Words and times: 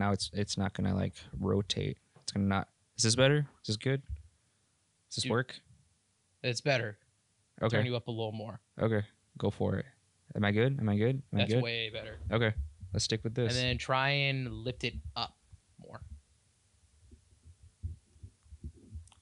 now 0.00 0.12
it's 0.12 0.30
it's 0.32 0.58
not 0.58 0.72
gonna 0.72 0.94
like 0.94 1.14
rotate. 1.38 1.98
It's 2.22 2.32
gonna 2.32 2.46
not. 2.46 2.68
Is 2.96 3.04
this 3.04 3.14
better? 3.14 3.46
Is 3.62 3.66
this 3.68 3.76
good? 3.76 4.02
Does 5.08 5.16
this 5.16 5.24
Dude, 5.24 5.30
work? 5.30 5.60
It's 6.42 6.60
better. 6.60 6.98
Okay. 7.62 7.76
Turn 7.76 7.86
you 7.86 7.94
up 7.94 8.08
a 8.08 8.10
little 8.10 8.32
more. 8.32 8.60
Okay. 8.80 9.02
Go 9.38 9.50
for 9.50 9.76
it. 9.76 9.86
Am 10.34 10.44
I 10.44 10.52
good? 10.52 10.78
Am 10.80 10.88
I 10.88 10.96
good? 10.96 11.22
Am 11.32 11.38
I 11.38 11.42
That's 11.42 11.54
good? 11.54 11.62
way 11.62 11.90
better. 11.90 12.18
Okay. 12.32 12.54
Let's 12.92 13.04
stick 13.04 13.22
with 13.22 13.34
this. 13.34 13.54
And 13.54 13.64
then 13.64 13.78
try 13.78 14.08
and 14.08 14.50
lift 14.50 14.84
it 14.84 14.94
up 15.14 15.36
more. 15.78 16.00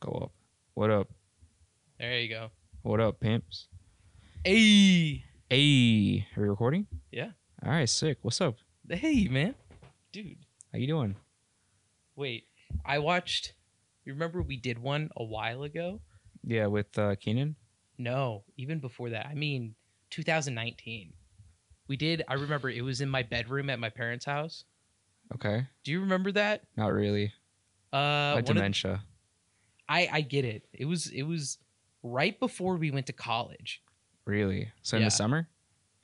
Go 0.01 0.13
up. 0.23 0.33
What 0.75 0.91
up? 0.91 1.09
There 1.99 2.21
you 2.21 2.29
go. 2.29 2.51
What 2.83 3.01
up, 3.01 3.21
pimps? 3.21 3.67
Hey. 4.45 5.25
Hey, 5.51 6.27
are 6.37 6.43
we 6.43 6.49
recording? 6.49 6.87
Yeah. 7.11 7.31
All 7.65 7.73
right, 7.73 7.89
sick. 7.89 8.19
What's 8.23 8.41
up? 8.41 8.57
Hey, 8.89 9.27
man. 9.29 9.55
Dude. 10.13 10.37
How 10.79 10.83
you 10.83 10.87
doing? 10.87 11.17
Wait. 12.15 12.45
I 12.87 13.01
watched. 13.01 13.53
You 14.05 14.13
remember 14.13 14.43
we 14.43 14.57
did 14.57 14.79
one 14.79 15.11
a 15.17 15.25
while 15.25 15.65
ago? 15.65 16.01
Yeah, 16.45 16.67
with 16.67 16.97
uh, 16.97 17.17
Keenan. 17.17 17.57
No, 17.99 18.45
even 18.57 18.79
before 18.79 19.11
that. 19.11 19.27
I 19.27 19.35
mean, 19.35 19.75
2019. 20.11 21.15
We 21.89 21.97
did. 21.97 22.23
I 22.29 22.35
remember 22.35 22.71
it 22.71 22.83
was 22.83 23.01
in 23.01 23.09
my 23.09 23.25
bedroom 23.25 23.71
at 23.71 23.81
my 23.81 23.89
parents' 23.89 24.25
house. 24.25 24.67
Okay. 25.35 25.67
Do 25.83 25.91
you 25.91 25.99
remember 25.99 26.31
that? 26.31 26.63
Not 26.77 26.93
really. 26.93 27.33
Uh, 27.93 28.37
of- 28.39 28.45
dementia. 28.45 29.03
I 29.89 30.09
I 30.13 30.21
get 30.21 30.45
it. 30.45 30.69
It 30.73 30.85
was 30.85 31.09
it 31.09 31.25
was 31.25 31.59
right 32.05 32.39
before 32.39 32.77
we 32.77 32.93
went 32.93 33.07
to 33.07 33.13
college. 33.13 33.83
Really? 34.27 34.71
So 34.83 34.97
in 34.97 35.01
Yeah. 35.03 35.09
the 35.09 35.11
summer, 35.11 35.49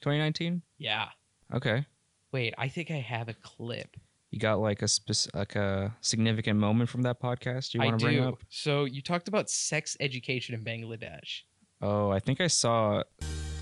2019. 0.01 0.63
Yeah. 0.79 1.11
Okay. 1.55 1.87
Wait, 2.33 2.55
I 2.59 2.67
think 2.67 2.91
I 2.91 2.95
have 2.97 3.29
a 3.29 3.35
clip. 3.35 3.97
You 4.35 4.41
got 4.41 4.59
like 4.59 4.83
a 4.83 4.89
spec- 4.89 5.33
like 5.33 5.55
a 5.55 5.95
significant 6.01 6.59
moment 6.59 6.91
from 6.91 7.03
that 7.03 7.21
podcast 7.21 7.73
you 7.73 7.79
want 7.79 8.01
to 8.01 8.05
bring 8.05 8.17
do. 8.17 8.31
up? 8.31 8.41
So 8.49 8.85
you 8.85 9.01
talked 9.01 9.29
about 9.29 9.49
sex 9.49 9.97
education 10.01 10.57
in 10.57 10.65
Bangladesh. 10.65 11.43
Oh, 11.81 12.11
I 12.11 12.19
think 12.19 12.41
I 12.41 12.49
saw 12.49 13.05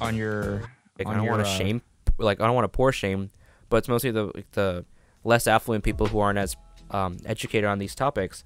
on 0.00 0.16
your. 0.16 0.70
Like, 0.98 1.08
I 1.08 1.12
don't 1.12 1.24
your, 1.24 1.32
want 1.34 1.44
to 1.44 1.50
uh, 1.50 1.54
shame, 1.58 1.82
like 2.16 2.40
I 2.40 2.46
don't 2.46 2.54
want 2.54 2.64
to 2.64 2.74
poor 2.74 2.90
shame, 2.90 3.30
but 3.68 3.76
it's 3.78 3.88
mostly 3.88 4.12
the 4.12 4.30
like, 4.34 4.50
the 4.52 4.86
less 5.24 5.46
affluent 5.46 5.84
people 5.84 6.06
who 6.06 6.20
aren't 6.20 6.38
as 6.38 6.56
um, 6.90 7.18
educated 7.26 7.68
on 7.68 7.78
these 7.78 7.94
topics, 7.94 8.42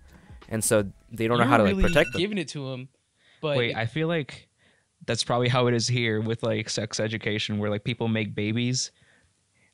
and 0.49 0.65
so 0.65 0.85
they 1.13 1.29
don't 1.29 1.39
know 1.39 1.45
how 1.45 1.59
to 1.59 1.63
were 1.63 1.69
like 1.69 1.77
really 1.77 1.89
protect 1.91 2.13
them. 2.13 2.21
Giving 2.21 2.39
it 2.39 2.49
to 2.49 2.73
him, 2.73 2.89
but 3.41 3.57
Wait, 3.57 3.77
I 3.77 3.87
feel 3.87 4.09
like 4.09 4.49
that's 5.07 5.23
probably 5.23 5.47
how 5.49 5.69
it 5.69 5.75
is 5.75 5.87
here 5.87 6.21
with 6.21 6.43
like 6.43 6.69
sex 6.71 6.99
education, 6.99 7.59
where 7.59 7.71
like 7.71 7.85
people 7.85 8.09
make 8.09 8.35
babies. 8.35 8.91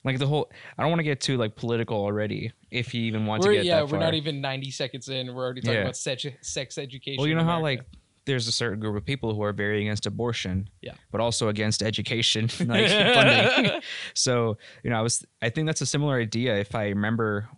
Like 0.04 0.18
the 0.18 0.26
whole, 0.26 0.50
I 0.76 0.82
don't 0.82 0.90
want 0.90 0.98
to 0.98 1.04
get 1.04 1.20
too 1.20 1.36
like 1.36 1.54
political 1.54 1.96
already. 1.96 2.52
If 2.70 2.92
you 2.92 3.02
even 3.04 3.24
want 3.26 3.42
we're, 3.42 3.50
to 3.50 3.56
get 3.58 3.64
yeah, 3.64 3.76
that 3.80 3.88
we're 3.88 3.98
not 4.00 4.14
even 4.14 4.40
90 4.40 4.70
seconds 4.72 5.08
in. 5.08 5.32
We're 5.32 5.44
already 5.44 5.60
talking 5.60 5.74
Yeah. 5.74 5.82
about 5.82 5.96
sex, 5.96 6.26
sex 6.40 6.76
education. 6.78 7.18
Well, 7.20 7.28
you 7.28 7.34
know 7.36 7.44
how 7.44 7.60
like 7.60 7.84
there's 8.24 8.48
a 8.48 8.52
certain 8.52 8.80
group 8.80 8.96
of 8.96 9.04
people 9.04 9.34
who 9.34 9.42
are 9.42 9.52
very 9.52 9.80
against 9.82 10.06
abortion, 10.06 10.68
Yeah. 10.80 10.94
but 11.10 11.20
also 11.20 11.48
against 11.48 11.82
education, 11.82 12.48
like 12.66 12.88
funding. 13.14 13.80
so 14.14 14.58
you 14.82 14.90
know, 14.90 14.96
I 14.98 15.02
was, 15.02 15.24
I 15.40 15.50
think 15.50 15.66
that's 15.66 15.80
a 15.82 15.86
similar 15.86 16.18
idea. 16.20 16.56
If 16.56 16.74
I 16.74 16.88
remember 16.88 17.48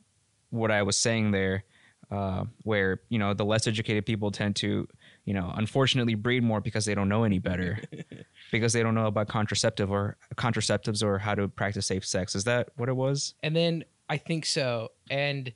what 0.51 0.71
I 0.71 0.83
was 0.83 0.99
saying 0.99 1.31
there, 1.31 1.65
uh, 2.11 2.45
where 2.63 3.01
you 3.09 3.19
know 3.19 3.33
the 3.35 3.45
less 3.45 3.67
educated 3.67 4.05
people 4.07 4.31
tend 4.31 4.57
to, 4.57 4.87
you 5.25 5.35
know, 5.35 5.51
unfortunately 5.57 6.15
breed 6.15 6.43
more 6.43 6.61
because 6.61 6.85
they 6.85 6.95
don't 6.95 7.09
know 7.09 7.25
any 7.25 7.39
better, 7.39 7.81
because 8.53 8.73
they 8.73 8.83
don't 8.83 8.95
know 8.95 9.07
about 9.07 9.29
contraceptive 9.29 9.91
or 9.91 10.17
contraceptives 10.37 11.03
or 11.03 11.19
how 11.19 11.35
to 11.35 11.49
practice 11.49 11.87
safe 11.87 12.05
sex. 12.07 12.35
Is 12.35 12.45
that 12.45 12.69
what 12.77 12.89
it 12.89 12.97
was? 12.97 13.35
And 13.43 13.55
then 13.55 13.85
I 14.09 14.17
think 14.19 14.47
so. 14.47 14.91
And 15.11 15.53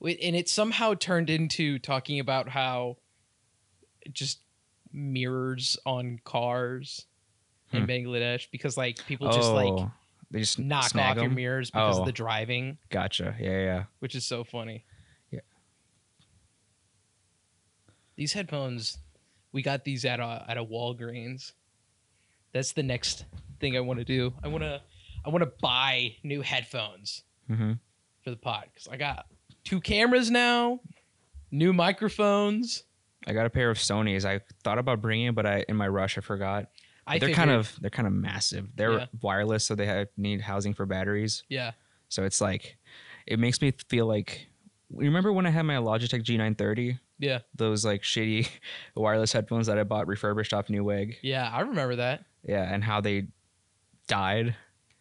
and 0.00 0.36
it 0.36 0.48
somehow 0.48 0.94
turned 0.94 1.30
into 1.30 1.78
talking 1.78 2.18
about 2.20 2.48
how 2.48 2.96
just 4.12 4.40
mirrors 4.92 5.76
on 5.86 6.18
cars 6.24 7.06
in 7.72 7.84
Hmm. 7.84 7.90
Bangladesh 7.90 8.48
because 8.50 8.76
like 8.76 8.98
people 9.06 9.30
just 9.32 9.50
like 9.52 9.68
Oh, 9.72 9.90
they 10.30 10.40
just 10.40 10.58
knock 10.58 10.94
off 10.96 11.16
your 11.16 11.30
mirrors 11.30 11.70
because 11.70 11.96
Oh. 11.96 12.00
of 12.00 12.06
the 12.06 12.12
driving, 12.12 12.78
Gotcha. 12.90 13.36
Yeah, 13.40 13.60
yeah. 13.60 13.84
which 14.00 14.14
is 14.14 14.26
so 14.26 14.44
funny. 14.44 14.84
Yeah. 15.30 15.40
These 18.16 18.32
headphones, 18.32 18.98
we 19.52 19.62
got 19.62 19.84
these 19.84 20.04
at 20.04 20.20
a 20.20 20.44
at 20.48 20.56
a 20.58 20.64
Walgreens. 20.64 21.52
That's 22.52 22.72
the 22.72 22.82
next 22.82 23.24
thing 23.60 23.76
I 23.76 23.80
want 23.80 23.98
to 23.98 24.04
do. 24.04 24.32
I 24.42 24.48
want 24.48 24.62
to 24.64 24.80
I 25.24 25.28
want 25.30 25.42
to 25.44 25.52
buy 25.60 26.16
new 26.22 26.40
headphones. 26.42 27.22
Mm-hmm. 27.50 27.72
for 28.22 28.30
the 28.30 28.36
pod 28.36 28.64
because 28.72 28.88
I 28.88 28.96
got 28.96 29.26
two 29.64 29.80
cameras 29.80 30.30
now, 30.30 30.80
new 31.50 31.72
microphones. 31.72 32.84
I 33.26 33.32
got 33.32 33.46
a 33.46 33.50
pair 33.50 33.70
of 33.70 33.78
Sony's. 33.78 34.24
I 34.24 34.40
thought 34.64 34.78
about 34.78 35.00
bringing 35.00 35.26
it, 35.26 35.34
but 35.34 35.46
I 35.46 35.64
in 35.68 35.76
my 35.76 35.88
rush 35.88 36.16
I 36.18 36.20
forgot. 36.20 36.66
I 37.06 37.18
they're 37.18 37.34
kind 37.34 37.50
of 37.50 37.74
they're 37.80 37.90
kind 37.90 38.06
of 38.06 38.12
massive. 38.14 38.68
They're 38.76 38.92
Yeah. 39.00 39.06
wireless, 39.22 39.64
so 39.66 39.74
they 39.74 39.86
have, 39.86 40.08
need 40.16 40.40
housing 40.40 40.72
for 40.72 40.86
batteries. 40.86 41.42
yeah, 41.48 41.72
So 42.08 42.22
it's 42.24 42.40
like 42.40 42.76
it 43.26 43.38
makes 43.38 43.60
me 43.60 43.72
feel 43.88 44.06
like. 44.06 44.46
Remember 44.94 45.32
when 45.32 45.46
I 45.46 45.50
had 45.50 45.62
my 45.62 45.76
Logitech 45.76 46.22
G930? 46.22 46.98
yeah, 47.18 47.38
Those 47.54 47.82
like 47.84 48.02
shitty 48.02 48.46
wireless 48.94 49.32
headphones 49.32 49.66
that 49.68 49.78
I 49.78 49.84
bought 49.84 50.06
refurbished 50.06 50.52
off 50.52 50.68
Newegg. 50.68 51.16
yeah. 51.22 51.48
I 51.52 51.60
remember 51.62 51.96
that. 51.96 52.24
Yeah, 52.44 52.62
and 52.62 52.82
how 52.82 53.00
they 53.00 53.28
died. 54.08 54.56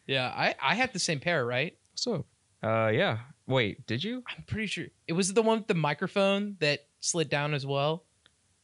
Yeah, 0.07 0.27
I 0.35 0.55
I 0.61 0.75
had 0.75 0.93
the 0.93 0.99
same 0.99 1.19
pair, 1.19 1.45
right? 1.45 1.77
So, 1.95 2.25
uh, 2.63 2.91
yeah. 2.93 3.19
Wait, 3.47 3.85
did 3.87 4.03
you? 4.03 4.23
I'm 4.27 4.43
pretty 4.43 4.67
sure 4.67 4.85
it 5.07 5.13
was 5.13 5.33
the 5.33 5.41
one 5.41 5.59
with 5.59 5.67
the 5.67 5.73
microphone 5.73 6.55
that 6.59 6.81
slid 6.99 7.29
down 7.29 7.53
as 7.53 7.65
well. 7.65 8.05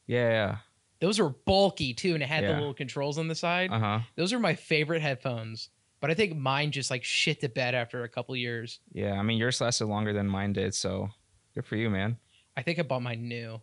Yeah, 0.05 0.29
yeah. 0.29 0.57
Those 0.99 1.19
were 1.19 1.29
bulky 1.29 1.93
too, 1.93 2.13
and 2.13 2.23
it 2.23 2.27
had 2.29 2.43
the 2.43 2.53
little 2.53 2.73
controls 2.73 3.17
on 3.17 3.27
the 3.27 3.35
side. 3.35 3.71
Uh 3.71 3.79
huh. 3.79 3.99
Those 4.15 4.33
are 4.33 4.39
my 4.39 4.55
favorite 4.55 5.01
headphones. 5.01 5.69
But 5.99 6.11
I 6.11 6.13
think 6.13 6.35
mine 6.37 6.71
just 6.71 6.91
like 6.91 7.03
shit 7.03 7.41
to 7.41 7.49
bed 7.49 7.73
after 7.73 8.03
a 8.03 8.09
couple 8.09 8.35
years. 8.35 8.79
Yeah, 8.93 9.13
I 9.13 9.23
mean 9.23 9.37
yours 9.37 9.59
lasted 9.59 9.87
longer 9.87 10.13
than 10.13 10.27
mine 10.27 10.53
did, 10.53 10.75
so 10.75 11.09
good 11.55 11.65
for 11.65 11.75
you, 11.75 11.89
man. 11.89 12.17
I 12.55 12.61
think 12.61 12.79
I 12.79 12.83
bought 12.83 13.01
mine 13.01 13.27
new. 13.27 13.59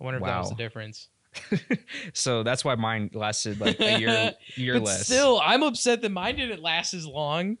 I 0.00 0.04
wonder 0.04 0.18
if 0.18 0.24
that 0.24 0.38
was 0.38 0.50
the 0.50 0.54
difference. 0.54 1.08
so 2.12 2.42
that's 2.42 2.64
why 2.64 2.74
mine 2.74 3.10
lasted 3.14 3.60
like 3.60 3.78
a 3.80 3.98
year, 3.98 4.32
year 4.56 4.74
but 4.80 4.82
less. 4.84 5.06
still, 5.06 5.40
I'm 5.42 5.62
upset 5.62 6.02
that 6.02 6.10
mine 6.10 6.36
didn't 6.36 6.62
last 6.62 6.94
as 6.94 7.06
long. 7.06 7.58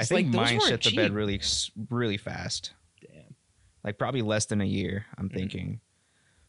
I 0.00 0.04
think 0.04 0.34
like, 0.34 0.46
mine 0.50 0.60
shit 0.60 0.82
the 0.82 0.94
bed 0.96 1.12
really, 1.12 1.40
really 1.90 2.16
fast. 2.16 2.72
Damn. 3.00 3.34
Like 3.84 3.98
probably 3.98 4.22
less 4.22 4.46
than 4.46 4.60
a 4.60 4.64
year. 4.66 5.06
I'm 5.18 5.28
Mhm. 5.28 5.34
thinking. 5.34 5.80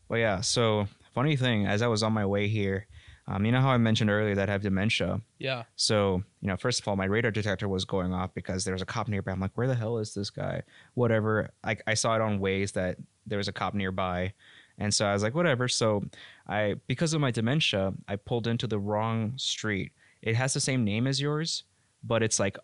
But 0.07 0.15
yeah, 0.17 0.41
so 0.41 0.87
funny 1.13 1.35
thing, 1.35 1.65
as 1.67 1.81
I 1.81 1.87
was 1.87 2.03
on 2.03 2.13
my 2.13 2.25
way 2.25 2.47
here, 2.47 2.87
um, 3.27 3.45
you 3.45 3.51
know 3.51 3.61
how 3.61 3.69
I 3.69 3.77
mentioned 3.77 4.09
earlier 4.09 4.35
that 4.35 4.49
I 4.49 4.51
have 4.51 4.61
dementia. 4.63 5.21
Yeah. 5.39 5.63
So 5.75 6.23
you 6.41 6.47
know, 6.47 6.57
first 6.57 6.79
of 6.81 6.87
all, 6.87 6.95
my 6.95 7.05
radar 7.05 7.31
detector 7.31 7.67
was 7.67 7.85
going 7.85 8.13
off 8.13 8.33
because 8.33 8.63
there 8.65 8.73
was 8.73 8.81
a 8.81 8.85
cop 8.85 9.07
nearby. 9.07 9.31
I'm 9.31 9.39
like, 9.39 9.55
where 9.57 9.67
the 9.67 9.75
hell 9.75 9.97
is 9.97 10.13
this 10.13 10.29
guy? 10.29 10.61
Whatever. 10.93 11.49
Like 11.65 11.81
I 11.87 11.93
saw 11.95 12.15
it 12.15 12.21
on 12.21 12.39
Waze 12.39 12.73
that 12.73 12.97
there 13.25 13.37
was 13.37 13.47
a 13.47 13.53
cop 13.53 13.73
nearby, 13.73 14.33
and 14.77 14.93
so 14.93 15.05
I 15.05 15.13
was 15.13 15.23
like, 15.23 15.35
whatever. 15.35 15.67
So 15.69 16.03
I, 16.47 16.75
because 16.87 17.13
of 17.13 17.21
my 17.21 17.31
dementia, 17.31 17.93
I 18.07 18.15
pulled 18.17 18.47
into 18.47 18.67
the 18.67 18.79
wrong 18.79 19.33
street. 19.37 19.91
It 20.21 20.35
has 20.35 20.53
the 20.53 20.59
same 20.59 20.83
name 20.83 21.07
as 21.07 21.21
yours, 21.21 21.63
but 22.03 22.21
it's 22.21 22.39
like 22.39 22.57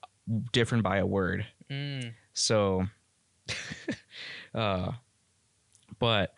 different 0.52 0.84
by 0.84 0.98
a 0.98 1.06
word. 1.06 1.46
Mm. 1.70 2.14
So, 2.34 2.86
uh, 4.56 4.92
but 6.00 6.34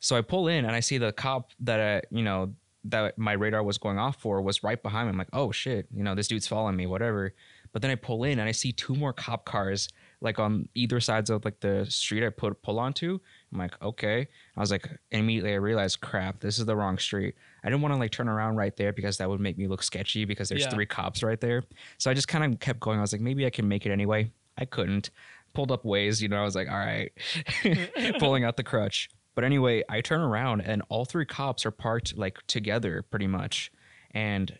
so 0.00 0.16
I 0.16 0.22
pull 0.22 0.48
in 0.48 0.64
and 0.64 0.74
I 0.74 0.80
see 0.80 0.98
the 0.98 1.12
cop 1.12 1.50
that 1.60 1.80
I, 1.80 2.02
you 2.14 2.22
know, 2.22 2.54
that 2.84 3.18
my 3.18 3.32
radar 3.32 3.62
was 3.62 3.78
going 3.78 3.98
off 3.98 4.16
for 4.16 4.40
was 4.40 4.62
right 4.62 4.82
behind 4.82 5.06
me. 5.06 5.12
I'm 5.12 5.18
like, 5.18 5.28
oh 5.32 5.52
shit, 5.52 5.86
you 5.94 6.02
know, 6.02 6.14
this 6.14 6.28
dude's 6.28 6.48
following 6.48 6.76
me, 6.76 6.86
whatever. 6.86 7.34
But 7.72 7.82
then 7.82 7.90
I 7.90 7.94
pull 7.94 8.24
in 8.24 8.38
and 8.38 8.48
I 8.48 8.52
see 8.52 8.72
two 8.72 8.94
more 8.94 9.12
cop 9.12 9.44
cars 9.44 9.88
like 10.20 10.38
on 10.38 10.68
either 10.74 11.00
sides 11.00 11.30
of 11.30 11.44
like 11.44 11.60
the 11.60 11.86
street 11.88 12.24
I 12.24 12.30
put 12.30 12.60
pull 12.62 12.78
onto. 12.78 13.20
I'm 13.52 13.58
like, 13.58 13.80
okay. 13.82 14.28
I 14.56 14.60
was 14.60 14.70
like, 14.70 14.88
immediately 15.10 15.52
I 15.52 15.56
realized, 15.56 16.00
crap, 16.00 16.38
this 16.40 16.58
is 16.58 16.66
the 16.66 16.76
wrong 16.76 16.98
street. 16.98 17.34
I 17.64 17.68
didn't 17.68 17.82
want 17.82 17.92
to 17.94 17.98
like 17.98 18.12
turn 18.12 18.28
around 18.28 18.56
right 18.56 18.76
there 18.76 18.92
because 18.92 19.16
that 19.18 19.28
would 19.28 19.40
make 19.40 19.58
me 19.58 19.66
look 19.66 19.82
sketchy 19.82 20.24
because 20.24 20.48
there's 20.48 20.62
Yeah. 20.62 20.70
three 20.70 20.86
cops 20.86 21.22
right 21.22 21.40
there. 21.40 21.64
So 21.98 22.10
I 22.10 22.14
just 22.14 22.28
kind 22.28 22.44
of 22.54 22.60
kept 22.60 22.78
going. 22.80 22.98
I 22.98 23.00
was 23.02 23.12
like, 23.12 23.20
maybe 23.20 23.44
I 23.46 23.50
can 23.50 23.66
make 23.66 23.86
it 23.86 23.90
anyway. 23.90 24.30
I 24.56 24.64
couldn't. 24.66 25.10
Pulled 25.52 25.72
up 25.72 25.82
Waze, 25.82 26.20
you 26.22 26.28
know, 26.28 26.40
I 26.40 26.44
was 26.44 26.54
like, 26.54 26.68
all 26.68 26.78
right, 26.78 27.10
pulling 28.20 28.44
out 28.44 28.56
the 28.56 28.62
crutch. 28.62 29.10
But 29.34 29.42
anyway, 29.44 29.82
I 29.88 30.00
turn 30.00 30.20
around 30.20 30.60
and 30.60 30.82
all 30.88 31.04
three 31.04 31.24
cops 31.26 31.66
are 31.66 31.70
parked 31.72 32.16
like 32.16 32.38
together 32.46 33.02
pretty 33.02 33.26
much. 33.26 33.72
And 34.12 34.56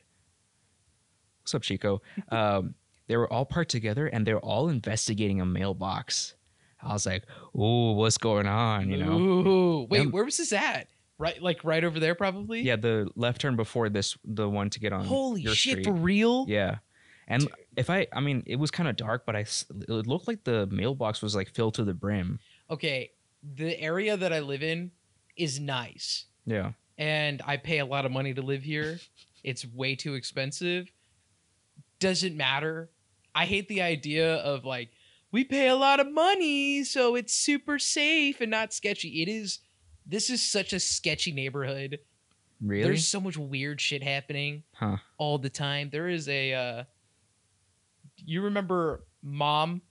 what's 1.43 1.55
up, 1.55 1.63
Chico? 1.63 2.03
Um, 2.31 2.75
they 3.09 3.17
were 3.17 3.33
all 3.33 3.45
parked 3.45 3.71
together 3.73 4.07
and 4.07 4.25
they're 4.27 4.39
all 4.39 4.69
investigating 4.69 5.41
a 5.41 5.45
mailbox. 5.47 6.35
I 6.83 6.93
was 6.93 7.07
like, 7.07 7.25
ooh, 7.55 7.93
what's 7.93 8.19
going 8.19 8.47
on? 8.47 8.91
You 8.91 8.99
know? 8.99 9.19
Ooh. 9.19 9.87
Wait, 9.91 10.11
where 10.13 10.25
was 10.25 10.37
this 10.39 10.53
at? 10.53 10.89
Right, 11.19 11.41
like 11.43 11.63
right 11.65 11.85
over 11.85 12.01
there, 12.01 12.15
probably. 12.15 12.63
Yeah, 12.63 12.77
the 12.77 13.11
left 13.15 13.43
turn 13.43 13.55
before 13.55 13.91
this, 13.91 14.17
the 14.25 14.49
one 14.49 14.71
to 14.71 14.81
get 14.81 14.93
on. 14.93 15.05
Holy 15.05 15.45
shit, 15.45 15.73
street. 15.73 15.85
for 15.85 15.93
real? 15.93 16.47
Yeah. 16.49 16.79
And 17.29 17.47
if 17.77 17.91
I, 17.91 18.07
I 18.13 18.21
mean, 18.21 18.43
it 18.47 18.57
was 18.57 18.71
kind 18.71 18.89
of 18.89 18.97
dark, 18.97 19.25
but 19.27 19.37
I, 19.37 19.41
it 19.41 19.89
looked 20.07 20.27
like 20.27 20.45
the 20.45 20.67
mailbox 20.69 21.21
was 21.23 21.37
like 21.37 21.51
filled 21.51 21.75
to 21.75 21.85
the 21.85 21.93
brim. 21.95 22.41
Okay, 22.71 23.11
the 23.43 23.79
area 23.79 24.17
that 24.17 24.33
I 24.33 24.41
live 24.41 24.63
in 24.63 24.91
is 25.37 25.61
nice. 25.61 26.25
Yeah. 26.47 26.73
and 26.99 27.41
I 27.47 27.59
pay 27.59 27.79
a 27.79 27.87
lot 27.87 28.07
of 28.07 28.13
money 28.13 28.33
to 28.35 28.43
live 28.43 28.63
here. 28.63 28.99
It's 29.43 29.65
way 29.67 29.95
too 29.95 30.15
expensive. 30.15 30.91
Doesn't 31.99 32.37
matter. 32.37 32.91
I 33.35 33.47
hate 33.47 33.69
the 33.69 33.81
idea 33.81 34.37
of 34.37 34.67
like 34.67 34.91
we 35.33 35.45
pay 35.45 35.69
a 35.69 35.77
lot 35.77 36.01
of 36.01 36.11
money, 36.11 36.83
so 36.85 37.15
it's 37.15 37.33
super 37.35 37.79
safe 37.79 38.41
and 38.41 38.51
not 38.51 38.73
sketchy. 38.73 39.23
It 39.23 39.29
is. 39.29 39.61
This 40.07 40.29
is 40.31 40.43
such 40.43 40.73
a 40.73 40.81
sketchy 40.81 41.31
neighborhood. 41.33 41.99
Really? 42.61 42.83
There's 42.83 43.07
so 43.07 43.21
much 43.21 43.37
weird 43.37 43.81
shit 43.81 44.03
happening 44.03 44.65
Huh. 44.75 44.97
all 45.19 45.39
the 45.39 45.51
time. 45.51 45.91
There 45.91 46.09
is 46.09 46.29
a. 46.29 46.53
Uh, 46.53 46.85
you 48.17 48.43
remember 48.43 49.05
mom? 49.23 49.83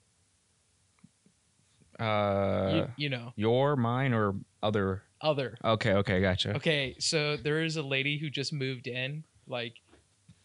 Uh, 1.99 2.69
you, 2.97 3.05
you 3.05 3.09
know, 3.09 3.33
your, 3.35 3.75
mine, 3.75 4.13
or 4.13 4.35
other? 4.63 5.03
other. 5.21 5.57
Okay. 5.63 5.93
Okay. 5.93 6.21
Gotcha. 6.21 6.55
Okay, 6.55 6.95
so 6.99 7.35
there 7.37 7.63
is 7.63 7.75
a 7.75 7.83
lady 7.83 8.17
who 8.17 8.29
just 8.29 8.53
moved 8.53 8.87
in, 8.87 9.23
like 9.47 9.73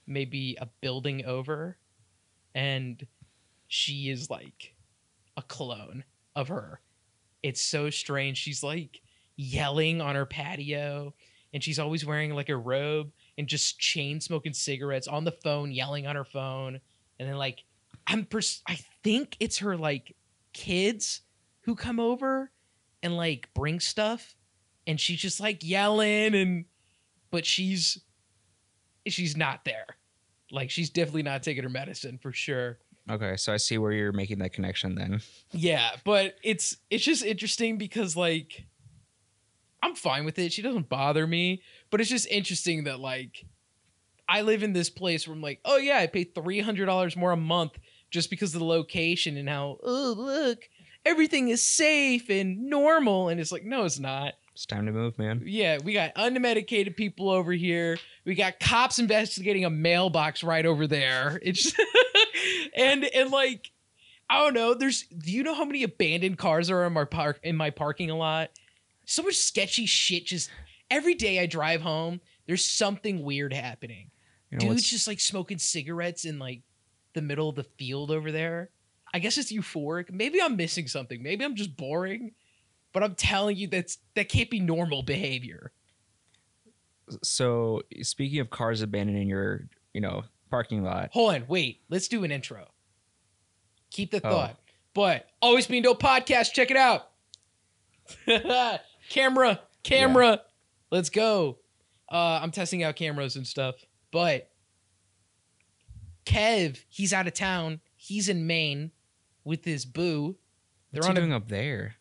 maybe 0.06 0.56
a 0.60 0.66
building 0.80 1.24
over, 1.24 1.76
and 2.54 3.06
she 3.68 4.08
is 4.10 4.28
like 4.30 4.73
a 5.36 5.42
clone 5.42 6.04
of 6.34 6.48
her. 6.48 6.80
It's 7.42 7.60
so 7.60 7.90
strange. 7.90 8.38
She's 8.38 8.62
like 8.62 9.00
yelling 9.36 10.00
on 10.00 10.14
her 10.14 10.26
patio, 10.26 11.14
and 11.52 11.62
she's 11.62 11.78
always 11.78 12.04
wearing 12.04 12.34
like 12.34 12.48
a 12.48 12.56
robe 12.56 13.12
and 13.36 13.46
just 13.46 13.78
chain 13.78 14.20
smoking 14.20 14.52
cigarettes 14.52 15.08
on 15.08 15.24
the 15.24 15.32
phone, 15.32 15.72
yelling 15.72 16.06
on 16.06 16.16
her 16.16 16.24
phone, 16.24 16.80
and 17.18 17.28
then 17.28 17.36
like 17.36 17.64
I'm 18.06 18.24
pers- 18.24 18.62
I 18.66 18.78
think 19.02 19.36
it's 19.40 19.58
her 19.58 19.76
like 19.76 20.14
kids 20.52 21.22
who 21.62 21.74
come 21.74 21.98
over 21.98 22.50
and 23.02 23.16
like 23.16 23.52
bring 23.54 23.80
stuff 23.80 24.34
and 24.86 25.00
she's 25.00 25.20
just 25.20 25.40
like 25.40 25.62
yelling 25.62 26.34
and 26.34 26.64
but 27.30 27.44
she's 27.44 28.00
she's 29.06 29.36
not 29.36 29.64
there 29.64 29.86
like 30.50 30.70
she's 30.70 30.90
definitely 30.90 31.22
not 31.22 31.42
taking 31.42 31.62
her 31.62 31.68
medicine 31.68 32.18
for 32.18 32.32
sure 32.32 32.78
Okay. 33.10 33.36
So 33.36 33.52
I 33.52 33.58
see 33.58 33.76
where 33.78 33.92
you're 33.92 34.12
making 34.12 34.38
that 34.38 34.52
connection 34.52 34.94
then. 34.94 35.20
yeah 35.52 35.90
but 36.04 36.36
it's 36.42 36.76
it's 36.90 37.04
just 37.04 37.24
interesting 37.24 37.76
because 37.78 38.16
like 38.16 38.64
i'm 39.82 39.94
fine 39.94 40.24
with 40.24 40.38
it 40.38 40.52
she 40.52 40.62
doesn't 40.62 40.88
bother 40.88 41.26
me 41.26 41.62
but 41.90 42.00
it's 42.00 42.08
just 42.10 42.26
interesting 42.28 42.84
that 42.84 42.98
like 43.00 43.44
i 44.28 44.40
live 44.40 44.62
in 44.62 44.72
this 44.72 44.88
place 44.88 45.28
where 45.28 45.34
i'm 45.36 45.42
like 45.42 45.60
oh 45.66 45.76
yeah 45.76 45.98
i 45.98 46.06
pay 46.06 46.24
$300 46.24 47.16
more 47.16 47.32
a 47.32 47.36
month 47.36 47.72
just 48.10 48.30
because 48.30 48.54
of 48.54 48.60
the 48.60 48.66
location 48.66 49.36
and 49.36 49.48
how 49.48 49.76
oh 49.82 50.14
look 50.16 50.60
everything 51.04 51.48
is 51.50 51.62
safe 51.62 52.30
and 52.30 52.64
normal 52.70 53.28
and 53.28 53.38
it's 53.38 53.52
like 53.52 53.64
no 53.64 53.84
it's 53.84 53.98
not 53.98 54.32
It's 54.54 54.64
time 54.66 54.86
to 54.86 54.92
move, 54.92 55.18
man. 55.18 55.42
Yeah, 55.44 55.78
we 55.84 55.92
got 55.92 56.14
unmedicated 56.14 56.96
people 56.96 57.28
over 57.28 57.52
here. 57.52 57.98
We 58.24 58.34
got 58.36 58.60
cops 58.60 58.98
investigating 59.00 59.64
a 59.64 59.70
mailbox 59.70 60.42
right 60.44 60.64
over 60.64 60.86
there. 60.86 61.40
It's 61.42 61.72
and 62.76 63.04
and 63.04 63.30
like 63.30 63.70
I 64.28 64.38
don't 64.38 64.54
know. 64.54 64.74
There's 64.74 65.02
do 65.02 65.30
you 65.30 65.42
know 65.42 65.54
how 65.54 65.64
many 65.64 65.82
abandoned 65.82 66.38
cars 66.38 66.70
are 66.70 66.84
in 66.84 66.92
my 66.92 67.04
park 67.04 67.40
in 67.42 67.56
my 67.56 67.70
parking 67.70 68.08
lot? 68.10 68.50
So 69.06 69.22
much 69.22 69.36
sketchy 69.36 69.86
shit. 69.86 70.26
Just 70.26 70.50
every 70.90 71.14
day 71.14 71.40
I 71.40 71.46
drive 71.46 71.82
home, 71.82 72.20
there's 72.46 72.64
something 72.64 73.22
weird 73.22 73.52
happening. 73.52 74.10
You 74.50 74.58
know, 74.58 74.68
Dude's 74.68 74.88
just 74.88 75.06
like 75.06 75.20
smoking 75.20 75.58
cigarettes 75.58 76.24
in 76.24 76.38
like 76.38 76.62
the 77.14 77.22
middle 77.22 77.48
of 77.48 77.56
the 77.56 77.64
field 77.64 78.10
over 78.10 78.32
there. 78.32 78.70
I 79.12 79.18
guess 79.18 79.38
it's 79.38 79.52
euphoric. 79.52 80.10
Maybe 80.12 80.40
I'm 80.42 80.56
missing 80.56 80.88
something. 80.88 81.22
Maybe 81.22 81.44
I'm 81.44 81.54
just 81.54 81.76
boring. 81.76 82.32
But 82.92 83.02
I'm 83.02 83.14
telling 83.14 83.56
you, 83.56 83.66
that's 83.68 83.98
that 84.14 84.28
can't 84.28 84.50
be 84.50 84.60
normal 84.60 85.02
behavior. 85.02 85.72
so 87.22 87.82
speaking 88.02 88.40
of 88.40 88.50
cars 88.50 88.82
abandoned 88.82 89.16
abandoning 89.16 89.28
your, 89.28 89.68
you 89.92 90.00
know, 90.00 90.24
parking 90.50 90.82
lot. 90.82 91.10
Hold 91.12 91.34
on, 91.34 91.44
wait. 91.48 91.80
Let's 91.88 92.08
do 92.08 92.24
an 92.24 92.30
intro. 92.30 92.66
Keep 93.90 94.10
the 94.12 94.20
Oh. 94.26 94.30
thought. 94.30 94.60
But 94.94 95.26
always 95.42 95.66
being 95.66 95.82
dope 95.82 96.00
podcast. 96.00 96.52
Check 96.52 96.70
it 96.70 96.76
out. 96.76 97.10
camera, 99.10 99.60
camera. 99.82 100.40
Let's 100.90 101.10
go. 101.10 101.58
Uh, 102.10 102.38
I'm 102.42 102.50
testing 102.50 102.82
out 102.82 102.94
cameras 102.96 103.36
and 103.36 103.46
stuff. 103.46 103.76
But 104.12 104.50
Kev, 106.26 106.78
he's 106.88 107.12
out 107.12 107.26
of 107.26 107.34
town. 107.34 107.80
He's 107.96 108.28
in 108.28 108.46
Maine 108.46 108.92
with 109.44 109.64
his 109.64 109.84
boo. 109.84 110.36
They're 110.92 111.00
What's 111.00 111.08
on 111.08 111.16
he 111.16 111.22
a 111.22 111.24
doing 111.24 111.32
up 111.32 111.48
there? 111.48 111.96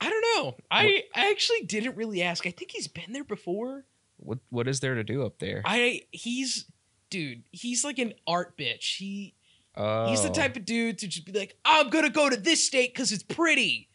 I 0.00 0.10
don't 0.10 0.20
know. 0.44 0.56
I 0.70 1.04
I 1.14 1.30
actually 1.30 1.62
didn't 1.62 1.96
really 1.96 2.22
ask. 2.22 2.46
I 2.46 2.50
think 2.50 2.70
he's 2.72 2.86
been 2.88 3.12
there 3.12 3.24
before. 3.24 3.86
What 4.18 4.38
What 4.50 4.68
is 4.68 4.80
there 4.80 4.94
to 4.94 5.04
do 5.04 5.24
up 5.24 5.38
there? 5.38 5.62
I 5.64 6.02
he's 6.10 6.66
dude, 7.10 7.44
he's 7.50 7.84
like 7.84 7.98
an 7.98 8.14
art 8.26 8.56
bitch. 8.56 8.96
He 8.96 9.34
Oh, 9.76 10.08
he's 10.08 10.22
the 10.22 10.30
oh. 10.30 10.32
type 10.32 10.56
of 10.56 10.64
dude 10.64 10.98
to 10.98 11.08
just 11.08 11.26
be 11.26 11.38
like, 11.38 11.56
I'm 11.64 11.90
gonna 11.90 12.10
go 12.10 12.30
to 12.30 12.36
this 12.36 12.64
state 12.64 12.94
because 12.94 13.12
it's 13.12 13.22
pretty. 13.22 13.88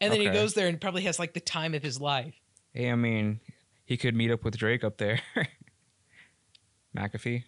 And 0.00 0.12
then 0.12 0.20
he 0.20 0.28
goes 0.28 0.54
there 0.54 0.68
and 0.68 0.80
probably 0.80 1.02
has 1.02 1.18
like 1.18 1.34
the 1.34 1.40
time 1.40 1.74
of 1.74 1.82
his 1.82 2.00
life. 2.00 2.34
Hey, 2.72 2.90
I 2.90 2.94
mean, 2.94 3.40
he 3.84 3.96
could 3.96 4.14
meet 4.14 4.30
up 4.30 4.44
with 4.44 4.56
Drake 4.56 4.84
up 4.84 4.96
there. 4.98 5.20
McAfee. 6.96 7.44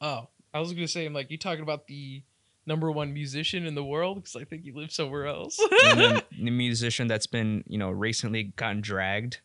Oh, 0.00 0.28
I 0.54 0.60
was 0.60 0.72
gonna 0.72 0.88
say, 0.88 1.04
I'm 1.04 1.12
like, 1.12 1.30
you 1.30 1.36
talking 1.36 1.62
about 1.62 1.86
the 1.86 2.22
number 2.66 2.90
one 2.90 3.12
musician 3.12 3.66
in 3.66 3.74
the 3.74 3.84
world? 3.84 4.22
Because 4.22 4.36
I 4.36 4.44
think 4.44 4.62
he 4.62 4.72
lives 4.72 4.94
somewhere 4.94 5.26
else. 5.26 5.58
then 5.82 6.22
the 6.32 6.50
musician 6.50 7.08
that's 7.08 7.26
been, 7.26 7.62
you 7.66 7.76
know, 7.78 7.90
recently 7.90 8.44
gotten 8.56 8.80
dragged 8.80 9.40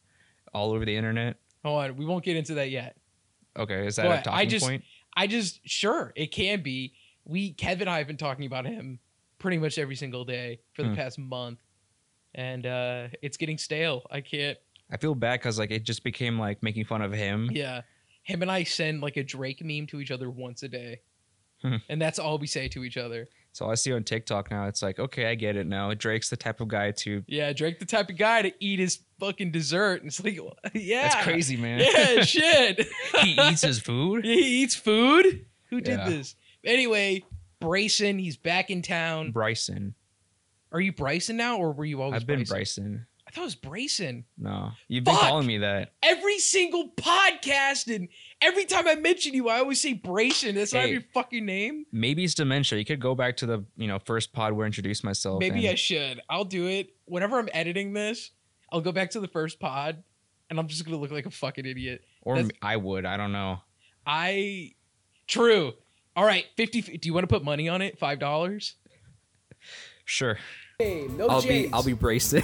all 0.53 0.71
over 0.71 0.85
the 0.85 0.95
internet. 0.95 1.38
Hold 1.65 1.83
on, 1.83 1.95
we 1.97 2.06
won't 2.06 2.23
get 2.23 2.38
into 2.38 2.53
that 2.53 2.69
yet. 2.69 2.95
Okay, 3.57 3.86
is 3.88 3.96
that 3.98 4.06
But 4.06 4.28
a 4.28 4.31
I 4.34 4.44
talking 4.46 4.50
just- 4.50 4.66
point? 4.66 4.84
I 5.18 5.28
just 5.28 5.62
sure 5.68 6.12
it 6.16 6.28
can 6.31 6.62
be. 6.62 6.94
We 7.24 7.54
Kevin 7.54 7.81
and 7.88 7.90
I 7.90 7.98
have 8.00 8.07
been 8.07 8.18
talking 8.18 8.46
about 8.46 8.66
him 8.66 9.00
pretty 9.40 9.57
much 9.57 9.78
every 9.78 9.96
single 9.96 10.25
day 10.25 10.60
for 10.74 10.84
the 10.84 10.90
Hmm. 10.90 10.96
past 10.96 11.18
month, 11.18 11.60
and 12.34 12.66
uh 12.66 13.07
it's 13.22 13.38
getting 13.38 13.57
stale. 13.57 14.06
I 14.12 14.22
can't. 14.22 14.57
I 14.92 14.98
feel 14.98 15.16
bad 15.16 15.40
because 15.40 15.57
like 15.57 15.72
it 15.72 15.84
just 15.84 16.04
became 16.04 16.38
like 16.38 16.62
making 16.62 16.86
fun 16.86 17.02
of 17.02 17.12
him. 17.13 17.50
Yeah, 17.52 17.81
him 18.24 18.42
and 18.42 18.52
I 18.52 18.63
send 18.63 19.02
like 19.02 19.18
a 19.18 19.24
Drake 19.24 19.63
meme 19.63 19.88
to 19.88 20.00
each 20.01 20.12
other 20.12 20.30
once 20.30 20.62
a 20.63 20.68
day, 20.68 21.01
Hmm. 21.62 21.78
and 21.90 22.01
that's 22.01 22.19
all 22.19 22.38
we 22.38 22.48
say 22.48 22.68
to 22.69 22.84
each 22.84 22.98
other. 22.98 23.28
So 23.56 23.69
I 23.69 23.75
see 23.75 23.94
on 23.94 24.04
TikTok 24.04 24.52
now. 24.52 24.66
It's 24.68 24.81
like, 24.81 25.00
okay, 25.00 25.28
I 25.28 25.36
get 25.36 25.56
it 25.56 25.66
now. 25.66 25.94
Drake's 25.94 26.30
the 26.30 26.36
type 26.36 26.60
of 26.60 26.68
guy 26.68 26.92
to. 26.92 27.24
Yeah, 27.25 27.54
Drake, 27.54 27.80
the 27.80 27.86
type 27.86 28.10
of 28.10 28.18
guy 28.18 28.41
to 28.41 28.51
eat 28.60 28.79
his 28.79 29.00
fucking 29.18 29.51
dessert, 29.51 30.01
and 30.01 30.08
it's 30.08 30.22
like, 30.22 30.38
yeah, 30.74 31.03
That's 31.03 31.24
crazy, 31.24 31.56
man. 31.56 31.79
Yeah, 31.79 32.22
shit. 32.24 32.86
he 33.22 33.39
eats 33.39 33.62
his 33.62 33.79
food. 33.79 34.25
he 34.25 34.62
eats 34.62 34.75
food. 34.75 35.46
Who 35.70 35.79
did 35.79 36.00
Yeah. 36.00 36.10
this? 36.10 36.36
Anyway, 36.65 37.24
Bryson, 37.62 38.20
he's 38.20 38.36
back 38.36 38.70
in 38.70 38.82
town. 38.82 39.32
Bryson. 39.32 39.96
Are 40.74 40.82
you 40.82 40.91
Bryson 40.91 41.38
now, 41.38 41.58
or 41.58 41.72
were 41.72 41.86
you 41.86 42.01
always? 42.01 42.20
I've 42.24 42.27
been 42.27 42.39
Bryson? 42.44 42.84
Bryson. 42.84 43.08
Thought 43.36 43.42
it 43.42 43.44
was 43.46 43.56
Bryson. 43.56 44.24
No, 44.38 44.72
you've 44.88 45.04
been 45.04 45.13
calling 45.15 45.46
me 45.46 45.58
that. 45.58 45.92
Every 46.01 46.39
single 46.39 46.92
podcast, 46.96 47.94
and 47.94 48.08
every 48.42 48.63
time 48.63 48.88
I 48.88 48.96
mention 48.96 49.34
you, 49.34 49.50
I 49.50 49.58
always 49.60 49.82
say 49.82 49.92
Bryson. 49.92 50.56
That's 50.56 50.74
not 50.74 50.84
Hey. 50.86 50.92
your 50.94 51.01
fucking 51.13 51.46
name. 51.46 51.86
Maybe 51.92 52.24
it's 52.24 52.34
dementia. 52.34 52.80
You 52.80 52.86
could 52.86 53.01
go 53.01 53.13
back 53.13 53.36
to 53.38 53.46
the 53.46 53.65
you 53.75 53.88
know 53.88 54.00
first 54.00 54.32
pod 54.32 54.54
where 54.54 54.65
I 54.65 54.68
introduced 54.68 55.04
myself. 55.04 55.42
Maybe 55.42 55.68
I 55.68 55.75
should. 55.75 56.22
I'll 56.30 56.46
do 56.46 56.68
it 56.68 56.96
whenever 57.06 57.38
I'm 57.38 57.50
editing 57.51 57.92
this. 57.92 58.32
I'll 58.72 58.80
go 58.82 58.94
back 58.94 59.12
to 59.12 59.20
the 59.20 59.27
first 59.27 59.60
pod, 59.60 60.01
and 60.50 60.58
I'm 60.58 60.68
just 60.70 60.86
gonna 60.86 60.96
look 60.98 61.12
like 61.12 61.25
a 61.25 61.30
fucking 61.32 61.65
idiot. 61.65 62.06
or 62.22 62.36
that's- 62.38 62.58
I 62.62 62.77
would. 62.77 63.06
I 63.06 63.18
don't 63.18 63.34
know. 63.34 63.60
I 64.08 64.72
true. 65.27 65.74
All 66.15 66.24
right, 66.25 66.46
fifty. 66.56 66.80
Do 66.82 67.06
you 67.08 67.13
want 67.13 67.24
to 67.25 67.34
put 67.36 67.44
money 67.44 67.68
on 67.68 67.82
it? 67.82 68.00
Five 68.00 68.20
dollars. 68.20 68.75
Sure. 70.06 70.38
No 70.79 71.27
I'll 71.29 71.41
be 71.41 71.70
I'll 71.72 71.84
be 71.84 71.94
Brayson. 71.94 72.44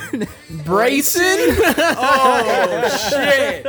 Bryson. 0.66 1.22
oh 1.28 3.10
shit! 3.10 3.66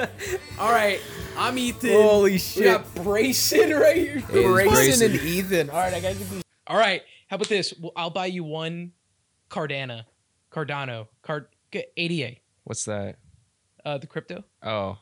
All 0.57 0.71
right, 0.71 1.01
I'm 1.37 1.59
Ethan. 1.59 1.91
Holy 1.91 2.39
shit! 2.39 2.59
We 2.59 2.65
got 2.71 2.85
Brayson 2.95 3.81
right 3.81 3.97
here. 3.97 4.21
Brayson. 4.21 5.05
and 5.07 5.15
Ethan. 5.17 5.69
All 5.69 5.79
right, 5.81 5.93
I 5.93 5.99
gotta 6.01 6.15
get 6.15 6.31
these. 6.31 6.43
All 6.69 6.77
right, 6.79 7.03
how 7.27 7.35
about 7.37 7.49
this? 7.49 7.75
Well, 7.77 7.91
I'll 7.97 8.11
buy 8.11 8.27
you 8.27 8.45
one 8.45 8.93
Cardano, 9.51 10.05
Cardano, 10.53 11.09
Card 11.23 11.47
ADA, 11.97 12.37
What's 12.63 12.85
that? 12.85 13.17
uh, 13.85 13.99
the 13.99 14.07
crypto. 14.07 14.45
Oh, 14.63 14.97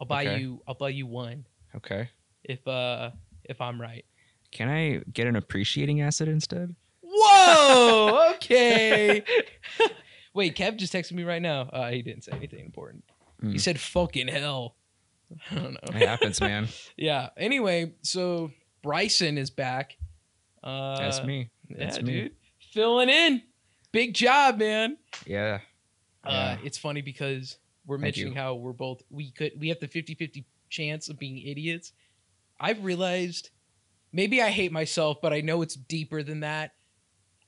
I'll 0.00 0.06
buy 0.06 0.26
Okay. 0.26 0.38
you. 0.42 0.62
I'll 0.68 0.74
buy 0.74 0.90
you 0.90 1.06
one 1.08 1.44
okay. 1.74 2.08
if 2.44 2.64
uh 2.68 3.10
if 3.42 3.60
I'm 3.60 3.80
right. 3.80 4.04
Can 4.52 4.68
I 4.68 5.02
get 5.12 5.26
an 5.26 5.34
appreciating 5.34 6.02
asset 6.02 6.28
instead? 6.28 6.76
Whoa. 7.22 8.32
Okay. 8.34 9.22
Wait, 10.34 10.56
Kev 10.56 10.76
just 10.76 10.92
texted 10.92 11.12
me 11.12 11.24
right 11.24 11.42
now. 11.42 11.62
Uh, 11.62 11.90
he 11.90 12.02
didn't 12.02 12.24
say 12.24 12.32
anything 12.32 12.64
important. 12.64 13.04
He 13.40 13.50
Hmm. 13.52 13.56
said 13.58 13.80
"fucking 13.80 14.28
hell." 14.28 14.76
I 15.50 15.54
don't 15.56 15.72
know. 15.74 15.78
It 16.00 16.08
happens, 16.08 16.40
man. 16.40 16.68
Yeah. 16.96 17.30
Anyway, 17.36 17.94
so 18.02 18.50
Bryson 18.82 19.38
is 19.38 19.50
back. 19.50 19.96
Uh, 20.62 20.96
That's 20.98 21.22
me. 21.24 21.50
Yeah, 21.68 21.76
That's 21.78 22.00
me. 22.02 22.12
dude. 22.22 22.32
Filling 22.72 23.08
in. 23.08 23.42
Big 23.92 24.14
job, 24.14 24.58
man. 24.58 24.96
Yeah. 25.26 25.60
Uh, 26.24 26.30
Yeah. 26.30 26.58
it's 26.64 26.78
funny 26.78 27.02
because 27.02 27.58
we're 27.86 27.98
Thank 27.98 28.16
you. 28.16 28.24
mentioning 28.26 28.42
how 28.42 28.54
we're 28.54 28.72
both 28.72 29.02
we 29.10 29.30
could 29.32 29.52
we 29.58 29.68
have 29.68 29.80
the 29.80 29.88
50-50 29.88 30.44
chance 30.70 31.08
of 31.08 31.18
being 31.18 31.38
idiots. 31.38 31.92
I've 32.60 32.84
realized 32.84 33.50
maybe 34.12 34.40
I 34.40 34.50
hate 34.50 34.70
myself, 34.72 35.18
but 35.20 35.32
I 35.32 35.40
know 35.40 35.62
it's 35.62 35.74
deeper 35.74 36.22
than 36.22 36.40
that. 36.40 36.72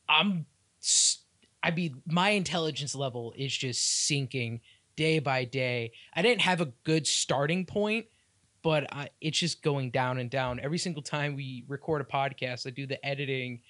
I'm 0.09 0.47
I 1.63 1.71
mean 1.71 2.03
my 2.07 2.31
intelligence 2.31 2.95
level 2.95 3.33
is 3.37 3.57
just 3.57 4.07
sinking 4.07 4.61
day 4.97 5.19
by 5.19 5.45
day. 5.45 5.93
I 6.15 6.23
didn't 6.23 6.43
have 6.43 6.61
a 6.61 6.73
good 6.85 7.07
starting 7.07 7.65
point, 7.67 8.07
but 8.63 8.93
I, 8.93 9.09
it's 9.21 9.39
just 9.39 9.63
going 9.63 9.91
down 9.91 10.19
and 10.19 10.31
down. 10.31 10.61
Every 10.61 10.79
single 10.79 11.03
time 11.03 11.37
we 11.37 11.65
record 11.69 12.01
a 12.01 12.05
podcast, 12.05 12.67
I 12.67 12.71
do 12.71 12.87
the 12.87 13.05
editing 13.05 13.61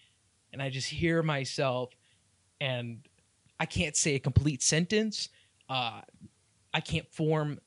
and 0.53 0.63
I 0.63 0.71
just 0.71 0.89
hear 0.89 1.23
myself 1.23 1.91
and 2.61 3.01
I 3.59 3.67
can't 3.67 3.97
say 3.97 4.15
a 4.15 4.19
complete 4.19 4.63
sentence. 4.63 5.29
Uh, 5.69 6.01
I 6.73 6.81
can't 6.81 7.11
form 7.13 7.59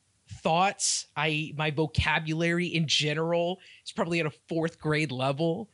thoughts. 0.42 1.06
I 1.16 1.52
my 1.56 1.70
vocabulary 1.70 2.66
in 2.66 2.86
general 2.86 3.58
is 3.84 3.92
probably 3.92 4.20
at 4.20 4.26
a 4.26 4.32
fourth 4.48 4.78
grade 4.78 5.10
level, 5.10 5.70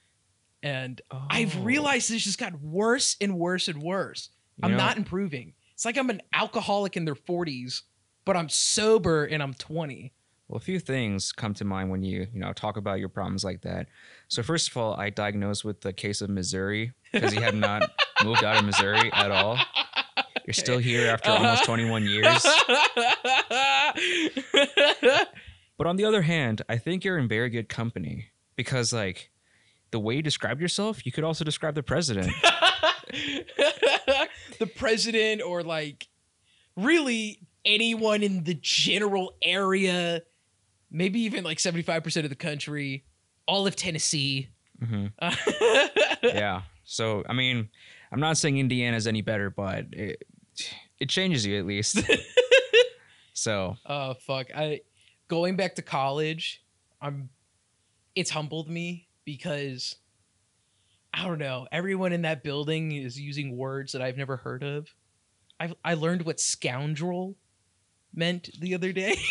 and 0.65 1.01
I've 1.31 1.57
Oh. 1.59 1.63
realized 1.63 2.11
this 2.11 2.25
just 2.25 2.39
got 2.39 2.61
worse 2.61 3.17
and 3.21 3.39
worse 3.39 3.69
and 3.69 3.83
worse. 3.83 4.31
You 4.57 4.63
I'm 4.65 4.71
know- 4.73 4.79
not 4.79 4.97
improving. 4.97 5.53
It's 5.75 5.85
like 5.85 5.97
I'm 5.97 6.11
an 6.11 6.23
alcoholic 6.33 6.97
in 6.97 7.05
their 7.05 7.15
40s, 7.15 7.83
but 8.25 8.37
I'm 8.37 8.49
sober 8.49 9.25
and 9.27 9.43
I'm 9.43 9.55
20. 9.55 10.13
Well, 10.49 10.59
a 10.59 10.61
few 10.61 10.79
things 10.79 11.33
come 11.33 11.55
to 11.55 11.65
mind 11.65 11.91
when 11.91 12.03
you, 12.03 12.27
you 12.33 12.41
know, 12.41 12.53
talk 12.53 12.77
about 12.77 12.99
your 12.99 13.09
problems 13.09 13.45
like 13.45 13.63
that. 13.63 13.89
So 14.29 14.43
first 14.43 14.69
of 14.71 14.77
all, 14.77 14.95
I 14.95 15.11
diagnosed 15.11 15.65
with 15.65 15.81
the 15.81 15.93
case 15.93 16.21
of 16.21 16.31
Missouri 16.31 16.93
because 17.13 17.35
you 17.35 17.41
have 17.41 17.55
not 17.55 17.91
moved 18.25 18.45
out 18.45 18.57
of 18.59 18.65
Missouri 18.65 19.11
at 19.13 19.31
all. 19.31 19.59
You're 20.47 20.55
still 20.55 20.79
here 20.79 21.09
after 21.09 21.31
almost 21.31 21.63
Uh-huh. 21.63 21.77
21 21.77 22.05
years. 22.05 22.45
But 25.77 25.89
on 25.89 25.97
the 25.97 26.05
other 26.05 26.23
hand, 26.23 26.63
I 26.69 26.79
think 26.79 27.05
you're 27.05 27.19
in 27.19 27.27
very 27.27 27.51
good 27.51 27.69
company 27.69 28.27
because, 28.55 28.93
like, 28.93 29.31
the 29.95 30.01
way 30.01 30.17
you 30.17 30.23
described 30.23 30.61
yourself, 30.61 31.07
you 31.07 31.13
could 31.13 31.23
also 31.23 31.45
describe 31.45 31.77
the 31.77 31.83
president. 31.85 32.27
the 34.59 34.67
president 34.75 35.41
or 35.41 35.63
like 35.63 36.09
really 36.75 37.39
anyone 37.65 38.25
in 38.25 38.43
the 38.43 38.55
general 38.55 39.37
area, 39.41 40.23
maybe 40.91 41.21
even 41.21 41.45
like 41.45 41.59
75% 41.59 42.25
of 42.25 42.29
the 42.29 42.35
country, 42.35 43.05
all 43.47 43.69
of 43.69 43.77
Tennessee. 43.77 44.49
hmm 44.85 45.07
yeah. 45.23 45.37
Yeah. 46.25 46.63
So, 46.83 47.23
I 47.29 47.33
mean, 47.33 47.69
I'm 48.11 48.19
not 48.19 48.37
saying 48.37 48.59
Indiana's 48.59 49.07
any 49.07 49.23
better, 49.23 49.49
but 49.49 49.87
it, 49.93 50.25
it 50.99 51.09
changes 51.09 51.47
you 51.47 51.57
at 51.57 51.67
least. 51.67 52.01
so, 53.33 53.77
Oh 53.87 54.15
fuck. 54.15 54.49
I 54.57 54.81
going 55.29 55.55
back 55.55 55.77
to 55.77 55.83
college, 55.83 56.65
I'm 57.01 57.29
it's 58.17 58.31
humbled 58.31 58.69
me 58.69 59.07
because 59.25 59.97
I 61.13 61.25
don't 61.25 61.39
know, 61.39 61.67
everyone 61.71 62.13
in 62.13 62.23
that 62.23 62.43
building 62.43 62.93
is 62.93 63.19
using 63.21 63.57
words 63.57 63.93
that 63.93 64.03
I've 64.03 64.17
never 64.17 64.37
heard 64.37 64.63
of. 64.63 64.89
I 65.61 65.73
I 65.85 65.95
learned 65.95 66.23
what 66.23 66.41
scoundrel 66.41 67.37
meant 68.13 68.51
the 68.61 68.75
other 68.75 68.93
day. 68.93 69.17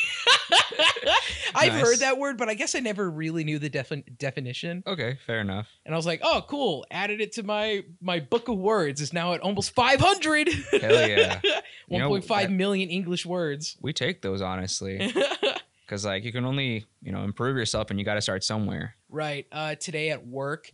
I've 1.55 1.73
Nice. 1.73 1.81
heard 1.81 1.99
that 1.99 2.17
word, 2.17 2.37
but 2.37 2.49
I 2.49 2.55
guess 2.55 2.73
I 2.75 2.79
never 2.79 3.09
really 3.09 3.43
knew 3.43 3.59
the 3.59 3.69
defin- 3.69 4.17
definition. 4.17 4.83
okay, 4.87 5.17
fair 5.25 5.39
enough. 5.41 5.67
And 5.85 5.93
I 5.93 5.97
was 5.97 6.05
like, 6.05 6.21
"Oh, 6.23 6.43
cool! 6.47 6.85
Added 6.89 7.21
it 7.21 7.33
to 7.33 7.43
my 7.43 7.83
my 8.01 8.19
book 8.19 8.47
of 8.47 8.57
words. 8.57 9.01
Is 9.01 9.13
now 9.13 9.33
at 9.33 9.41
almost 9.41 9.71
500. 9.75 10.49
Hell 10.81 11.07
yeah. 11.09 11.39
You 11.89 11.99
1.5 11.99 12.27
that- 12.27 12.51
million 12.51 12.89
English 12.89 13.25
words. 13.25 13.77
We 13.81 13.93
take 13.93 14.21
those, 14.21 14.41
honestly, 14.41 15.13
because, 15.85 16.05
like, 16.05 16.23
you 16.23 16.31
can 16.31 16.45
only, 16.45 16.85
you 17.03 17.11
know, 17.11 17.23
improve 17.23 17.55
yourself 17.57 17.89
and 17.91 17.99
you 17.99 18.05
got 18.05 18.15
to 18.15 18.21
start 18.21 18.43
somewhere. 18.43 18.95
Right. 19.13 19.45
Uh, 19.51 19.75
today 19.75 20.09
at 20.09 20.25
work, 20.25 20.71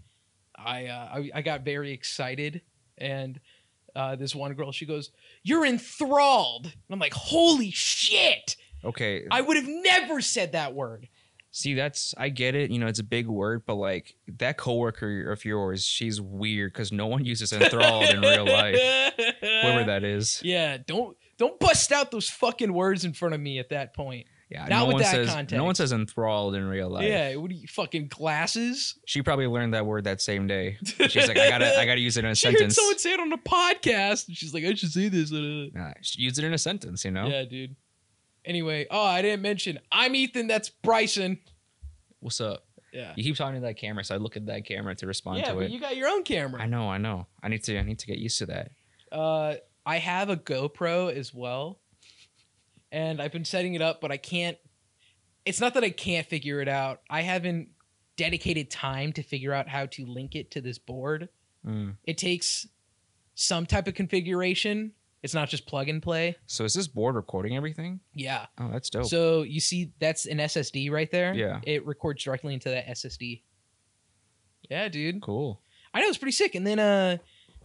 I, 0.55 0.85
uh, 0.87 1.09
I 1.13 1.31
I 1.35 1.41
got 1.41 1.65
very 1.65 1.91
excited, 1.91 2.61
and 2.97 3.39
uh, 3.95 4.15
this 4.15 4.33
one 4.33 4.53
girl, 4.53 4.71
she 4.71 4.85
goes, 4.85 5.11
"You're 5.43 5.65
enthralled." 5.65 6.65
And 6.65 6.73
I'm 6.89 6.99
like, 6.99 7.13
"Holy 7.13 7.69
shit! 7.71 8.55
Okay. 8.83 9.25
I 9.29 9.41
would 9.41 9.57
have 9.57 9.67
never 9.67 10.21
said 10.21 10.53
that 10.53 10.73
word." 10.73 11.09
See, 11.51 11.73
that's 11.73 12.13
I 12.17 12.29
get 12.29 12.55
it. 12.55 12.71
You 12.71 12.79
know, 12.79 12.87
it's 12.87 12.99
a 12.99 13.03
big 13.03 13.27
word, 13.27 13.63
but 13.65 13.75
like 13.75 14.15
that 14.37 14.57
coworker 14.57 15.31
of 15.31 15.43
yours, 15.43 15.83
she's 15.83 16.21
weird 16.21 16.73
because 16.73 16.91
no 16.91 17.07
one 17.07 17.25
uses 17.25 17.51
enthralled 17.51 18.05
in 18.05 18.21
real 18.21 18.45
life. 18.45 18.79
Whoever 19.41 19.83
that 19.87 20.03
is. 20.03 20.39
Yeah. 20.43 20.77
Don't 20.85 21.17
don't 21.37 21.59
bust 21.59 21.91
out 21.91 22.11
those 22.11 22.29
fucking 22.29 22.71
words 22.71 23.03
in 23.03 23.13
front 23.13 23.33
of 23.33 23.41
me 23.41 23.59
at 23.59 23.69
that 23.69 23.95
point. 23.95 24.27
Yeah. 24.49 24.61
Not 24.67 24.69
no 24.69 24.85
with 24.87 24.93
one 24.93 25.01
that 25.03 25.11
says 25.11 25.51
no 25.51 25.63
one 25.63 25.75
says 25.75 25.91
enthralled 25.91 26.55
in 26.55 26.65
real 26.65 26.89
life. 26.89 27.07
Yeah. 27.07 27.35
What 27.35 27.51
are 27.51 27.53
you 27.53 27.67
fucking 27.67 28.07
glasses? 28.07 28.95
She 29.05 29.21
probably 29.21 29.45
learned 29.45 29.75
that 29.75 29.85
word 29.85 30.05
that 30.05 30.21
same 30.21 30.47
day. 30.47 30.77
She's 30.83 31.27
like, 31.27 31.37
I 31.37 31.49
gotta 31.49 31.79
I 31.79 31.85
gotta 31.85 31.99
use 31.99 32.17
it 32.17 32.25
in 32.25 32.31
a 32.31 32.35
She 32.35 32.47
heard 32.47 32.55
sentence. 32.57 32.75
someone 32.75 32.97
say 32.97 33.13
it 33.13 33.19
on 33.19 33.31
a 33.31 33.37
podcast, 33.37 34.27
and 34.27 34.35
she's 34.35 34.53
like, 34.53 34.63
"I 34.65 34.73
should 34.73 34.91
say 34.91 35.07
this." 35.07 35.31
Nah, 35.31 35.93
use 36.15 36.39
it 36.39 36.43
in 36.45 36.53
a 36.53 36.57
sentence, 36.57 37.05
you 37.05 37.11
know? 37.11 37.27
Yeah, 37.27 37.43
dude. 37.43 37.75
Anyway, 38.43 38.87
oh, 38.89 39.03
I 39.03 39.21
didn't 39.21 39.43
mention. 39.43 39.79
I'm 39.91 40.15
Ethan. 40.15 40.47
That's 40.47 40.69
Bryson. 40.69 41.39
What's 42.19 42.41
up? 42.41 42.65
Yeah. 42.91 43.13
You 43.15 43.23
keep 43.23 43.35
talking 43.35 43.55
to 43.55 43.61
that 43.61 43.77
camera, 43.77 44.03
so 44.03 44.15
I 44.15 44.17
look 44.17 44.35
at 44.35 44.47
that 44.47 44.65
camera 44.65 44.95
to 44.95 45.05
respond 45.05 45.39
Yeah, 45.39 45.49
to 45.49 45.53
but 45.55 45.63
it. 45.65 45.71
you 45.71 45.79
got 45.79 45.95
your 45.95 46.07
own 46.09 46.23
camera. 46.23 46.59
I 46.59 46.65
know, 46.65 46.89
I 46.89 46.97
know. 46.97 47.27
I 47.43 47.49
need 47.49 47.63
to 47.65 47.77
I 47.77 47.83
need 47.83 47.99
to 47.99 48.07
get 48.07 48.17
used 48.17 48.39
to 48.39 48.47
that. 48.47 48.71
Uh, 49.11 49.55
I 49.85 49.97
have 49.97 50.29
a 50.29 50.37
GoPro 50.37 51.13
as 51.13 51.33
well, 51.33 51.79
and 52.91 53.21
I've 53.21 53.31
been 53.31 53.45
setting 53.45 53.75
it 53.75 53.81
up, 53.81 54.01
but 54.01 54.11
I 54.11 54.17
can't. 54.17 54.57
It's 55.45 55.61
not 55.61 55.73
that 55.75 55.83
I 55.83 55.89
can't 55.89 56.27
figure 56.27 56.61
it 56.61 56.67
out. 56.67 57.01
I 57.09 57.21
haven't 57.21 57.69
dedicated 58.17 58.69
time 58.69 59.13
to 59.13 59.23
figure 59.23 59.53
out 59.53 59.69
how 59.69 59.85
to 59.85 60.05
link 60.05 60.35
it 60.35 60.51
to 60.51 60.61
this 60.61 60.77
board. 60.77 61.29
Mm. 61.65 61.95
It 62.03 62.17
takes 62.17 62.67
some 63.35 63.65
type 63.65 63.87
of 63.87 63.93
configuration. 63.93 64.91
It's 65.23 65.33
not 65.33 65.49
just 65.49 65.65
plug 65.65 65.89
and 65.89 66.01
play. 66.01 66.35
So 66.45 66.63
is 66.63 66.73
this 66.73 66.87
board 66.87 67.15
recording 67.15 67.55
everything? 67.55 67.99
Yeah. 68.13 68.45
Oh, 68.57 68.69
that's 68.71 68.89
dope. 68.89 69.05
So 69.05 69.43
you 69.43 69.59
see, 69.59 69.91
that's 69.99 70.25
an 70.25 70.37
SSD 70.37 70.91
right 70.91 71.09
there. 71.11 71.33
Yeah. 71.33 71.59
It 71.63 71.85
records 71.85 72.23
directly 72.23 72.53
into 72.53 72.69
that 72.69 72.87
SSD. 72.87 73.43
Yeah, 74.69 74.87
dude. 74.87 75.21
cool. 75.21 75.61
I 75.93 76.01
know 76.01 76.07
it's 76.07 76.17
pretty 76.17 76.31
sick. 76.33 76.55
And 76.55 76.65
then 76.65 76.79
uh 76.79 77.17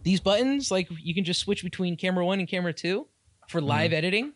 these 0.03 0.19
buttons, 0.19 0.69
like 0.71 0.87
you 0.99 1.13
can 1.13 1.23
just 1.23 1.39
switch 1.39 1.63
between 1.63 1.97
camera 1.97 2.25
one 2.25 2.39
and 2.39 2.47
camera 2.47 2.73
two 2.73 3.07
for 3.47 3.61
live 3.61 3.91
editing. 3.93 4.33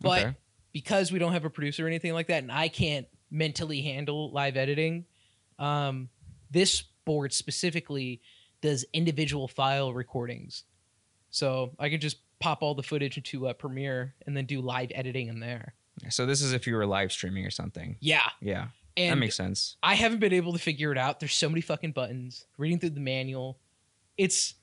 But. 0.00 0.20
Okay. 0.20 0.36
because 0.72 1.10
we 1.10 1.18
don't 1.18 1.32
have 1.32 1.44
a 1.44 1.50
producer 1.50 1.84
or 1.84 1.88
anything 1.88 2.12
like 2.12 2.28
that, 2.28 2.42
and 2.42 2.52
I 2.52 2.68
can't 2.68 3.06
mentally 3.30 3.82
handle 3.82 4.30
live 4.30 4.56
editing, 4.56 5.06
um, 5.58 6.08
this 6.50 6.82
board 7.04 7.32
specifically 7.32 8.20
does 8.60 8.84
individual 8.92 9.48
file 9.48 9.92
recordings. 9.92 10.64
So 11.30 11.72
I 11.78 11.88
could 11.88 12.00
just 12.00 12.18
pop 12.38 12.62
all 12.62 12.74
the 12.74 12.82
footage 12.82 13.16
into 13.16 13.48
uh, 13.48 13.52
Premiere 13.54 14.14
and 14.26 14.36
then 14.36 14.46
do 14.46 14.60
live 14.60 14.90
editing 14.94 15.28
in 15.28 15.40
there. 15.40 15.74
So 16.10 16.26
this 16.26 16.42
is 16.42 16.52
if 16.52 16.66
you 16.66 16.76
were 16.76 16.86
live 16.86 17.12
streaming 17.12 17.44
or 17.44 17.50
something. 17.50 17.96
Yeah. 18.00 18.28
Yeah. 18.40 18.68
And 18.96 19.12
that 19.12 19.18
makes 19.18 19.36
sense. 19.36 19.76
I 19.82 19.94
haven't 19.94 20.20
been 20.20 20.32
able 20.32 20.52
to 20.52 20.58
figure 20.58 20.92
it 20.92 20.98
out. 20.98 21.20
There's 21.20 21.34
so 21.34 21.48
many 21.48 21.60
fucking 21.60 21.92
buttons. 21.92 22.46
Reading 22.56 22.78
through 22.78 22.90
the 22.90 23.00
manual, 23.00 23.58
it's 24.16 24.54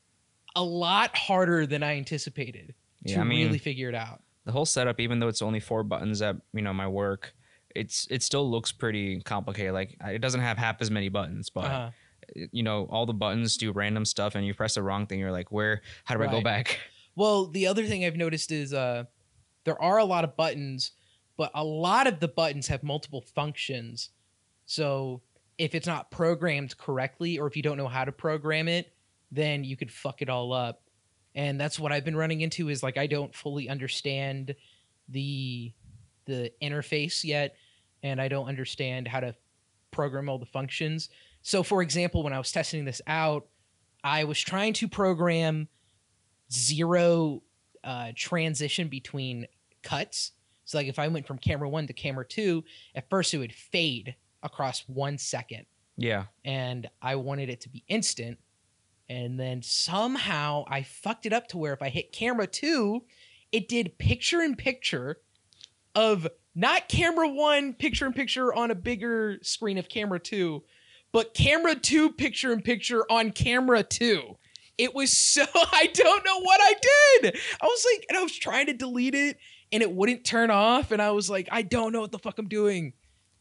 a 0.56 0.64
lot 0.64 1.16
harder 1.16 1.66
than 1.66 1.84
I 1.84 1.98
anticipated 1.98 2.74
to 3.08 3.14
Yeah, 3.14 3.22
I 3.22 3.24
mean, 3.24 3.48
really 3.48 3.60
figure 3.60 3.90
it 3.90 3.96
out. 3.96 4.22
The 4.46 4.52
whole 4.52 4.66
setup, 4.66 5.00
even 5.00 5.20
though 5.20 5.28
it's 5.28 5.42
only 5.42 5.60
four 5.60 5.84
buttons 5.84 6.22
at 6.22 6.36
you 6.54 6.62
know 6.62 6.74
my 6.74 6.88
work, 6.88 7.34
it's 7.76 8.08
it 8.10 8.24
still 8.24 8.50
looks 8.50 8.72
pretty 8.72 9.20
complicated. 9.22 9.74
Like 9.74 9.98
it 10.06 10.20
doesn't 10.20 10.42
have 10.42 10.58
half 10.58 10.78
as 10.82 10.90
many 10.92 11.10
buttons, 11.10 11.50
but 11.50 11.66
Uh-huh. 11.66 11.90
you 12.52 12.64
know 12.64 12.86
all 12.90 13.06
the 13.06 13.14
buttons 13.14 13.58
do 13.58 13.72
random 13.72 14.06
stuff, 14.06 14.36
and 14.36 14.46
you 14.46 14.54
press 14.54 14.76
the 14.76 14.84
wrong 14.84 15.08
thing, 15.08 15.20
you're 15.20 15.32
like, 15.32 15.52
where? 15.52 15.82
How 16.06 16.16
do 16.16 16.24
I 16.24 16.28
go 16.28 16.42
back? 16.42 16.80
Well, 17.18 17.46
the 17.48 17.68
other 17.68 17.86
thing 17.86 18.04
I've 18.04 18.18
noticed 18.18 18.52
is 18.52 18.74
uh, 18.74 19.06
there 19.64 19.82
are 19.82 20.00
a 20.00 20.04
lot 20.04 20.26
of 20.26 20.36
buttons, 20.36 20.92
but 21.38 21.50
a 21.56 21.64
lot 21.64 22.08
of 22.08 22.20
the 22.20 22.28
buttons 22.28 22.68
have 22.68 22.84
multiple 22.84 23.22
functions. 23.22 24.10
So 24.66 25.22
if 25.58 25.74
it's 25.76 25.88
not 25.88 26.12
programmed 26.12 26.78
correctly, 26.78 27.40
or 27.40 27.48
if 27.48 27.56
you 27.56 27.64
don't 27.64 27.78
know 27.78 27.88
how 27.88 28.04
to 28.04 28.12
program 28.12 28.68
it, 28.68 28.92
then 29.32 29.64
you 29.64 29.78
could 29.78 29.90
fuck 29.94 30.22
it 30.22 30.28
all 30.30 30.52
up. 30.52 30.82
And 31.36 31.60
that's 31.60 31.78
what 31.78 31.92
I've 31.92 32.06
been 32.06 32.16
running 32.16 32.42
into 32.42 32.70
is 32.70 32.82
like 32.82 32.98
I 32.98 33.08
don't 33.08 33.36
fully 33.36 33.68
understand 33.70 34.56
the 35.10 35.74
the 36.26 36.52
interface 36.62 37.24
yet, 37.24 37.56
and 38.02 38.20
I 38.22 38.28
don't 38.30 38.48
understand 38.48 39.08
how 39.08 39.20
to 39.20 39.36
program 39.92 40.28
all 40.30 40.40
the 40.40 40.46
functions. 40.46 41.10
So, 41.42 41.62
for 41.62 41.82
example, 41.84 42.24
when 42.24 42.34
I 42.34 42.38
was 42.40 42.52
testing 42.52 42.86
this 42.86 43.02
out, 43.06 43.46
I 44.04 44.24
was 44.24 44.40
trying 44.40 44.74
to 44.74 44.88
program 44.88 45.68
zero 46.52 47.44
uh, 47.84 48.12
transition 48.16 48.88
between 48.88 49.48
cuts. 49.84 50.32
So, 50.66 50.78
like 50.80 50.88
if 50.88 50.98
I 50.98 51.08
went 51.10 51.28
from 51.28 51.38
camera 51.38 51.70
one 51.70 51.86
to 51.88 51.94
camera 51.94 52.26
two, 52.26 52.64
at 52.96 53.10
first 53.10 53.34
it 53.34 53.38
would 53.38 53.54
fade 53.54 54.16
across 54.42 54.82
one 54.88 55.18
second, 55.18 55.66
Yeah. 55.98 56.26
and 56.44 56.88
I 57.02 57.16
wanted 57.16 57.50
it 57.50 57.62
to 57.62 57.70
be 57.70 57.84
instant. 57.88 58.40
And 59.08 59.40
then 59.40 59.62
somehow 59.62 60.66
I 60.68 60.84
fucked 60.84 61.26
it 61.26 61.34
up 61.34 61.48
to 61.50 61.58
where 61.58 61.74
if 61.74 61.82
I 61.82 61.90
hit 61.90 62.12
camera 62.12 62.48
two, 62.48 63.04
it 63.52 63.68
did 63.68 63.98
picture 63.98 64.42
in 64.42 64.56
picture 64.56 65.18
of 65.94 66.28
not 66.56 66.90
camera 66.90 67.30
one 67.30 67.74
picture 67.74 68.06
in 68.06 68.14
picture 68.14 68.54
on 68.54 68.72
a 68.72 68.76
bigger 68.76 69.38
screen 69.42 69.78
of 69.78 69.90
camera 69.90 70.20
two, 70.20 70.64
but 71.12 71.34
camera 71.34 71.76
two 71.76 72.12
picture 72.12 72.52
in 72.52 72.62
picture 72.62 73.04
on 73.12 73.32
camera 73.32 73.84
two. 73.84 74.38
It 74.78 74.96
was 74.96 75.16
so 75.16 75.46
I 75.56 75.90
don't 75.94 76.26
know 76.26 76.40
what 76.42 76.60
I 76.62 76.74
did. 77.22 77.38
I 77.62 77.66
was 77.66 77.86
like, 77.94 78.06
and 78.10 78.18
I 78.18 78.24
was 78.24 78.36
trying 78.36 78.66
to 78.68 78.74
delete 78.74 79.16
it 79.16 79.38
and 79.72 79.82
it 79.84 79.92
wouldn't 79.92 80.24
turn 80.24 80.52
off, 80.52 80.92
and 80.92 81.02
I 81.02 81.12
was 81.12 81.30
like, 81.30 81.50
I 81.52 81.62
don't 81.62 81.92
know 81.92 82.02
what 82.02 82.12
the 82.12 82.20
fuck 82.20 82.38
I'm 82.38 82.48
doing. 82.48 82.94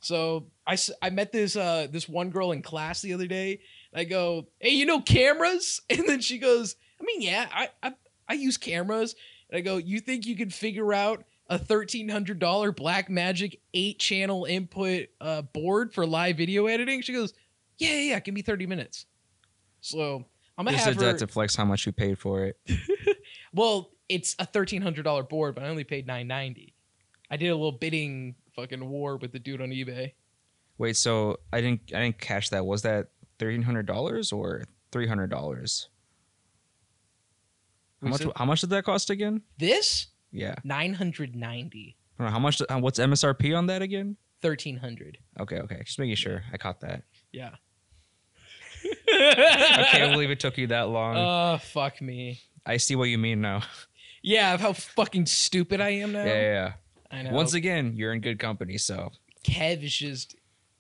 So 0.05 0.49
I, 0.67 0.77
I 1.01 1.09
met 1.09 1.33
this 1.33 1.57
uh 1.57 1.87
this 1.91 2.07
one 2.09 2.29
girl 2.29 2.53
in 2.53 2.61
class 2.61 3.01
the 3.01 3.15
other 3.15 3.27
day. 3.27 3.61
I 3.95 4.05
go, 4.05 4.49
hey, 4.61 4.71
you 4.71 4.85
know 4.85 5.01
cameras? 5.01 5.81
And 5.91 6.07
then 6.07 6.21
she 6.21 6.39
goes, 6.39 6.77
I 7.01 7.05
mean, 7.05 7.23
yeah, 7.23 7.49
I 7.53 7.69
I, 7.83 7.95
I 8.29 8.35
use 8.35 8.59
cameras. 8.59 9.15
And 9.49 9.57
I 9.59 9.61
go, 9.63 9.79
you 9.79 10.01
think 10.01 10.27
you 10.27 10.37
could 10.37 10.53
figure 10.53 10.93
out 10.93 11.25
a 11.49 11.59
thirteen 11.59 12.11
hundred 12.11 12.39
dollar 12.39 12.71
Blackmagic 12.71 13.61
eight 13.73 13.99
channel 13.99 14.45
input 14.45 15.09
uh, 15.23 15.41
board 15.43 15.95
for 15.95 16.07
live 16.07 16.37
video 16.37 16.67
editing? 16.67 17.01
She 17.01 17.15
goes, 17.15 17.33
yeah, 17.79 17.91
yeah, 17.95 18.11
yeah, 18.11 18.21
give 18.21 18.35
me 18.35 18.43
thirty 18.43 18.67
minutes. 18.67 19.07
So 19.81 20.27
I'm 20.59 20.67
gonna 20.67 20.77
Just 20.77 20.87
have 20.87 20.99
did 20.99 21.05
her. 21.07 21.13
that 21.13 21.19
to 21.21 21.27
flex 21.27 21.57
how 21.57 21.65
much 21.65 21.87
you 21.87 21.93
paid 21.93 22.19
for 22.19 22.45
it. 22.45 22.59
Well, 23.55 23.93
it's 24.09 24.35
a 24.41 24.45
thirteen 24.45 24.83
hundred 24.83 25.05
dollar 25.05 25.23
board, 25.23 25.55
but 25.55 25.63
I 25.63 25.69
only 25.69 25.85
paid 25.85 26.07
nine 26.09 26.27
ninety. 26.27 26.75
I 27.31 27.37
did 27.37 27.49
a 27.49 27.55
little 27.55 27.73
bidding 27.73 28.35
fucking 28.57 28.89
war 28.89 29.17
with 29.17 29.33
the 29.33 29.39
dude 29.39 29.61
on 29.61 29.71
eBay. 29.71 30.13
Wait, 30.79 30.97
so 30.97 31.39
I 31.53 31.61
didn't 31.61 31.93
I 31.95 32.01
didn't 32.03 32.19
catch 32.19 32.51
that. 32.51 32.65
Was 32.67 32.83
that 32.83 33.09
thirteen 33.39 33.63
hundred 33.63 33.87
dollars 33.87 34.33
or 34.33 34.65
three 34.93 35.07
hundred 35.07 35.31
dollars? 35.31 35.89
How 38.03 38.09
much? 38.09 38.21
said- 38.23 38.33
How 38.37 38.45
much 38.45 38.61
did 38.61 38.71
that 38.71 38.85
cost 38.85 39.11
again? 39.11 39.43
This 39.59 40.09
Yeah. 40.33 40.57
nine 40.65 40.95
hundred 40.95 41.35
ninety. 41.37 41.97
I 42.19 42.23
don't 42.23 42.29
know, 42.29 42.33
how 42.33 42.39
much? 42.39 42.61
uh, 42.63 42.79
What's 42.79 42.99
MSRP 42.99 43.57
on 43.57 43.67
that 43.67 43.83
again? 43.83 44.17
Thirteen 44.41 44.77
hundred. 44.77 45.19
Okay, 45.41 45.59
okay. 45.61 45.83
Just 45.85 45.99
making 45.99 46.17
sure 46.17 46.43
I 46.53 46.57
caught 46.59 46.81
that. 46.81 47.03
Yeah. 47.33 47.55
I 49.13 49.89
can't 49.93 50.13
believe 50.13 50.31
it 50.31 50.41
took 50.41 50.59
you 50.59 50.67
that 50.69 50.89
long. 50.89 51.17
Oh 51.17 51.59
fuck 51.59 52.01
me. 52.03 52.41
I 52.67 52.77
see 52.79 52.97
what 52.97 53.05
you 53.05 53.19
mean 53.19 53.41
now. 53.41 53.63
Yeah, 54.23 54.55
of 54.55 54.61
how 54.61 54.73
fucking 54.73 55.27
stupid 55.27 55.81
I 55.81 55.91
am 55.91 56.13
now. 56.13 56.25
Yeah, 56.25 56.35
yeah, 56.35 56.41
yeah. 56.53 56.73
I 57.11 57.23
know. 57.23 57.33
Once 57.33 57.55
again, 57.55 57.93
you're 57.95 58.13
in 58.13 58.21
good 58.21 58.39
company. 58.39 58.79
So 58.79 59.13
Kev 59.45 59.83
is 59.83 59.95
just 59.95 60.37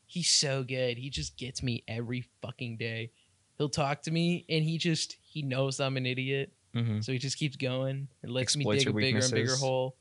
he's 0.06 0.30
so 0.30 0.62
good. 0.62 0.98
He 0.98 1.10
just 1.10 1.36
gets 1.36 1.62
me 1.62 1.84
every 1.88 2.24
fucking 2.42 2.76
day. 2.76 3.10
He'll 3.58 3.68
talk 3.68 4.02
to 4.02 4.10
me 4.10 4.44
and 4.48 4.64
he 4.64 4.78
just 4.78 5.16
he 5.22 5.42
knows 5.42 5.80
I'm 5.80 5.96
an 5.96 6.06
idiot. 6.06 6.52
mhm. 6.74 7.04
So 7.04 7.12
he 7.12 7.18
just 7.18 7.38
keeps 7.38 7.56
going. 7.56 8.08
and 8.22 8.32
lets 8.32 8.56
me 8.56 8.62
Exploits 8.62 8.84
dig 8.84 8.92
a 8.94 8.96
bigger 8.96 9.18
and 9.18 9.32
bigger 9.32 9.56
hole. 9.56 9.96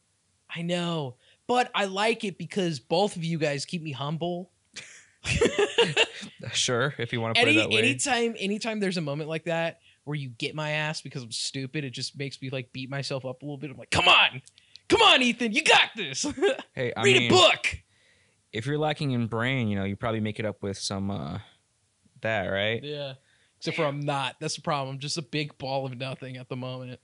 I 0.55 0.61
know. 0.61 1.15
But 1.47 1.69
I 1.75 1.85
like 1.85 2.23
it 2.23 2.37
because 2.37 2.79
both 2.79 3.15
of 3.15 3.23
you 3.23 3.37
guys 3.37 3.65
keep 3.65 3.81
me 3.81 3.91
humble. 3.91 4.51
sure, 6.53 6.93
if 6.97 7.13
you 7.13 7.21
want 7.21 7.35
to 7.35 7.41
put 7.41 7.47
Any 7.47 7.57
it 7.57 7.61
that 7.61 7.69
way. 7.69 7.77
anytime 7.79 8.35
anytime 8.37 8.79
there's 8.79 8.97
a 8.97 9.01
moment 9.01 9.29
like 9.29 9.45
that 9.45 9.79
where 10.03 10.15
you 10.15 10.29
get 10.29 10.53
my 10.55 10.71
ass 10.71 11.01
because 11.01 11.23
I'm 11.23 11.31
stupid, 11.31 11.83
it 11.85 11.91
just 11.91 12.17
makes 12.17 12.41
me 12.41 12.49
like 12.49 12.71
beat 12.73 12.89
myself 12.89 13.25
up 13.25 13.41
a 13.41 13.45
little 13.45 13.57
bit. 13.57 13.71
I'm 13.71 13.77
like, 13.77 13.91
come 13.91 14.07
on. 14.07 14.41
Come 14.93 15.01
on, 15.01 15.21
Ethan, 15.23 15.53
you 15.53 15.63
got 15.63 15.89
this. 15.95 16.21
hey, 16.75 16.93
I 16.95 17.01
Read 17.01 17.17
mean, 17.17 17.31
a 17.31 17.35
book. 17.35 17.77
if 18.51 18.67
you're 18.67 18.77
lacking 18.77 19.09
in 19.11 19.25
brain, 19.25 19.67
you 19.67 19.75
know, 19.75 19.85
you 19.85 19.95
probably 19.95 20.19
make 20.19 20.39
it 20.39 20.45
up 20.45 20.61
with 20.61 20.77
some 20.77 21.09
uh 21.09 21.39
that, 22.21 22.45
right? 22.47 22.83
Yeah. 22.83 23.13
Except 23.57 23.75
for 23.75 23.85
I'm 23.85 24.01
not. 24.01 24.35
That's 24.39 24.55
the 24.55 24.61
problem. 24.61 24.93
I'm 24.95 24.99
just 24.99 25.17
a 25.17 25.23
big 25.23 25.57
ball 25.57 25.87
of 25.87 25.97
nothing 25.97 26.37
at 26.37 26.47
the 26.47 26.55
moment. 26.55 26.99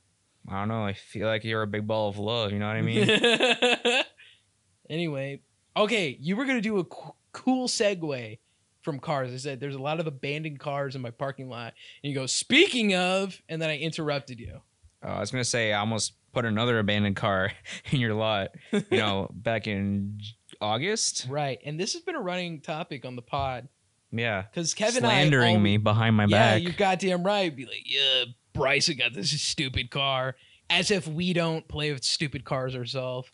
I 0.48 0.60
don't 0.60 0.68
know. 0.68 0.84
I 0.86 0.94
feel 0.94 1.26
like 1.28 1.44
you're 1.44 1.64
a 1.64 1.68
big 1.68 1.88
ball 1.88 2.10
of 2.10 2.20
love. 2.20 2.52
You 2.52 2.60
know 2.60 2.68
what 2.68 2.76
I 2.76 2.82
mean? 2.84 3.10
anyway, 4.90 5.42
okay, 5.76 6.16
you 6.20 6.36
were 6.36 6.46
gonna 6.46 6.62
do 6.62 6.78
a 6.78 6.84
co- 6.84 7.16
cool 7.32 7.68
segue 7.68 8.38
from 8.84 9.00
cars. 9.00 9.34
I 9.34 9.38
said 9.38 9.60
there's 9.60 9.76
a 9.76 9.82
lot 9.82 10.00
of 10.00 10.06
abandoned 10.06 10.60
cars 10.60 10.96
in 10.96 11.02
my 11.02 11.12
parking 11.12 11.50
lot, 11.50 11.74
and 12.04 12.12
you 12.12 12.16
go 12.18 12.28
speaking 12.28 12.94
of, 12.94 13.42
and 13.50 13.60
then 13.62 13.70
I 13.72 13.78
interrupted 13.78 14.40
you. 14.40 14.62
Uh, 15.04 15.08
I 15.08 15.20
was 15.20 15.32
gonna 15.32 15.44
say 15.44 15.74
I 15.74 15.80
almost 15.80 16.14
put 16.32 16.46
another 16.46 16.80
abandoned 16.80 17.16
car 17.16 17.52
in 17.92 18.00
your 18.00 18.14
lot. 18.14 18.52
You 18.72 18.84
know, 18.92 19.30
back 19.34 19.68
in 19.68 20.20
August. 20.62 21.28
Right, 21.30 21.60
and 21.66 21.80
this 21.80 21.94
has 21.94 22.02
been 22.02 22.16
a 22.16 22.22
running 22.22 22.62
topic 22.62 23.06
on 23.06 23.16
the 23.16 23.22
pod 23.22 23.68
Yeah, 24.12 24.44
because 24.44 24.74
Kevin 24.74 25.02
slandering 25.02 25.56
and 25.56 25.62
I 25.62 25.64
me 25.64 25.78
behind 25.78 26.16
my 26.16 26.26
yeah, 26.26 26.38
back. 26.38 26.62
Yeah, 26.62 26.68
you're 26.68 26.78
goddamn 26.78 27.24
right. 27.24 27.56
Be 27.56 27.66
like, 27.66 27.84
yeah, 27.86 28.26
Bryson 28.54 28.98
got 28.98 29.14
this 29.14 29.30
stupid 29.42 29.92
car, 29.92 30.36
as 30.70 30.92
if 30.92 31.08
we 31.08 31.34
don't 31.34 31.68
play 31.68 31.92
with 31.92 32.04
stupid 32.04 32.44
cars 32.46 32.76
ourselves. 32.76 33.30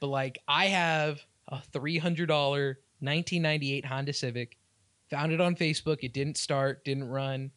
But 0.00 0.08
like, 0.08 0.38
I 0.48 0.66
have 0.66 1.20
a 1.48 1.60
three 1.72 1.98
hundred 1.98 2.26
dollar 2.26 2.78
1998 3.00 3.84
Honda 3.84 4.12
Civic. 4.12 4.56
Found 5.10 5.32
it 5.32 5.40
on 5.40 5.54
Facebook. 5.54 5.98
It 6.02 6.12
didn't 6.12 6.38
start, 6.38 6.84
didn't 6.84 7.08
run, 7.08 7.50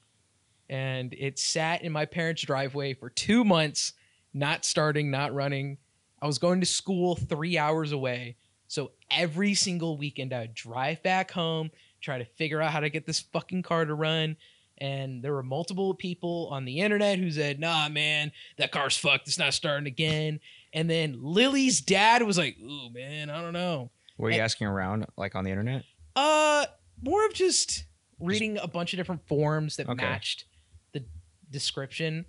and 0.70 1.14
it 1.14 1.40
sat 1.40 1.82
in 1.82 1.92
my 1.92 2.06
parents' 2.06 2.44
driveway 2.44 2.94
for 2.94 3.10
two 3.10 3.46
months, 3.46 3.94
not 4.38 4.66
starting, 4.66 5.10
not 5.12 5.34
running. 5.34 5.78
I 6.22 6.28
was 6.28 6.40
going 6.40 6.60
to 6.62 6.66
school 6.66 7.16
three 7.16 7.58
hours 7.58 7.92
away, 7.92 8.38
so 8.68 8.92
every 9.12 9.54
single 9.54 9.98
weekend 9.98 10.34
I 10.34 10.42
would 10.42 10.54
drive 10.54 11.02
back 11.04 11.32
home, 11.32 11.72
try 12.02 12.18
to 12.18 12.26
figure 12.26 12.62
out 12.62 12.72
how 12.72 12.80
to 12.80 12.90
get 12.90 13.06
this 13.06 13.20
fucking 13.20 13.64
car 13.64 13.86
to 13.86 13.94
run. 13.94 14.36
And 14.80 15.24
there 15.24 15.34
were 15.34 15.44
multiple 15.44 15.94
people 15.96 16.50
on 16.52 16.66
the 16.66 16.80
internet 16.82 17.18
who 17.18 17.32
said, 17.32 17.60
"Nah, 17.60 17.90
man, 17.90 18.32
that 18.58 18.72
car's 18.72 18.96
fucked. 18.98 19.28
It's 19.28 19.40
not 19.40 19.54
starting 19.56 19.88
again." 19.88 20.40
And 20.74 20.88
then 20.90 21.16
Lily's 21.20 21.82
dad 21.82 22.22
was 22.24 22.38
like, 22.38 22.60
"Ooh, 22.60 22.90
man, 22.92 23.30
I 23.32 23.42
don't 23.42 23.54
know." 23.54 23.90
Were 24.18 24.30
you 24.30 24.36
and- 24.36 24.44
asking 24.44 24.68
around 24.68 25.06
like 25.18 25.36
on 25.36 25.44
the 25.44 25.50
internet? 25.50 25.84
Uh, 26.16 26.66
more 27.02 27.26
of 27.26 27.34
just 27.34 27.86
reading 28.20 28.58
a 28.58 28.68
bunch 28.68 28.94
of 28.94 28.98
different 28.98 29.28
forums 29.28 29.78
that 29.78 29.88
Okay. 29.88 30.04
matched 30.04 30.46
the 30.92 31.04
description, 31.52 32.26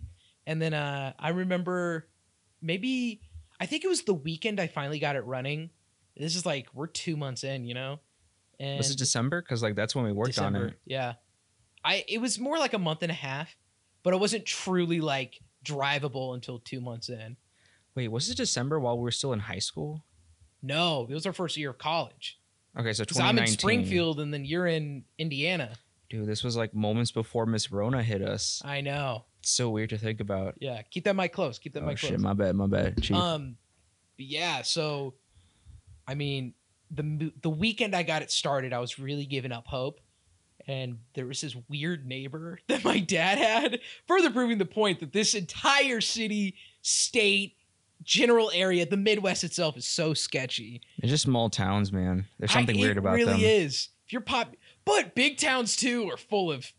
and 0.49 0.61
then 0.63 0.73
uh, 0.73 1.13
I 1.19 1.29
remember 1.29 2.09
maybe 2.63 3.21
I 3.61 3.67
think 3.67 3.85
it 3.85 3.89
was 3.89 4.03
the 4.03 4.15
weekend 4.15 4.59
I 4.59 4.67
finally 4.67 4.99
got 4.99 5.15
it 5.15 5.25
running. 5.25 5.71
This 6.17 6.35
is 6.35 6.47
like 6.47 6.69
we're 6.75 6.87
two 6.89 7.17
months 7.17 7.45
in, 7.45 7.65
you 7.65 7.75
know, 7.75 8.01
and 8.59 8.79
Was 8.79 8.91
it 8.91 8.99
December? 8.99 9.43
Because 9.43 9.63
like 9.63 9.77
that's 9.77 9.95
when 9.95 10.07
we 10.07 10.13
worked 10.13 10.39
on 10.39 10.57
it. 10.57 10.75
Yeah, 10.87 11.15
I 11.85 12.03
it 12.09 12.21
was 12.21 12.41
more 12.41 12.59
like 12.59 12.73
a 12.73 12.79
month 12.79 13.03
and 13.03 13.13
a 13.13 13.15
half, 13.15 13.55
but 14.03 14.15
it 14.15 14.17
wasn't 14.21 14.47
truly 14.47 15.01
like 15.03 15.39
drivable 15.65 16.35
until 16.35 16.59
two 16.61 16.81
months 16.81 17.11
in. 17.11 17.37
Wait, 17.95 18.09
was 18.09 18.31
it 18.31 18.37
December 18.39 18.81
while 18.81 18.97
we 18.97 19.03
were 19.05 19.11
still 19.11 19.35
in 19.35 19.41
high 19.41 19.59
school? 19.59 20.03
No, 20.63 21.07
it 21.09 21.15
was 21.15 21.27
our 21.27 21.33
first 21.33 21.57
year 21.59 21.71
of 21.71 21.79
college. 21.79 22.41
Okay, 22.77 22.93
so 22.95 23.05
Because 23.05 23.21
I'm 23.21 23.39
in 23.39 23.47
Springfield 23.47 24.19
and 24.19 24.33
then 24.33 24.45
you're 24.45 24.67
in 24.67 25.05
Indiana. 25.19 25.73
Dude, 26.09 26.27
this 26.27 26.43
was 26.43 26.57
like 26.57 26.75
moments 26.75 27.11
before 27.13 27.45
Miss 27.45 27.71
Rona 27.71 28.03
hit 28.03 28.23
us. 28.23 28.63
I 28.65 28.81
know. 28.81 29.25
It's 29.41 29.51
so 29.51 29.71
weird 29.71 29.91
to 29.91 29.99
think 29.99 30.21
about. 30.21 30.55
Yeah, 30.61 30.83
keep 30.91 31.05
that 31.05 31.15
mic 31.17 31.33
close. 31.33 31.59
Keep 31.59 31.75
that 31.75 31.83
Oh 31.83 31.87
mic 31.87 31.99
shit, 31.99 32.11
close. 32.11 32.21
my 32.21 32.33
bad, 32.33 32.55
my 32.57 32.67
bad. 32.67 33.01
Chief. 33.03 33.17
Um, 33.17 33.57
yeah. 34.17 34.63
So, 34.63 35.15
I 36.07 36.15
mean, 36.15 36.55
the 36.91 37.33
the 37.43 37.51
weekend 37.51 37.95
I 37.95 38.03
got 38.03 38.23
it 38.23 38.31
started, 38.31 38.73
I 38.73 38.79
was 38.81 38.99
really 38.99 39.27
giving 39.27 39.53
up 39.53 39.67
hope, 39.67 40.01
and 40.67 40.99
there 41.15 41.27
was 41.27 41.41
this 41.41 41.55
weird 41.69 42.07
neighbor 42.07 42.59
that 42.69 42.85
my 42.85 42.99
dad 42.99 43.39
had, 43.39 43.81
further 44.07 44.31
proving 44.31 44.59
the 44.59 44.65
point 44.67 45.01
that 45.01 45.13
this 45.13 45.35
entire 45.35 46.01
city, 46.01 46.57
state, 46.83 47.55
general 48.03 48.51
area, 48.55 48.87
the 48.87 48.97
Midwest 48.97 49.45
itself 49.45 49.77
is 49.77 49.87
so 49.87 50.15
sketchy. 50.15 50.81
They're 50.99 51.11
just 51.11 51.25
small 51.25 51.49
towns, 51.51 51.93
man. 51.93 52.27
There's 52.39 52.51
I- 52.51 52.55
something 52.55 52.79
weird 52.81 52.99
about 52.99 53.15
really 53.15 53.25
them. 53.33 53.41
It 53.41 53.43
really 53.45 53.55
is. 53.65 53.89
If 54.07 54.13
you're 54.13 54.23
pop, 54.23 54.57
but 54.85 55.15
big 55.15 55.37
towns 55.37 55.77
too 55.77 56.09
are 56.11 56.17
full 56.17 56.51
of 56.51 56.73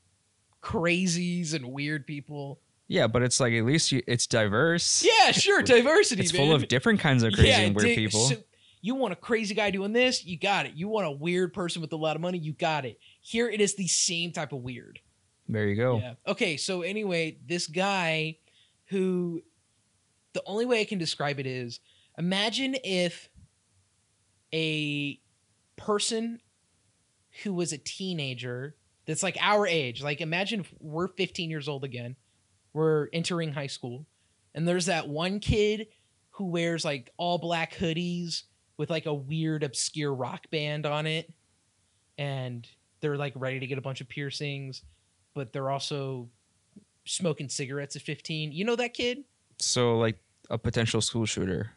crazies 0.61 1.53
and 1.53 1.71
weird 1.71 2.05
people. 2.07 2.59
Yeah, 2.87 3.07
but 3.07 3.21
it's 3.21 3.39
like 3.39 3.53
at 3.53 3.65
least 3.65 3.91
you, 3.91 4.01
it's 4.07 4.25
diverse. 4.27 5.05
Yeah, 5.05 5.31
sure, 5.31 5.61
diversity. 5.63 6.23
it's 6.23 6.33
man. 6.33 6.41
full 6.47 6.55
of 6.55 6.67
different 6.67 6.99
kinds 6.99 7.23
of 7.23 7.33
crazy 7.33 7.51
and 7.51 7.75
weird 7.75 7.85
dig- 7.87 7.97
people. 7.97 8.21
so 8.21 8.35
you 8.81 8.95
want 8.95 9.13
a 9.13 9.15
crazy 9.15 9.53
guy 9.53 9.69
doing 9.71 9.93
this? 9.93 10.25
You 10.25 10.39
got 10.39 10.65
it. 10.65 10.73
You 10.73 10.87
want 10.87 11.05
a 11.05 11.11
weird 11.11 11.53
person 11.53 11.81
with 11.81 11.91
a 11.93 11.97
lot 11.97 12.15
of 12.15 12.21
money? 12.21 12.37
You 12.37 12.53
got 12.53 12.85
it. 12.85 12.99
Here 13.21 13.49
it 13.49 13.61
is 13.61 13.75
the 13.75 13.87
same 13.87 14.31
type 14.31 14.53
of 14.53 14.59
weird. 14.59 14.99
there 15.47 15.67
you 15.67 15.75
go. 15.75 15.99
Yeah. 15.99 16.13
Okay, 16.27 16.57
so 16.57 16.81
anyway, 16.81 17.37
this 17.45 17.67
guy 17.67 18.37
who 18.85 19.43
the 20.33 20.41
only 20.45 20.65
way 20.65 20.81
I 20.81 20.85
can 20.85 20.97
describe 20.97 21.39
it 21.39 21.45
is 21.45 21.79
imagine 22.17 22.75
if 22.83 23.29
a 24.53 25.19
person 25.75 26.39
who 27.43 27.53
was 27.53 27.71
a 27.71 27.77
teenager 27.77 28.75
that's 29.09 29.23
like 29.23 29.37
our 29.41 29.65
age, 29.67 30.01
like 30.03 30.21
imagine 30.21 30.61
if 30.61 30.73
we're 30.79 31.07
15 31.07 31.49
years 31.49 31.67
old 31.67 31.83
again, 31.83 32.15
we're 32.73 33.07
entering 33.11 33.51
high 33.51 33.67
school, 33.67 34.05
and 34.55 34.67
there's 34.67 34.85
that 34.85 35.09
one 35.09 35.39
kid 35.39 35.87
who 36.31 36.45
wears 36.45 36.85
like 36.85 37.11
all 37.17 37.37
black 37.37 37.73
hoodies 37.75 38.43
with 38.77 38.89
like 38.89 39.05
a 39.07 39.13
weird 39.13 39.63
obscure 39.63 40.13
rock 40.13 40.49
band 40.51 40.85
on 40.85 41.05
it, 41.07 41.33
and 42.17 42.67
they're 43.01 43.17
like 43.17 43.33
ready 43.35 43.59
to 43.59 43.67
get 43.67 43.77
a 43.77 43.81
bunch 43.81 43.99
of 44.01 44.07
piercings, 44.07 44.83
but 45.33 45.51
they're 45.53 45.69
also 45.69 46.29
smoking 47.05 47.49
cigarettes 47.49 47.95
at 47.95 48.01
15. 48.03 48.51
You 48.51 48.63
know 48.65 48.75
that 48.75 48.93
kid? 48.93 49.23
So 49.57 49.97
like 49.97 50.19
a 50.49 50.57
potential 50.57 51.01
school 51.01 51.25
shooter. 51.25 51.71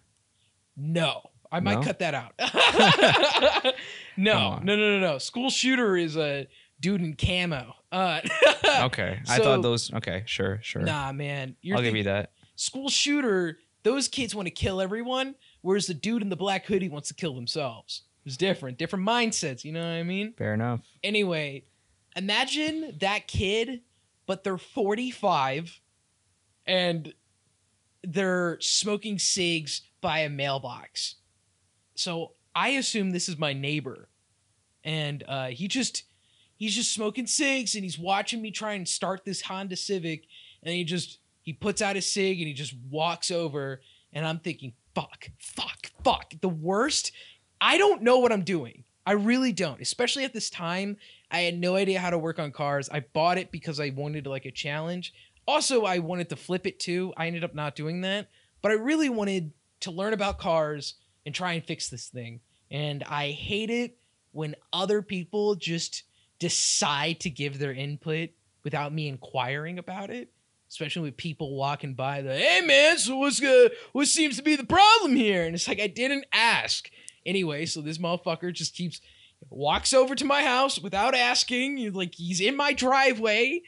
No. 0.77 1.23
I 1.51 1.61
might 1.61 1.75
No? 1.81 1.83
cut 1.83 1.99
that 2.01 2.15
out. 2.15 2.33
No, 4.17 4.59
no, 4.63 4.77
no, 4.77 4.99
no, 4.99 5.01
no. 5.01 5.19
School 5.19 5.49
shooter 5.49 5.97
is 5.97 6.17
a 6.17 6.47
dude 6.83 7.01
in 7.01 7.15
camo. 7.15 7.75
Uh, 7.91 8.21
Okay. 8.83 9.21
I 9.29 9.39
thought 9.39 9.63
those 9.63 9.93
okay, 9.93 10.23
sure, 10.27 10.59
sure. 10.63 10.83
Nah, 10.83 11.13
man. 11.13 11.57
You're 11.63 11.77
I'll 11.77 11.83
give 11.83 11.95
you 11.97 12.05
that. 12.05 12.33
school 12.57 12.89
shooter, 12.89 13.59
those 13.83 14.09
kids 14.09 14.35
want 14.35 14.47
to 14.47 14.51
kill 14.51 14.81
everyone, 14.81 15.35
whereas 15.61 15.87
the 15.87 15.95
dude 15.95 16.23
in 16.23 16.29
the 16.29 16.37
black 16.37 16.65
hoodie 16.67 16.89
wants 16.89 17.09
to 17.09 17.15
kill 17.15 17.35
themselves. 17.35 18.03
It's 18.25 18.37
different, 18.37 18.79
different 18.79 19.07
mindsets. 19.07 19.65
You 19.65 19.73
know 19.73 19.81
what 19.81 19.95
I 19.95 20.03
mean? 20.05 20.33
Fair 20.39 20.55
enough. 20.55 20.81
Anyway, 21.03 21.65
imagine 22.17 22.97
that 23.01 23.27
kid, 23.29 23.81
but 24.27 24.43
they're 24.45 24.59
45 24.59 25.81
and 26.67 27.13
they're 28.05 28.59
smoking 28.61 29.19
cigs 29.19 29.83
by 30.01 30.21
a 30.21 30.29
mailbox. 30.31 31.17
So 31.95 32.33
I 32.55 32.71
assume 32.71 33.11
this 33.11 33.29
is 33.29 33.39
my 33.39 33.53
neighbor. 33.53 34.09
And 34.85 35.23
uh, 35.29 35.49
he 35.49 35.69
just 35.69 36.05
he's 36.57 36.75
just 36.75 36.93
smoking 36.93 37.27
cigs 37.27 37.75
and 37.75 37.85
he's 37.85 37.99
watching 37.99 38.41
me 38.41 38.51
try 38.51 38.75
and 38.75 38.89
start 38.89 39.25
this 39.25 39.43
Honda 39.43 39.77
Civic. 39.77 40.25
And 40.63 40.75
he 40.75 40.85
just 40.85 41.19
he 41.43 41.53
puts 41.53 41.83
out 41.83 41.97
a 41.97 42.03
cig 42.03 42.39
and 42.39 42.47
he 42.47 42.55
just 42.55 42.75
walks 42.91 43.31
over 43.31 43.81
and 44.13 44.27
I'm 44.27 44.39
thinking 44.39 44.73
fuck 44.95 45.31
fuck 45.39 45.91
fuck. 46.05 46.35
The 46.41 46.49
worst 46.49 47.13
I 47.61 47.79
don't 47.79 48.03
know 48.03 48.19
what 48.19 48.33
I'm 48.33 48.43
doing. 48.43 48.85
I 49.05 49.13
really 49.13 49.53
don't 49.53 49.81
especially 49.81 50.25
at 50.25 50.33
this 50.33 50.51
time. 50.51 50.97
I 51.31 51.41
had 51.41 51.59
no 51.59 51.77
idea 51.77 51.99
how 51.99 52.11
to 52.11 52.19
work 52.19 52.39
on 52.39 52.53
cars. 52.53 52.89
I 52.91 53.01
bought 53.01 53.39
it 53.39 53.51
because 53.51 53.81
I 53.81 53.91
wanted 53.91 54.27
like 54.27 54.45
a 54.45 54.51
challenge. 54.51 55.13
Also 55.47 55.85
I 55.85 55.99
wanted 55.99 56.29
to 56.29 56.37
flip 56.37 56.67
it 56.67 56.79
too. 56.79 57.13
I 57.17 57.27
ended 57.27 57.45
up 57.45 57.55
not 57.55 57.75
doing 57.75 58.03
that. 58.03 58.29
But 58.61 58.71
I 58.71 58.75
really 58.75 59.09
wanted 59.09 59.53
to 59.81 59.91
learn 59.91 60.13
about 60.13 60.39
cars 60.39 60.95
and 61.27 61.35
try 61.35 61.53
and 61.53 61.65
fix 61.65 61.89
this 61.89 62.07
thing. 62.09 62.41
And 62.71 63.03
I 63.05 63.31
hate 63.31 63.71
it 63.71 63.99
when 64.33 64.57
other 64.73 65.03
people 65.03 65.55
just 65.55 66.05
decide 66.43 67.21
to 67.21 67.31
give 67.31 67.59
their 67.61 67.73
input 67.73 68.31
without 68.65 68.93
me 68.93 69.07
inquiring 69.09 69.79
about 69.79 70.11
it 70.11 70.29
especially 70.69 71.03
with 71.03 71.17
people 71.17 71.55
walking 71.55 71.95
by 71.95 72.21
the 72.23 72.35
hey 72.37 72.61
man 72.63 72.99
so 72.99 73.17
what's 73.19 73.39
good 73.39 73.71
what 73.93 74.09
seems 74.09 74.37
to 74.37 74.43
be 74.43 74.57
the 74.57 74.65
problem 74.65 75.15
here? 75.15 75.45
And 75.45 75.55
it's 75.55 75.69
like 75.69 75.81
i 75.81 75.87
didn't 75.87 76.27
ask. 76.33 76.91
Anyway 77.25 77.67
so 77.67 77.81
this 77.81 77.99
motherfucker 77.99 78.53
just 78.53 78.75
keeps 78.75 79.01
walks 79.51 79.93
over 79.93 80.15
to 80.17 80.25
my 80.25 80.43
house 80.43 80.81
without 80.81 81.15
asking 81.15 81.77
He's 81.77 81.93
like 81.93 82.15
he's 82.17 82.41
in 82.41 82.57
my 82.57 82.73
driveway 82.73 83.61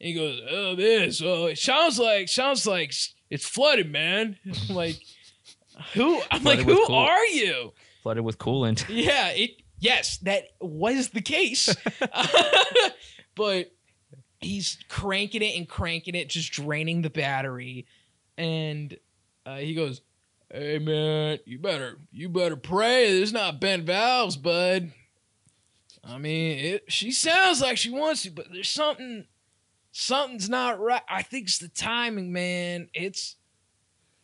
and 0.00 0.08
he 0.08 0.14
goes 0.14 0.40
oh 0.50 0.74
man 0.76 1.12
so 1.12 1.46
it 1.46 1.58
sounds 1.58 1.98
like 1.98 2.28
sounds 2.28 2.66
like 2.66 2.94
it's 3.28 3.46
flooded 3.46 3.90
man. 3.90 4.38
I'm 4.68 4.74
like 4.74 5.00
who 5.94 6.20
i'm 6.30 6.42
like 6.44 6.60
Flooded 6.60 6.66
with 6.66 6.76
who 6.76 6.86
cool- 6.86 6.96
are 6.96 7.26
you? 7.26 7.72
Flooded 8.02 8.24
with 8.24 8.38
coolant. 8.38 8.84
yeah, 8.88 9.28
it 9.28 9.61
yes, 9.82 10.18
that 10.18 10.44
was 10.60 11.10
the 11.10 11.20
case. 11.20 11.74
but 13.34 13.72
he's 14.40 14.78
cranking 14.88 15.42
it 15.42 15.56
and 15.56 15.68
cranking 15.68 16.14
it, 16.14 16.28
just 16.28 16.52
draining 16.52 17.02
the 17.02 17.10
battery. 17.10 17.86
And 18.38 18.96
uh, 19.44 19.56
he 19.56 19.74
goes, 19.74 20.00
"Hey 20.50 20.78
man, 20.78 21.38
you 21.44 21.58
better 21.58 21.98
you 22.10 22.28
better 22.28 22.56
pray 22.56 23.12
there's 23.12 23.32
not 23.32 23.60
bent 23.60 23.84
valves, 23.84 24.36
bud." 24.36 24.92
I 26.04 26.18
mean, 26.18 26.58
it, 26.58 26.84
she 26.88 27.12
sounds 27.12 27.60
like 27.60 27.76
she 27.76 27.90
wants 27.90 28.22
to, 28.22 28.30
but 28.30 28.46
there's 28.52 28.70
something 28.70 29.26
something's 29.92 30.48
not 30.48 30.80
right. 30.80 31.02
I 31.08 31.22
think 31.22 31.44
it's 31.44 31.58
the 31.58 31.68
timing, 31.68 32.32
man. 32.32 32.88
It's 32.94 33.36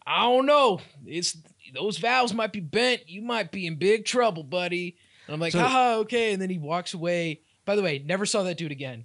I 0.07 0.23
don't 0.23 0.47
know. 0.47 0.81
It's 1.07 1.37
those 1.75 1.99
valves 1.99 2.33
might 2.33 2.53
be 2.53 2.61
bent. 2.61 3.09
You 3.09 3.23
might 3.23 3.53
be 3.53 3.67
in 3.67 3.77
big 3.77 4.07
trouble, 4.07 4.43
buddy. 4.43 4.97
And 5.29 5.35
I'm 5.35 5.41
like, 5.41 5.53
So- 5.53 5.61
haha, 5.61 5.99
okay. 6.01 6.33
And 6.33 6.43
then 6.43 6.51
he 6.51 6.59
walks 6.59 6.95
away. 6.95 7.43
By 7.65 7.77
the 7.77 7.83
way, 7.83 8.03
never 8.05 8.27
saw 8.27 8.43
that 8.45 8.57
dude 8.57 8.73
again, 8.73 9.05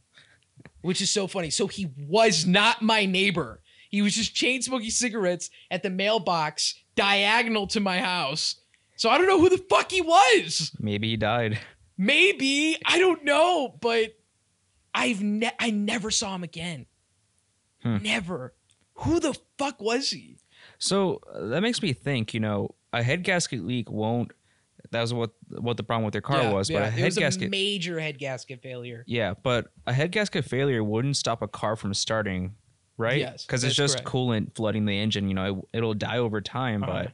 which 0.82 1.02
is 1.02 1.12
so 1.12 1.28
funny. 1.28 1.50
So 1.52 1.68
he 1.68 1.92
was 1.98 2.46
not 2.48 2.82
my 2.82 3.06
neighbor. 3.06 3.60
He 3.90 4.02
was 4.02 4.16
just 4.16 4.34
chain 4.34 4.62
smoking 4.62 4.90
cigarettes 4.90 5.50
at 5.70 5.84
the 5.84 5.90
mailbox 5.92 6.74
diagonal 6.96 7.68
to 7.68 7.80
my 7.80 8.00
house. 8.00 8.56
So 8.96 9.10
I 9.10 9.18
don't 9.18 9.28
know 9.28 9.40
who 9.40 9.50
the 9.50 9.64
fuck 9.70 9.92
he 9.92 10.02
was. 10.02 10.72
Maybe 10.80 11.10
he 11.10 11.18
died. 11.18 11.60
Maybe 11.98 12.78
I 12.86 12.98
don't 13.00 13.24
know, 13.24 13.76
but 13.82 14.18
I've 14.96 15.22
ne- 15.22 15.52
I 15.60 15.70
never 15.72 16.10
saw 16.10 16.34
him 16.34 16.44
again. 16.44 16.86
Hmm. 17.84 17.98
Never. 17.98 18.54
Who 18.96 19.20
the 19.20 19.38
fuck 19.58 19.82
was 19.82 20.10
he? 20.10 20.38
So 20.80 21.20
uh, 21.34 21.48
that 21.48 21.62
makes 21.62 21.82
me 21.82 21.94
think. 21.94 22.34
You 22.34 22.40
know, 22.40 22.76
a 22.94 23.04
head 23.04 23.24
gasket 23.24 23.64
leak 23.66 23.92
won't. 23.92 24.32
That 24.94 25.02
was 25.02 25.14
what 25.14 25.32
what 25.50 25.78
the 25.78 25.84
problem 25.84 26.06
with 26.06 26.14
their 26.14 26.22
car 26.22 26.42
Yeah, 26.44 26.54
was. 26.54 26.70
But 26.70 26.76
yeah, 26.76 26.84
a 26.86 26.88
it 26.88 26.94
head 26.94 27.06
was 27.06 27.18
gasket. 27.18 27.48
a 27.48 27.52
major 27.52 28.00
head 28.00 28.18
gasket 28.18 28.62
failure. 28.62 29.04
yeah, 29.06 29.34
but 29.44 29.68
a 29.86 29.94
head 29.94 30.12
gasket 30.12 30.46
failure 30.46 30.84
wouldn't 30.84 31.18
stop 31.18 31.42
a 31.42 31.48
car 31.48 31.76
from 31.76 31.94
starting, 31.94 32.56
right? 32.98 33.20
Yes, 33.20 33.46
because 33.46 33.64
it's 33.64 33.76
that's 33.78 33.94
just 33.94 34.06
correct. 34.06 34.08
coolant 34.16 34.56
flooding 34.56 34.86
the 34.86 34.98
engine. 34.98 35.28
You 35.28 35.34
know, 35.36 35.60
it, 35.74 35.78
it'll 35.78 35.94
die 35.94 36.18
over 36.18 36.42
time, 36.42 36.84
Uh-huh. 36.84 37.04
but 37.04 37.12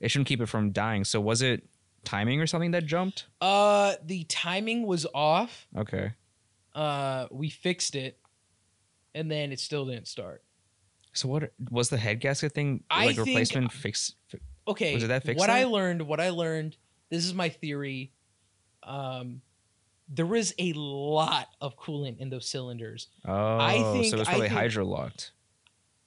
it 0.00 0.10
shouldn't 0.10 0.28
keep 0.28 0.40
it 0.40 0.46
from 0.46 0.72
dying. 0.72 1.04
So 1.04 1.20
was 1.20 1.42
it 1.42 1.66
timing 2.04 2.40
or 2.40 2.46
something 2.46 2.70
that 2.72 2.86
jumped? 2.86 3.26
Uh, 3.40 3.94
the 4.04 4.24
timing 4.24 4.86
was 4.86 5.06
off. 5.14 5.66
Okay. 5.76 6.12
Uh, 6.74 7.26
we 7.30 7.48
fixed 7.50 7.94
it, 7.96 8.18
and 9.14 9.30
then 9.30 9.52
it 9.52 9.60
still 9.60 9.86
didn't 9.86 10.08
start. 10.08 10.42
So 11.14 11.28
what 11.28 11.52
was 11.70 11.88
the 11.88 11.96
head 11.96 12.20
gasket 12.20 12.52
thing 12.52 12.84
I 12.90 13.06
like 13.06 13.16
think- 13.16 13.26
replacement 13.28 13.72
fix? 13.72 14.14
fi- 14.28 14.38
Okay, 14.68 14.94
Was 14.94 15.04
it 15.04 15.06
that 15.06 15.22
fixed 15.22 15.38
what 15.38 15.48
I 15.48 15.60
then? 15.60 15.70
learned, 15.70 16.02
what 16.02 16.20
I 16.20 16.30
learned. 16.30 16.76
This 17.10 17.24
is 17.24 17.34
my 17.34 17.48
theory. 17.48 18.12
Um, 18.82 19.40
there 20.08 20.26
was 20.26 20.54
a 20.58 20.72
lot 20.74 21.48
of 21.60 21.76
coolant 21.76 22.18
in 22.18 22.30
those 22.30 22.48
cylinders, 22.48 23.08
Oh, 23.24 23.58
think- 23.92 24.06
so 24.10 24.16
it 24.16 24.20
was 24.20 24.28
I 24.28 24.32
probably 24.32 24.48
think- 24.48 24.58
hydro 24.58 25.10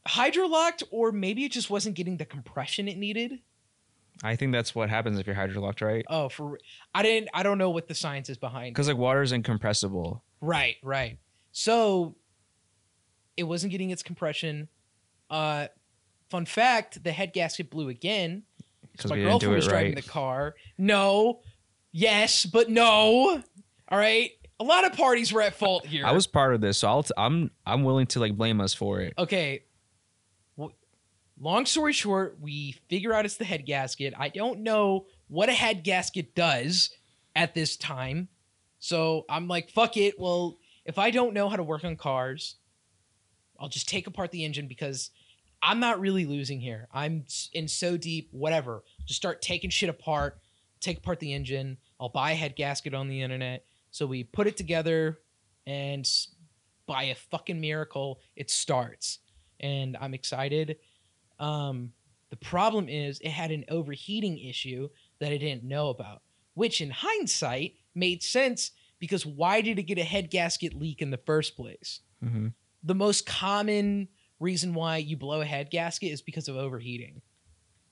hydrolocked, 0.08 0.84
or 0.92 1.12
maybe 1.12 1.44
it 1.46 1.52
just 1.52 1.70
wasn't 1.70 1.96
getting 1.96 2.18
the 2.18 2.26
compression 2.26 2.88
it 2.88 2.98
needed. 2.98 3.40
I 4.24 4.36
think 4.36 4.52
that's 4.52 4.74
what 4.76 4.90
happens 4.90 5.20
if 5.20 5.28
you're 5.28 5.36
hydrolocked, 5.36 5.82
right? 5.86 6.06
Oh, 6.10 6.30
for 6.30 6.60
I 6.94 7.04
didn't. 7.04 7.30
I 7.34 7.44
don't 7.44 7.58
know 7.58 7.70
what 7.70 7.88
the 7.88 7.96
science 7.96 8.30
is 8.30 8.38
behind. 8.38 8.68
it. 8.68 8.72
Because 8.72 8.88
like 8.88 8.98
water 8.98 9.22
is 9.22 9.32
incompressible. 9.32 10.24
Right, 10.42 10.76
right. 10.84 11.20
So 11.52 12.16
it 13.38 13.44
wasn't 13.44 13.72
getting 13.72 13.92
its 13.92 14.04
compression. 14.04 14.68
Uh 15.30 15.68
fun 16.30 16.46
fact, 16.46 17.04
the 17.04 17.12
head 17.12 17.34
gasket 17.34 17.70
blew 17.70 17.88
again. 17.90 18.44
Because 19.00 19.12
My 19.12 19.18
we 19.18 19.24
didn't 19.24 19.40
do 19.40 19.48
girlfriend 19.48 19.56
was 19.56 19.68
driving 19.68 19.94
right. 19.96 20.04
the 20.04 20.10
car. 20.10 20.56
No. 20.78 21.40
Yes, 21.94 22.46
but 22.46 22.70
no. 22.70 23.42
All 23.90 23.98
right. 23.98 24.32
A 24.60 24.64
lot 24.64 24.86
of 24.86 24.92
parties 24.94 25.32
were 25.32 25.42
at 25.42 25.56
fault 25.56 25.86
here. 25.86 26.06
I 26.06 26.12
was 26.12 26.28
part 26.28 26.54
of 26.54 26.60
this, 26.60 26.80
so 26.80 26.90
I'll 26.90 27.04
t- 27.04 27.14
I'm 27.18 27.50
I'm 27.66 27.84
willing 27.84 28.08
to 28.08 28.20
like 28.20 28.36
blame 28.36 28.60
us 28.60 28.74
for 28.74 29.00
it. 29.00 29.14
Okay. 29.18 29.64
Well, 30.58 30.74
long 31.40 31.66
story 31.66 31.94
short, 31.94 32.38
we 32.42 32.76
figure 32.90 33.14
out 33.14 33.24
it's 33.24 33.38
the 33.38 33.46
head 33.46 33.66
gasket. 33.66 34.14
I 34.18 34.28
don't 34.28 34.60
know 34.60 35.06
what 35.30 35.48
a 35.48 35.54
head 35.54 35.86
gasket 35.86 36.36
does 36.36 36.90
at 37.38 37.56
this 37.56 37.78
time. 37.78 38.28
So 38.80 39.26
I'm 39.30 39.48
like, 39.48 39.70
fuck 39.70 39.96
it. 39.96 40.20
Well, 40.20 40.58
if 40.84 40.98
I 40.98 41.10
don't 41.10 41.34
know 41.34 41.48
how 41.48 41.56
to 41.56 41.64
work 41.64 41.86
on 41.86 41.96
cars, 41.96 42.56
I'll 43.58 43.70
just 43.70 43.88
take 43.88 44.08
apart 44.08 44.32
the 44.32 44.44
engine 44.44 44.68
because 44.68 45.12
I'm 45.62 45.80
not 45.80 46.00
really 46.00 46.26
losing 46.26 46.60
here. 46.60 46.88
I'm 46.94 47.26
in 47.54 47.68
so 47.68 47.98
deep, 47.98 48.30
whatever. 48.32 48.84
Just 49.06 49.18
start 49.18 49.42
taking 49.42 49.70
shit 49.70 49.90
apart, 49.90 50.40
take 50.80 51.00
apart 51.00 51.20
the 51.20 51.34
engine. 51.34 51.78
I'll 52.00 52.10
buy 52.10 52.32
a 52.32 52.36
head 52.36 52.56
gasket 52.56 52.94
on 52.94 53.08
the 53.08 53.22
internet. 53.22 53.66
So 53.92 54.06
we 54.06 54.24
put 54.24 54.48
it 54.48 54.58
together 54.58 55.20
and 55.68 56.08
by 56.86 57.04
a 57.04 57.16
fucking 57.16 57.60
miracle, 57.60 58.20
it 58.36 58.50
starts. 58.50 59.20
And 59.60 59.98
I'm 60.00 60.14
excited. 60.14 60.78
Um, 61.40 61.92
the 62.30 62.38
problem 62.38 62.88
is 62.90 63.20
it 63.20 63.30
had 63.30 63.52
an 63.52 63.66
overheating 63.70 64.38
issue 64.40 64.90
that 65.20 65.32
I 65.32 65.38
didn't 65.38 65.64
know 65.64 65.90
about, 65.90 66.22
which 66.54 66.82
in 66.82 66.90
hindsight 66.92 67.74
made 67.96 68.24
sense 68.24 68.72
because 69.00 69.26
why 69.26 69.62
did 69.62 69.80
it 69.80 69.84
get 69.84 69.98
a 69.98 70.04
head 70.04 70.30
gasket 70.30 70.74
leak 70.74 71.02
in 71.02 71.12
the 71.12 71.18
first 71.18 71.56
place? 71.56 72.02
hmm 72.24 72.48
The 72.84 72.96
most 72.96 73.26
common 73.26 74.08
reason 74.40 74.74
why 74.74 74.98
you 74.98 75.18
blow 75.18 75.42
a 75.42 75.46
head 75.46 75.70
gasket 75.70 76.12
is 76.12 76.22
because 76.22 76.48
of 76.48 76.56
overheating. 76.56 77.22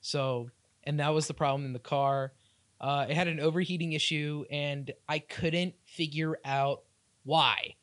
So, 0.01 0.49
and 0.83 0.99
that 0.99 1.13
was 1.13 1.27
the 1.27 1.33
problem 1.33 1.65
in 1.65 1.73
the 1.73 1.79
car. 1.79 2.33
Uh, 2.79 3.07
it 3.09 3.15
had 3.15 3.27
an 3.27 3.39
overheating 3.39 3.93
issue, 3.93 4.45
and 4.51 4.91
I 5.09 5.19
couldn't 5.19 5.73
figure 5.85 6.37
out 6.45 6.83
why. 7.23 7.75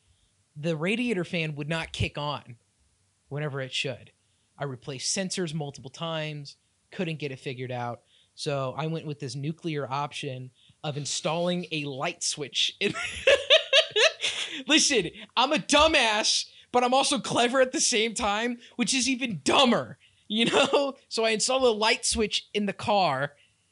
The 0.55 0.75
radiator 0.75 1.25
fan 1.25 1.55
would 1.55 1.67
not 1.67 1.91
kick 1.91 2.17
on 2.17 2.55
whenever 3.27 3.59
it 3.59 3.73
should. 3.73 4.11
I 4.57 4.63
replaced 4.63 5.15
sensors 5.15 5.53
multiple 5.53 5.89
times, 5.89 6.55
couldn't 6.91 7.19
get 7.19 7.31
it 7.31 7.39
figured 7.39 7.71
out. 7.71 8.01
So 8.35 8.73
I 8.77 8.87
went 8.87 9.05
with 9.05 9.19
this 9.19 9.35
nuclear 9.35 9.89
option 9.89 10.51
of 10.83 10.97
installing 10.97 11.65
a 11.71 11.83
light 11.85 12.23
switch. 12.23 12.77
Listen, 14.67 15.09
I'm 15.35 15.53
a 15.53 15.57
dumbass, 15.57 16.45
but 16.75 16.83
I'm 16.83 16.93
also 16.93 17.19
clever 17.19 17.61
at 17.61 17.71
the 17.71 17.79
same 17.79 18.13
time, 18.13 18.57
which 18.75 18.93
is 18.93 19.07
even 19.07 19.39
dumber, 19.45 19.97
you 20.27 20.43
know? 20.43 20.95
So 21.07 21.23
I 21.23 21.29
installed 21.29 21.63
a 21.63 21.69
light 21.69 22.05
switch 22.05 22.49
in 22.53 22.65
the 22.65 22.73
car. 22.73 23.31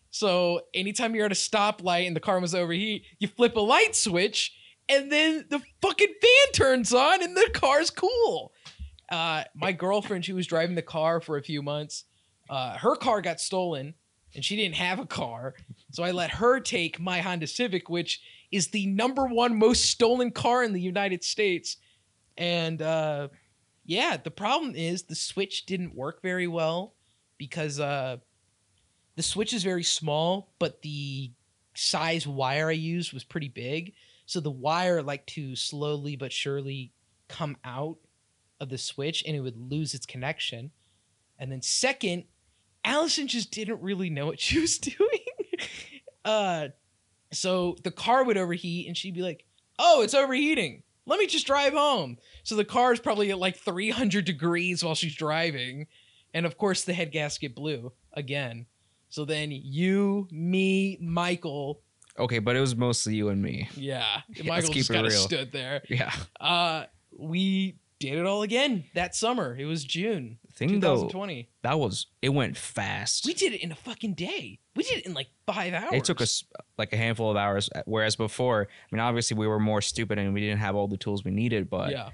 So 0.09 0.61
anytime 0.73 1.13
you're 1.13 1.25
at 1.25 1.31
a 1.33 1.35
stoplight 1.35 2.07
and 2.07 2.15
the 2.15 2.21
car 2.21 2.39
was 2.39 2.55
overheat, 2.55 3.03
you 3.19 3.27
flip 3.27 3.57
a 3.57 3.59
light 3.59 3.93
switch 3.97 4.53
and 4.87 5.11
then 5.11 5.43
the 5.49 5.61
fucking 5.81 6.13
fan 6.21 6.53
turns 6.53 6.93
on 6.93 7.21
and 7.21 7.35
the 7.35 7.49
car's 7.53 7.89
cool. 7.89 8.53
Uh, 9.11 9.43
my 9.53 9.73
girlfriend, 9.73 10.23
she 10.23 10.31
was 10.31 10.47
driving 10.47 10.75
the 10.75 10.81
car 10.81 11.19
for 11.19 11.35
a 11.35 11.43
few 11.43 11.61
months. 11.61 12.05
Uh, 12.49 12.77
her 12.77 12.95
car 12.95 13.19
got 13.19 13.41
stolen 13.41 13.95
and 14.33 14.45
she 14.45 14.55
didn't 14.55 14.75
have 14.75 14.99
a 14.99 15.05
car. 15.05 15.55
So 15.91 16.03
I 16.03 16.11
let 16.11 16.31
her 16.31 16.61
take 16.61 17.01
my 17.01 17.19
Honda 17.19 17.47
Civic, 17.47 17.89
which 17.89 18.21
is 18.49 18.69
the 18.69 18.85
number 18.85 19.25
one 19.25 19.59
most 19.59 19.87
stolen 19.87 20.31
car 20.31 20.63
in 20.63 20.71
the 20.71 20.79
United 20.79 21.25
States. 21.25 21.75
And 22.37 22.81
uh, 22.81 23.29
yeah, 23.85 24.17
the 24.17 24.31
problem 24.31 24.75
is 24.75 25.03
the 25.03 25.15
switch 25.15 25.65
didn't 25.65 25.95
work 25.95 26.21
very 26.21 26.47
well 26.47 26.95
because 27.37 27.79
uh, 27.79 28.17
the 29.15 29.23
switch 29.23 29.53
is 29.53 29.63
very 29.63 29.83
small, 29.83 30.53
but 30.59 30.81
the 30.81 31.31
size 31.75 32.27
wire 32.27 32.69
I 32.69 32.73
used 32.73 33.13
was 33.13 33.23
pretty 33.23 33.49
big. 33.49 33.93
So 34.25 34.39
the 34.39 34.51
wire 34.51 35.01
like 35.01 35.25
to 35.27 35.55
slowly 35.55 36.15
but 36.15 36.31
surely 36.31 36.93
come 37.27 37.57
out 37.63 37.97
of 38.59 38.69
the 38.69 38.77
switch 38.77 39.23
and 39.25 39.35
it 39.35 39.41
would 39.41 39.57
lose 39.57 39.93
its 39.93 40.05
connection. 40.05 40.71
And 41.37 41.51
then 41.51 41.61
second, 41.61 42.25
Allison 42.85 43.27
just 43.27 43.51
didn't 43.51 43.81
really 43.81 44.09
know 44.09 44.27
what 44.27 44.39
she 44.39 44.59
was 44.59 44.77
doing. 44.77 45.19
uh 46.25 46.69
so 47.31 47.75
the 47.83 47.91
car 47.91 48.23
would 48.23 48.37
overheat 48.37 48.87
and 48.87 48.95
she'd 48.95 49.15
be 49.15 49.23
like, 49.23 49.45
"Oh, 49.79 50.03
it's 50.03 50.13
overheating. 50.13 50.83
Let 51.05 51.19
me 51.19 51.27
just 51.27 51.45
drive 51.47 51.73
home." 51.73 52.17
So 52.43 52.55
the 52.55 52.65
car 52.65 52.93
is 52.93 52.99
probably 52.99 53.31
at 53.31 53.39
like 53.39 53.57
300 53.57 54.25
degrees 54.25 54.83
while 54.83 54.95
she's 54.95 55.15
driving. 55.15 55.87
And 56.33 56.45
of 56.45 56.57
course 56.57 56.83
the 56.83 56.93
head 56.93 57.11
gasket 57.11 57.53
blew 57.55 57.91
again. 58.13 58.65
So 59.09 59.25
then 59.25 59.51
you, 59.51 60.27
me, 60.31 60.97
Michael, 60.99 61.81
Okay, 62.17 62.39
but 62.39 62.55
it 62.55 62.59
was 62.59 62.75
mostly 62.75 63.15
you 63.15 63.29
and 63.29 63.41
me. 63.41 63.69
yeah, 63.75 64.21
Yeah, 64.35 64.43
Michael 64.49 64.73
just 64.73 64.91
kind 64.91 65.05
of 65.05 65.13
stood 65.13 65.51
there. 65.51 65.81
Yeah. 65.89 66.11
Uh 66.39 66.85
we 67.17 67.75
did 67.99 68.17
it 68.17 68.25
all 68.25 68.41
again 68.41 68.85
that 68.95 69.15
summer. 69.15 69.55
It 69.55 69.65
was 69.65 69.83
June 69.83 70.37
Thing 70.55 70.79
though, 70.79 71.07
2020. 71.07 71.49
that 71.63 71.79
was 71.79 72.05
it 72.21 72.29
went 72.29 72.55
fast. 72.57 73.25
We 73.25 73.33
did 73.33 73.53
it 73.53 73.61
in 73.63 73.71
a 73.71 73.75
fucking 73.75 74.13
day. 74.13 74.59
We 74.75 74.83
did 74.83 74.99
it 74.99 75.05
in 75.07 75.13
like 75.15 75.29
five 75.47 75.73
hours. 75.73 75.93
it 75.93 76.03
took 76.05 76.21
us 76.21 76.43
like 76.77 76.93
a 76.93 76.97
handful 76.97 77.31
of 77.31 77.37
hours 77.37 77.69
whereas 77.85 78.15
before 78.15 78.67
i 78.69 78.95
mean 78.95 78.99
obviously 78.99 79.35
we 79.37 79.47
were 79.47 79.59
more 79.59 79.81
stupid 79.81 80.17
and 80.19 80.33
we 80.33 80.41
didn't 80.41 80.59
have 80.59 80.75
all 80.75 80.87
the 80.87 80.97
tools 80.97 81.23
we 81.23 81.31
needed 81.31 81.69
but 81.69 81.91
yeah, 81.91 82.09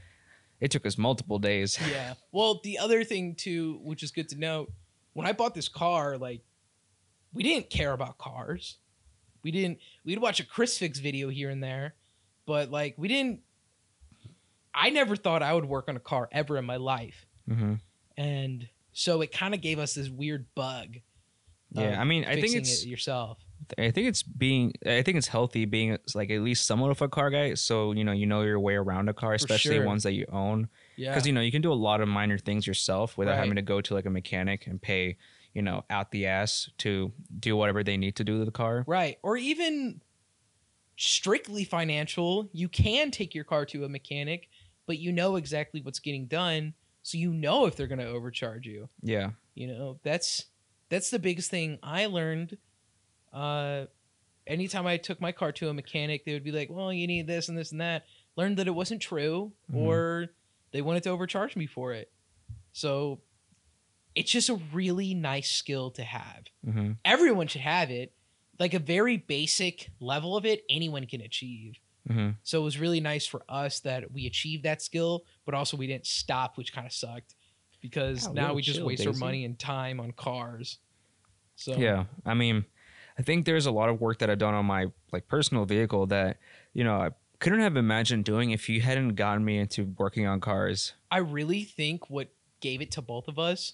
it 0.62 0.72
took 0.72 0.86
us 0.86 0.98
multiple 0.98 1.38
days 1.40 1.78
yeah. 1.92 2.14
Well, 2.32 2.60
the 2.64 2.80
other 2.80 3.04
thing 3.04 3.36
too, 3.36 3.80
which 3.84 4.04
is 4.04 4.12
good 4.12 4.30
to 4.30 4.38
note, 4.40 4.72
when 5.14 5.28
I 5.28 5.34
bought 5.34 5.54
this 5.54 5.68
car, 5.70 6.18
like 6.18 6.42
we 7.34 7.44
didn't 7.44 7.70
care 7.70 7.92
about 7.92 8.18
cars. 8.18 8.78
We 9.44 9.52
didn't. 9.52 9.80
We'd 10.04 10.20
watch 10.20 10.40
a 10.40 10.44
ChrisFix 10.44 11.00
video 11.00 11.30
here 11.30 11.50
and 11.50 11.64
there, 11.64 11.96
but 12.46 12.72
like 12.72 12.96
we 12.98 13.08
didn't. 13.08 13.42
I 14.74 14.90
never 14.90 15.16
thought 15.16 15.42
I 15.44 15.54
would 15.54 15.66
work 15.66 15.88
on 15.90 15.96
a 15.96 16.00
car 16.00 16.28
ever 16.32 16.58
in 16.58 16.66
my 16.66 16.76
life, 16.78 17.26
hmm 17.48 17.76
and 18.20 18.68
so 18.92 19.22
it 19.22 19.32
kind 19.32 19.54
of 19.56 19.62
gave 19.62 19.80
us 19.80 19.94
this 19.96 20.10
weird 20.10 20.46
bug. 20.54 20.98
yeah 21.72 22.00
i 22.00 22.04
mean 22.04 22.26
i 22.26 22.40
think 22.40 22.54
it's 22.56 22.84
it 22.84 22.88
yourself. 22.88 23.38
i 23.78 23.90
think 23.90 24.08
it's 24.08 24.22
being 24.24 24.74
i 24.86 25.02
think 25.02 25.18
it's 25.18 25.28
healthy 25.28 25.66
being 25.66 25.98
like 26.14 26.30
at 26.30 26.42
least 26.42 26.68
somewhat 26.68 26.92
of 26.92 27.02
a 27.02 27.08
car 27.08 27.30
guy 27.30 27.54
so 27.54 27.94
you 27.94 28.04
know 28.04 28.12
you 28.12 28.26
know 28.26 28.42
your 28.42 28.60
way 28.60 28.76
around 28.76 29.08
a 29.10 29.14
car 29.14 29.34
especially 29.34 29.78
sure. 29.78 29.86
ones 29.86 30.04
that 30.04 30.14
you 30.14 30.26
own 30.32 30.68
Yeah, 30.98 31.12
because 31.12 31.26
you 31.26 31.34
know 31.34 31.42
you 31.42 31.52
can 31.52 31.62
do 31.62 31.72
a 31.72 31.82
lot 31.88 32.02
of 32.02 32.08
minor 32.08 32.38
things 32.38 32.68
yourself 32.68 33.18
without 33.18 33.32
Right. 33.32 33.40
having 33.40 33.56
to 33.56 33.62
go 33.62 33.82
to 33.82 33.94
like 33.94 34.06
a 34.06 34.10
mechanic 34.10 34.68
and 34.68 34.82
pay 34.82 35.18
you 35.54 35.62
know 35.62 35.84
out 35.90 36.12
the 36.12 36.26
ass 36.28 36.70
to 36.80 37.12
do 37.40 37.56
whatever 37.56 37.84
they 37.84 37.98
need 37.98 38.16
to 38.18 38.24
do 38.24 38.40
to 38.40 38.46
the 38.46 38.52
car 38.52 38.84
Right. 38.86 39.18
Or 39.24 39.38
even 39.38 40.02
strictly 40.98 41.64
financial, 41.64 42.50
you 42.52 42.68
can 42.68 43.10
take 43.12 43.34
your 43.34 43.46
car 43.46 43.66
to 43.68 43.86
a 43.86 43.90
mechanic, 43.90 44.50
but 44.86 45.00
you 45.00 45.12
know 45.14 45.38
exactly 45.38 45.82
what's 45.82 46.00
getting 46.00 46.26
done, 46.28 46.74
so 47.10 47.18
you 47.18 47.34
know 47.34 47.66
if 47.66 47.76
they're 47.76 47.88
going 47.88 48.00
to 48.00 48.08
overcharge 48.08 48.66
you. 48.68 48.88
yeah 49.02 49.32
You 49.56 49.68
know, 49.68 50.00
that's 50.04 50.46
that's 50.90 51.10
the 51.10 51.20
biggest 51.20 51.50
thing 51.52 51.80
I 51.84 52.06
learned 52.06 52.58
uh 53.34 53.86
anytime 54.48 54.88
I 54.88 54.98
took 54.98 55.22
my 55.22 55.32
car 55.32 55.52
to 55.54 55.70
a 55.70 55.74
mechanic, 55.74 56.26
they 56.26 56.34
would 56.34 56.44
be 56.44 56.52
like, 56.52 56.70
"Well, 56.72 56.92
you 56.92 57.06
need 57.08 57.28
this 57.28 57.50
and 57.50 57.58
this 57.58 57.72
and 57.72 57.82
that." 57.82 58.06
Learned 58.36 58.58
that 58.58 58.68
it 58.68 58.76
wasn't 58.76 59.02
true 59.02 59.54
Mhm. 59.72 59.76
or 59.76 60.28
they 60.72 60.82
wanted 60.82 61.04
to 61.04 61.10
overcharge 61.10 61.56
me 61.56 61.68
for 61.68 61.94
it. 61.94 62.12
So 62.72 63.22
it's 64.16 64.32
just 64.32 64.50
a 64.50 64.56
really 64.74 65.14
nice 65.14 65.50
skill 65.52 65.92
to 65.92 66.04
have 66.04 66.46
hmm 66.64 66.92
everyone 67.06 67.48
should 67.48 67.62
have 67.62 67.90
it. 67.92 68.14
Like 68.60 68.74
a 68.74 68.80
very 68.80 69.18
basic 69.18 69.90
level 70.00 70.36
of 70.36 70.46
it, 70.46 70.64
anyone 70.70 71.06
can 71.06 71.22
achieve. 71.22 71.76
Hmm 72.10 72.32
So 72.44 72.62
it 72.62 72.64
was 72.64 72.80
really 72.80 73.00
nice 73.00 73.26
for 73.26 73.44
us 73.48 73.80
that 73.82 74.12
we 74.12 74.26
achieved 74.26 74.64
that 74.64 74.82
skill, 74.82 75.26
but 75.46 75.54
also 75.54 75.78
we 75.78 75.88
didn't 75.88 76.08
stop, 76.08 76.58
which 76.58 76.74
kind 76.74 76.88
of 76.88 76.94
sucked 76.94 77.36
because 77.82 78.30
now 78.34 78.54
we 78.54 78.62
just 78.62 78.80
chill, 78.80 78.88
waste 78.88 79.06
our 79.08 79.14
money 79.14 79.46
and 79.46 79.58
time 79.58 80.00
on 80.00 80.12
cars. 80.12 80.80
So 81.56 81.76
Yeah, 81.76 82.06
I 82.26 82.34
mean, 82.34 82.66
I 83.18 83.22
think 83.22 83.46
there's 83.46 83.66
a 83.66 83.72
lot 83.72 83.90
of 83.90 84.00
work 84.02 84.20
that 84.20 84.30
I've 84.30 84.38
done 84.38 84.54
on 84.54 84.66
my 84.66 84.88
like 85.12 85.28
personal 85.28 85.66
vehicle 85.66 86.08
that 86.08 86.38
you 86.74 86.84
know 86.84 86.96
I 86.96 87.10
couldn't 87.40 87.60
have 87.60 87.78
imagined 87.78 88.26
doing 88.26 88.52
if 88.52 88.70
you 88.70 88.82
hadn't 88.82 89.16
gotten 89.16 89.44
me 89.46 89.58
into 89.58 89.94
working 89.98 90.26
on 90.26 90.40
cars. 90.42 90.94
I 91.12 91.18
really 91.18 91.64
think 91.64 92.10
what 92.10 92.30
gave 92.62 92.82
it 92.82 92.92
to 92.92 93.02
both 93.02 93.28
of 93.28 93.40
us 93.40 93.74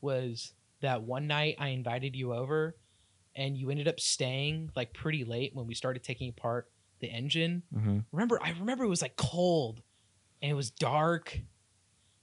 was 0.00 0.52
that 0.80 1.02
one 1.02 1.26
night 1.26 1.56
I 1.58 1.68
invited 1.68 2.16
you 2.16 2.34
over 2.34 2.76
and 3.34 3.56
you 3.56 3.70
ended 3.70 3.88
up 3.88 4.00
staying 4.00 4.70
like 4.76 4.92
pretty 4.92 5.24
late 5.24 5.54
when 5.54 5.66
we 5.66 5.74
started 5.74 6.02
taking 6.02 6.28
apart 6.28 6.68
the 7.00 7.08
engine. 7.08 7.62
hmm 7.72 7.98
remember 8.12 8.38
I 8.42 8.54
remember 8.58 8.84
it 8.84 8.88
was 8.88 9.02
like 9.02 9.16
cold 9.16 9.82
and 10.40 10.50
it 10.50 10.54
was 10.54 10.70
dark 10.70 11.40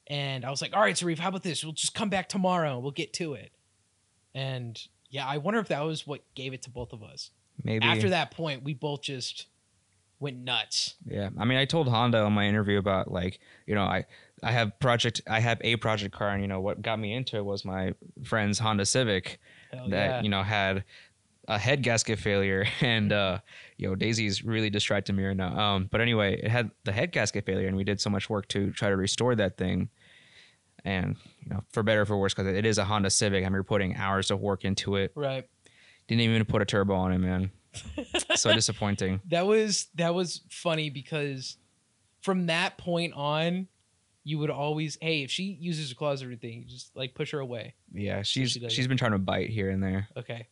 and 0.07 0.43
I 0.43 0.49
was 0.49 0.61
like, 0.61 0.75
all 0.75 0.81
right, 0.81 0.95
Sarif, 0.95 1.19
how 1.19 1.29
about 1.29 1.43
this? 1.43 1.63
We'll 1.63 1.73
just 1.73 1.93
come 1.93 2.09
back 2.09 2.27
tomorrow. 2.27 2.79
We'll 2.79 2.91
get 2.91 3.13
to 3.13 3.33
it. 3.33 3.51
And 4.35 4.77
yeah, 5.09 5.25
I 5.25 5.37
wonder 5.37 5.59
if 5.59 5.69
that 5.69 5.81
was 5.85 6.05
what 6.05 6.21
gave 6.35 6.53
it 6.53 6.63
to 6.63 6.69
both 6.69 6.91
of 6.91 7.01
us. 7.01 7.31
Maybe 7.63 7.85
After 7.85 8.09
that 8.09 8.31
point, 8.31 8.63
we 8.63 8.73
both 8.73 9.01
just 9.01 9.47
went 10.19 10.37
nuts. 10.37 10.95
Yeah, 11.05 11.29
I 11.37 11.45
mean, 11.45 11.57
I 11.57 11.65
told 11.65 11.87
Honda 11.87 12.19
on 12.19 12.33
my 12.33 12.45
interview 12.45 12.77
about 12.77 13.11
like 13.11 13.39
you 13.65 13.75
know 13.75 13.83
I 13.83 14.05
I 14.43 14.51
have 14.51 14.77
project 14.79 15.21
I 15.27 15.39
have 15.39 15.59
a 15.61 15.75
project 15.77 16.13
car 16.13 16.29
and 16.29 16.41
you 16.41 16.47
know 16.47 16.59
what 16.59 16.81
got 16.81 16.99
me 16.99 17.13
into 17.13 17.37
it 17.37 17.45
was 17.45 17.63
my 17.63 17.93
friend's 18.23 18.59
Honda 18.59 18.85
Civic 18.85 19.39
Hell 19.71 19.89
that 19.89 20.07
yeah. 20.07 20.21
you 20.21 20.29
know 20.29 20.43
had 20.43 20.83
a 21.51 21.57
head 21.57 21.83
gasket 21.83 22.17
failure 22.17 22.65
and 22.81 23.11
uh 23.11 23.39
you 23.77 23.87
know 23.87 23.95
Daisy's 23.95 24.43
really 24.43 24.69
distracted 24.69 25.13
me 25.13 25.23
right 25.23 25.35
now. 25.35 25.57
Um, 25.59 25.89
but 25.91 26.01
anyway, 26.01 26.39
it 26.41 26.49
had 26.49 26.71
the 26.83 26.91
head 26.91 27.11
gasket 27.11 27.45
failure 27.45 27.67
and 27.67 27.75
we 27.75 27.83
did 27.83 27.99
so 27.99 28.09
much 28.09 28.29
work 28.29 28.47
to 28.49 28.71
try 28.71 28.89
to 28.89 28.95
restore 28.95 29.35
that 29.35 29.57
thing. 29.57 29.89
And 30.85 31.15
you 31.41 31.49
know, 31.49 31.63
for 31.71 31.83
better 31.83 32.01
or 32.01 32.05
for 32.05 32.17
worse, 32.17 32.33
because 32.33 32.47
it 32.47 32.65
is 32.65 32.77
a 32.77 32.85
Honda 32.85 33.11
Civic, 33.11 33.43
and 33.43 33.53
we're 33.53 33.61
putting 33.63 33.95
hours 33.95 34.31
of 34.31 34.39
work 34.39 34.65
into 34.65 34.95
it. 34.95 35.11
right. 35.15 35.47
Didn't 36.07 36.21
even 36.21 36.43
put 36.45 36.61
a 36.61 36.65
turbo 36.65 36.95
on 36.95 37.11
it, 37.11 37.19
man. 37.19 37.51
so 38.35 38.51
disappointing. 38.51 39.21
That 39.29 39.45
was 39.45 39.87
that 39.95 40.15
was 40.15 40.41
funny 40.49 40.89
because 40.89 41.57
from 42.21 42.47
that 42.47 42.77
point 42.77 43.13
on, 43.13 43.67
you 44.23 44.39
would 44.39 44.49
always, 44.49 44.97
hey, 45.01 45.23
if 45.23 45.31
she 45.31 45.57
uses 45.59 45.89
her 45.89 45.95
claws 45.95 46.23
or 46.23 46.31
you 46.31 46.65
just 46.65 46.95
like 46.95 47.13
push 47.13 47.31
her 47.31 47.39
away. 47.39 47.75
Yeah, 47.93 48.23
she's 48.23 48.51
she 48.51 48.69
she's 48.69 48.87
been 48.87 48.97
trying 48.97 49.11
to 49.11 49.19
bite 49.19 49.49
here 49.49 49.69
and 49.69 49.83
there. 49.83 50.07
Okay. 50.17 50.47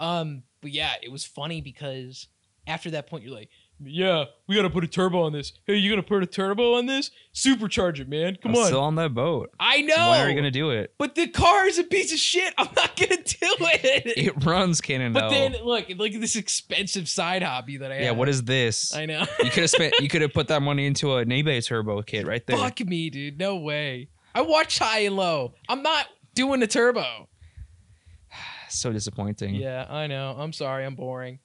Um, 0.00 0.42
but 0.60 0.72
yeah, 0.72 0.94
it 1.02 1.12
was 1.12 1.24
funny 1.24 1.60
because 1.60 2.26
after 2.66 2.90
that 2.90 3.08
point, 3.08 3.22
you're 3.22 3.34
like, 3.34 3.50
yeah, 3.82 4.24
we 4.46 4.56
gotta 4.56 4.68
put 4.68 4.84
a 4.84 4.86
turbo 4.86 5.22
on 5.22 5.32
this. 5.32 5.52
Hey, 5.64 5.76
you 5.76 5.88
gonna 5.88 6.02
put 6.02 6.22
a 6.22 6.26
turbo 6.26 6.74
on 6.74 6.86
this? 6.86 7.10
Supercharge 7.34 8.00
it, 8.00 8.08
man. 8.08 8.36
Come 8.42 8.52
I'm 8.52 8.58
on. 8.58 8.66
still 8.66 8.80
on 8.80 8.96
that 8.96 9.14
boat. 9.14 9.50
I 9.58 9.80
know. 9.80 10.10
When 10.10 10.20
are 10.20 10.28
you 10.28 10.34
gonna 10.34 10.50
do 10.50 10.70
it? 10.70 10.94
But 10.98 11.14
the 11.14 11.28
car 11.28 11.66
is 11.66 11.78
a 11.78 11.84
piece 11.84 12.12
of 12.12 12.18
shit. 12.18 12.52
I'm 12.58 12.68
not 12.76 12.94
gonna 12.96 13.16
do 13.16 13.24
it. 13.40 14.18
It 14.30 14.44
runs 14.44 14.82
cannon. 14.82 15.12
but 15.14 15.30
then 15.30 15.56
look, 15.64 15.88
look 15.96 16.12
at 16.12 16.20
this 16.20 16.36
expensive 16.36 17.08
side 17.08 17.42
hobby 17.42 17.78
that 17.78 17.90
I 17.90 17.94
yeah, 17.94 18.00
have. 18.00 18.04
Yeah, 18.14 18.18
what 18.18 18.28
is 18.28 18.42
this? 18.42 18.94
I 18.94 19.06
know. 19.06 19.20
you 19.42 19.50
could 19.50 19.62
have 19.62 19.70
spent. 19.70 19.94
You 20.00 20.08
could 20.08 20.22
have 20.22 20.34
put 20.34 20.48
that 20.48 20.60
money 20.60 20.86
into 20.86 21.14
an 21.16 21.30
eBay 21.30 21.64
turbo 21.64 22.02
kit 22.02 22.26
right 22.26 22.46
there. 22.46 22.58
Fuck 22.58 22.80
me, 22.80 23.08
dude. 23.08 23.38
No 23.38 23.56
way. 23.56 24.08
I 24.34 24.42
watch 24.42 24.78
high 24.78 25.00
and 25.00 25.16
low. 25.16 25.54
I'm 25.68 25.82
not 25.82 26.06
doing 26.34 26.62
a 26.62 26.66
turbo. 26.66 27.29
So 28.80 28.92
disappointing. 28.92 29.54
Yeah, 29.54 29.86
I 29.88 30.06
know. 30.06 30.34
I'm 30.38 30.52
sorry. 30.52 30.84
I'm 30.84 30.94
boring. 30.94 31.38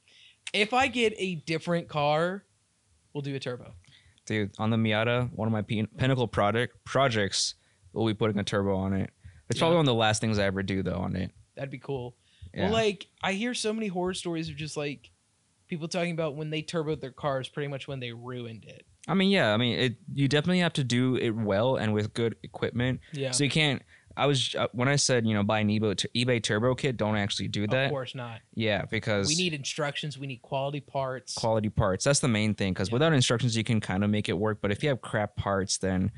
If 0.54 0.74
I 0.74 0.88
get 0.88 1.14
a 1.18 1.36
different 1.36 1.88
car, 1.88 2.44
we'll 3.14 3.22
do 3.22 3.36
a 3.36 3.40
turbo. 3.40 3.74
dude. 4.26 4.52
On 4.60 4.70
the 4.70 4.78
Miata, 4.78 5.30
one 5.34 5.48
of 5.48 5.52
my 5.52 5.62
pin- 5.62 5.88
pinnacle 5.98 6.28
project 6.28 6.84
projects 6.86 7.56
we'll 7.94 8.06
be 8.08 8.14
putting 8.14 8.38
a 8.40 8.44
turbo 8.44 8.76
on 8.76 8.94
it. 8.94 9.10
It's 9.50 9.60
probably 9.60 9.78
one 9.78 9.84
of 9.84 9.88
the 9.88 9.94
last 9.94 10.20
things 10.22 10.38
I 10.40 10.44
ever 10.46 10.64
do 10.64 10.84
though 10.84 10.98
on 11.00 11.16
it. 11.16 11.32
That'd 11.56 11.72
be 11.72 11.78
cool. 11.78 12.16
Yeah. 12.54 12.66
Well, 12.66 12.74
like 12.74 13.08
I 13.24 13.34
hear 13.34 13.54
so 13.54 13.74
many 13.74 13.88
horror 13.88 14.14
stories 14.14 14.50
of 14.50 14.56
just 14.56 14.76
like 14.78 15.10
people 15.68 15.88
talking 15.88 16.12
about 16.12 16.36
when 16.36 16.50
they 16.50 16.62
turboed 16.62 17.02
their 17.02 17.12
cars, 17.12 17.48
pretty 17.48 17.68
much 17.68 17.88
when 17.88 18.00
they 18.00 18.12
ruined 18.12 18.66
it. 18.66 18.86
I 19.08 19.14
mean, 19.14 19.30
yeah, 19.30 19.54
I 19.54 19.58
mean, 19.58 19.78
it. 19.78 19.96
You 20.14 20.28
definitely 20.28 20.60
have 20.60 20.74
to 20.74 20.84
do 20.84 21.16
it 21.16 21.30
well 21.32 21.76
and 21.76 21.94
with 21.94 22.14
good 22.14 22.36
equipment. 22.44 23.02
Yeah. 23.14 23.32
So 23.32 23.44
you 23.44 23.50
can't. 23.50 23.82
I 24.18 24.26
was 24.26 24.56
uh, 24.56 24.68
when 24.72 24.88
I 24.88 24.96
said 24.96 25.26
you 25.28 25.34
know 25.34 25.44
buy 25.44 25.60
an 25.60 25.68
eBay 25.70 25.96
eBay 26.16 26.42
Turbo 26.42 26.76
kit. 26.76 26.98
Don't 26.98 27.16
actually 27.18 27.48
do 27.48 27.68
that. 27.68 27.86
of 27.86 27.92
course 27.92 28.16
not. 28.16 28.40
Yeah, 28.54 28.86
because 28.90 29.28
We 29.28 29.36
need 29.36 29.54
instructions. 29.54 30.18
We 30.18 30.28
need 30.28 30.42
quality 30.42 30.80
parts. 30.82 31.34
quality 31.34 31.70
parts. 31.70 32.04
That's 32.06 32.20
the 32.20 32.28
main 32.28 32.54
thing. 32.56 32.74
Because 32.74 32.90
Yeah. 32.90 32.94
without 32.94 33.14
instructions, 33.14 33.56
you 33.58 33.64
can 33.64 33.80
kind 33.82 34.04
of 34.04 34.10
make 34.10 34.30
it 34.30 34.34
work. 34.38 34.60
But 34.62 34.72
if 34.72 34.84
you 34.84 34.90
have 34.90 35.02
crap 35.02 35.36
parts, 35.36 35.78
then 35.78 36.12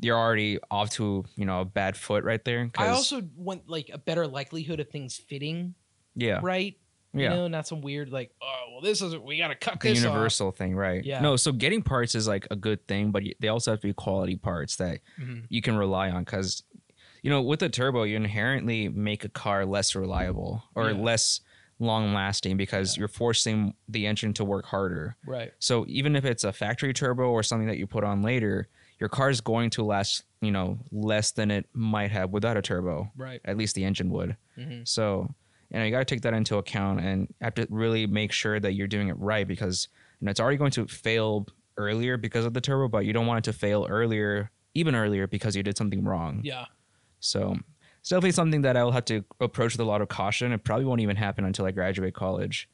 you're 0.00 0.18
already 0.18 0.58
off 0.70 0.90
to 0.90 1.24
you 1.36 1.44
know 1.44 1.60
a 1.60 1.64
bad 1.64 1.96
foot 1.96 2.24
right 2.24 2.44
there. 2.44 2.70
I 2.76 2.88
also 2.88 3.22
want 3.36 3.68
like 3.68 3.90
a 3.92 3.98
better 3.98 4.26
likelihood 4.26 4.80
of 4.80 4.88
things 4.90 5.16
fitting 5.16 5.74
yeah 6.16 6.40
right. 6.42 6.76
yeah. 7.12 7.30
You 7.30 7.36
know, 7.36 7.48
not 7.48 7.66
some 7.68 7.80
weird 7.80 8.10
like, 8.10 8.32
oh 8.42 8.62
well, 8.72 8.80
this 8.80 9.02
isn't. 9.02 9.22
We 9.22 9.38
gotta 9.38 9.54
cut 9.54 9.78
the 9.80 9.90
this 9.90 9.98
off. 10.04 10.10
universal 10.12 10.50
thing, 10.50 10.74
right? 10.74 11.04
Yeah. 11.04 11.20
No, 11.20 11.36
so 11.36 11.52
getting 11.52 11.82
parts 11.82 12.14
is 12.16 12.26
like 12.26 12.46
a 12.50 12.56
good 12.56 12.86
thing, 12.88 13.10
but 13.12 13.22
they 13.40 13.48
also 13.48 13.70
have 13.70 13.80
to 13.80 13.86
be 13.86 13.92
quality 13.92 14.34
parts 14.36 14.76
that 14.76 14.98
Mhm. 15.20 15.44
you 15.48 15.62
can 15.62 15.76
rely 15.76 16.10
on. 16.10 16.24
Because 16.24 16.64
you 17.24 17.30
know, 17.30 17.40
with 17.40 17.62
a 17.62 17.70
turbo, 17.70 18.02
you 18.02 18.16
inherently 18.16 18.86
make 18.90 19.24
a 19.24 19.30
car 19.30 19.64
less 19.64 19.94
reliable 19.94 20.62
or 20.74 20.90
Yeah. 20.90 20.96
less 20.98 21.40
long 21.78 22.12
lasting 22.12 22.58
because 22.58 22.94
Yeah. 22.96 23.00
you're 23.00 23.08
forcing 23.08 23.74
the 23.88 24.06
engine 24.06 24.34
to 24.34 24.44
work 24.44 24.66
harder. 24.66 25.16
Right. 25.26 25.50
So 25.58 25.86
even 25.88 26.16
if 26.16 26.26
it's 26.26 26.44
a 26.44 26.52
factory 26.52 26.92
turbo 26.92 27.30
or 27.30 27.42
something 27.42 27.66
that 27.68 27.78
you 27.78 27.86
put 27.86 28.04
on 28.04 28.20
later, 28.20 28.68
your 29.00 29.08
car 29.08 29.30
is 29.30 29.40
going 29.40 29.70
to 29.70 29.82
last, 29.82 30.24
you 30.42 30.50
know, 30.52 30.78
less 30.92 31.32
than 31.32 31.50
it 31.50 31.66
might 31.72 32.10
have 32.10 32.30
without 32.30 32.58
a 32.58 32.62
turbo. 32.62 33.10
Right. 33.16 33.40
At 33.46 33.56
least 33.56 33.74
the 33.74 33.84
engine 33.84 34.10
would. 34.10 34.36
hmm 34.56 34.82
So, 34.84 35.34
you 35.70 35.78
know, 35.78 35.84
you 35.86 35.90
got 35.90 36.00
to 36.00 36.04
take 36.04 36.20
that 36.22 36.34
into 36.34 36.58
account 36.58 37.00
and 37.00 37.32
have 37.40 37.54
to 37.54 37.66
really 37.70 38.06
make 38.06 38.32
sure 38.32 38.60
that 38.60 38.74
you're 38.74 38.86
doing 38.86 39.08
it 39.08 39.16
right 39.18 39.48
because 39.48 39.88
you 40.20 40.26
know 40.26 40.30
it's 40.30 40.40
already 40.40 40.58
going 40.58 40.70
to 40.72 40.86
fail 40.86 41.46
earlier 41.78 42.18
because 42.18 42.44
of 42.44 42.52
the 42.52 42.60
turbo, 42.60 42.86
but 42.86 43.06
you 43.06 43.14
don't 43.14 43.26
want 43.26 43.38
it 43.44 43.50
to 43.50 43.58
fail 43.58 43.86
earlier, 43.88 44.50
even 44.74 44.94
earlier 44.94 45.26
because 45.26 45.56
you 45.56 45.62
did 45.62 45.76
something 45.78 46.04
wrong. 46.04 46.40
Yeah. 46.44 46.66
So, 47.24 47.56
it's 48.00 48.10
definitely 48.10 48.32
something 48.32 48.62
that 48.62 48.76
I'll 48.76 48.90
have 48.92 49.06
to 49.06 49.24
approach 49.40 49.72
with 49.72 49.80
a 49.80 49.84
lot 49.84 50.02
of 50.02 50.08
caution. 50.08 50.52
It 50.52 50.62
probably 50.64 50.84
won't 50.84 51.00
even 51.00 51.16
happen 51.16 51.44
until 51.44 51.64
I 51.64 51.70
graduate 51.70 52.14
college. 52.14 52.68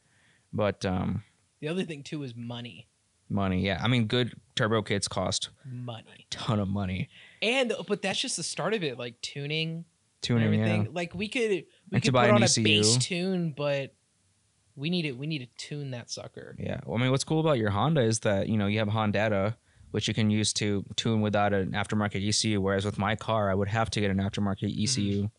But 0.51 0.85
um, 0.85 1.23
The 1.61 1.69
other 1.69 1.83
thing 1.83 2.03
too 2.03 2.21
is 2.23 2.35
money. 2.35 2.87
money, 3.29 3.61
yeah. 3.65 3.79
I 3.81 3.87
mean, 3.87 4.07
good 4.07 4.33
turbo 4.55 4.81
kits 4.81 5.07
cost 5.07 5.49
Money. 5.65 6.27
ton 6.29 6.59
of 6.59 6.67
money. 6.67 7.07
And 7.41 7.71
but 7.87 8.01
that's 8.01 8.19
just 8.19 8.35
the 8.35 8.43
start 8.43 8.73
of 8.73 8.83
it, 8.83 8.99
like 8.99 9.19
tuning, 9.21 9.85
Tuning, 10.21 10.47
and 10.47 10.55
yeah. 10.55 10.61
everything. 10.73 10.93
Like 10.93 11.15
we 11.15 11.29
could 11.29 11.49
we 11.49 11.65
And 11.93 12.03
could 12.03 12.11
buy 12.13 12.25
put 12.27 12.35
on 12.35 12.41
a 12.41 12.45
ECU. 12.45 12.63
base 12.63 12.97
tune, 12.97 13.53
but 13.55 13.95
we 14.75 14.89
need 14.89 15.05
it. 15.05 15.17
We 15.17 15.27
need 15.27 15.39
to 15.39 15.47
tune 15.67 15.91
that 15.91 16.11
sucker. 16.11 16.55
Yeah. 16.59 16.81
Well, 16.85 16.97
I 16.97 17.01
mean, 17.01 17.11
what's 17.11 17.23
cool 17.23 17.39
about 17.39 17.57
your 17.57 17.69
Honda 17.71 18.01
is 18.01 18.19
that, 18.19 18.49
you 18.49 18.57
know, 18.57 18.67
you 18.67 18.79
have 18.79 18.87
Hondata, 18.89 19.55
which 19.91 20.07
you 20.07 20.13
can 20.13 20.29
use 20.29 20.51
to 20.53 20.83
tune 20.95 21.21
without 21.21 21.53
an 21.53 21.71
aftermarket 21.71 22.27
ECU. 22.27 22.59
Whereas 22.61 22.85
with 22.85 22.97
my 22.97 23.15
car, 23.15 23.51
I 23.51 23.53
would 23.55 23.67
have 23.67 23.89
to 23.91 24.01
get 24.01 24.09
an 24.11 24.17
aftermarket 24.17 24.71
ECU. 24.81 25.29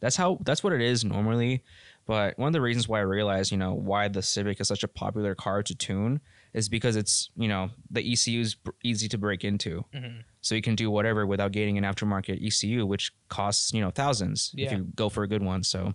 That's 0.00 0.16
how, 0.16 0.38
that's 0.42 0.62
what 0.62 0.72
it 0.72 0.80
is 0.82 1.04
normally. 1.04 1.62
But 2.06 2.38
one 2.38 2.46
of 2.48 2.52
the 2.52 2.60
reasons 2.60 2.86
why 2.86 2.98
I 2.98 3.02
realized, 3.02 3.50
you 3.50 3.58
know, 3.58 3.74
why 3.74 4.08
the 4.08 4.22
Civic 4.22 4.60
is 4.60 4.68
such 4.68 4.84
a 4.84 4.88
popular 4.88 5.34
car 5.34 5.62
to 5.64 5.74
tune 5.74 6.20
is 6.52 6.68
because 6.68 6.94
it's, 6.96 7.30
you 7.36 7.48
know, 7.48 7.70
the 7.90 8.00
ECU 8.12 8.40
is 8.40 8.56
easy 8.84 9.08
to 9.08 9.18
break 9.18 9.42
into. 9.44 9.84
Mhm. 9.92 10.22
So 10.40 10.54
you 10.54 10.62
can 10.62 10.76
do 10.76 10.90
whatever 10.90 11.26
without 11.26 11.50
getting 11.52 11.76
an 11.76 11.84
aftermarket 11.84 12.40
ECU, 12.46 12.86
which 12.86 13.12
costs, 13.28 13.72
you 13.72 13.80
know, 13.80 13.90
thousands 13.90 14.54
if 14.56 14.70
you 14.70 14.84
go 14.94 15.08
for 15.08 15.24
a 15.24 15.28
good 15.28 15.42
one. 15.42 15.62
So 15.64 15.94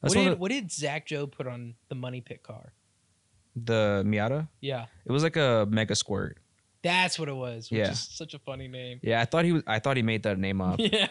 What 0.00 0.12
did, 0.12 0.26
of 0.32 0.38
what 0.38 0.50
did 0.50 0.70
Zach 0.70 1.08
Jobe 1.08 1.32
put 1.32 1.46
on 1.46 1.74
the 1.88 1.94
money 1.94 2.20
pit 2.20 2.42
car? 2.42 2.72
the 3.58 4.02
Miata. 4.06 4.48
Yeah, 4.60 4.84
It 5.06 5.12
was 5.12 5.22
like 5.22 5.36
a 5.36 5.66
Mega 5.70 5.94
Squirt. 5.94 6.36
That's 6.86 7.18
what 7.18 7.28
it 7.28 7.36
was. 7.36 7.70
Which 7.70 7.78
Yeah. 7.78 7.90
is 7.90 8.00
such 8.00 8.34
a 8.34 8.38
funny 8.38 8.68
name. 8.68 9.00
Yeah, 9.02 9.20
I 9.20 9.24
thought 9.24 9.44
he 9.44 9.52
was. 9.52 9.62
I 9.66 9.78
thought 9.78 9.96
he 9.96 10.02
made 10.02 10.22
that 10.24 10.38
name 10.38 10.60
up, 10.60 10.78
Yeah. 10.80 11.08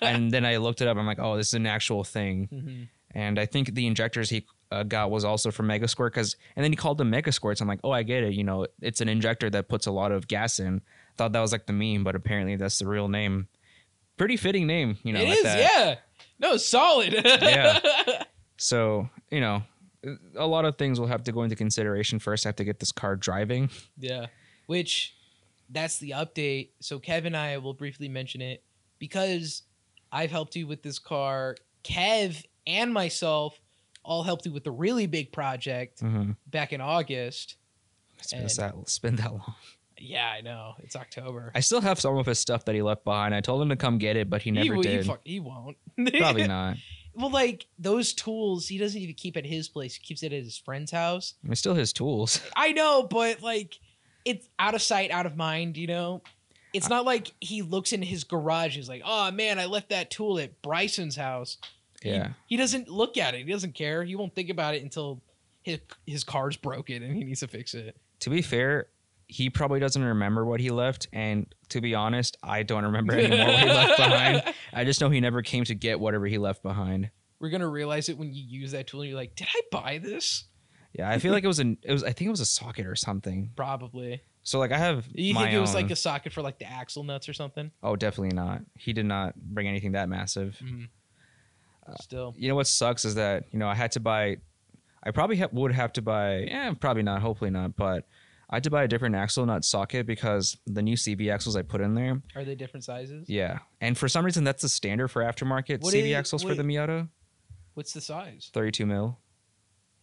and 0.00 0.30
then 0.30 0.44
I 0.44 0.56
looked 0.58 0.80
it 0.80 0.88
up. 0.88 0.96
I'm 0.96 1.06
like, 1.06 1.18
oh, 1.20 1.36
this 1.36 1.48
is 1.48 1.54
an 1.54 1.66
actual 1.66 2.04
thing. 2.04 2.48
Mhm. 2.52 2.88
And 3.16 3.38
I 3.38 3.46
think 3.46 3.74
the 3.74 3.86
injectors 3.86 4.28
he 4.30 4.44
uh, 4.72 4.82
got 4.82 5.08
was 5.10 5.24
also 5.24 5.50
from 5.52 5.68
Mega 5.68 5.86
Squirt, 5.86 6.12
because 6.12 6.36
and 6.56 6.64
then 6.64 6.72
he 6.72 6.76
called 6.76 6.98
them 6.98 7.10
Mega 7.10 7.30
Squirts. 7.32 7.60
I'm 7.60 7.68
like, 7.68 7.80
oh, 7.84 7.92
I 7.92 8.02
get 8.02 8.24
it. 8.24 8.34
You 8.34 8.42
know, 8.44 8.66
it's 8.82 9.00
an 9.00 9.08
injector 9.08 9.48
that 9.50 9.68
puts 9.68 9.86
a 9.86 9.92
lot 9.92 10.10
of 10.12 10.26
gas 10.26 10.58
in. 10.58 10.80
Thought 11.16 11.32
that 11.32 11.40
was 11.40 11.52
like 11.52 11.66
the 11.66 11.72
meme, 11.72 12.02
but 12.02 12.16
apparently 12.16 12.56
that's 12.56 12.78
the 12.80 12.86
real 12.88 13.06
name. 13.08 13.46
Pretty 14.16 14.36
fitting 14.36 14.66
name, 14.66 14.98
you 15.04 15.12
know. 15.12 15.20
it 15.20 15.28
at 15.28 15.36
is. 15.36 15.42
that. 15.44 15.58
Yeah. 15.58 15.94
No, 16.40 16.56
solid. 16.56 17.12
Yeah. 17.24 17.80
So 18.56 19.08
you 19.30 19.40
know, 19.40 19.62
a 20.36 20.46
lot 20.46 20.64
of 20.64 20.78
things 20.78 21.00
will 21.00 21.08
have 21.08 21.24
to 21.24 21.32
go 21.32 21.42
into 21.42 21.56
consideration 21.56 22.18
first. 22.20 22.46
I 22.46 22.48
have 22.50 22.56
to 22.56 22.64
get 22.64 22.78
this 22.78 22.92
car 22.92 23.16
driving. 23.16 23.68
Yeah. 23.98 24.26
Which 24.66 25.14
that's 25.70 25.98
the 25.98 26.10
update. 26.10 26.70
So 26.80 26.98
Kev 26.98 27.24
and 27.26 27.36
I 27.36 27.58
will 27.58 27.74
briefly 27.74 28.08
mention 28.08 28.40
it 28.40 28.62
because 28.98 29.62
I've 30.12 30.30
helped 30.30 30.56
you 30.56 30.66
with 30.66 30.82
this 30.82 30.98
car. 30.98 31.56
Kev 31.82 32.44
and 32.66 32.92
myself 32.92 33.58
all 34.04 34.22
helped 34.22 34.46
you 34.46 34.52
with 34.52 34.64
the 34.64 34.70
really 34.70 35.06
big 35.06 35.32
project 35.32 36.00
Mm-hmm. 36.02 36.32
back 36.46 36.72
in 36.72 36.80
August. 36.80 37.56
It's 38.18 38.32
been 38.32 38.46
that. 38.46 38.74
It's 38.82 38.98
been 38.98 39.16
that 39.16 39.32
long. 39.32 39.54
Yeah, 39.98 40.28
I 40.28 40.40
know. 40.40 40.74
It's 40.82 40.96
October. 40.96 41.52
I 41.54 41.60
still 41.60 41.80
have 41.80 42.00
some 42.00 42.16
of 42.16 42.26
his 42.26 42.38
stuff 42.38 42.64
that 42.66 42.74
he 42.74 42.82
left 42.82 43.04
behind. 43.04 43.34
I 43.34 43.40
told 43.40 43.62
him 43.62 43.68
to 43.70 43.76
come 43.76 43.98
get 43.98 44.16
it, 44.16 44.28
but 44.28 44.42
he 44.42 44.50
never 44.50 44.68
w- 44.70 44.82
did. 44.82 45.02
He, 45.02 45.08
fuck- 45.08 45.20
he 45.24 45.40
won't. 45.40 45.76
Probably 46.18 46.46
not. 46.48 46.76
well, 47.14 47.30
like 47.30 47.66
those 47.78 48.12
tools, 48.12 48.66
he 48.68 48.76
doesn't 48.78 49.00
even 49.00 49.14
keep 49.14 49.36
at 49.36 49.46
his 49.46 49.68
place. 49.68 49.94
He 49.94 50.02
keeps 50.02 50.22
it 50.22 50.32
at 50.32 50.42
his 50.42 50.58
friend's 50.58 50.90
house. 50.90 51.34
I 51.44 51.48
mean, 51.48 51.54
still 51.56 51.74
his 51.74 51.92
tools. 51.92 52.40
I 52.56 52.72
know, 52.72 53.06
but 53.08 53.40
like 53.42 53.78
it's 54.24 54.48
out 54.58 54.74
of 54.74 54.82
sight, 54.82 55.10
out 55.10 55.26
of 55.26 55.36
mind, 55.36 55.76
you 55.76 55.86
know? 55.86 56.22
It's 56.72 56.88
not 56.88 57.04
like 57.04 57.32
he 57.40 57.62
looks 57.62 57.92
in 57.92 58.02
his 58.02 58.24
garage, 58.24 58.74
he's 58.76 58.88
like, 58.88 59.02
oh 59.04 59.30
man, 59.30 59.58
I 59.58 59.66
left 59.66 59.90
that 59.90 60.10
tool 60.10 60.38
at 60.38 60.60
Bryson's 60.62 61.16
house. 61.16 61.58
He- 62.02 62.10
Yeah. 62.10 62.30
He, 62.46 62.56
doesn't 62.56 62.88
look 62.88 63.16
at 63.16 63.34
it. 63.34 63.46
He 63.46 63.52
doesn't 63.52 63.74
care. 63.74 64.02
He 64.04 64.16
won't 64.16 64.34
think 64.34 64.50
about 64.50 64.74
it 64.74 64.82
until 64.82 65.20
his 65.62 65.78
his 66.06 66.24
car's 66.24 66.56
broken 66.56 67.02
and 67.02 67.16
he 67.16 67.24
needs 67.24 67.40
to 67.40 67.48
fix 67.48 67.74
it. 67.74 67.96
To 68.20 68.30
be 68.30 68.42
fair, 68.42 68.88
he 69.28 69.48
probably 69.50 69.80
doesn't 69.80 70.02
remember 70.02 70.44
what 70.44 70.60
he 70.60 70.70
left, 70.70 71.08
and 71.12 71.46
to 71.70 71.80
be 71.80 71.94
honest, 71.94 72.36
I 72.42 72.62
don't 72.62 72.84
remember 72.84 73.14
anymore 73.14 73.46
what 73.46 73.58
he 73.60 73.68
left 73.68 73.96
behind. 73.96 74.42
I 74.74 74.84
just 74.84 75.00
know 75.00 75.08
he 75.08 75.20
never 75.20 75.40
came 75.42 75.64
to 75.64 75.74
get 75.74 75.98
whatever 75.98 76.26
he 76.26 76.36
left 76.38 76.62
behind. 76.62 77.10
We're 77.40 77.48
gonna 77.50 77.68
realize 77.68 78.08
it 78.10 78.18
when 78.18 78.34
you 78.34 78.42
use 78.46 78.72
that 78.72 78.86
tool 78.86 79.00
and 79.00 79.08
you're 79.10 79.18
like, 79.18 79.34
did 79.34 79.48
I 79.54 79.60
buy 79.70 79.98
this? 79.98 80.44
Yeah, 80.94 81.10
I 81.10 81.18
feel 81.18 81.32
like 81.32 81.42
it 81.44 81.48
was 81.48 81.58
an. 81.58 81.76
It 81.82 81.92
was. 81.92 82.04
I 82.04 82.12
think 82.12 82.28
it 82.28 82.30
was 82.30 82.40
a 82.40 82.46
socket 82.46 82.86
or 82.86 82.94
something. 82.94 83.50
Probably. 83.56 84.22
So 84.44 84.58
like 84.60 84.70
I 84.72 84.78
have. 84.78 85.06
You 85.12 85.34
my 85.34 85.42
think 85.42 85.54
it 85.54 85.58
was 85.60 85.74
own- 85.74 85.82
like 85.82 85.90
a 85.90 85.96
socket 85.96 86.32
for 86.32 86.40
like 86.42 86.58
the 86.58 86.70
axle 86.70 87.02
nuts 87.02 87.28
or 87.28 87.32
something? 87.32 87.70
Oh, 87.82 87.96
definitely 87.96 88.34
not. 88.36 88.62
He 88.78 88.92
did 88.92 89.06
not 89.06 89.34
bring 89.36 89.66
anything 89.66 89.92
that 89.92 90.08
massive. 90.08 90.56
Mhm. 90.62 90.88
Still. 92.00 92.34
You 92.38 92.48
know 92.48 92.54
what 92.54 92.66
sucks 92.66 93.04
is 93.04 93.16
that 93.16 93.44
you 93.52 93.58
know 93.58 93.68
I 93.68 93.74
had 93.74 93.92
to 93.92 94.00
buy. 94.00 94.36
I 95.02 95.10
probably 95.10 95.36
ha- 95.36 95.48
would 95.52 95.72
have 95.72 95.92
to 95.94 96.02
buy. 96.02 96.42
Eh, 96.44 96.74
probably 96.80 97.02
not. 97.02 97.20
Hopefully 97.20 97.50
not. 97.50 97.76
But 97.76 98.06
I 98.48 98.56
had 98.56 98.64
to 98.64 98.70
buy 98.70 98.84
a 98.84 98.88
different 98.88 99.14
axle 99.16 99.44
nut 99.44 99.64
socket 99.64 100.06
because 100.06 100.56
the 100.66 100.80
new 100.82 100.96
CV 100.96 101.30
axles 101.30 101.56
I 101.56 101.62
put 101.62 101.80
in 101.80 101.94
there. 101.94 102.22
Are 102.36 102.44
they 102.44 102.54
different 102.54 102.84
sizes? 102.84 103.28
Yeah, 103.28 103.58
and 103.80 103.98
for 103.98 104.08
some 104.08 104.24
reason 104.24 104.44
that's 104.44 104.62
the 104.62 104.68
standard 104.68 105.08
for 105.08 105.22
aftermarket 105.22 105.80
What 105.82 105.92
CV 105.92 106.10
is- 106.10 106.16
axles 106.16 106.42
for 106.42 106.48
what- 106.48 106.56
the 106.56 106.62
Miata. 106.62 107.08
What's 107.74 107.92
the 107.92 108.00
size? 108.00 108.50
32 108.54 108.86
mil. 108.86 109.18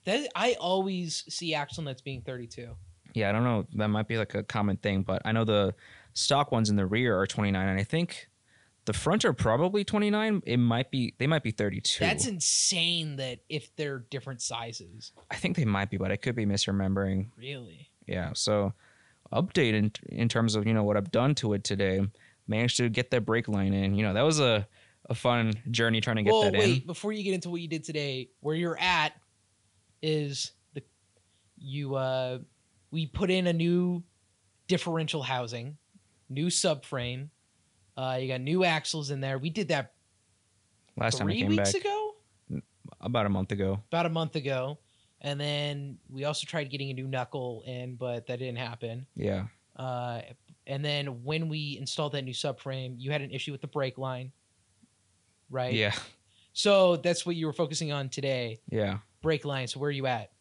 That 0.06 0.30
I 0.36 0.56
always 0.60 1.24
see 1.30 1.54
axle 1.54 1.84
nuts 1.84 2.02
being 2.02 2.22
32. 2.22 2.70
Yeah, 3.14 3.30
I 3.30 3.32
don't 3.32 3.44
know. 3.44 3.68
That 3.76 3.90
might 3.90 4.08
be 4.08 4.18
like 4.18 4.34
a 4.36 4.44
common 4.44 4.78
thing, 4.78 5.04
but 5.04 5.22
I 5.26 5.32
know 5.32 5.44
the 5.44 5.76
stock 6.14 6.52
ones 6.52 6.70
in 6.70 6.76
the 6.76 6.86
rear 6.86 7.20
are 7.20 7.28
29, 7.28 7.68
and 7.68 7.80
I 7.80 7.84
think 7.84 8.30
the 8.86 8.94
front 8.94 9.26
are 9.26 9.34
probably 9.34 9.84
29. 9.84 10.44
It 10.46 10.58
might 10.58 10.92
be 10.92 11.14
they 11.20 11.28
might 11.28 11.44
be 11.44 11.52
32. 11.52 12.04
That's 12.04 12.26
insane 12.26 13.18
that 13.18 13.40
if 13.50 13.76
they're 13.76 14.00
different 14.00 14.42
sizes. 14.42 15.12
I 15.30 15.36
think 15.36 15.56
they 15.56 15.66
might 15.66 15.90
be, 15.90 15.98
but 15.98 16.12
I 16.12 16.16
could 16.16 16.36
be 16.36 16.46
misremembering. 16.46 17.28
Really? 17.38 17.90
Yeah. 18.08 18.32
So 18.34 18.74
update 19.32 19.74
in 19.74 19.92
in 20.10 20.28
terms 20.28 20.56
of 20.56 20.66
you 20.66 20.74
know 20.74 20.84
what 20.84 20.98
I've 20.98 21.12
done 21.12 21.36
to 21.36 21.54
it 21.54 21.64
today. 21.64 22.02
Managed 22.48 22.78
to 22.78 22.90
get 22.90 23.12
that 23.12 23.26
brake 23.26 23.48
line 23.48 23.74
in. 23.74 23.94
You 23.96 24.04
know 24.04 24.14
that 24.14 24.24
was 24.24 24.40
a 24.40 24.68
a 25.10 25.16
fun 25.16 25.54
journey 25.70 26.00
trying 26.00 26.18
to 26.18 26.24
get 26.24 26.32
well, 26.32 26.44
that 26.44 26.54
wait, 26.54 26.82
in. 26.82 26.88
before 26.88 27.12
you 27.12 27.24
get 27.24 27.34
into 27.34 27.50
what 27.50 27.60
you 27.62 27.68
did 27.68 27.84
today, 27.84 28.30
where 28.40 28.56
you're 28.56 28.80
at 28.80 29.14
is 30.02 30.52
the 30.74 30.82
you 31.58 31.96
uh 31.96 32.40
we 32.92 33.06
put 33.08 33.30
in 33.32 33.48
a 33.48 33.54
new 33.54 34.04
differential 34.68 35.22
housing, 35.24 35.78
new 36.30 36.48
subframe. 36.48 37.30
Uh 37.98 38.18
you 38.22 38.28
got 38.28 38.42
new 38.42 38.64
axles 38.64 39.12
in 39.12 39.20
there. 39.22 39.38
We 39.38 39.50
did 39.50 39.68
that 39.70 39.94
Last 40.98 41.18
time 41.18 41.28
three 41.28 41.40
came 41.40 41.50
weeks 41.50 41.72
back, 41.74 41.82
ago? 41.82 42.16
about 43.00 43.26
a 43.26 43.30
month 43.30 43.52
ago. 43.52 43.80
About 43.90 44.06
a 44.06 44.10
month 44.10 44.36
ago. 44.36 44.78
And 45.22 45.40
then 45.40 45.98
we 46.10 46.24
also 46.26 46.46
tried 46.46 46.70
getting 46.70 46.90
a 46.90 46.94
new 46.94 47.08
knuckle 47.08 47.64
in, 47.66 47.96
but 47.96 48.26
that 48.28 48.40
didn't 48.40 48.58
happen. 48.58 49.06
Yeah. 49.16 49.46
Uh, 49.76 50.22
and 50.68 50.84
then 50.84 51.24
when 51.24 51.48
we 51.48 51.78
installed 51.80 52.12
that 52.14 52.24
new 52.24 52.34
subframe, 52.34 52.96
you 52.98 53.12
had 53.12 53.22
an 53.22 53.32
issue 53.32 53.52
with 53.52 53.62
the 53.62 53.68
brake 53.68 53.98
line, 53.98 54.32
right? 55.50 55.74
Yeah. 55.74 55.94
So 56.54 56.98
that's 56.98 57.26
what 57.26 57.36
you 57.36 57.46
were 57.46 57.54
focusing 57.54 57.92
on 57.92 58.10
today, 58.10 58.60
Yeah. 58.70 58.98
Brake 59.22 59.46
line. 59.46 59.68
So 59.68 59.80
where 59.80 59.90
are 59.90 59.92
you 59.92 60.08
at? 60.08 60.32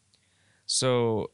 So 0.67 1.31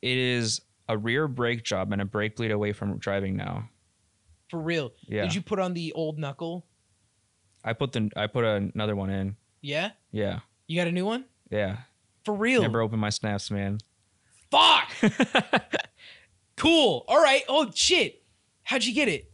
it 0.00 0.18
is 0.18 0.60
a 0.88 0.98
rear 0.98 1.28
brake 1.28 1.64
job 1.64 1.92
and 1.92 2.02
a 2.02 2.04
brake 2.04 2.36
bleed 2.36 2.50
away 2.50 2.72
from 2.72 2.98
driving 2.98 3.36
now. 3.36 3.68
For 4.50 4.60
real. 4.60 4.92
Yeah. 5.06 5.22
Did 5.22 5.34
you 5.34 5.42
put 5.42 5.58
on 5.58 5.74
the 5.74 5.92
old 5.94 6.18
knuckle? 6.18 6.66
I 7.64 7.72
put 7.72 7.92
the 7.92 8.10
I 8.16 8.26
put 8.26 8.44
another 8.44 8.96
one 8.96 9.10
in. 9.10 9.36
Yeah. 9.60 9.90
Yeah. 10.10 10.40
You 10.66 10.78
got 10.78 10.88
a 10.88 10.92
new 10.92 11.06
one? 11.06 11.24
Yeah. 11.50 11.78
For 12.24 12.34
real. 12.34 12.62
Never 12.62 12.82
opened 12.82 13.00
my 13.00 13.10
snaps, 13.10 13.50
man. 13.50 13.78
Fuck. 14.50 14.90
cool. 16.56 17.04
All 17.08 17.22
right. 17.22 17.42
Oh 17.48 17.70
shit. 17.74 18.22
How'd 18.64 18.84
you 18.84 18.94
get 18.94 19.08
it? 19.08 19.31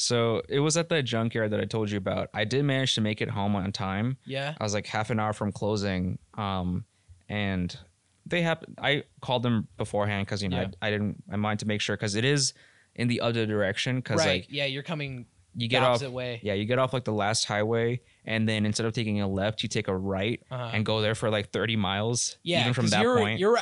So 0.00 0.42
it 0.48 0.60
was 0.60 0.76
at 0.76 0.88
that 0.90 1.02
junkyard 1.02 1.50
that 1.50 1.58
I 1.60 1.64
told 1.64 1.90
you 1.90 1.98
about. 1.98 2.28
I 2.32 2.44
did 2.44 2.64
manage 2.64 2.94
to 2.94 3.00
make 3.00 3.20
it 3.20 3.28
home 3.28 3.56
on 3.56 3.72
time. 3.72 4.16
Yeah. 4.24 4.54
I 4.58 4.62
was 4.62 4.72
like 4.72 4.86
half 4.86 5.10
an 5.10 5.18
hour 5.18 5.32
from 5.32 5.50
closing. 5.50 6.18
Um, 6.34 6.84
and 7.28 7.76
they 8.24 8.42
have. 8.42 8.62
I 8.80 9.02
called 9.20 9.42
them 9.42 9.66
beforehand 9.76 10.26
because 10.26 10.42
you 10.42 10.48
know 10.48 10.60
Yeah. 10.60 10.68
I, 10.80 10.86
I 10.88 10.90
didn't. 10.90 11.22
I 11.32 11.36
wanted 11.36 11.58
to 11.60 11.66
make 11.66 11.80
sure 11.80 11.96
because 11.96 12.14
it 12.14 12.24
is 12.24 12.54
in 12.94 13.08
the 13.08 13.20
other 13.20 13.44
direction. 13.44 13.96
Because 13.96 14.18
Right. 14.20 14.42
like 14.42 14.46
yeah, 14.50 14.66
you're 14.66 14.82
coming 14.84 15.26
you 15.54 15.62
the 15.64 15.68
get 15.68 15.82
off. 15.82 15.88
opposite 15.96 16.12
way. 16.12 16.40
Yeah, 16.44 16.54
you 16.54 16.64
get 16.64 16.78
off 16.78 16.92
like 16.92 17.04
the 17.04 17.12
last 17.12 17.46
highway, 17.46 18.00
and 18.24 18.48
then 18.48 18.66
instead 18.66 18.86
of 18.86 18.92
taking 18.92 19.20
a 19.20 19.26
left, 19.28 19.62
you 19.64 19.68
take 19.68 19.88
a 19.88 19.96
right 19.96 20.40
Uh-huh. 20.50 20.70
and 20.72 20.86
go 20.86 21.00
there 21.00 21.14
for 21.16 21.28
like 21.30 21.50
thirty 21.50 21.74
miles. 21.76 22.38
yeah. 22.44 22.60
even 22.60 22.72
from 22.74 22.86
that 22.88 23.02
you're, 23.02 23.16
point. 23.18 23.40
You're. 23.40 23.58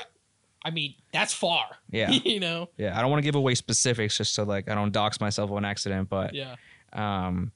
I 0.66 0.70
mean, 0.70 0.94
that's 1.12 1.32
far. 1.32 1.64
Yeah. 1.90 2.10
you 2.10 2.40
know. 2.40 2.68
Yeah, 2.76 2.98
I 2.98 3.00
don't 3.00 3.10
want 3.10 3.22
to 3.22 3.24
give 3.28 3.36
away 3.36 3.54
specifics 3.54 4.16
just 4.18 4.34
so 4.34 4.42
like 4.42 4.68
I 4.68 4.74
don't 4.74 4.92
dox 4.92 5.20
myself 5.20 5.50
on 5.52 5.64
accident, 5.64 6.08
but 6.08 6.34
Yeah. 6.34 6.56
um 6.92 7.52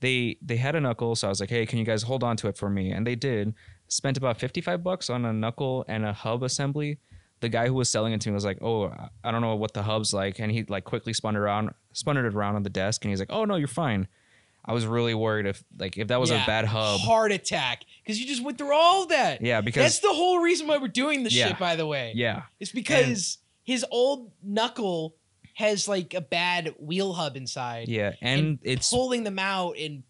they 0.00 0.36
they 0.42 0.56
had 0.56 0.74
a 0.76 0.80
knuckle 0.80 1.16
so 1.16 1.26
i 1.26 1.30
was 1.30 1.40
like 1.40 1.50
hey 1.50 1.66
can 1.66 1.76
you 1.78 1.84
guys 1.84 2.04
hold 2.04 2.22
on 2.22 2.36
to 2.36 2.46
it 2.46 2.56
for 2.56 2.70
me 2.70 2.92
and 2.92 3.04
they 3.04 3.16
did 3.16 3.52
spent 3.88 4.16
about 4.16 4.38
55 4.38 4.84
bucks 4.84 5.10
on 5.10 5.24
a 5.24 5.32
knuckle 5.32 5.84
and 5.88 6.04
a 6.04 6.12
hub 6.12 6.44
assembly 6.44 6.98
the 7.40 7.48
guy 7.48 7.66
who 7.66 7.74
was 7.74 7.88
selling 7.88 8.12
it 8.12 8.20
to 8.20 8.28
me 8.28 8.34
was 8.34 8.44
like 8.44 8.58
oh 8.62 8.92
i 9.24 9.30
don't 9.32 9.40
know 9.40 9.56
what 9.56 9.74
the 9.74 9.82
hub's 9.82 10.14
like 10.14 10.38
and 10.38 10.52
he 10.52 10.62
like 10.68 10.84
quickly 10.84 11.12
spun 11.12 11.34
it 11.34 11.40
around 11.40 11.70
spun 11.94 12.16
it 12.16 12.24
around 12.24 12.54
on 12.54 12.62
the 12.62 12.70
desk 12.70 13.04
and 13.04 13.10
he's 13.10 13.18
like 13.18 13.32
oh 13.32 13.44
no 13.44 13.56
you're 13.56 13.66
fine 13.66 14.06
i 14.68 14.72
was 14.72 14.86
really 14.86 15.14
worried 15.14 15.46
if 15.46 15.64
like 15.78 15.96
if 15.98 16.08
that 16.08 16.20
was 16.20 16.30
Yeah. 16.30 16.44
a 16.44 16.46
bad 16.46 16.64
hub 16.66 17.00
Heart 17.00 17.32
attack. 17.32 17.84
Because 18.04 18.20
you 18.20 18.26
just 18.26 18.42
went 18.44 18.56
through 18.58 18.74
all 18.74 19.06
that. 19.06 19.40
yeah 19.42 19.60
because 19.60 19.82
That's 19.82 19.98
the 20.00 20.12
whole 20.12 20.38
reason 20.40 20.66
why 20.68 20.76
we're 20.78 20.88
doing 20.88 21.24
this 21.24 21.34
Yeah. 21.34 21.48
shit, 21.48 21.58
by 21.58 21.74
the 21.76 21.86
way. 21.86 22.12
yeah 22.14 22.42
It's 22.60 22.70
because 22.72 23.38
his 23.64 23.84
old 23.90 24.30
knuckle 24.42 25.14
has 25.54 25.88
like 25.88 26.14
a 26.14 26.20
bad 26.20 26.74
wheel 26.78 27.12
hub 27.14 27.36
inside. 27.36 27.88
yeah 27.88 28.12
and 28.22 28.58
it's 28.62 28.90
pulling 28.90 29.24
them 29.24 29.38
out 29.38 29.76
and 29.78 30.04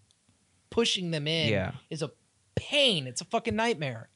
pushing 0.70 1.10
them 1.10 1.26
in 1.26 1.48
Yeah. 1.48 1.72
is 1.90 2.02
a 2.02 2.10
pain. 2.54 3.06
It's 3.06 3.20
a 3.20 3.24
fucking 3.24 3.54
nightmare. 3.56 4.08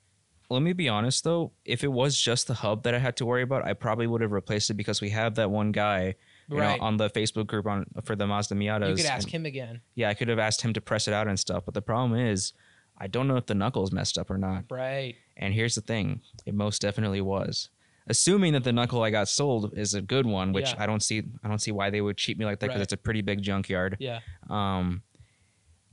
let 0.51 0.61
me 0.62 0.72
be 0.74 0.88
honest 0.88 1.24
though 1.24 1.53
if 1.64 1.82
it 1.82 1.88
was 1.93 2.20
just 2.20 2.47
the 2.47 2.55
hub 2.55 2.82
that 2.82 2.95
i 2.95 2.99
had 2.99 3.16
to 3.16 3.24
worry 3.24 3.43
about 3.43 3.64
i 3.64 3.72
probably 3.72 4.07
would 4.07 4.20
have 4.20 4.32
replaced 4.32 4.68
it 4.68 4.74
because 4.74 5.01
we 5.01 5.09
have 5.11 5.34
that 5.36 5.51
one 5.51 5.72
guy 5.72 6.14
you 6.49 6.59
Right. 6.59 6.78
know, 6.80 6.86
on 6.86 6.97
the 6.97 7.09
facebook 7.11 7.47
group 7.47 7.66
on 7.66 7.86
for 8.05 8.14
the 8.16 8.26
mazda 8.26 8.55
miatas 8.55 8.90
you 8.90 8.97
could 8.97 9.07
ask 9.07 9.24
and- 9.24 9.32
him 9.32 9.47
again. 9.47 9.80
yeah, 9.95 10.09
I 10.09 10.14
could 10.14 10.28
have 10.28 10.38
asked 10.38 10.62
him 10.62 10.72
to 10.74 10.80
press 10.80 11.07
it 11.09 11.14
out 11.14 11.28
and 11.28 11.38
stuff, 11.38 11.64
but 11.64 11.74
the 11.74 11.82
problem 11.82 12.18
is, 12.18 12.53
I 12.99 13.07
don't 13.07 13.26
know 13.28 13.36
if 13.36 13.47
the 13.47 13.55
knuckle's 13.55 13.90
messed 13.93 14.18
up 14.18 14.30
or 14.30 14.38
not. 14.38 14.64
Right. 14.70 15.16
And 15.36 15.55
here's 15.55 15.74
the 15.74 15.80
thing: 15.80 16.20
it 16.47 16.55
most 16.55 16.82
definitely 16.82 17.20
was. 17.20 17.68
Assuming 18.09 18.53
that 18.55 18.64
the 18.64 18.72
knuckle 18.72 19.03
I 19.03 19.11
got 19.11 19.28
sold 19.28 19.76
is 19.78 19.95
a 19.95 20.03
good 20.03 20.26
one, 20.26 20.53
which 20.53 20.70
Yeah. 20.70 20.82
I 20.82 20.86
don't 20.86 21.03
see, 21.03 21.22
I 21.45 21.49
don't 21.49 21.61
see 21.61 21.70
why 21.70 21.88
they 21.90 22.01
would 22.01 22.16
cheat 22.16 22.36
me 22.38 22.45
like 22.45 22.59
that 22.61 22.66
because 22.66 22.80
Right. 22.80 22.82
it's 22.82 22.93
a 22.93 22.97
pretty 22.97 23.22
big 23.22 23.40
junkyard. 23.43 23.97
Yeah. 24.01 24.20
Um, 24.51 25.03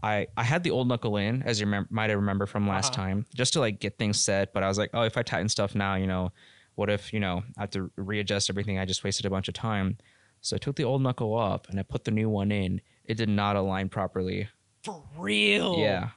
I 0.02 0.28
I 0.38 0.44
had 0.44 0.64
the 0.64 0.72
old 0.72 0.88
knuckle 0.88 1.18
in, 1.18 1.44
as 1.44 1.60
you 1.60 1.68
remem- 1.68 1.92
might 1.92 2.10
have 2.10 2.18
remember 2.20 2.46
from 2.46 2.68
last 2.68 2.94
Uh-huh. 2.94 3.04
time, 3.08 3.26
just 3.36 3.54
to 3.54 3.60
like 3.60 3.80
get 3.80 3.98
things 3.98 4.20
set. 4.20 4.54
But 4.54 4.64
I 4.64 4.68
was 4.68 4.78
like, 4.78 4.90
oh, 4.94 5.02
if 5.04 5.18
I 5.18 5.24
tighten 5.24 5.50
stuff 5.50 5.76
now, 5.76 5.96
you 5.96 6.08
know, 6.08 6.32
what 6.76 6.90
if 6.90 7.12
you 7.14 7.20
know 7.20 7.44
I 7.58 7.62
have 7.62 7.72
to 7.72 7.92
readjust 7.96 8.50
everything? 8.50 8.80
I 8.80 8.86
just 8.86 9.04
wasted 9.04 9.26
a 9.26 9.30
bunch 9.30 9.48
of 9.48 9.54
time. 9.54 9.98
So 10.42 10.56
I 10.56 10.60
took 10.60 10.76
the 10.76 10.84
old 10.84 11.02
knuckle 11.02 11.34
off 11.34 11.68
and 11.70 11.80
I 11.80 11.84
put 11.84 12.04
the 12.04 12.12
new 12.12 12.30
one 12.30 12.52
in. 12.52 12.82
It 13.06 13.16
did 13.16 13.30
not 13.30 13.56
align 13.56 13.90
properly. 13.90 14.48
For 14.84 15.04
real. 15.18 15.78
Yeah. 15.78 16.10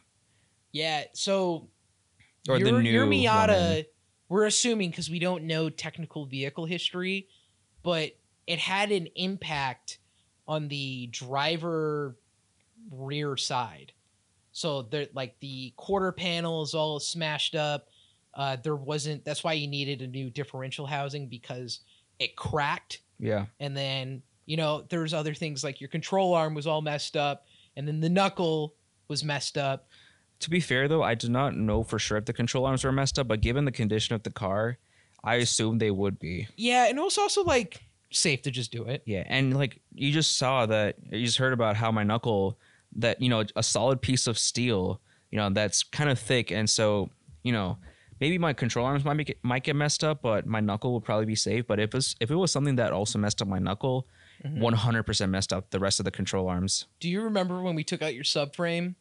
Yeah. 0.72 1.04
So 1.12 1.68
Or 2.48 2.58
your, 2.58 2.72
the 2.72 2.82
new 2.82 2.90
your 2.90 3.06
Miata, 3.06 3.84
we're 4.28 4.46
assuming 4.46 4.90
because 4.90 5.10
we 5.10 5.18
don't 5.18 5.44
know 5.44 5.68
technical 5.68 6.26
vehicle 6.26 6.64
history, 6.64 7.28
but 7.82 8.12
it 8.46 8.58
had 8.58 8.92
an 8.92 9.08
impact 9.16 9.98
on 10.46 10.68
the 10.68 11.08
driver 11.08 12.16
rear 12.90 13.36
side. 13.36 13.92
So 14.52 14.82
there, 14.82 15.06
like 15.14 15.36
the 15.40 15.72
quarter 15.76 16.12
panel 16.12 16.62
is 16.62 16.74
all 16.74 17.00
smashed 17.00 17.54
up. 17.54 17.88
Uh, 18.34 18.56
there 18.62 18.76
wasn't. 18.76 19.24
That's 19.24 19.44
why 19.44 19.54
you 19.54 19.66
needed 19.66 20.02
a 20.02 20.06
new 20.06 20.30
differential 20.30 20.86
housing 20.86 21.28
because 21.28 21.80
it 22.18 22.36
cracked. 22.36 23.00
Yeah. 23.22 23.46
And 23.60 23.76
then 23.76 24.22
you 24.44 24.56
know 24.56 24.84
there's 24.88 25.14
other 25.14 25.32
things 25.32 25.62
like 25.64 25.80
your 25.80 25.88
control 25.88 26.34
arm 26.34 26.54
was 26.54 26.66
all 26.66 26.82
messed 26.82 27.16
up, 27.16 27.46
and 27.76 27.86
then 27.88 28.00
the 28.00 28.10
knuckle 28.10 28.74
was 29.08 29.24
messed 29.24 29.56
up. 29.56 29.88
To 30.40 30.50
be 30.50 30.60
fair 30.60 30.88
though, 30.88 31.02
I 31.02 31.14
do 31.14 31.28
not 31.28 31.56
know 31.56 31.84
for 31.84 31.98
sure 31.98 32.18
if 32.18 32.24
the 32.24 32.32
control 32.32 32.66
arms 32.66 32.84
were 32.84 32.92
messed 32.92 33.18
up, 33.18 33.28
but 33.28 33.40
given 33.40 33.64
the 33.64 33.72
condition 33.72 34.14
of 34.14 34.24
the 34.24 34.30
car, 34.30 34.78
I 35.22 35.36
assume 35.36 35.78
they 35.78 35.92
would 35.92 36.18
be. 36.18 36.48
Yeah, 36.56 36.88
and 36.88 36.98
it 36.98 37.02
was 37.02 37.16
also 37.16 37.44
like 37.44 37.80
safe 38.10 38.42
to 38.42 38.50
just 38.50 38.72
do 38.72 38.84
it. 38.84 39.02
Yeah, 39.06 39.22
and 39.26 39.56
like 39.56 39.80
you 39.94 40.12
just 40.12 40.36
saw 40.36 40.66
that 40.66 40.96
you 41.10 41.24
just 41.24 41.38
heard 41.38 41.52
about 41.52 41.76
how 41.76 41.92
my 41.92 42.02
knuckle 42.02 42.58
that, 42.96 43.22
you 43.22 43.28
know, 43.28 43.44
a 43.56 43.62
solid 43.62 44.02
piece 44.02 44.26
of 44.26 44.38
steel, 44.38 45.00
you 45.30 45.38
know, 45.38 45.48
that's 45.50 45.82
kind 45.82 46.10
of 46.10 46.18
thick 46.18 46.50
and 46.50 46.68
so, 46.68 47.08
you 47.42 47.52
know, 47.52 47.78
maybe 48.22 48.38
my 48.38 48.52
control 48.52 48.86
arms 48.86 49.04
might 49.04 49.26
get, 49.26 49.36
might 49.42 49.64
get 49.64 49.74
messed 49.74 50.04
up, 50.04 50.22
but 50.22 50.46
my 50.46 50.60
knuckle 50.60 50.94
would 50.94 51.02
probably 51.04 51.26
be 51.26 51.34
safe, 51.34 51.66
but 51.66 51.80
if 51.80 51.92
it's 51.94 52.14
if 52.20 52.30
it 52.30 52.36
was 52.36 52.52
something 52.52 52.76
that 52.76 52.92
also 52.92 53.18
messed 53.18 53.42
up 53.42 53.48
my 53.48 53.58
knuckle, 53.58 54.06
Mhm. 54.44 54.58
100% 54.60 55.30
messed 55.30 55.52
up 55.52 55.70
the 55.70 55.78
rest 55.80 55.98
of 56.00 56.04
the 56.04 56.10
control 56.10 56.48
arms. 56.48 56.86
Do 57.00 57.08
you 57.08 57.20
remember 57.22 57.60
when 57.62 57.74
we 57.74 57.84
took 57.84 58.00
out 58.02 58.14
your 58.14 58.24
subframe 58.24 58.94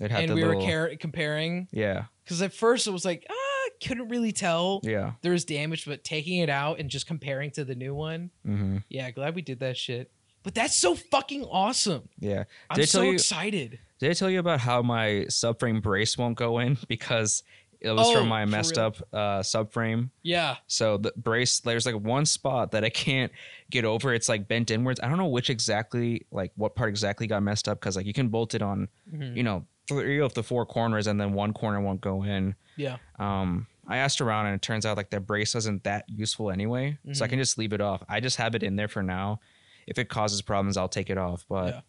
It 0.00 0.10
had 0.10 0.20
and 0.22 0.30
the 0.30 0.34
we 0.34 0.42
little 0.44 0.60
were 0.60 0.66
car- 0.66 0.90
comparing? 0.98 1.68
Yeah. 1.70 2.04
Because 2.24 2.40
at 2.42 2.52
first 2.54 2.86
it 2.86 2.90
was 2.92 3.04
like, 3.04 3.26
ah, 3.30 3.32
I 3.34 3.68
couldn't 3.84 4.08
really 4.08 4.32
tell 4.32 4.80
Yeah. 4.82 5.12
there 5.22 5.32
was 5.32 5.44
damage, 5.44 5.84
but 5.86 6.02
taking 6.04 6.38
it 6.38 6.48
out 6.50 6.78
and 6.80 6.88
just 6.90 7.06
comparing 7.06 7.50
to 7.52 7.64
the 7.64 7.74
new 7.74 7.94
one, 7.94 8.30
Mhm. 8.46 8.84
yeah, 8.88 9.10
glad 9.10 9.34
we 9.34 9.42
did 9.42 9.60
that 9.60 9.76
shit. 9.76 10.10
But 10.42 10.54
that's 10.54 10.74
so 10.74 10.94
fucking 10.96 11.44
awesome. 11.44 12.08
Yeah. 12.18 12.44
I'm 12.68 12.76
Did 12.76 12.88
so 12.88 13.02
you- 13.02 13.12
excited. 13.12 13.78
Did 13.98 14.10
I 14.10 14.14
tell 14.14 14.28
you 14.28 14.40
about 14.40 14.60
how 14.60 14.82
my 14.82 15.26
subframe 15.30 15.80
brace 15.80 16.18
won't 16.18 16.36
go 16.36 16.58
in 16.58 16.76
because 16.88 17.44
it 17.82 17.90
was 17.90 18.06
Oh, 18.08 18.14
from 18.14 18.28
my 18.28 18.44
messed 18.44 18.78
up 18.78 18.96
uh, 19.12 19.40
subframe? 19.40 20.10
Yeah. 20.22 20.56
So 20.66 20.96
the 20.98 21.12
brace, 21.16 21.60
there's 21.60 21.84
like 21.84 21.96
one 21.96 22.24
spot 22.26 22.70
that 22.72 22.84
I 22.84 22.90
can't 22.90 23.32
get 23.70 23.84
over. 23.84 24.14
It's 24.14 24.28
like 24.28 24.46
bent 24.48 24.70
inwards. 24.70 25.00
I 25.02 25.08
don't 25.08 25.18
know 25.18 25.26
which 25.26 25.50
exactly, 25.50 26.26
like 26.30 26.52
what 26.56 26.74
part 26.74 26.88
exactly 26.90 27.26
got 27.26 27.42
messed 27.42 27.68
up 27.68 27.80
because 27.80 27.96
like 27.96 28.06
you 28.06 28.12
can 28.12 28.28
bolt 28.28 28.54
it 28.54 28.62
on, 28.62 28.88
Mhm. 29.12 29.36
you 29.36 29.42
know, 29.42 29.66
three 29.88 30.20
of 30.20 30.32
the 30.34 30.42
four 30.42 30.64
corners 30.64 31.06
and 31.08 31.20
then 31.20 31.32
one 31.32 31.52
corner 31.52 31.80
won't 31.80 32.00
go 32.00 32.22
in. 32.22 32.54
Yeah. 32.76 32.98
Um, 33.18 33.66
I 33.88 33.96
asked 33.96 34.20
around 34.20 34.46
and 34.46 34.54
it 34.54 34.62
turns 34.62 34.86
out 34.86 34.96
like 34.96 35.10
that 35.10 35.26
brace 35.26 35.54
isn't 35.56 35.82
that 35.84 36.04
useful 36.08 36.52
anyway, 36.52 36.98
so 37.12 37.24
I 37.24 37.28
can 37.28 37.38
just 37.40 37.58
leave 37.58 37.72
it 37.72 37.80
off. 37.80 38.02
I 38.08 38.20
just 38.20 38.36
have 38.36 38.54
it 38.54 38.62
in 38.62 38.76
there 38.76 38.86
for 38.88 39.02
now. 39.02 39.40
If 39.88 39.98
it 39.98 40.08
causes 40.08 40.40
problems, 40.40 40.76
I'll 40.76 40.88
take 40.88 41.10
it 41.10 41.18
off. 41.18 41.44
But 41.48 41.82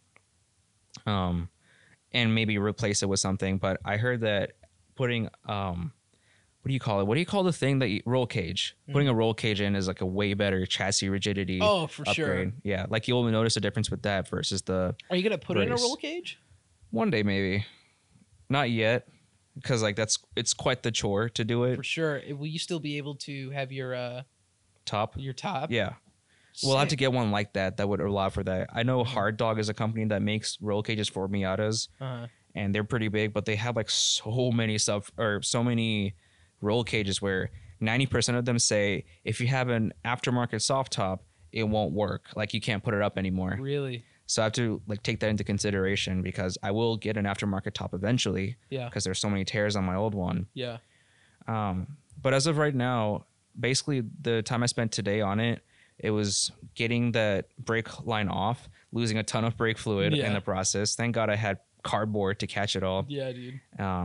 um, 1.06 1.50
and 2.12 2.34
maybe 2.34 2.58
replace 2.58 3.04
it 3.04 3.10
with 3.10 3.20
something. 3.20 3.58
But 3.58 3.80
I 3.86 3.98
heard 3.98 4.22
that 4.22 4.54
putting 4.96 5.30
um, 5.46 5.94
what 6.62 6.70
do 6.70 6.74
you 6.74 6.80
call 6.80 7.02
it? 7.02 7.08
What 7.08 7.16
do 7.16 7.20
you 7.20 7.26
call 7.26 7.44
the 7.44 7.52
thing 7.54 7.80
that 7.80 7.90
you, 7.90 8.02
roll 8.06 8.26
cage? 8.26 8.76
Putting 8.92 9.08
a 9.10 9.14
roll 9.14 9.34
cage 9.34 9.60
in 9.60 9.76
is 9.76 9.88
like 9.88 10.02
a 10.02 10.06
way 10.06 10.34
better 10.34 10.66
chassis 10.66 11.10
rigidity. 11.10 11.60
Mm-hmm. 11.60 11.68
Oh, 11.70 11.88
for 11.88 12.06
sure. 12.14 12.26
upgrade. 12.28 12.54
Yeah, 12.64 12.86
like 12.90 13.08
you'll 13.08 13.24
notice 13.30 13.58
a 13.58 13.62
difference 13.62 13.92
with 13.92 14.04
that 14.04 14.28
versus 14.30 14.62
the 14.62 14.96
Are 15.10 15.16
you 15.16 15.24
gonna 15.24 15.38
put 15.38 15.58
it 15.58 15.62
in 15.64 15.72
a 15.72 15.76
roll 15.76 15.96
cage? 15.98 16.40
one 16.92 17.10
day 17.10 17.24
maybe, 17.24 17.66
not 18.50 18.70
yet, 18.70 19.08
because 19.56 19.82
like 19.84 19.96
that's 19.96 20.20
it's 20.36 20.54
quite 20.54 20.84
the 20.84 20.92
chore 20.92 21.28
to 21.30 21.44
do 21.44 21.64
it. 21.66 21.76
For 21.76 21.84
sure. 21.84 22.22
Will 22.30 22.48
you 22.48 22.60
still 22.60 22.80
be 22.80 22.98
able 22.98 23.16
to 23.16 23.50
have 23.52 23.72
your 23.72 23.94
uh 23.96 24.22
Top. 24.86 25.16
your 25.18 25.34
top? 25.34 25.72
Yeah. 25.72 25.94
We'll 26.64 26.78
have 26.78 26.90
to 26.90 26.96
get 26.96 27.12
one 27.12 27.32
like 27.32 27.54
that 27.54 27.78
that 27.78 27.90
would 27.90 28.00
allow 28.00 28.30
for 28.30 28.44
that. 28.44 28.70
I 28.72 28.84
know 28.84 29.04
Mhm. 29.04 29.08
Hard 29.08 29.38
Dog 29.38 29.58
is 29.60 29.70
a 29.70 29.74
company 29.74 30.06
that 30.06 30.22
makes 30.22 30.58
roll 30.62 30.84
cages 30.84 31.10
for 31.10 31.28
Miatas, 31.28 31.88
Uh-huh. 32.00 32.28
And 32.56 32.74
they're 32.74 32.84
pretty 32.84 33.08
big, 33.08 33.34
but 33.34 33.46
they 33.46 33.56
have 33.56 33.76
like 33.76 33.90
so 33.90 34.52
many 34.52 34.78
sub 34.78 35.06
or 35.18 35.42
so 35.42 35.64
many 35.64 36.14
roll 36.62 36.84
cages 36.84 37.22
where 37.22 37.50
ninety 37.80 38.06
percent 38.06 38.38
of 38.38 38.46
them 38.46 38.60
say 38.60 39.06
if 39.24 39.42
you 39.42 39.48
have 39.48 39.70
an 39.70 39.94
aftermarket 40.06 40.62
soft 40.62 40.94
top, 40.94 41.24
it 41.52 41.64
won't 41.64 41.92
work. 41.94 42.28
Like 42.36 42.54
you 42.54 42.62
can't 42.62 42.84
put 42.84 42.94
it 42.94 43.02
up 43.02 43.18
anymore. 43.18 43.58
Really? 43.60 44.04
So 44.26 44.42
I 44.42 44.46
have 44.46 44.54
to 44.54 44.82
like 44.88 45.04
take 45.04 45.20
that 45.20 45.30
into 45.30 45.44
consideration 45.44 46.22
because 46.22 46.58
I 46.64 46.72
will 46.72 46.96
get 46.98 47.18
an 47.18 47.26
aftermarket 47.26 47.74
top 47.74 47.94
eventually 47.94 48.56
Yeah. 48.70 48.86
because 48.86 49.04
there's 49.04 49.20
so 49.20 49.30
many 49.30 49.44
tears 49.44 49.76
on 49.76 49.84
my 49.84 49.96
old 49.96 50.16
one. 50.16 50.48
Yeah. 50.54 50.78
Um, 51.48 51.98
but 52.22 52.34
as 52.34 52.48
of 52.48 52.58
right 52.58 52.74
now, 52.74 53.26
basically 53.60 54.04
the 54.22 54.42
time 54.42 54.64
I 54.64 54.68
spent 54.68 54.92
today 54.94 55.20
on 55.22 55.40
it, 55.42 55.62
it 56.00 56.12
was 56.12 56.52
getting 56.74 57.12
that 57.12 57.48
brake 57.60 58.06
line 58.06 58.30
off, 58.30 58.70
losing 58.94 59.18
a 59.18 59.24
ton 59.24 59.44
of 59.44 59.58
brake 59.58 59.78
fluid 59.78 60.16
Yeah. 60.16 60.28
in 60.28 60.34
the 60.34 60.42
process. 60.42 60.96
Thank 60.96 61.14
God 61.16 61.30
I 61.30 61.36
had 61.36 61.60
cardboard 61.84 62.40
to 62.40 62.48
catch 62.48 62.76
it 62.76 62.84
all, 62.84 63.06
Yeah, 63.08 63.32
dude. 63.32 63.60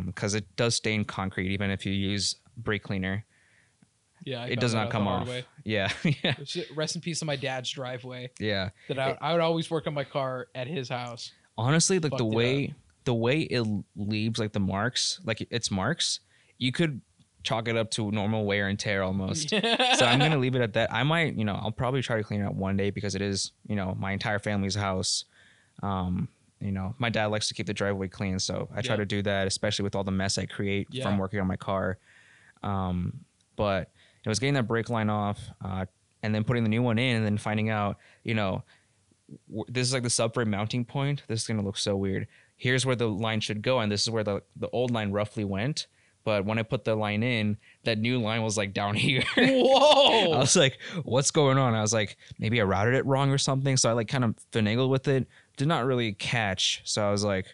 because 0.07 0.35
it 0.35 0.45
does 0.57 0.75
stain 0.75 1.05
concrete 1.05 1.51
even 1.53 1.71
if 1.71 1.87
you 1.87 1.93
use 1.93 2.37
brake 2.57 2.83
cleaner. 2.83 3.25
Yeah, 4.25 4.43
I 4.43 4.47
it 4.49 4.61
does 4.61 4.75
not 4.75 4.91
come 4.91 5.07
off. 5.07 5.29
way. 5.29 5.45
Yeah, 5.65 5.91
yeah, 6.25 6.35
Rest 6.75 6.97
in 6.97 7.03
peace 7.03 7.23
on 7.23 7.27
my 7.27 7.37
dad's 7.37 7.71
driveway. 7.71 8.31
yeah. 8.41 8.71
That 8.89 8.99
I, 8.99 9.17
I 9.21 9.33
would 9.33 9.41
always 9.43 9.71
work 9.71 9.87
on 9.87 9.95
my 9.95 10.05
car 10.05 10.49
at 10.55 10.67
his 10.67 10.89
house. 10.89 11.31
Honestly, 11.57 11.99
like 11.99 12.13
the 12.13 12.19
Fucked 12.19 12.33
it 12.33 12.37
way 12.37 12.75
the 13.05 13.15
way 13.15 13.41
it 13.41 13.67
leaves 13.97 14.39
like 14.39 14.53
the 14.53 14.61
marks, 14.61 15.21
like 15.25 15.47
its 15.51 15.71
marks, 15.71 16.21
you 16.59 16.73
could 16.73 17.01
chalk 17.43 17.69
it 17.69 17.77
up 17.77 17.91
to 17.93 18.11
normal 18.11 18.45
wear 18.45 18.69
and 18.69 18.79
tear 18.79 19.03
almost. 19.03 19.49
so 19.51 19.57
I'm 20.07 20.19
gonna 20.19 20.39
leave 20.39 20.55
it 20.57 20.63
at 20.63 20.73
that. 20.75 20.93
I 20.93 21.03
might, 21.05 21.35
you 21.37 21.45
know, 21.45 21.55
I'll 21.55 21.71
probably 21.71 22.03
try 22.03 22.17
to 22.17 22.23
clean 22.25 22.41
it 22.41 22.47
up 22.47 22.55
one 22.55 22.77
day 22.77 22.91
because 22.91 23.15
it 23.15 23.23
is, 23.23 23.53
you 23.69 23.77
know, 23.77 23.95
my 23.99 24.13
entire 24.13 24.39
family's 24.39 24.75
house. 24.75 25.25
Um, 25.83 26.29
you 26.61 26.73
know, 26.73 26.95
my 26.99 27.09
dad 27.11 27.27
likes 27.27 27.49
to 27.49 27.55
keep 27.55 27.67
the 27.67 27.75
driveway 27.75 28.09
clean, 28.09 28.39
so 28.39 28.69
I 28.75 28.83
try 28.83 28.95
Yeah. 28.95 28.99
to 29.01 29.07
do 29.07 29.23
that, 29.23 29.47
especially 29.47 29.85
with 29.85 29.95
all 29.95 30.05
the 30.05 30.11
mess 30.11 30.39
I 30.39 30.47
create 30.47 30.89
Yeah. 30.91 31.05
from 31.05 31.19
working 31.19 31.41
on 31.41 31.47
my 31.47 31.57
car. 31.57 31.99
Um, 32.63 33.21
but 33.57 33.91
it 34.25 34.29
was 34.29 34.39
getting 34.39 34.55
that 34.55 34.67
brake 34.67 34.91
line 34.91 35.11
off, 35.11 35.41
uh, 35.65 35.87
and 36.23 36.35
then 36.35 36.45
putting 36.45 36.63
the 36.65 36.69
new 36.69 36.83
one 36.83 36.99
in, 36.99 37.17
and 37.17 37.25
then 37.25 37.39
finding 37.39 37.71
out, 37.71 37.99
you 38.25 38.35
know, 38.35 38.65
w- 39.49 39.65
this 39.69 39.87
is 39.87 39.93
like 39.93 40.03
the 40.03 40.09
subframe 40.09 40.49
mounting 40.49 40.85
point. 40.85 41.23
This 41.29 41.43
is 41.43 41.47
gonna 41.47 41.63
look 41.63 41.77
so 41.79 41.97
weird. 41.97 42.27
Here's 42.57 42.85
where 42.85 42.97
the 42.97 43.09
line 43.09 43.41
should 43.41 43.63
go, 43.63 43.79
and 43.81 43.91
this 43.93 44.03
is 44.03 44.11
where 44.11 44.25
the 44.25 44.43
the 44.57 44.69
old 44.71 44.91
line 44.91 45.13
roughly 45.13 45.45
went. 45.45 45.87
But 46.25 46.45
when 46.45 46.59
I 46.59 46.63
put 46.63 46.85
the 46.85 46.95
line 46.97 47.23
in, 47.23 47.57
that 47.85 47.99
new 47.99 48.21
line 48.21 48.43
was 48.43 48.57
like 48.59 48.75
down 48.75 48.95
here. 48.97 49.23
Whoa! 49.37 50.33
I 50.33 50.39
was 50.39 50.57
like, 50.57 50.79
what's 51.05 51.31
going 51.31 51.57
on? 51.59 51.75
I 51.75 51.81
was 51.81 51.93
like, 51.95 52.17
maybe 52.39 52.61
I 52.61 52.65
routed 52.65 52.95
it 52.95 53.07
wrong 53.07 53.31
or 53.31 53.39
something. 53.39 53.77
So 53.77 53.89
I 53.89 53.93
like 53.93 54.09
kind 54.09 54.25
of 54.25 54.35
finagled 54.53 54.91
with 54.91 55.07
it. 55.09 55.27
Did 55.59 55.69
not 55.69 55.85
really 55.85 56.13
catch. 56.15 56.81
So 56.85 57.07
I 57.07 57.11
was 57.11 57.23
like, 57.25 57.47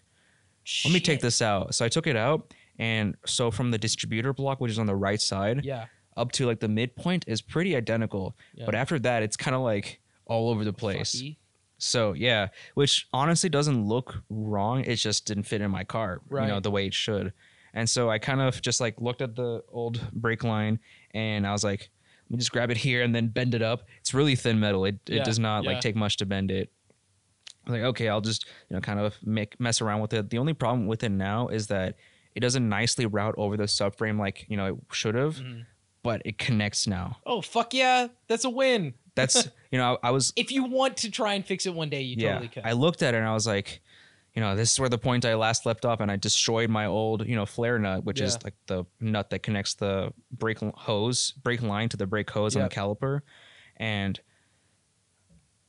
let 0.85 0.95
me 0.95 1.01
take 1.01 1.17
Shit. 1.17 1.23
this 1.23 1.43
out. 1.43 1.75
So 1.75 1.85
I 1.85 1.89
took 1.89 2.07
it 2.07 2.17
out. 2.17 2.55
And 2.79 3.17
so 3.27 3.51
from 3.51 3.71
the 3.71 3.79
distributor 3.79 4.33
block, 4.33 4.61
which 4.61 4.71
is 4.71 4.79
on 4.79 4.87
the 4.87 4.97
right 4.97 5.21
side, 5.21 5.65
Yeah. 5.65 5.87
up 6.17 6.33
to 6.33 6.47
like 6.47 6.61
the 6.61 6.69
midpoint 6.69 7.25
is 7.27 7.41
pretty 7.43 7.75
identical. 7.77 8.37
Yeah. 8.55 8.67
But 8.67 8.75
after 8.75 8.99
that, 9.01 9.23
it's 9.23 9.37
kind 9.37 9.55
of 9.55 9.63
like 9.63 10.01
all 10.27 10.51
over 10.51 10.65
the 10.65 10.73
place. 10.73 11.15
Fucky. 11.17 11.37
So 11.79 12.13
yeah, 12.15 12.49
which 12.75 13.07
honestly 13.13 13.51
doesn't 13.51 13.85
look 13.87 14.23
wrong. 14.31 14.85
It 14.85 14.97
just 14.97 15.27
didn't 15.27 15.43
fit 15.45 15.61
in 15.61 15.71
my 15.71 15.85
car, 15.85 16.21
you 16.31 16.37
know, 16.37 16.55
Right. 16.55 16.63
the 16.63 16.71
way 16.71 16.87
it 16.87 16.95
should. 16.95 17.33
And 17.75 17.91
so 17.91 18.09
I 18.09 18.19
kind 18.19 18.41
of 18.41 18.63
just 18.63 18.81
like 18.81 19.01
looked 19.01 19.21
at 19.23 19.35
the 19.35 19.63
old 19.71 20.01
brake 20.13 20.45
line 20.45 20.79
and 21.13 21.47
I 21.47 21.53
was 21.53 21.65
like, 21.65 21.91
let 22.31 22.37
me 22.37 22.39
just 22.39 22.53
grab 22.53 22.71
it 22.71 22.77
here 22.79 23.03
and 23.03 23.15
then 23.15 23.29
bend 23.29 23.55
it 23.55 23.63
up. 23.63 23.83
It's 24.01 24.15
really 24.15 24.35
thin 24.37 24.59
metal. 24.61 24.85
It 24.85 24.97
it 25.09 25.17
Yeah, 25.17 25.25
does 25.25 25.39
not 25.39 25.65
yeah. 25.65 25.71
like 25.73 25.81
take 25.81 25.95
much 25.97 26.17
to 26.19 26.27
bend 26.27 26.51
it. 26.51 26.71
I 27.67 27.71
was 27.71 27.81
like, 27.81 27.87
okay, 27.91 28.09
I'll 28.09 28.21
just 28.21 28.47
you 28.69 28.75
know 28.77 28.81
kind 28.81 29.01
of 29.01 29.15
make 29.25 29.59
mess 29.61 29.81
around 29.81 30.01
with 30.01 30.13
it. 30.13 30.31
The 30.31 30.39
only 30.39 30.55
problem 30.55 30.87
with 30.87 31.03
it 31.03 31.11
now 31.11 31.49
is 31.49 31.67
that 31.69 31.97
it 32.35 32.41
doesn't 32.41 32.69
nicely 32.69 33.07
route 33.07 33.35
over 33.39 33.57
the 33.57 33.65
subframe 33.65 34.19
like 34.19 34.47
you 34.49 34.57
know 34.57 34.67
it 34.67 34.77
should 34.93 35.15
have, 35.15 35.37
Mhm. 35.37 35.65
but 36.03 36.23
it 36.25 36.37
connects 36.39 36.87
now. 36.87 37.19
Oh 37.25 37.41
fuck 37.41 37.73
yeah! 37.75 38.09
That's 38.29 38.45
a 38.45 38.51
win. 38.51 38.95
That's 39.15 39.49
you 39.71 39.79
know 39.79 39.99
I, 40.03 40.09
I 40.09 40.11
was 40.11 40.33
If 40.37 40.51
you 40.53 40.65
want 40.65 40.97
to 40.99 41.11
try 41.11 41.35
and 41.35 41.45
fix 41.47 41.67
it 41.67 41.75
one 41.75 41.89
day, 41.91 42.03
you 42.03 42.17
yeah, 42.19 42.33
totally 42.33 42.49
can. 42.49 42.63
I 42.67 42.73
looked 42.73 43.03
at 43.03 43.15
it 43.15 43.19
and 43.19 43.27
I 43.27 43.33
was 43.35 43.47
like, 43.47 43.81
you 44.35 44.41
know, 44.43 44.57
this 44.57 44.73
is 44.73 44.81
where 44.81 44.89
the 44.89 44.99
point 44.99 45.25
I 45.25 45.35
last 45.37 45.65
left 45.65 45.85
off, 45.85 46.01
and 46.01 46.11
I 46.11 46.17
destroyed 46.17 46.69
my 46.69 46.87
old, 46.87 47.25
you 47.27 47.37
know, 47.37 47.47
flare 47.47 47.79
nut, 47.79 48.05
which 48.05 48.21
Yeah. 48.21 48.27
is 48.27 48.39
like 48.43 48.55
the 48.67 48.85
nut 49.01 49.31
that 49.31 49.45
connects 49.45 49.75
the 49.75 50.13
brake 50.33 50.59
hose, 50.59 51.31
brake 51.43 51.63
line 51.63 51.89
to 51.91 51.97
the 51.97 52.07
brake 52.07 52.29
hose 52.31 52.57
on 52.57 52.63
the 52.65 52.69
caliper, 52.69 53.21
and 53.77 54.21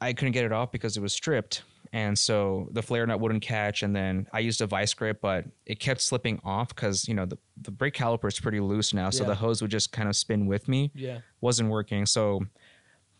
I 0.01 0.13
couldn't 0.13 0.33
get 0.33 0.45
it 0.45 0.51
off 0.51 0.71
because 0.71 0.97
it 0.97 1.01
was 1.01 1.13
stripped, 1.13 1.63
and 1.95 2.19
so 2.19 2.67
the 2.73 2.81
flare 2.81 3.07
nut 3.07 3.19
wouldn't 3.21 3.41
catch, 3.41 3.81
and 3.83 3.95
then 3.95 4.27
I 4.33 4.39
used 4.39 4.59
a 4.61 4.67
vice 4.67 4.93
grip, 4.93 5.21
but 5.21 5.45
it 5.65 5.79
kept 5.79 6.01
slipping 6.01 6.41
off 6.43 6.67
because 6.75 7.07
you 7.07 7.13
know 7.13 7.25
the 7.25 7.37
the 7.61 7.71
brake 7.71 7.93
caliper 7.95 8.27
is 8.27 8.39
pretty 8.39 8.59
loose 8.59 8.93
now, 8.93 9.09
so 9.09 9.23
Yeah. 9.23 9.29
the 9.29 9.35
hose 9.35 9.61
would 9.61 9.71
just 9.71 9.91
kind 9.93 10.09
of 10.09 10.15
spin 10.15 10.45
with 10.45 10.67
me 10.67 10.91
yeah. 10.93 11.19
wasn't 11.39 11.69
working. 11.69 12.05
So 12.05 12.41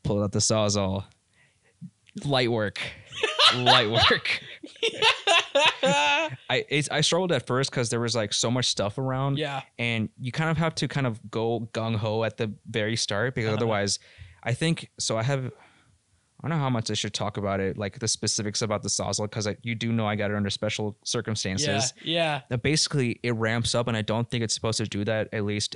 pulled 0.03 0.21
out 0.23 0.32
the 0.34 0.39
sawzall. 0.39 1.05
Light 2.26 2.51
work. 2.51 2.80
Light 3.55 3.89
work. 3.89 4.41
I 6.49 6.65
it's, 6.69 6.89
I 6.89 7.01
struggled 7.01 7.32
at 7.32 7.45
first 7.47 7.71
because 7.71 7.89
there 7.89 7.99
was 7.99 8.15
like 8.15 8.34
so 8.34 8.49
much 8.51 8.65
stuff 8.67 8.97
around, 8.97 9.38
yeah. 9.38 9.61
and 9.80 10.09
you 10.19 10.32
kind 10.32 10.49
of 10.49 10.57
have 10.57 10.76
to 10.76 10.88
kind 10.88 11.07
of 11.07 11.19
go 11.32 11.69
gung 11.73 11.95
ho 11.95 12.23
at 12.23 12.38
the 12.38 12.51
very 12.69 12.95
start 12.95 13.36
because 13.36 13.47
Uh-huh. 13.49 13.57
otherwise, 13.57 13.99
I 14.43 14.53
think 14.53 14.89
so. 14.99 15.17
I 15.17 15.23
have. 15.23 15.51
I 16.44 16.48
don't 16.48 16.58
know 16.58 16.64
how 16.64 16.70
much 16.70 16.92
I 16.92 16.94
should 16.96 17.14
talk 17.14 17.38
about 17.38 17.60
it, 17.60 17.78
like 17.78 17.98
the 18.00 18.08
specifics 18.08 18.62
about 18.62 18.84
the 18.84 18.90
sawzall, 18.90 19.24
because 19.30 19.48
you 19.64 19.74
do 19.74 19.92
know 19.92 20.06
I 20.06 20.16
got 20.16 20.32
it 20.32 20.36
under 20.38 20.50
special 20.50 20.96
circumstances. 21.04 21.94
Yeah. 22.04 22.14
Yeah. 22.14 22.42
That 22.50 22.62
basically 22.62 23.20
it 23.24 23.32
ramps 23.36 23.74
up, 23.74 23.88
and 23.88 23.96
I 23.98 24.02
don't 24.02 24.30
think 24.30 24.44
it's 24.44 24.54
supposed 24.54 24.78
to 24.78 24.86
do 24.86 25.04
that 25.06 25.30
at 25.34 25.44
least 25.46 25.76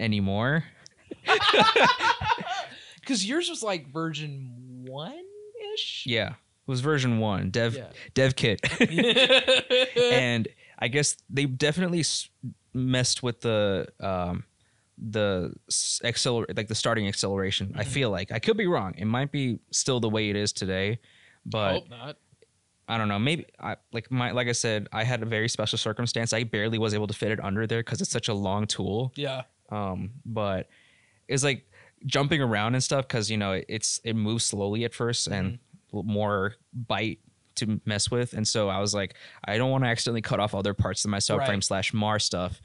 anymore. 0.00 0.64
Because 3.00 3.26
yours 3.26 3.50
was 3.50 3.62
like 3.64 3.92
version 3.92 4.84
one 4.86 5.24
ish. 5.74 6.04
Yeah, 6.06 6.28
it 6.30 6.34
was 6.68 6.80
version 6.80 7.18
one, 7.18 7.50
dev 7.50 7.74
Yeah. 7.74 7.86
dev 8.14 8.36
kit, 8.36 8.60
and 10.12 10.46
I 10.78 10.86
guess 10.88 11.16
they 11.28 11.46
definitely 11.46 12.00
s- 12.00 12.28
messed 12.72 13.22
with 13.22 13.40
the 13.40 13.88
um 13.98 14.44
the 14.98 15.52
accelerate 16.04 16.56
like 16.56 16.68
the 16.68 16.74
starting 16.74 17.08
acceleration. 17.08 17.72
I 17.76 17.84
Mhm. 17.84 17.88
feel 17.88 18.10
like 18.10 18.30
I 18.32 18.38
could 18.38 18.56
be 18.56 18.66
wrong. 18.66 18.94
It 18.96 19.06
might 19.06 19.32
be 19.32 19.58
still 19.70 20.00
the 20.00 20.08
way 20.08 20.30
it 20.30 20.36
is 20.36 20.52
today, 20.52 20.98
but 21.46 21.72
Hope 21.72 21.90
not. 21.90 22.16
I 22.88 22.98
don't 22.98 23.08
know. 23.08 23.18
Maybe 23.18 23.46
I 23.58 23.76
like 23.92 24.10
my 24.10 24.32
like 24.32 24.48
I 24.48 24.52
said, 24.52 24.88
I 24.92 25.04
had 25.04 25.22
a 25.22 25.26
very 25.26 25.48
special 25.48 25.78
circumstance. 25.78 26.32
I 26.32 26.44
barely 26.44 26.78
was 26.78 26.92
able 26.94 27.06
to 27.06 27.14
fit 27.14 27.30
it 27.32 27.40
under 27.42 27.66
there 27.66 27.80
because 27.80 28.00
it's 28.00 28.10
such 28.10 28.28
a 28.28 28.34
long 28.34 28.66
tool. 28.66 29.12
Yeah. 29.16 29.42
Um, 29.70 30.12
but 30.26 30.68
it's 31.28 31.42
like 31.44 31.64
jumping 32.04 32.42
around 32.42 32.74
and 32.74 32.82
stuff 32.84 33.06
because 33.08 33.30
you 33.30 33.36
know 33.38 33.62
it's 33.68 34.00
it 34.04 34.14
moves 34.14 34.44
slowly 34.44 34.84
at 34.84 34.92
1st 34.92 35.28
and 35.32 35.58
l- 35.94 36.02
more 36.02 36.56
bite 36.74 37.20
to 37.54 37.80
mess 37.86 38.10
with. 38.10 38.34
And 38.34 38.46
so 38.46 38.68
I 38.68 38.78
was 38.80 38.94
like, 38.94 39.14
I 39.44 39.56
don't 39.56 39.70
want 39.70 39.84
to 39.84 39.88
accidentally 39.88 40.20
cut 40.22 40.40
off 40.40 40.54
other 40.54 40.74
parts 40.74 41.04
of 41.04 41.10
my 41.10 41.18
subframe 41.18 41.48
Right. 41.48 41.64
slash 41.64 41.94
Mar 41.94 42.18
stuff. 42.18 42.60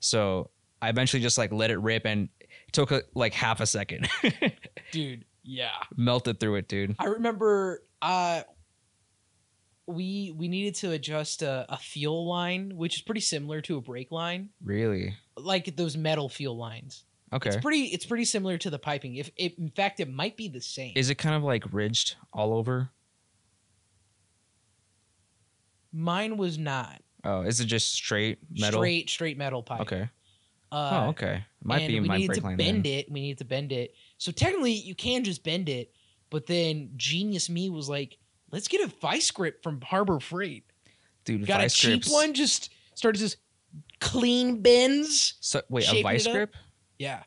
So 0.00 0.50
I 0.82 0.88
eventually 0.88 1.22
just 1.22 1.36
like 1.38 1.52
let 1.52 1.70
it 1.70 1.78
rip 1.78 2.06
and 2.06 2.28
it 2.40 2.48
took 2.72 2.90
a, 2.90 3.02
like 3.14 3.34
half 3.34 3.60
a 3.60 3.66
second, 3.66 4.08
Dude. 4.92 5.24
Yeah. 5.42 5.70
melted 5.96 6.38
through 6.40 6.56
it, 6.56 6.68
dude. 6.68 6.96
I 6.98 7.06
remember 7.06 7.82
uh 8.02 8.42
we 9.86 10.32
we 10.36 10.46
needed 10.48 10.74
to 10.76 10.92
adjust 10.92 11.42
a, 11.42 11.66
a 11.68 11.76
fuel 11.76 12.26
line, 12.28 12.76
which 12.76 12.96
is 12.96 13.02
pretty 13.02 13.20
similar 13.22 13.60
to 13.62 13.76
a 13.76 13.80
brake 13.80 14.12
line, 14.12 14.50
Really? 14.62 15.16
like 15.36 15.74
those 15.76 15.96
metal 15.96 16.28
fuel 16.28 16.56
lines. 16.56 17.04
Okay. 17.32 17.48
It's 17.48 17.56
pretty 17.58 17.84
it's 17.86 18.06
pretty 18.06 18.24
similar 18.24 18.58
to 18.58 18.70
the 18.70 18.78
piping. 18.78 19.16
If 19.16 19.30
it, 19.36 19.58
in 19.58 19.70
fact 19.70 20.00
it 20.00 20.08
might 20.12 20.36
be 20.36 20.48
the 20.48 20.60
same. 20.60 20.92
Is 20.96 21.10
it 21.10 21.16
kind 21.16 21.34
of 21.34 21.42
like 21.42 21.64
ridged 21.72 22.16
all 22.32 22.52
over? 22.54 22.90
Mine 25.92 26.36
was 26.36 26.58
not 26.58 27.02
Oh, 27.24 27.42
is 27.42 27.60
it 27.60 27.66
just 27.66 27.92
straight 27.92 28.38
metal? 28.50 28.80
straight 28.80 29.10
straight 29.10 29.36
metal 29.36 29.62
pipe. 29.62 29.80
Okay. 29.82 30.08
Uh, 30.72 30.90
oh, 31.04 31.08
okay. 31.10 31.44
Might 31.62 31.88
be 31.88 32.00
we 32.00 32.08
my 32.08 32.16
needed 32.16 32.36
to 32.36 32.42
bend 32.42 32.84
then. 32.84 32.86
it. 32.86 33.10
We 33.10 33.20
needed 33.20 33.38
to 33.38 33.44
bend 33.44 33.72
it. 33.72 33.94
So 34.18 34.32
technically, 34.32 34.72
you 34.72 34.94
can 34.94 35.24
just 35.24 35.42
bend 35.42 35.68
it. 35.68 35.92
But 36.30 36.46
then 36.46 36.90
genius 36.96 37.50
me 37.50 37.70
was 37.70 37.88
like, 37.88 38.16
let's 38.52 38.68
get 38.68 38.80
a 38.80 38.92
vice 39.00 39.30
grip 39.30 39.62
from 39.62 39.80
Harbor 39.80 40.20
Freight. 40.20 40.64
Dude, 41.24 41.46
Got 41.46 41.60
vice 41.60 41.74
a 41.74 41.76
cheap 41.76 42.02
grips- 42.02 42.12
one. 42.12 42.34
Just 42.34 42.70
started 42.94 43.18
just 43.18 43.38
clean 44.00 44.62
bends. 44.62 45.34
So, 45.40 45.62
wait, 45.68 45.92
a 45.92 46.02
vice 46.02 46.26
grip? 46.26 46.54
Yeah, 46.98 47.22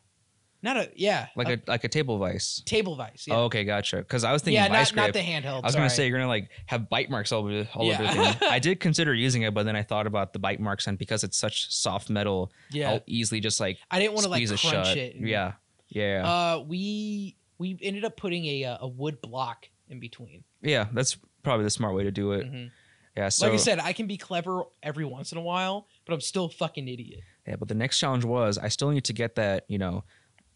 not 0.64 0.78
a 0.78 0.90
yeah 0.96 1.28
Like 1.36 1.50
a, 1.50 1.62
like 1.68 1.84
a 1.84 1.88
table 1.90 2.18
vice. 2.18 2.64
table 2.66 2.96
vice. 2.96 3.26
Yeah, 3.28 3.36
Oh, 3.36 3.44
okay, 3.44 3.64
gotcha. 3.66 3.98
Because 3.98 4.24
I 4.24 4.32
was 4.32 4.42
thinking 4.42 4.64
yeah, 4.64 4.70
vice 4.70 4.94
not 4.96 5.12
grip. 5.12 5.16
not 5.16 5.22
the 5.22 5.32
handheld. 5.32 5.62
I 5.64 5.68
was 5.68 5.76
gonna 5.76 5.90
say 5.90 6.08
you're 6.08 6.18
gonna 6.18 6.28
like 6.30 6.50
have 6.68 6.90
bite 6.90 7.10
marks 7.10 7.32
all 7.32 7.42
over 7.42 7.68
all 7.76 7.84
over 7.92 8.02
Yeah. 8.04 8.10
everything. 8.12 8.48
I 8.50 8.60
did 8.60 8.80
consider 8.80 9.14
using 9.14 9.42
it, 9.44 9.54
but 9.54 9.64
then 9.66 9.76
I 9.76 9.84
thought 9.84 10.08
about 10.08 10.34
the 10.34 10.40
bite 10.40 10.60
marks 10.60 10.88
and 10.88 10.98
because 10.98 11.24
it's 11.24 11.38
such 11.38 11.72
soft 11.74 12.10
metal, 12.10 12.52
yeah. 12.72 12.92
I'll 12.92 13.02
easily 13.06 13.40
just 13.42 13.60
like 13.60 13.78
I 13.92 14.00
didn't 14.00 14.14
want 14.14 14.24
to 14.24 14.30
like 14.32 14.48
crunch 14.48 14.64
it 14.64 14.68
shut. 14.68 14.98
it. 14.98 15.16
and- 15.16 15.28
Yeah, 15.28 15.54
yeah, 15.90 16.24
Uh, 16.26 16.60
we 16.66 17.36
we 17.60 17.78
ended 17.82 18.04
up 18.06 18.18
putting 18.18 18.46
a 18.46 18.64
uh, 18.66 18.78
a 18.82 18.88
wood 18.88 19.22
block 19.22 19.68
in 19.90 20.00
between. 20.00 20.44
yeah. 20.62 20.88
That's 20.94 21.18
probably 21.44 21.66
the 21.66 21.70
smart 21.70 21.94
way 21.94 22.04
to 22.04 22.12
do 22.12 22.32
it. 22.32 22.50
Mhm. 22.52 22.72
Yeah. 23.18 23.30
So 23.30 23.46
like 23.46 23.54
I 23.54 23.58
said, 23.58 23.80
I 23.80 23.94
can 23.94 24.08
be 24.08 24.18
clever 24.18 24.64
every 24.82 25.06
once 25.06 25.32
in 25.34 25.38
a 25.38 25.42
while, 25.42 25.88
but 26.06 26.14
I'm 26.14 26.22
still 26.22 26.46
a 26.46 26.50
fucking 26.50 26.88
idiot. 26.88 27.20
yeah, 27.46 27.58
but 27.58 27.68
the 27.68 27.76
next 27.76 28.00
challenge 28.00 28.24
was 28.26 28.58
I 28.58 28.70
still 28.70 28.90
need 28.90 29.04
to 29.04 29.14
get 29.14 29.36
that 29.36 29.66
you 29.68 29.78
know 29.78 30.04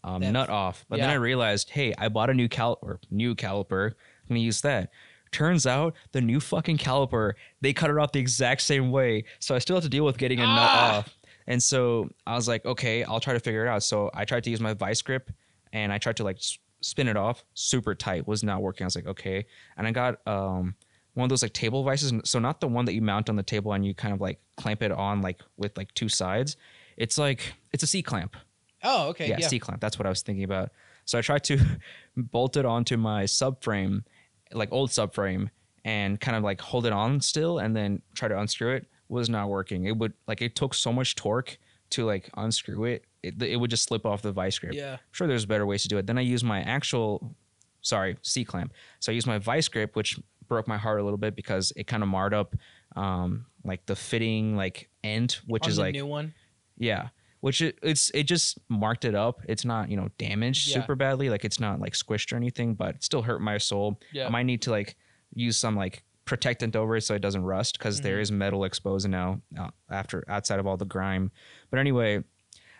um, 0.04 0.20
nut 0.32 0.48
off. 0.48 0.84
But 0.88 1.00
then. 1.00 1.10
I 1.10 1.14
realized, 1.14 1.70
hey, 1.70 1.94
I 1.98 2.08
bought 2.08 2.30
a 2.30 2.34
new 2.34 2.48
cal 2.48 2.78
or 2.82 3.00
new 3.10 3.34
caliper. 3.34 3.88
I'm 3.90 3.94
gonna 4.28 4.40
use 4.40 4.60
that. 4.62 4.90
Turns 5.30 5.66
out 5.66 5.94
the 6.12 6.20
new 6.20 6.40
fucking 6.40 6.78
caliper, 6.78 7.34
they 7.60 7.72
cut 7.72 7.90
it 7.90 7.98
off 7.98 8.12
the 8.12 8.20
exact 8.20 8.62
same 8.62 8.90
way. 8.90 9.24
So 9.40 9.54
I 9.54 9.58
still 9.58 9.76
have 9.76 9.84
to 9.84 9.90
deal 9.90 10.04
with 10.04 10.16
getting 10.16 10.38
a 10.38 10.42
nut 10.42 10.56
Ah! 10.56 10.98
off. 10.98 11.18
And 11.46 11.62
so 11.62 12.08
I 12.26 12.34
was 12.34 12.48
like, 12.48 12.64
okay, 12.64 13.04
I'll 13.04 13.20
try 13.20 13.34
to 13.34 13.40
figure 13.40 13.66
it 13.66 13.68
out. 13.68 13.82
So 13.82 14.10
I 14.14 14.24
tried 14.24 14.44
to 14.44 14.50
use 14.50 14.60
my 14.60 14.74
vice 14.74 15.02
grip 15.02 15.30
and 15.72 15.92
I 15.92 15.98
tried 15.98 16.16
to 16.16 16.24
like 16.24 16.38
spin 16.80 17.08
it 17.08 17.16
off 17.16 17.44
super 17.54 17.94
tight, 17.94 18.26
was 18.26 18.42
not 18.42 18.62
working. 18.62 18.84
I 18.84 18.86
was 18.86 18.96
like, 18.96 19.06
okay. 19.06 19.46
And 19.76 19.86
I 19.86 19.90
got 19.90 20.26
um 20.26 20.74
one 21.14 21.24
of 21.24 21.30
those 21.30 21.42
like 21.42 21.52
table 21.52 21.82
vices. 21.84 22.12
So 22.24 22.38
not 22.38 22.60
the 22.60 22.68
one 22.68 22.84
that 22.84 22.94
you 22.94 23.02
mount 23.02 23.28
on 23.28 23.36
the 23.36 23.42
table 23.42 23.72
and 23.72 23.84
you 23.84 23.92
kind 23.94 24.14
of 24.14 24.20
like 24.20 24.40
clamp 24.56 24.82
it 24.82 24.92
on 24.92 25.20
like 25.20 25.40
with 25.56 25.76
like 25.76 25.92
two 25.94 26.08
sides. 26.08 26.56
It's 26.96 27.18
like 27.18 27.54
it's 27.72 27.82
a 27.82 27.86
C 27.86 28.02
clamp. 28.02 28.36
Oh, 28.82 29.08
okay. 29.08 29.28
yeah, 29.28 29.36
Yeah. 29.40 29.48
C 29.48 29.58
clamp. 29.58 29.80
That's 29.80 29.98
what 29.98 30.06
I 30.06 30.10
was 30.10 30.22
thinking 30.22 30.44
about. 30.44 30.70
So 31.04 31.18
I 31.18 31.22
tried 31.22 31.44
to 31.44 31.58
bolt 32.16 32.56
it 32.56 32.64
onto 32.64 32.96
my 32.96 33.24
subframe, 33.24 34.04
like 34.52 34.70
old 34.72 34.90
subframe, 34.90 35.50
and 35.84 36.20
kind 36.20 36.36
of 36.36 36.42
like 36.42 36.60
hold 36.60 36.86
it 36.86 36.92
on 36.92 37.20
still, 37.20 37.58
and 37.58 37.74
then 37.74 38.02
try 38.14 38.28
to 38.28 38.38
unscrew 38.38 38.74
it. 38.74 38.86
Was 39.08 39.30
not 39.30 39.48
working. 39.48 39.86
It 39.86 39.96
would 39.96 40.12
like 40.26 40.42
it 40.42 40.54
took 40.54 40.74
so 40.74 40.92
much 40.92 41.14
torque 41.14 41.56
to 41.90 42.04
like 42.04 42.28
unscrew 42.36 42.84
it. 42.84 43.04
It, 43.22 43.42
it 43.42 43.56
would 43.56 43.70
just 43.70 43.84
slip 43.84 44.04
off 44.04 44.20
the 44.20 44.32
vice 44.32 44.58
grip. 44.58 44.74
Yeah. 44.74 44.92
I'm 44.92 44.98
sure 45.12 45.26
there's 45.26 45.46
better 45.46 45.64
ways 45.64 45.82
to 45.84 45.88
do 45.88 45.96
it. 45.96 46.06
Then 46.06 46.18
I 46.18 46.20
used 46.20 46.44
my 46.44 46.60
actual, 46.60 47.34
sorry, 47.80 48.18
C 48.20 48.44
clamp. 48.44 48.74
So 49.00 49.10
I 49.10 49.14
used 49.14 49.26
my 49.26 49.38
vice 49.38 49.66
grip, 49.66 49.96
which 49.96 50.20
broke 50.46 50.68
my 50.68 50.76
heart 50.76 51.00
a 51.00 51.02
little 51.02 51.16
bit 51.18 51.34
because 51.34 51.72
it 51.74 51.86
kind 51.86 52.02
of 52.02 52.08
marred 52.10 52.34
up, 52.34 52.54
um, 52.96 53.46
like 53.64 53.86
the 53.86 53.96
fitting 53.96 54.56
like 54.56 54.90
end, 55.02 55.38
which 55.46 55.64
On 55.64 55.70
is 55.70 55.76
the 55.76 55.82
like 55.82 55.94
new 55.94 56.06
one. 56.06 56.34
yeah, 56.76 57.08
which 57.40 57.62
it, 57.62 57.78
it's 57.82 58.10
it 58.10 58.24
just 58.24 58.58
marked 58.68 59.04
it 59.04 59.14
up. 59.14 59.40
It's 59.48 59.64
not 59.64 59.90
you 59.90 59.96
know 59.96 60.08
damaged 60.18 60.68
Yeah. 60.68 60.80
super 60.80 60.94
badly. 60.94 61.30
Like 61.30 61.44
it's 61.44 61.60
not 61.60 61.80
like 61.80 61.92
squished 61.94 62.32
or 62.32 62.36
anything, 62.36 62.74
but 62.74 62.96
it 62.96 63.04
still 63.04 63.22
hurt 63.22 63.40
my 63.40 63.58
soul. 63.58 64.00
Yeah. 64.12 64.26
I 64.26 64.30
might 64.30 64.44
need 64.44 64.62
to 64.62 64.70
like 64.70 64.96
use 65.34 65.56
some 65.56 65.76
like 65.76 66.02
protectant 66.24 66.76
over 66.76 66.96
it 66.96 67.02
so 67.02 67.14
it 67.14 67.20
doesn't 67.22 67.42
rust 67.42 67.78
because 67.78 68.00
Mm-hmm. 68.00 68.20
is 68.20 68.30
metal 68.32 68.64
exposed 68.64 69.08
now 69.08 69.40
uh, 69.58 69.70
after 69.90 70.24
outside 70.28 70.58
of 70.58 70.66
all 70.66 70.76
the 70.76 70.84
grime. 70.84 71.30
But 71.70 71.78
anyway, 71.80 72.22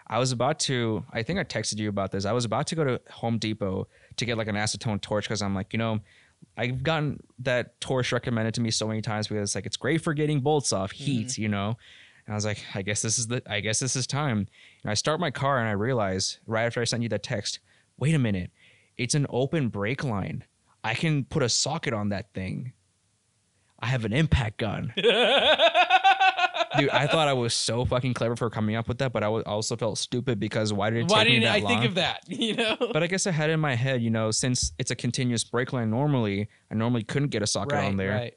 I 0.07 0.19
was 0.19 0.33
about 0.33 0.59
to. 0.61 1.05
I 1.13 1.23
think 1.23 1.39
I 1.39 1.45
texted 1.45 1.79
you 1.79 1.89
about 1.89 2.11
this. 2.13 2.25
I 2.25 2.33
was 2.33 2.45
about 2.45 2.67
to 2.69 2.75
go 2.75 2.85
to 2.85 3.01
Home 3.13 3.39
Depot 3.39 3.87
to 4.17 4.25
get 4.25 4.37
like 4.39 4.49
an 4.49 4.55
acetone 4.57 5.01
torch 5.01 5.25
because 5.25 5.43
I'm 5.43 5.55
like 5.55 5.73
you 5.73 5.79
know. 5.79 6.01
I've 6.57 6.85
gotten 6.85 7.21
that 7.41 7.81
torch 7.81 8.13
recommended 8.13 8.55
to 8.55 8.61
me 8.61 8.71
so 8.71 8.87
many 8.87 9.03
times 9.03 9.27
because 9.27 9.43
it's 9.43 9.55
like 9.57 9.67
it's 9.67 9.77
great 9.77 10.03
for 10.03 10.15
getting 10.15 10.39
bolts 10.41 10.73
off 10.73 10.93
heat, 10.93 11.37
you 11.37 11.49
know. 11.49 11.77
And 12.29 12.35
I 12.35 12.37
was 12.37 12.45
like, 12.45 12.63
I 12.75 12.83
guess 12.83 13.01
this 13.01 13.19
is 13.19 13.27
the 13.29 13.43
I 13.47 13.61
guess 13.61 13.79
this 13.79 13.97
is 13.97 14.07
time. 14.07 14.47
And 14.83 14.91
I 14.91 14.93
start 14.93 15.19
my 15.19 15.31
car 15.31 15.59
and 15.61 15.67
I 15.67 15.73
realize 15.73 16.41
right 16.47 16.67
after 16.67 16.83
I 16.83 16.85
sent 16.85 17.03
you 17.03 17.09
that 17.09 17.23
text, 17.23 17.59
wait 17.99 18.15
a 18.15 18.19
minute, 18.19 18.51
it's 18.99 19.15
an 19.15 19.27
open 19.31 19.69
brake 19.69 20.05
line. 20.05 20.45
I 20.85 20.93
can 20.93 21.25
put 21.25 21.43
a 21.43 21.49
socket 21.49 21.95
on 21.95 22.11
that 22.11 22.35
thing. 22.35 22.75
I 23.81 23.87
have 23.87 24.05
an 24.05 24.13
impact 24.13 24.59
gun. 24.59 24.93
Dude, 24.97 26.91
I 26.91 27.07
thought 27.07 27.29
I 27.29 27.33
was 27.33 27.55
so 27.55 27.87
fucking 27.87 28.13
clever 28.13 28.37
for 28.37 28.51
coming 28.51 28.77
up 28.77 28.89
with 28.89 28.99
that, 28.99 29.11
but 29.13 29.25
I 29.25 29.29
wa- 29.29 29.43
also 29.47 29.75
felt 29.75 29.97
stupid 29.97 30.39
because 30.39 30.71
why 30.71 30.91
did 30.91 31.07
it 31.07 31.11
Why 31.11 31.25
take 31.25 31.33
me 31.33 31.41
didn't 31.41 31.55
I 31.65 31.67
think 31.67 31.85
of 31.87 31.95
that? 31.95 32.25
You 32.29 32.57
know. 32.57 32.77
But 32.79 33.03
I 33.03 33.07
guess 33.07 33.27
I 33.27 33.31
had 33.31 33.49
it 33.49 33.55
in 33.55 33.61
my 33.61 33.75
head, 33.75 34.03
you 34.03 34.11
know, 34.11 34.31
since 34.31 34.73
it's 34.79 34.91
a 34.91 34.95
continuous 34.95 35.45
brake 35.45 35.73
line 35.73 35.89
normally, 35.89 36.49
I 36.71 36.75
normally 36.75 37.05
couldn't 37.05 37.29
get 37.29 37.43
a 37.43 37.47
socket 37.47 37.73
right. 37.73 37.87
on 37.87 37.97
there 37.97 38.11
Right. 38.11 38.35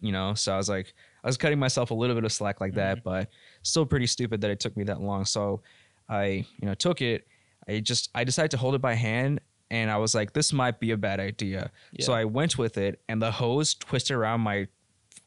you 0.00 0.10
know 0.10 0.34
so 0.34 0.52
i 0.52 0.56
was 0.56 0.68
like 0.68 0.92
i 1.26 1.28
was 1.28 1.36
cutting 1.36 1.58
myself 1.58 1.90
a 1.90 1.94
little 1.94 2.14
bit 2.14 2.24
of 2.24 2.32
slack 2.32 2.60
like 2.60 2.72
that 2.74 2.98
Mm-hmm. 2.98 3.08
but 3.08 3.28
still 3.62 3.84
pretty 3.84 4.06
stupid 4.06 4.40
that 4.40 4.50
it 4.50 4.60
took 4.60 4.76
me 4.76 4.84
that 4.84 5.00
long 5.02 5.24
so 5.26 5.60
i 6.08 6.46
you 6.60 6.66
know 6.68 6.74
took 6.74 7.02
it 7.02 7.26
i 7.68 7.80
just 7.80 8.08
i 8.14 8.24
decided 8.24 8.50
to 8.52 8.56
hold 8.56 8.74
it 8.74 8.80
by 8.80 8.94
hand 8.94 9.40
and 9.70 9.90
i 9.90 9.96
was 9.96 10.14
like 10.14 10.32
this 10.32 10.52
might 10.52 10.78
be 10.80 10.92
a 10.92 10.96
bad 10.96 11.18
idea 11.20 11.70
so 12.00 12.12
i 12.14 12.24
went 12.24 12.56
with 12.56 12.78
it 12.78 13.00
and 13.08 13.20
the 13.20 13.30
hose 13.32 13.74
twisted 13.74 14.16
around 14.16 14.40
my 14.40 14.66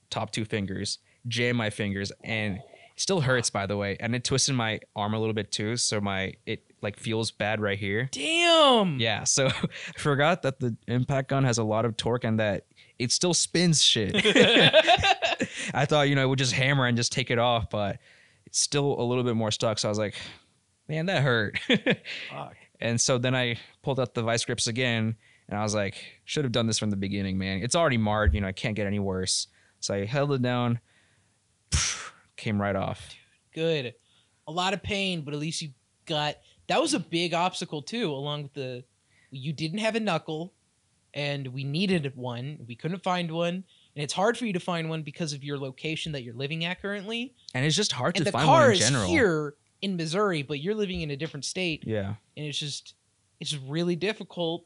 top 0.10 0.32
two 0.32 0.46
fingers 0.46 0.98
jammed 1.28 1.58
my 1.58 1.70
fingers 1.70 2.12
and 2.24 2.56
it 2.56 2.64
still 2.96 3.22
hurts 3.22 3.50
by 3.50 3.66
the 3.66 3.76
way 3.78 3.96
and 4.00 4.16
it 4.16 4.24
twisted 4.24 4.56
my 4.56 4.80
arm 4.96 5.14
a 5.14 5.20
little 5.20 5.34
bit 5.34 5.52
too 5.52 5.76
so 5.78 6.00
my 6.02 6.34
it 6.46 6.64
like 6.82 6.98
feels 6.98 7.30
bad 7.30 7.60
right 7.60 7.78
here 7.78 8.08
Damn. 8.14 9.00
yeah, 9.02 9.26
so 9.26 9.48
I 9.48 10.00
forgot 10.00 10.44
that 10.44 10.62
the 10.62 10.78
impact 10.88 11.28
gun 11.30 11.44
has 11.44 11.58
a 11.58 11.64
lot 11.64 11.84
of 11.84 11.98
torque 11.98 12.24
and 12.24 12.40
that 12.40 12.66
it 12.98 13.12
still 13.12 13.34
spins 13.34 13.84
shit. 13.84 14.14
I 15.74 15.86
thought, 15.86 16.10
you 16.10 16.16
know, 16.16 16.24
it 16.24 16.28
would 16.28 16.40
just 16.40 16.54
hammer 16.54 16.86
and 16.86 16.98
just 16.98 17.12
take 17.12 17.32
it 17.32 17.40
off, 17.40 17.70
but 17.70 18.00
it's 18.46 18.60
still 18.60 19.00
a 19.00 19.04
little 19.04 19.24
bit 19.24 19.36
more 19.36 19.52
stuck. 19.52 19.80
So 19.80 19.88
I 19.88 19.92
was 19.92 20.00
like, 20.00 20.16
man, 20.88 21.06
that 21.08 21.24
hurt. 21.24 21.60
Fuck. 22.30 22.56
and 22.80 23.00
so 23.00 23.18
then 23.18 23.36
I 23.36 23.58
pulled 23.84 24.00
out 24.00 24.14
the 24.14 24.24
vice 24.24 24.46
grips 24.46 24.68
again 24.68 25.16
and 25.48 25.58
I 25.58 25.64
was 25.64 25.74
like, 25.74 25.96
should 26.26 26.46
have 26.46 26.52
done 26.52 26.68
this 26.68 26.78
from 26.78 26.92
the 26.92 26.96
beginning, 26.96 27.38
man. 27.38 27.62
It's 27.64 27.76
already 27.76 27.98
marred, 27.98 28.34
you 28.34 28.42
know, 28.42 28.48
I 28.48 28.52
can't 28.52 28.76
get 28.76 28.88
any 28.88 29.00
worse. 29.00 29.48
So 29.80 29.96
I 29.96 30.06
held 30.06 30.32
it 30.34 30.42
down, 30.42 30.80
came 32.38 32.62
right 32.62 32.76
off. 32.76 33.16
Good. 33.54 33.96
A 34.48 34.52
lot 34.52 34.74
of 34.74 34.84
pain, 34.84 35.22
but 35.22 35.34
at 35.34 35.40
least 35.40 35.62
you 35.62 35.70
got. 36.06 36.36
That 36.68 36.82
was 36.82 36.94
a 36.94 37.00
big 37.00 37.34
obstacle 37.34 37.82
too. 37.82 38.12
Along 38.12 38.44
with 38.44 38.54
the, 38.54 38.84
you 39.32 39.54
didn't 39.54 39.80
have 39.80 39.96
a 39.96 40.00
knuckle, 40.00 40.54
and 41.14 41.48
we 41.48 41.64
needed 41.64 42.16
one. 42.16 42.60
We 42.68 42.76
couldn't 42.76 43.04
find 43.04 43.32
one, 43.32 43.64
and 44.00 44.04
it's 44.06 44.14
hard 44.14 44.38
for 44.38 44.46
you 44.46 44.54
to 44.54 44.62
find 44.62 44.90
one 44.90 45.02
because 45.04 45.34
of 45.34 45.44
your 45.44 45.58
location 45.58 46.14
that 46.14 46.24
you're 46.24 46.34
living 46.34 46.64
at 46.64 46.82
currently. 46.82 47.36
And 47.54 47.66
it's 47.66 47.76
just 47.76 47.92
hard 47.92 48.16
and 48.16 48.20
to 48.20 48.24
the 48.24 48.32
find 48.32 48.46
car 48.46 48.62
one 48.62 48.70
in 48.70 48.78
is 48.78 48.80
general. 48.80 49.08
here 49.08 49.56
in 49.82 49.98
Missouri, 49.98 50.42
but 50.42 50.62
you're 50.62 50.74
living 50.74 51.02
in 51.02 51.12
a 51.12 51.18
different 51.18 51.44
state, 51.44 51.84
Yeah. 51.86 52.16
and 52.38 52.46
it's 52.46 52.58
just, 52.58 52.96
it's 53.42 53.58
really 53.58 53.98
difficult. 53.98 54.66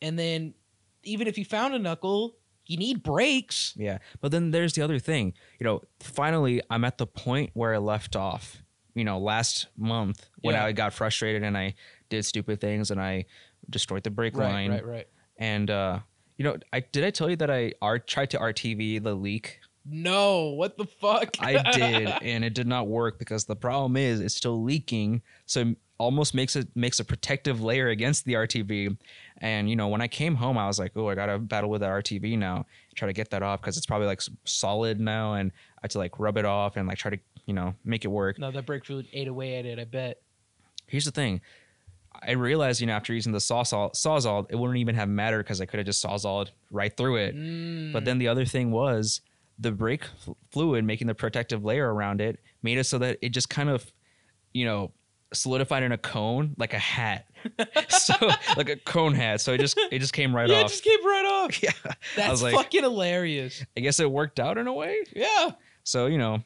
And 0.00 0.16
then, 0.16 0.54
even 1.02 1.26
if 1.26 1.36
you 1.38 1.44
found 1.44 1.74
a 1.74 1.78
knuckle, 1.80 2.36
you 2.66 2.76
need 2.76 3.02
brakes. 3.02 3.72
Yeah. 3.76 3.98
But 4.20 4.30
then 4.30 4.52
there's 4.52 4.74
the 4.74 4.82
other 4.82 5.00
thing. 5.00 5.32
You 5.58 5.64
know, 5.64 5.82
finally 5.98 6.62
I'm 6.70 6.84
at 6.84 6.98
the 6.98 7.06
point 7.06 7.50
where 7.54 7.74
I 7.74 7.78
left 7.78 8.14
off, 8.14 8.62
you 8.94 9.02
know, 9.04 9.18
last 9.18 9.66
month 9.76 10.28
when 10.42 10.54
Yeah. 10.54 10.64
I 10.66 10.70
got 10.72 10.92
frustrated 10.92 11.42
and 11.42 11.58
I 11.58 11.74
did 12.10 12.24
stupid 12.24 12.60
things 12.60 12.92
and 12.92 13.00
I 13.00 13.24
destroyed 13.68 14.04
the 14.04 14.10
brake 14.12 14.36
line. 14.36 14.70
right, 14.70 14.86
right. 14.86 15.08
And 15.36 15.68
uh 15.68 16.00
you 16.38 16.44
know, 16.44 16.56
I 16.72 16.80
did 16.80 17.04
I 17.04 17.10
tell 17.10 17.28
you 17.28 17.36
that 17.36 17.50
I 17.50 17.72
tried 18.06 18.30
to 18.30 18.38
RTV 18.38 19.02
the 19.02 19.14
leak? 19.14 19.60
No, 19.84 20.50
what 20.50 20.78
the 20.78 20.86
fuck? 20.86 21.36
I 21.40 21.70
did 21.72 22.08
and 22.22 22.44
it 22.44 22.54
did 22.54 22.66
not 22.66 22.86
work 22.86 23.18
because 23.18 23.44
the 23.44 23.56
problem 23.56 23.96
is 23.96 24.20
it's 24.20 24.34
still 24.34 24.62
leaking. 24.62 25.22
So 25.46 25.60
it 25.60 25.76
almost 25.98 26.34
makes 26.34 26.54
it 26.54 26.68
makes 26.76 27.00
a 27.00 27.04
protective 27.04 27.60
layer 27.60 27.88
against 27.88 28.24
the 28.24 28.34
RTV. 28.34 28.96
And 29.38 29.68
you 29.68 29.76
know, 29.76 29.88
when 29.88 30.00
I 30.00 30.06
came 30.08 30.36
home, 30.36 30.56
I 30.56 30.66
was 30.66 30.78
like, 30.78 30.92
"Oh, 30.94 31.08
I 31.08 31.14
gotta 31.14 31.38
battle 31.38 31.70
with 31.70 31.80
the 31.80 31.88
RTV 31.88 32.38
now. 32.38 32.66
Try 32.94 33.06
to 33.06 33.12
get 33.12 33.30
that 33.30 33.42
off 33.42 33.60
because 33.60 33.76
it's 33.76 33.86
probably 33.86 34.06
like 34.06 34.22
solid 34.44 35.00
now, 35.00 35.34
and 35.34 35.50
I 35.78 35.80
had 35.82 35.90
to 35.92 35.98
like 35.98 36.18
rub 36.20 36.36
it 36.38 36.44
off 36.44 36.76
and 36.76 36.86
like 36.86 36.98
try 36.98 37.10
to 37.10 37.18
you 37.46 37.54
know 37.54 37.74
make 37.84 38.04
it 38.04 38.08
work." 38.08 38.38
No, 38.38 38.50
that 38.50 38.64
brake 38.64 38.84
fluid 38.84 39.08
ate 39.12 39.28
away 39.28 39.56
at 39.56 39.66
it. 39.66 39.78
I 39.78 39.84
bet. 39.84 40.20
Here's 40.86 41.04
the 41.04 41.10
thing. 41.10 41.40
I 42.22 42.32
realized, 42.32 42.80
you 42.80 42.86
know, 42.86 42.94
after 42.94 43.14
using 43.14 43.32
the 43.32 43.38
sawzall, 43.38 43.92
sawzall, 43.94 44.46
it 44.50 44.56
wouldn't 44.56 44.78
even 44.78 44.94
have 44.94 45.08
mattered 45.08 45.44
because 45.44 45.60
I 45.60 45.66
could 45.66 45.78
have 45.78 45.86
just 45.86 46.04
sawzalled 46.04 46.50
right 46.70 46.94
through 46.96 47.16
it. 47.16 47.36
Mm. 47.36 47.92
But 47.92 48.04
then 48.04 48.18
the 48.18 48.28
other 48.28 48.44
thing 48.44 48.70
was 48.70 49.20
the 49.58 49.72
brake 49.72 50.04
fluid 50.50 50.84
making 50.84 51.06
the 51.06 51.14
protective 51.14 51.64
layer 51.64 51.92
around 51.92 52.20
it 52.20 52.38
made 52.62 52.78
it 52.78 52.84
so 52.84 52.98
that 52.98 53.18
it 53.22 53.30
just 53.30 53.48
kind 53.48 53.68
of, 53.68 53.92
you 54.52 54.64
know, 54.64 54.92
solidified 55.32 55.82
in 55.82 55.92
a 55.92 55.98
cone 55.98 56.54
like 56.58 56.74
a 56.74 56.78
hat. 56.78 57.26
so 57.88 58.14
like 58.56 58.68
a 58.68 58.76
cone 58.76 59.14
hat. 59.14 59.40
So 59.40 59.52
it 59.52 59.60
just 59.60 59.78
it 59.90 59.98
just 59.98 60.12
came 60.12 60.34
right 60.34 60.48
yeah, 60.48 60.60
it 60.60 60.64
off. 60.64 60.70
just 60.70 60.84
came 60.84 61.04
right 61.04 61.24
off. 61.24 61.62
yeah. 61.62 61.70
That's 62.16 62.30
was 62.30 62.42
like- 62.42 62.54
fucking 62.54 62.82
hilarious. 62.82 63.64
I 63.76 63.80
guess 63.80 64.00
it 64.00 64.10
worked 64.10 64.40
out 64.40 64.58
in 64.58 64.66
a 64.66 64.72
way. 64.72 65.04
Yeah. 65.14 65.50
So, 65.84 66.06
you 66.06 66.18
know, 66.18 66.42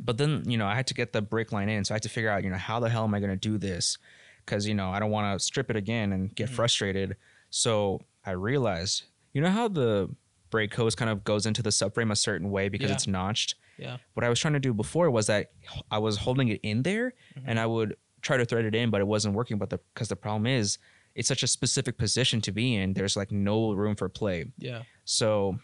but 0.00 0.16
then, 0.16 0.44
you 0.46 0.56
know, 0.56 0.66
I 0.66 0.74
had 0.74 0.86
to 0.88 0.94
get 0.94 1.12
the 1.12 1.20
brake 1.22 1.52
line 1.52 1.68
in. 1.68 1.84
So 1.84 1.94
I 1.94 1.96
had 1.96 2.02
to 2.02 2.08
figure 2.08 2.30
out, 2.30 2.44
you 2.44 2.50
know, 2.50 2.56
how 2.56 2.80
the 2.80 2.88
hell 2.88 3.04
am 3.04 3.14
I 3.14 3.20
going 3.20 3.30
to 3.30 3.36
do 3.36 3.58
this? 3.58 3.98
Because, 4.44 4.66
you 4.66 4.74
know, 4.74 4.90
I 4.90 4.98
don't 4.98 5.10
want 5.10 5.38
to 5.38 5.44
strip 5.44 5.70
it 5.70 5.76
again 5.76 6.12
and 6.12 6.34
get 6.34 6.48
Mhm. 6.48 6.54
frustrated. 6.54 7.16
So 7.50 8.00
I 8.24 8.32
realized, 8.32 9.04
you 9.32 9.40
know, 9.40 9.50
how 9.50 9.68
the 9.68 10.14
brake 10.50 10.74
hose 10.74 10.94
kind 10.94 11.10
of 11.10 11.22
goes 11.24 11.46
into 11.46 11.62
the 11.62 11.70
subframe 11.70 12.10
a 12.10 12.16
certain 12.16 12.50
way 12.50 12.68
because 12.68 12.90
Yeah. 12.90 12.94
it's 12.96 13.06
notched? 13.06 13.54
Yeah. 13.78 13.98
What 14.14 14.24
I 14.24 14.28
was 14.28 14.38
trying 14.40 14.54
to 14.54 14.60
do 14.60 14.74
before 14.74 15.10
was 15.10 15.26
that 15.28 15.52
I 15.90 15.98
was 15.98 16.18
holding 16.18 16.48
it 16.48 16.60
in 16.62 16.82
there 16.82 17.14
Mhm. 17.36 17.42
and 17.46 17.60
I 17.60 17.66
would 17.66 17.96
try 18.20 18.36
to 18.36 18.44
thread 18.44 18.64
it 18.64 18.74
in, 18.74 18.90
but 18.90 19.00
it 19.00 19.06
wasn't 19.06 19.34
working. 19.34 19.58
But 19.58 19.70
the, 19.70 19.78
because 19.94 20.08
the 20.08 20.16
problem 20.16 20.46
is, 20.46 20.78
it's 21.14 21.28
such 21.28 21.42
a 21.42 21.46
specific 21.46 21.96
position 21.98 22.40
to 22.42 22.52
be 22.52 22.74
in, 22.74 22.92
there's 22.94 23.16
like 23.16 23.30
no 23.32 23.72
room 23.72 23.96
for 23.96 24.08
play. 24.08 24.52
Yeah. 24.58 24.82
So 25.04 25.58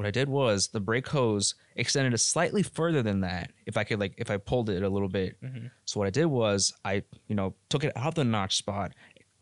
what 0.00 0.06
I 0.06 0.10
did 0.10 0.30
was 0.30 0.68
the 0.68 0.80
brake 0.80 1.06
hose 1.08 1.54
extended 1.76 2.14
it 2.14 2.18
slightly 2.18 2.62
further 2.62 3.02
than 3.02 3.20
that. 3.20 3.52
If 3.66 3.76
I 3.76 3.84
could 3.84 4.00
like 4.00 4.14
if 4.16 4.30
I 4.30 4.38
pulled 4.38 4.70
it 4.70 4.82
a 4.82 4.88
little 4.88 5.10
bit. 5.10 5.36
Mhm. 5.42 5.70
So 5.84 6.00
what 6.00 6.06
I 6.06 6.10
did 6.10 6.24
was 6.24 6.72
I, 6.86 7.02
you 7.28 7.34
know, 7.34 7.54
took 7.68 7.84
it 7.84 7.92
out 7.94 8.06
of 8.06 8.14
the 8.14 8.24
notch 8.24 8.56
spot, 8.56 8.92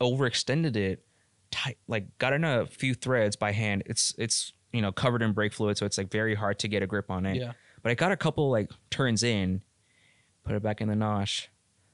overextended 0.00 0.74
it, 0.74 1.04
tight 1.52 1.78
like 1.86 2.06
got 2.18 2.32
in 2.32 2.42
a 2.42 2.66
few 2.66 2.92
threads 2.94 3.36
by 3.36 3.52
hand. 3.52 3.84
It's 3.86 4.16
it's 4.18 4.52
you 4.72 4.82
know 4.82 4.90
covered 4.90 5.22
in 5.22 5.32
brake 5.32 5.52
fluid, 5.52 5.78
so 5.78 5.86
it's 5.86 5.96
like 5.96 6.10
very 6.10 6.34
hard 6.34 6.58
to 6.58 6.66
get 6.68 6.82
a 6.82 6.88
grip 6.88 7.08
on 7.08 7.24
it. 7.24 7.36
Yeah. 7.36 7.52
But 7.82 7.92
I 7.92 7.94
got 7.94 8.10
a 8.10 8.16
couple 8.16 8.50
like 8.50 8.72
turns 8.90 9.22
in, 9.22 9.62
put 10.44 10.56
it 10.56 10.62
back 10.64 10.80
in 10.80 10.88
the 10.88 10.96
notch, 10.96 11.50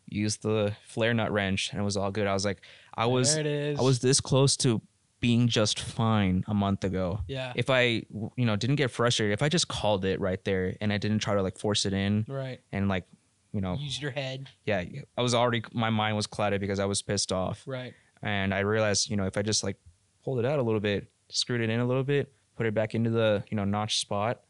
used 0.08 0.42
the 0.42 0.74
flare 0.86 1.12
nut 1.12 1.30
wrench, 1.32 1.70
and 1.70 1.80
it 1.80 1.84
was 1.84 1.98
all 1.98 2.10
good. 2.10 2.26
I 2.26 2.32
was 2.32 2.46
like, 2.46 2.62
I 2.94 3.04
was 3.04 3.34
There 3.34 3.40
it 3.42 3.46
is. 3.46 3.78
I 3.78 3.82
was 3.82 3.98
this 4.00 4.22
close 4.22 4.56
to 4.58 4.80
being 5.24 5.48
just 5.48 5.80
fine 5.80 6.44
a 6.48 6.52
month 6.52 6.84
ago 6.84 7.20
Yeah. 7.28 7.52
if 7.56 7.70
I, 7.70 8.02
you 8.36 8.44
know, 8.44 8.56
didn't 8.56 8.76
get 8.76 8.90
frustrated, 8.90 9.32
if 9.32 9.42
I 9.42 9.48
just 9.48 9.68
called 9.68 10.04
it 10.04 10.20
right 10.20 10.44
there 10.44 10.76
and 10.82 10.92
I 10.92 10.98
didn't 10.98 11.20
try 11.20 11.34
to 11.34 11.40
like 11.42 11.56
force 11.58 11.86
it 11.86 11.94
in 11.94 12.26
right. 12.28 12.60
and 12.72 12.88
like, 12.88 13.04
you 13.52 13.62
know, 13.62 13.74
Use 13.80 14.02
your 14.02 14.10
head. 14.10 14.50
yeah, 14.66 14.84
I 15.16 15.22
was 15.22 15.32
already, 15.34 15.62
my 15.72 15.88
mind 15.88 16.14
was 16.16 16.26
clouded 16.26 16.60
because 16.60 16.78
I 16.78 16.84
was 16.84 17.00
pissed 17.00 17.32
off. 17.32 17.62
Right. 17.66 17.94
And 18.22 18.52
I 18.52 18.58
realized, 18.60 19.08
you 19.08 19.16
know, 19.16 19.24
if 19.24 19.38
I 19.38 19.42
just 19.42 19.64
like 19.64 19.76
pulled 20.24 20.40
it 20.40 20.44
out 20.44 20.58
a 20.58 20.62
little 20.62 20.80
bit, 20.80 21.08
screwed 21.30 21.62
it 21.62 21.70
in 21.70 21.80
a 21.80 21.86
little 21.86 22.04
bit, 22.04 22.30
put 22.56 22.66
it 22.66 22.74
back 22.74 22.94
into 22.94 23.08
the, 23.10 23.44
you 23.50 23.56
know, 23.56 23.64
notch 23.64 23.98
spot, 24.00 24.42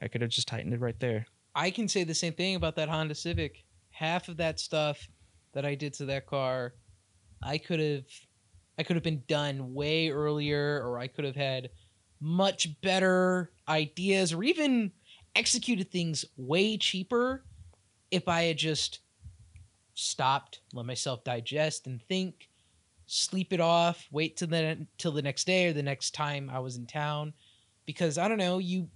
I 0.00 0.08
could 0.08 0.22
have 0.22 0.30
just 0.30 0.48
tightened 0.48 0.72
it 0.72 0.80
right 0.80 0.98
there. 0.98 1.26
I 1.54 1.70
can 1.70 1.88
say 1.88 2.04
the 2.04 2.14
same 2.14 2.32
thing 2.32 2.54
about 2.56 2.76
that 2.76 2.88
Honda 2.88 3.14
Civic. 3.14 3.64
Half 3.90 4.28
of 4.28 4.38
that 4.38 4.58
stuff 4.60 5.08
that 5.52 5.66
I 5.66 5.74
did 5.74 5.92
to 5.94 6.06
that 6.06 6.24
car, 6.26 6.72
I 7.42 7.58
could 7.58 7.80
have 7.80 8.04
I 8.80 8.82
could 8.82 8.96
have 8.96 9.02
been 9.02 9.22
done 9.28 9.74
way 9.74 10.08
earlier 10.08 10.82
or 10.82 10.98
I 10.98 11.06
could 11.06 11.26
have 11.26 11.36
had 11.36 11.68
much 12.18 12.80
better 12.80 13.50
ideas 13.68 14.32
or 14.32 14.42
even 14.42 14.90
executed 15.36 15.90
things 15.90 16.24
way 16.38 16.78
cheaper 16.78 17.44
if 18.10 18.26
I 18.26 18.44
had 18.44 18.56
just 18.56 19.00
stopped, 19.92 20.62
let 20.72 20.86
myself 20.86 21.24
digest 21.24 21.86
and 21.88 22.00
think, 22.08 22.48
sleep 23.06 23.52
it 23.52 23.60
off, 23.60 24.08
wait 24.10 24.38
till 24.38 24.48
the 24.48 24.86
till 24.96 25.12
the 25.12 25.20
next 25.20 25.46
day 25.46 25.66
or 25.66 25.74
the 25.74 25.82
next 25.82 26.12
time 26.12 26.48
I 26.48 26.58
was 26.60 26.76
in 26.76 26.86
town 26.86 27.34
because 27.84 28.16
I 28.16 28.28
don't 28.28 28.38
know, 28.38 28.56
you 28.56 28.88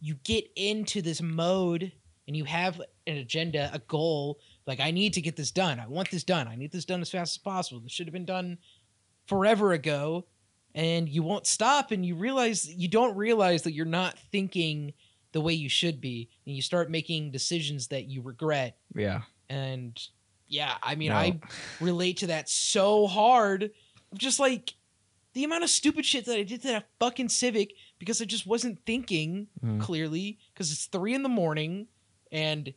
you 0.00 0.14
get 0.24 0.50
into 0.56 1.02
this 1.02 1.20
mode 1.20 1.92
and 2.26 2.34
you 2.34 2.44
have 2.44 2.80
an 3.06 3.18
agenda, 3.18 3.70
a 3.74 3.80
goal, 3.80 4.38
like 4.66 4.80
I 4.80 4.92
need 4.92 5.12
to 5.12 5.20
get 5.20 5.36
this 5.36 5.50
done. 5.50 5.78
I 5.78 5.86
want 5.86 6.10
this 6.10 6.24
done. 6.24 6.48
I 6.48 6.56
need 6.56 6.72
this 6.72 6.86
done 6.86 7.02
as 7.02 7.10
fast 7.10 7.34
as 7.34 7.38
possible. 7.38 7.80
This 7.80 7.92
should 7.92 8.06
have 8.06 8.14
been 8.14 8.24
done 8.24 8.56
forever 9.26 9.72
ago. 9.72 10.26
And 10.74 11.08
you 11.08 11.22
won't 11.22 11.46
stop 11.46 11.90
and 11.90 12.04
you 12.04 12.14
realize 12.16 12.68
you 12.68 12.86
don't 12.88 13.16
realize 13.16 13.62
that 13.62 13.72
you're 13.72 13.86
not 13.86 14.18
thinking 14.30 14.92
the 15.32 15.40
way 15.40 15.54
you 15.54 15.70
should 15.70 16.00
be 16.02 16.28
and 16.44 16.54
you 16.54 16.60
start 16.60 16.90
making 16.90 17.30
decisions 17.30 17.88
that 17.88 18.04
you 18.08 18.20
regret 18.20 18.76
Yeah. 18.94 19.22
and 19.48 19.98
yeah, 20.48 20.74
I 20.82 20.94
mean, 20.94 21.08
No. 21.10 21.16
I 21.16 21.40
relate 21.80 22.18
to 22.18 22.26
that 22.28 22.48
so 22.50 23.06
hard. 23.06 23.62
I'm 23.64 24.18
just 24.18 24.38
like 24.38 24.74
the 25.32 25.44
amount 25.44 25.64
of 25.64 25.70
stupid 25.70 26.04
shit 26.04 26.26
that 26.26 26.36
I 26.38 26.42
did 26.42 26.60
to 26.62 26.68
that 26.68 26.88
fucking 27.00 27.30
Civic 27.30 27.72
because 27.98 28.20
I 28.20 28.26
just 28.26 28.46
wasn't 28.46 28.78
thinking 28.84 29.48
Mm. 29.64 29.80
clearly 29.80 30.38
because 30.52 30.70
it's 30.72 30.84
three 30.86 31.14
in 31.14 31.22
the 31.22 31.28
morning 31.30 31.86
and. 32.30 32.74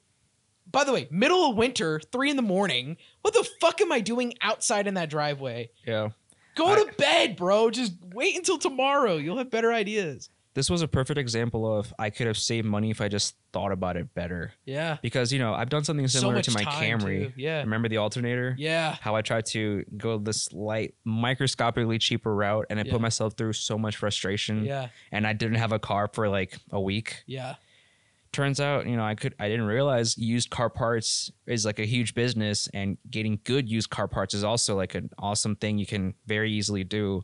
By 0.72 0.84
the 0.84 0.94
way, 0.94 1.08
middle 1.10 1.50
of 1.50 1.56
winter, 1.58 2.00
three 2.12 2.30
in 2.30 2.36
the 2.36 2.44
morning. 2.44 2.96
What 3.24 3.34
the 3.34 3.44
fuck 3.60 3.82
am 3.82 3.92
I 3.92 4.02
doing 4.02 4.36
outside 4.40 4.86
in 4.86 4.94
that 4.94 5.10
driveway? 5.10 5.72
Yeah. 5.86 6.10
Go 6.56 6.68
I- 6.68 6.84
to 6.84 6.92
bed, 6.98 7.36
bro. 7.36 7.70
Just 7.72 7.94
wait 8.14 8.36
until 8.38 8.58
tomorrow. 8.58 9.16
You'll 9.18 9.38
have 9.38 9.50
better 9.52 9.72
ideas. 9.74 10.30
This 10.56 10.70
was 10.70 10.82
a 10.82 10.88
perfect 10.88 11.18
example 11.20 11.78
of 11.78 11.94
I 12.00 12.10
could 12.10 12.26
have 12.28 12.38
saved 12.38 12.66
money 12.66 12.90
if 12.90 13.00
I 13.02 13.08
just 13.08 13.36
thought 13.54 13.72
about 13.72 13.96
it 13.96 14.14
better. 14.14 14.52
Yeah. 14.66 14.98
Because, 15.02 15.32
you 15.32 15.40
know, 15.40 15.54
I've 15.54 15.70
done 15.70 15.84
something 15.86 16.08
similar 16.08 16.34
much 16.34 16.46
to 16.46 16.52
my 16.52 16.64
Camry. 16.66 17.28
too. 17.28 17.34
Yeah. 17.38 17.60
Remember 17.62 17.88
the 17.88 17.98
alternator? 17.98 18.56
Yeah. 18.58 18.98
How 19.00 19.16
I 19.16 19.22
tried 19.22 19.46
to 19.48 19.86
go 19.96 20.18
this 20.18 20.52
light, 20.52 20.96
microscopically 21.06 22.00
cheaper 22.00 22.34
route 22.36 22.66
and 22.70 22.80
I 22.80 22.84
Yeah. 22.84 22.92
put 22.92 23.00
myself 23.00 23.36
through 23.38 23.54
so 23.54 23.78
much 23.78 23.96
frustration. 23.98 24.66
Yeah. 24.66 24.90
And 25.12 25.26
I 25.28 25.34
didn't 25.34 25.58
have 25.60 25.72
a 25.72 25.80
car 25.80 26.10
for 26.12 26.28
like 26.28 26.58
a 26.72 26.82
week. 26.82 27.24
Yeah. 27.28 27.56
Turns 28.32 28.60
out 28.60 28.86
you 28.86 28.96
know 28.96 29.04
i 29.04 29.16
could 29.16 29.34
i 29.40 29.48
didn't 29.48 29.66
realize 29.66 30.18
used 30.18 30.50
car 30.52 30.70
parts 30.70 31.32
is 31.48 31.66
like 31.66 31.80
a 31.80 31.86
huge 31.86 32.14
business 32.14 32.70
and 32.74 32.98
getting 33.10 33.40
good 33.44 33.68
used 33.68 33.90
car 33.90 34.08
parts 34.08 34.34
is 34.34 34.44
also 34.44 34.76
like 34.76 34.94
an 34.94 35.10
awesome 35.18 35.56
thing 35.56 35.78
you 35.80 35.86
can 35.86 36.14
very 36.28 36.52
easily 36.52 36.84
do 36.84 37.24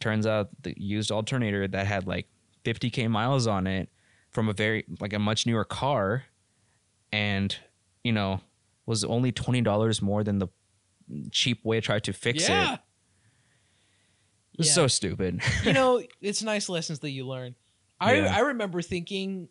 turns 0.00 0.26
out 0.26 0.48
the 0.62 0.74
used 0.76 1.12
alternator 1.12 1.68
that 1.68 1.86
had 1.86 2.06
like 2.08 2.26
50k 2.64 3.08
miles 3.08 3.46
on 3.46 3.66
it 3.68 3.88
from 4.30 4.48
a 4.48 4.52
very 4.52 4.84
like 5.00 5.12
a 5.12 5.18
much 5.18 5.46
newer 5.46 5.64
car 5.64 6.24
and 7.12 7.56
you 8.02 8.12
know 8.12 8.40
was 8.84 9.04
only 9.04 9.30
$20 9.30 10.02
more 10.02 10.24
than 10.24 10.40
the 10.40 10.48
cheap 11.30 11.64
way 11.64 11.76
I 11.76 11.80
tried 11.80 12.02
to 12.04 12.12
fix 12.12 12.48
yeah. 12.48 12.74
it 12.74 12.80
it 14.54 14.58
was 14.58 14.66
Yeah. 14.66 14.72
so 14.72 14.86
stupid 14.88 15.40
you 15.64 15.72
know, 15.72 16.02
it's 16.20 16.42
nice 16.42 16.68
lessons 16.68 16.98
that 17.00 17.10
you 17.10 17.26
learn. 17.26 17.54
I 18.00 18.14
Yeah. 18.16 18.36
I 18.36 18.40
remember 18.40 18.82
thinking 18.82 19.48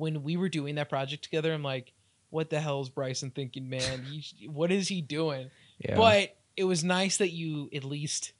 when 0.00 0.22
we 0.22 0.36
were 0.36 0.48
doing 0.48 0.74
that 0.76 0.88
project 0.88 1.22
together, 1.22 1.52
I'm 1.52 1.62
like, 1.62 1.92
what 2.30 2.48
the 2.50 2.58
hell 2.60 2.80
is 2.80 2.88
Bryson 2.88 3.30
thinking, 3.30 3.68
man? 3.68 4.02
He, 4.04 4.48
what 4.48 4.72
is 4.72 4.88
he 4.88 5.00
doing? 5.02 5.50
yeah 5.78 5.96
But 5.96 6.36
it 6.56 6.64
was 6.64 6.82
nice 6.84 7.18
that 7.18 7.30
you 7.30 7.68
at 7.74 7.84
least 7.84 8.32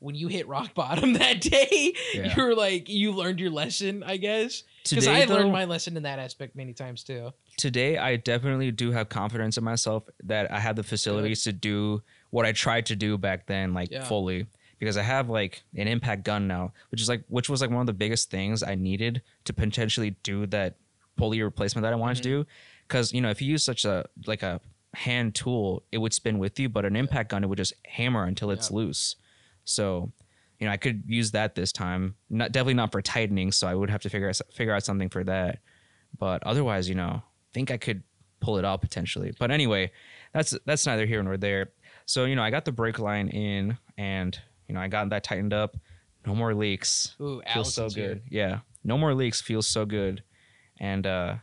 when 0.00 0.14
you 0.14 0.28
hit 0.28 0.46
rock 0.46 0.74
bottom 0.82 1.14
that 1.14 1.40
day, 1.40 1.92
Yeah. 2.14 2.34
you 2.36 2.42
were 2.42 2.54
like 2.54 2.88
you 2.88 3.12
learned 3.12 3.40
your 3.40 3.50
lesson, 3.50 4.02
I 4.04 4.16
guess. 4.16 4.62
Because 4.88 5.08
I 5.08 5.24
though- 5.24 5.34
learned 5.34 5.52
my 5.52 5.64
lesson 5.64 5.96
in 5.96 6.02
that 6.04 6.18
aspect 6.18 6.54
many 6.54 6.72
times 6.72 7.02
too. 7.02 7.32
today 7.56 7.98
I 7.98 8.16
definitely 8.16 8.70
do 8.70 8.92
have 8.92 9.08
confidence 9.08 9.56
in 9.58 9.64
myself 9.64 10.04
that 10.24 10.50
I 10.52 10.60
have 10.60 10.76
the 10.76 10.84
facilities 10.84 11.42
to 11.44 11.52
do 11.52 12.02
what 12.30 12.46
I 12.46 12.52
tried 12.52 12.86
to 12.86 12.96
do 12.96 13.18
back 13.18 13.46
then, 13.46 13.74
like 13.74 13.90
Yeah. 13.90 14.04
fully. 14.04 14.46
Because 14.78 14.96
I 14.96 15.02
have 15.02 15.28
like 15.28 15.62
an 15.76 15.88
impact 15.88 16.22
gun 16.24 16.46
now, 16.46 16.72
which 16.90 17.00
is 17.00 17.08
like 17.08 17.24
which 17.28 17.48
was 17.48 17.60
like 17.60 17.70
one 17.70 17.80
of 17.80 17.86
the 17.86 17.92
biggest 17.92 18.30
things 18.30 18.62
I 18.62 18.74
needed 18.74 19.22
to 19.44 19.52
potentially 19.52 20.16
do 20.22 20.46
that 20.46 20.76
pulley 21.16 21.42
replacement 21.42 21.82
that 21.82 21.92
I 21.92 21.96
wanted 21.96 22.14
Mm-hmm. 22.18 22.22
to 22.22 22.28
do. 22.44 22.46
Because 22.86 23.12
you 23.12 23.20
know, 23.20 23.30
if 23.30 23.42
you 23.42 23.50
use 23.50 23.64
such 23.64 23.84
a 23.84 24.04
like 24.26 24.42
a 24.42 24.60
hand 24.94 25.34
tool, 25.34 25.82
it 25.92 25.98
would 25.98 26.14
spin 26.14 26.38
with 26.38 26.58
you, 26.60 26.68
but 26.68 26.84
an 26.84 26.96
impact 26.96 27.30
gun 27.30 27.42
it 27.44 27.48
would 27.48 27.58
just 27.58 27.74
hammer 27.86 28.24
until 28.24 28.50
it's 28.50 28.70
Yeah. 28.70 28.76
loose. 28.76 29.16
So, 29.64 30.12
you 30.58 30.66
know, 30.66 30.72
I 30.72 30.76
could 30.78 31.02
use 31.06 31.32
that 31.32 31.54
this 31.54 31.72
time. 31.72 32.14
Not 32.30 32.52
definitely 32.52 32.74
not 32.74 32.92
for 32.92 33.02
tightening, 33.02 33.52
so 33.52 33.66
I 33.68 33.74
would 33.74 33.90
have 33.90 34.00
to 34.02 34.08
figure 34.08 34.28
out 34.28 34.40
figure 34.54 34.74
out 34.74 34.84
something 34.84 35.08
for 35.08 35.24
that. 35.24 35.58
But 36.18 36.42
otherwise, 36.44 36.88
you 36.88 36.94
know, 36.94 37.22
think 37.52 37.70
I 37.70 37.76
could 37.76 38.02
pull 38.40 38.56
it 38.58 38.64
out 38.64 38.80
potentially. 38.80 39.34
But 39.38 39.50
anyway, 39.50 39.90
that's 40.32 40.56
that's 40.64 40.86
neither 40.86 41.04
here 41.04 41.22
nor 41.22 41.36
there. 41.36 41.70
So 42.06 42.24
you 42.24 42.34
know, 42.36 42.42
I 42.42 42.50
got 42.50 42.64
the 42.64 42.72
brake 42.72 42.98
line 42.98 43.28
in, 43.28 43.76
and 43.98 44.40
you 44.68 44.74
know, 44.74 44.80
I 44.80 44.88
got 44.88 45.08
that 45.10 45.24
tightened 45.24 45.52
up. 45.52 45.76
No 46.26 46.34
more 46.34 46.54
leaks. 46.54 47.14
Ooh, 47.20 47.42
Feels 47.52 47.72
so 47.74 47.82
Allison's 47.84 47.94
here. 47.94 48.08
good. 48.14 48.22
Yeah, 48.30 48.60
no 48.84 48.98
more 48.98 49.14
leaks. 49.14 49.40
Feels 49.40 49.66
so 49.66 49.84
good. 49.86 50.22
And 50.78 51.06
uh 51.06 51.36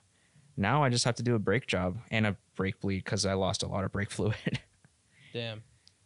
now 0.58 0.84
I 0.84 0.90
just 0.90 1.04
have 1.06 1.16
to 1.16 1.24
do 1.24 1.36
a 1.36 1.40
brake 1.40 1.68
job 1.68 1.98
and 2.12 2.26
a 2.28 2.38
brake 2.56 2.80
bleed 2.80 3.04
because 3.04 3.26
I 3.26 3.34
lost 3.34 3.64
a 3.64 3.68
lot 3.68 3.84
of 3.84 3.92
brake 3.92 4.10
fluid. 4.12 4.60
Damn. 5.34 5.64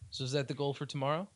So 0.09 0.23
is 0.23 0.31
that 0.31 0.47
the 0.47 0.53
goal 0.55 0.73
for 0.73 0.85
tomorrow? 0.85 1.27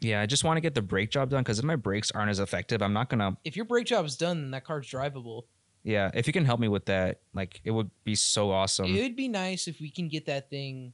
yeah, 0.00 0.20
I 0.20 0.26
just 0.26 0.44
want 0.44 0.56
to 0.58 0.60
get 0.60 0.74
the 0.74 0.82
brake 0.82 1.10
job 1.10 1.30
done 1.30 1.42
because 1.42 1.58
if 1.58 1.64
my 1.64 1.76
brakes 1.76 2.10
aren't 2.10 2.28
as 2.30 2.38
effective, 2.40 2.82
I'm 2.82 2.92
not 2.92 3.08
gonna. 3.08 3.36
If 3.44 3.56
your 3.56 3.64
brake 3.64 3.86
job 3.86 4.04
is 4.04 4.16
done, 4.16 4.42
then 4.42 4.50
that 4.50 4.64
car's 4.64 4.88
drivable. 4.90 5.42
Yeah, 5.84 6.10
if 6.12 6.26
you 6.26 6.32
can 6.32 6.44
help 6.44 6.58
me 6.60 6.68
with 6.68 6.86
that, 6.86 7.20
like 7.32 7.60
it 7.64 7.70
would 7.70 7.90
be 8.04 8.14
so 8.16 8.50
awesome. 8.50 8.86
it 8.86 9.00
would 9.02 9.16
be 9.16 9.28
nice 9.28 9.68
if 9.68 9.80
we 9.80 9.88
can 9.90 10.08
get 10.08 10.26
that 10.26 10.50
thing 10.50 10.92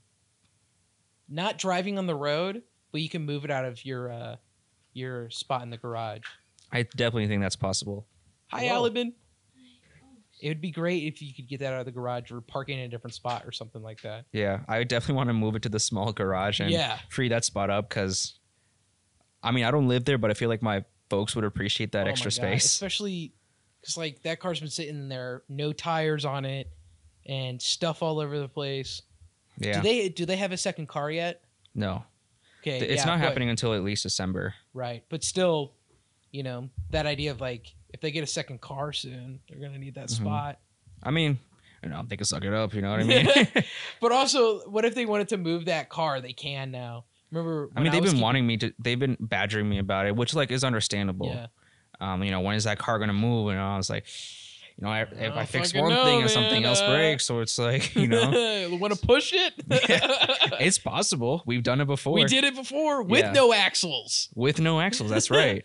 not 1.28 1.56
driving 1.58 1.98
on 1.98 2.06
the 2.06 2.14
road, 2.14 2.62
but 2.92 3.00
you 3.00 3.08
can 3.08 3.22
move 3.24 3.44
it 3.44 3.50
out 3.50 3.64
of 3.64 3.84
your 3.84 4.10
uh 4.12 4.36
your 4.94 5.30
spot 5.30 5.62
in 5.62 5.70
the 5.70 5.78
garage. 5.78 6.20
I 6.70 6.82
definitely 6.82 7.26
think 7.26 7.42
that's 7.42 7.56
possible. 7.56 8.06
Hi, 8.50 8.64
Hello. 8.64 8.88
Alibin. 8.88 9.12
It 10.40 10.48
would 10.48 10.60
be 10.60 10.70
great 10.72 11.04
if 11.04 11.22
you 11.22 11.32
could 11.32 11.48
get 11.48 11.60
that 11.60 11.72
out 11.72 11.80
of 11.80 11.86
the 11.86 11.92
garage 11.92 12.32
or 12.32 12.40
park 12.40 12.68
it 12.68 12.72
in 12.72 12.80
a 12.80 12.88
different 12.88 13.14
spot 13.14 13.44
or 13.46 13.52
something 13.52 13.80
like 13.82 14.02
that. 14.02 14.24
Yeah, 14.32 14.60
I 14.66 14.78
would 14.78 14.88
definitely 14.88 15.14
want 15.16 15.28
to 15.28 15.34
move 15.34 15.54
it 15.54 15.62
to 15.62 15.68
the 15.68 15.78
small 15.78 16.12
garage 16.12 16.58
and 16.60 16.70
Yeah. 16.70 16.98
free 17.10 17.28
that 17.28 17.44
spot 17.44 17.70
up 17.70 17.88
because, 17.88 18.38
I 19.42 19.52
mean, 19.52 19.64
I 19.64 19.70
don't 19.70 19.86
live 19.86 20.04
there, 20.04 20.18
but 20.18 20.30
I 20.32 20.34
feel 20.34 20.48
like 20.48 20.60
my 20.60 20.84
folks 21.08 21.36
would 21.36 21.44
appreciate 21.44 21.92
that 21.92 22.06
Oh 22.06 22.10
extra 22.10 22.32
space. 22.32 22.64
especially 22.64 23.32
because 23.80 23.96
like 23.96 24.22
that 24.22 24.40
car's 24.40 24.58
been 24.58 24.68
sitting 24.68 25.08
there, 25.08 25.42
no 25.48 25.72
tires 25.72 26.24
on 26.24 26.44
it, 26.44 26.68
and 27.24 27.62
stuff 27.62 28.02
all 28.02 28.18
over 28.18 28.38
the 28.40 28.48
place. 28.48 29.02
Yeah, 29.58 29.74
Do 29.80 29.82
they 29.88 30.08
do 30.08 30.26
they 30.26 30.36
have 30.36 30.50
a 30.50 30.56
second 30.56 30.88
car 30.88 31.08
yet? 31.10 31.42
no, 31.74 32.04
Okay, 32.62 32.78
it's 32.78 33.02
yeah, 33.02 33.06
not 33.06 33.18
but- 33.20 33.26
happening 33.26 33.48
until 33.48 33.74
at 33.74 33.82
least 33.82 34.02
December. 34.04 34.54
Right, 34.74 35.04
but 35.08 35.24
still, 35.24 35.72
you 36.30 36.42
know 36.42 36.68
that 36.90 37.06
idea 37.06 37.30
of 37.32 37.40
like 37.40 37.74
if 37.92 38.00
they 38.00 38.10
get 38.10 38.24
a 38.24 38.26
second 38.26 38.60
car 38.60 38.92
soon, 38.92 39.40
they're 39.48 39.58
gonna 39.60 39.78
need 39.78 39.94
that 39.96 40.06
Mhm. 40.08 40.16
spot. 40.16 40.58
I 41.02 41.10
mean, 41.10 41.38
you 41.82 41.88
know, 41.90 42.04
they 42.06 42.16
can 42.16 42.24
suck 42.24 42.44
it 42.44 42.54
up. 42.54 42.72
You 42.74 42.80
know 42.82 42.90
what 42.92 43.00
I 43.00 43.04
mean? 43.04 43.26
But 44.00 44.12
also, 44.12 44.60
what 44.70 44.84
if 44.84 44.94
they 44.94 45.04
wanted 45.06 45.28
to 45.30 45.36
move 45.36 45.64
that 45.66 45.88
car? 45.88 46.20
They 46.20 46.32
can 46.32 46.70
now. 46.70 47.04
Remember? 47.30 47.70
I 47.76 47.80
mean, 47.82 47.92
they've 47.92 48.00
been 48.02 48.10
keeping- 48.12 48.22
wanting 48.22 48.46
me 48.46 48.56
to. 48.58 48.72
They've 48.78 48.98
been 48.98 49.16
badgering 49.20 49.68
me 49.68 49.78
about 49.78 50.06
it, 50.06 50.14
which 50.16 50.34
like 50.34 50.50
is 50.50 50.62
understandable. 50.64 51.26
Yeah, 51.28 51.46
Um, 52.00 52.22
you 52.22 52.30
know, 52.30 52.40
when 52.40 52.54
is 52.56 52.64
that 52.64 52.78
car 52.78 52.98
gonna 52.98 53.12
move? 53.12 53.48
And 53.48 53.58
I 53.58 53.76
was 53.76 53.90
like, 53.90 54.06
you 54.78 54.84
know, 54.86 54.90
I, 54.90 55.02
if 55.02 55.34
I 55.34 55.44
fix 55.44 55.74
one 55.74 55.90
know, 55.90 56.04
thing 56.04 56.22
and 56.22 56.30
something 56.30 56.64
else 56.64 56.80
breaks, 56.82 57.24
so 57.24 57.40
it's 57.40 57.58
like, 57.58 57.94
you 57.94 58.08
know, 58.08 58.76
want 58.80 58.94
to 58.94 59.06
push 59.06 59.32
it? 59.32 59.52
it's 60.60 60.78
possible. 60.78 61.42
We've 61.46 61.62
done 61.62 61.80
it 61.80 61.86
before. 61.86 62.14
we 62.14 62.24
did 62.24 62.44
it 62.44 62.54
before 62.54 63.02
with 63.02 63.20
Yeah. 63.20 63.32
no 63.32 63.52
axles. 63.52 64.28
with 64.34 64.60
no 64.60 64.80
axles. 64.80 65.10
That's 65.10 65.30
right. 65.30 65.64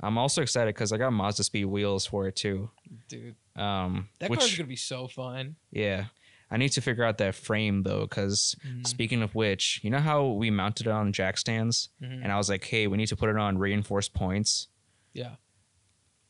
I'm 0.00 0.16
also 0.16 0.42
excited 0.42 0.74
because 0.74 0.92
I 0.92 0.96
got 0.96 1.12
Mazda 1.12 1.42
Speed 1.44 1.64
wheels 1.66 2.06
for 2.06 2.28
it 2.28 2.36
too. 2.36 2.70
Dude, 3.08 3.34
Um, 3.56 4.08
that 4.20 4.30
which 4.30 4.38
car's 4.40 4.56
gonna 4.56 4.68
be 4.68 4.76
so 4.76 5.08
fun. 5.08 5.56
yeah, 5.72 6.04
I 6.50 6.56
need 6.56 6.68
to 6.70 6.80
figure 6.80 7.02
out 7.04 7.18
that 7.18 7.34
frame 7.34 7.82
though. 7.82 8.02
Because 8.02 8.54
Mhm. 8.66 8.86
speaking 8.86 9.22
of 9.22 9.34
which, 9.34 9.80
you 9.82 9.90
know 9.90 9.98
how 9.98 10.24
we 10.28 10.50
mounted 10.50 10.86
it 10.86 10.92
on 10.92 11.12
jack 11.12 11.36
stands, 11.36 11.88
Mhm. 12.00 12.22
and 12.22 12.30
I 12.32 12.36
was 12.36 12.48
like, 12.48 12.64
hey, 12.64 12.86
we 12.86 12.96
need 12.96 13.08
to 13.08 13.16
put 13.16 13.28
it 13.28 13.36
on 13.36 13.58
reinforced 13.58 14.14
points. 14.14 14.68
Yeah. 15.12 15.34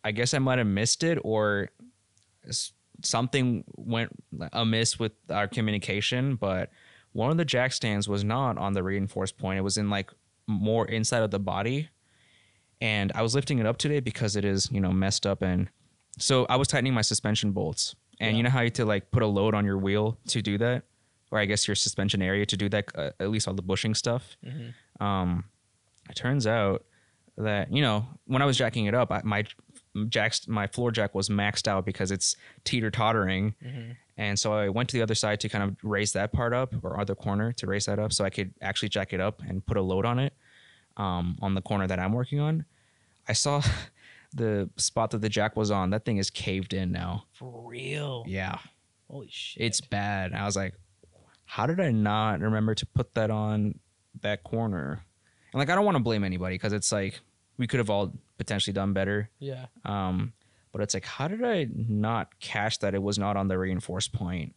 I 0.02 0.12
guess 0.12 0.32
I 0.32 0.38
might 0.38 0.56
have 0.58 0.66
missed 0.66 1.02
it, 1.04 1.18
or 1.22 1.68
something 3.02 3.64
went 3.76 4.10
amiss 4.52 4.98
with 4.98 5.12
our 5.30 5.46
communication. 5.48 6.36
But 6.36 6.70
one 7.12 7.30
of 7.30 7.36
the 7.36 7.44
jack 7.44 7.72
stands 7.72 8.08
was 8.08 8.24
not 8.24 8.58
on 8.58 8.72
the 8.72 8.82
reinforced 8.82 9.38
point; 9.38 9.58
it 9.58 9.62
was 9.62 9.76
in 9.76 9.90
like 9.90 10.10
more 10.46 10.86
inside 10.86 11.22
of 11.22 11.30
the 11.30 11.38
body. 11.40 11.88
And 12.80 13.10
I 13.14 13.22
was 13.22 13.34
lifting 13.34 13.58
it 13.58 13.66
up 13.66 13.76
today 13.76 14.00
because 14.00 14.36
it 14.36 14.44
is, 14.44 14.70
you 14.70 14.80
know, 14.80 14.92
messed 14.92 15.26
up. 15.26 15.42
And 15.42 15.68
so 16.18 16.46
I 16.48 16.56
was 16.56 16.68
tightening 16.68 16.94
my 16.94 17.00
suspension 17.02 17.50
bolts. 17.52 17.96
And 18.20 18.30
Yeah. 18.32 18.36
you 18.36 18.42
know 18.44 18.50
how 18.50 18.60
you 18.60 18.66
have 18.66 18.72
to 18.74 18.84
like 18.84 19.10
put 19.10 19.22
a 19.22 19.26
load 19.26 19.54
on 19.54 19.64
your 19.64 19.78
wheel 19.78 20.18
to 20.28 20.42
do 20.42 20.58
that? 20.58 20.84
or 21.30 21.38
I 21.38 21.44
guess 21.44 21.68
your 21.68 21.74
suspension 21.74 22.22
area 22.22 22.46
to 22.46 22.56
do 22.56 22.70
that, 22.70 22.86
uh, 22.94 23.10
at 23.20 23.28
least 23.28 23.46
all 23.46 23.52
the 23.52 23.60
bushing 23.60 23.94
stuff. 23.94 24.38
Mhm. 24.42 24.72
Um, 24.98 25.44
it 26.08 26.16
turns 26.16 26.46
out 26.46 26.86
that 27.36 27.70
you 27.70 27.82
know 27.82 28.06
when 28.24 28.40
I 28.40 28.46
was 28.46 28.56
jacking 28.56 28.86
it 28.86 28.94
up, 28.94 29.12
I, 29.12 29.20
my 29.24 29.44
jacks, 30.08 30.46
my 30.48 30.66
floor 30.66 30.90
jack 30.90 31.14
was 31.14 31.28
maxed 31.28 31.66
out 31.68 31.84
because 31.84 32.10
it's 32.10 32.36
teeter 32.64 32.90
tottering, 32.90 33.54
Mhm. 33.64 33.96
and 34.16 34.38
so 34.38 34.52
I 34.52 34.68
went 34.68 34.88
to 34.90 34.96
the 34.96 35.02
other 35.02 35.14
side 35.14 35.40
to 35.40 35.48
kind 35.48 35.64
of 35.64 35.76
raise 35.82 36.12
that 36.12 36.32
part 36.32 36.52
up, 36.52 36.74
or 36.84 36.98
other 37.00 37.14
corner 37.14 37.52
to 37.52 37.66
raise 37.66 37.86
that 37.86 37.98
up, 37.98 38.12
so 38.12 38.24
I 38.24 38.30
could 38.30 38.54
actually 38.60 38.88
jack 38.90 39.12
it 39.12 39.20
up 39.20 39.40
and 39.42 39.64
put 39.64 39.76
a 39.76 39.82
load 39.82 40.04
on 40.06 40.18
it, 40.18 40.32
um, 40.96 41.36
on 41.42 41.54
the 41.54 41.62
corner 41.62 41.86
that 41.86 41.98
I'm 41.98 42.12
working 42.12 42.40
on. 42.40 42.64
I 43.28 43.32
saw 43.32 43.60
the 44.34 44.68
spot 44.76 45.10
that 45.12 45.20
the 45.22 45.28
jack 45.28 45.56
was 45.56 45.70
on. 45.70 45.90
That 45.90 46.04
thing 46.04 46.18
is 46.18 46.30
caved 46.30 46.72
in 46.74 46.92
now. 46.92 47.24
For 47.32 47.62
real. 47.68 48.24
Yeah, 48.26 48.58
Holy 49.10 49.28
shit. 49.30 49.62
it's 49.64 49.80
bad. 49.80 50.32
I 50.34 50.44
was 50.44 50.56
like, 50.56 50.74
how 51.46 51.66
did 51.66 51.80
I 51.80 51.90
not 51.92 52.40
remember 52.40 52.74
to 52.74 52.84
put 52.86 53.14
that 53.14 53.30
on 53.30 53.78
that 54.20 54.42
corner? 54.44 55.02
And 55.52 55.58
like, 55.58 55.70
I 55.70 55.74
don't 55.74 55.84
want 55.86 55.96
to 55.96 56.02
blame 56.02 56.24
anybody 56.24 56.56
because 56.56 56.74
it's 56.74 56.92
like 56.92 57.20
we 57.56 57.66
could 57.66 57.78
have 57.78 57.88
all 57.88 58.12
potentially 58.38 58.72
done 58.72 58.92
better. 58.92 59.30
yeah. 59.38 59.66
Um, 59.84 60.32
but 60.70 60.82
it's 60.82 60.94
like, 60.94 61.06
how 61.06 61.28
did 61.28 61.42
I 61.42 61.66
not 61.72 62.38
catch 62.40 62.80
that 62.80 62.94
it 62.94 63.02
was 63.02 63.18
not 63.18 63.36
on 63.36 63.48
the 63.48 63.58
reinforced 63.58 64.12
point? 64.12 64.54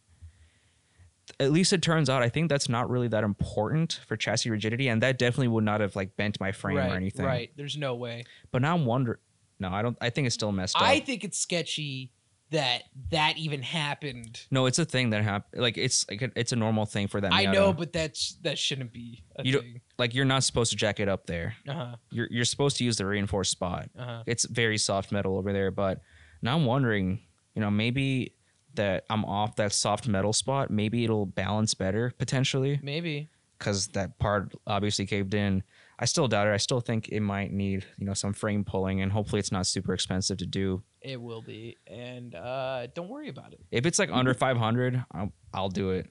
At 1.40 1.52
least 1.52 1.72
it 1.72 1.82
turns 1.82 2.10
out, 2.10 2.22
I 2.22 2.28
think 2.30 2.50
that's 2.50 2.68
not 2.68 2.90
really 2.90 3.08
that 3.08 3.24
important 3.24 4.02
for 4.08 4.18
chassis 4.18 4.50
rigidity, 4.50 4.90
and 4.90 5.02
that 5.02 5.18
definitely 5.18 5.48
would 5.48 5.64
not 5.64 5.80
have 5.80 5.96
like 5.96 6.18
bent 6.18 6.40
my 6.40 6.52
frame 6.52 6.78
right, 6.78 6.92
or 6.92 6.96
anything. 6.96 7.26
Right. 7.26 7.52
There's 7.56 7.78
no 7.78 7.96
way. 7.96 8.26
But 8.52 8.62
now 8.62 8.76
I'm 8.76 8.86
wondering. 8.86 9.20
No, 9.60 9.70
I 9.70 9.82
don't. 9.82 9.98
I 10.02 10.10
think 10.10 10.26
it's 10.26 10.34
still 10.34 10.52
messed 10.52 10.76
up. 10.76 10.82
I 10.82 11.00
think 11.00 11.24
it's 11.24 11.40
sketchy 11.40 12.12
that 12.52 12.84
that 13.10 13.38
even 13.38 13.62
happened. 13.62 14.42
no, 14.52 14.66
it's 14.66 14.78
a 14.80 14.86
thing 14.86 15.10
that 15.12 15.24
happened. 15.24 15.62
Like 15.62 15.78
it's 15.78 16.06
like 16.10 16.22
a, 16.22 16.32
it's 16.36 16.52
a 16.52 16.56
normal 16.56 16.86
thing 16.86 17.08
for 17.08 17.20
that. 17.22 17.34
I 17.34 17.46
know, 17.46 17.74
but 17.74 17.92
that's 17.94 18.34
that 18.44 18.58
shouldn't 18.58 18.94
be 18.94 19.24
a 19.38 19.44
You 19.46 19.52
don't- 19.54 19.62
thing. 19.64 19.82
like 19.98 20.14
you're 20.14 20.26
not 20.26 20.44
supposed 20.44 20.72
to 20.72 20.78
jack 20.78 21.00
it 21.00 21.10
up 21.10 21.26
there. 21.26 21.56
Uh-huh. 21.68 21.96
You're 22.12 22.28
you're 22.30 22.46
supposed 22.46 22.78
to 22.78 22.84
use 22.84 22.98
the 22.98 23.06
reinforced 23.06 23.52
spot. 23.52 23.90
Uh-huh. 23.98 24.24
It's 24.26 24.46
very 24.46 24.78
soft 24.78 25.12
metal 25.12 25.38
over 25.38 25.52
there, 25.54 25.72
but 25.72 26.02
now 26.42 26.56
I'm 26.56 26.66
wondering, 26.66 27.20
you 27.56 27.62
know, 27.62 27.72
maybe 27.72 28.34
that 28.76 29.04
I'm 29.10 29.26
off 29.26 29.56
that 29.58 29.74
soft 29.74 30.08
metal 30.08 30.34
spot. 30.34 30.70
Maybe 30.72 31.04
it'll 31.04 31.26
balance 31.26 31.74
better 31.74 32.14
potentially 32.18 32.80
Maybe. 32.82 33.30
because 33.60 33.88
that 33.90 34.18
part 34.20 34.54
obviously 34.68 35.06
caved 35.06 35.34
in. 35.34 35.64
I 36.02 36.06
still 36.06 36.28
doubt 36.28 36.48
it. 36.48 36.52
I 36.52 36.58
still 36.58 36.80
think 36.82 37.10
it 37.10 37.20
might 37.22 37.54
need 37.54 37.86
you 37.98 38.06
know 38.08 38.14
some 38.16 38.34
frame 38.34 38.64
pulling, 38.66 39.02
and 39.02 39.12
hopefully 39.12 39.40
it's 39.40 39.52
not 39.52 39.68
super 39.68 39.94
expensive 39.94 40.38
to 40.40 40.46
do. 40.48 40.82
It 41.02 41.22
will 41.22 41.42
be. 41.44 41.78
And 41.88 42.34
uh 42.36 42.88
don't 42.96 43.08
worry 43.08 43.30
about 43.30 43.54
it. 43.54 43.62
If 43.72 43.86
it's 43.86 44.00
like 44.00 44.10
under 44.12 44.34
500, 44.34 45.06
I'll, 45.12 45.32
I'll 45.54 45.70
do 45.70 45.92
it. 45.92 46.08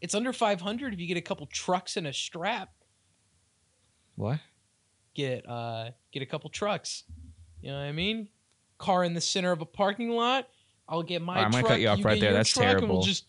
It's 0.00 0.14
under 0.14 0.32
500 0.32 0.92
if 0.92 1.00
you 1.00 1.06
get 1.06 1.16
a 1.16 1.20
couple 1.22 1.46
trucks 1.46 1.96
and 1.96 2.06
a 2.06 2.12
strap. 2.12 2.70
What? 4.16 4.40
Get 5.14 5.48
uh 5.48 5.90
get 6.12 6.22
a 6.22 6.26
couple 6.26 6.50
trucks. 6.50 7.04
You 7.60 7.70
know 7.70 7.78
what 7.78 7.84
I 7.84 7.92
mean? 7.92 8.28
Car 8.78 9.04
in 9.04 9.14
the 9.14 9.20
center 9.20 9.50
of 9.52 9.60
a 9.60 9.66
parking 9.66 10.10
lot. 10.10 10.48
I'll 10.88 11.02
get 11.02 11.22
my 11.22 11.34
Alright, 11.34 11.44
I'm 11.46 11.50
truck. 11.52 11.62
gonna 11.64 11.74
cut 11.74 11.80
you 11.80 11.88
off 11.88 11.98
you 11.98 12.04
right 12.04 12.20
there. 12.20 12.32
That's 12.32 12.50
truck, 12.50 12.64
And 12.64 12.72
we'll 12.80 12.88
terrible. 12.88 13.02
just 13.02 13.24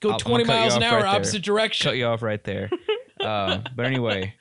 go 0.00 0.10
I'll- 0.10 0.18
20 0.18 0.44
gonna 0.44 0.58
miles 0.58 0.74
an 0.76 0.82
hour 0.82 0.98
right 1.02 1.14
opposite 1.14 1.42
direction. 1.42 1.90
cut 1.90 1.96
you 1.96 2.06
off 2.06 2.22
right 2.22 2.42
there. 2.44 2.70
uh, 3.20 3.58
but 3.74 3.86
anyway, 3.86 4.34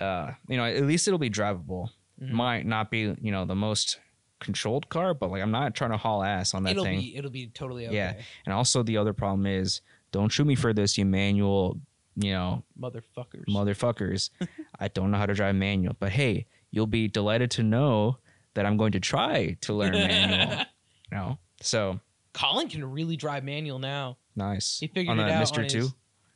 uh, 0.00 0.32
you 0.48 0.56
know, 0.56 0.64
at 0.64 0.84
least 0.84 1.06
it'll 1.08 1.18
be 1.18 1.30
drivable. 1.30 1.88
Mhm. 2.22 2.30
Might 2.30 2.66
not 2.66 2.90
be, 2.90 3.14
you 3.20 3.32
know, 3.32 3.44
the 3.44 3.54
most 3.56 3.98
controlled 4.40 4.88
car, 4.88 5.14
but 5.14 5.30
like 5.30 5.42
I'm 5.42 5.50
not 5.50 5.74
trying 5.74 5.90
to 5.90 5.96
haul 5.96 6.22
ass 6.22 6.54
on 6.54 6.62
that 6.64 6.72
it'll 6.72 6.84
thing. 6.84 7.00
be 7.00 7.16
it'll 7.16 7.30
be 7.30 7.46
totally 7.48 7.86
okay. 7.86 7.96
Yeah. 7.96 8.14
And 8.46 8.52
also 8.54 8.82
the 8.82 8.96
other 8.98 9.12
problem 9.12 9.46
is, 9.46 9.80
don't 10.12 10.30
shoot 10.30 10.46
me 10.46 10.54
for 10.54 10.72
this, 10.72 10.96
you 10.98 11.04
manual, 11.04 11.80
you 12.16 12.32
know, 12.32 12.62
Motherfuckers. 12.78 13.44
motherfuckers. 13.48 14.30
I 14.80 14.88
don't 14.88 15.10
know 15.10 15.18
how 15.18 15.26
to 15.26 15.34
drive 15.34 15.54
manual, 15.56 15.96
but 15.98 16.10
hey, 16.10 16.46
you'll 16.70 16.86
be 16.86 17.08
delighted 17.08 17.50
to 17.52 17.62
know 17.62 18.18
that 18.54 18.64
I'm 18.66 18.76
going 18.76 18.92
to 18.92 19.00
try 19.00 19.56
to 19.62 19.72
learn 19.74 19.92
manual. 19.92 20.64
You 21.12 21.18
know, 21.18 21.38
so 21.60 22.00
Colin 22.32 22.68
can 22.68 22.84
really 22.84 23.16
drive 23.16 23.44
manual 23.44 23.78
now. 23.78 24.16
nice. 24.34 24.78
He 24.80 24.88
figured 24.88 25.16
on 25.18 25.24
it 25.28 25.30
out 25.30 25.38
Mister 25.40 25.62
on 25.62 25.68
Two, 25.68 25.78
his, 25.80 25.94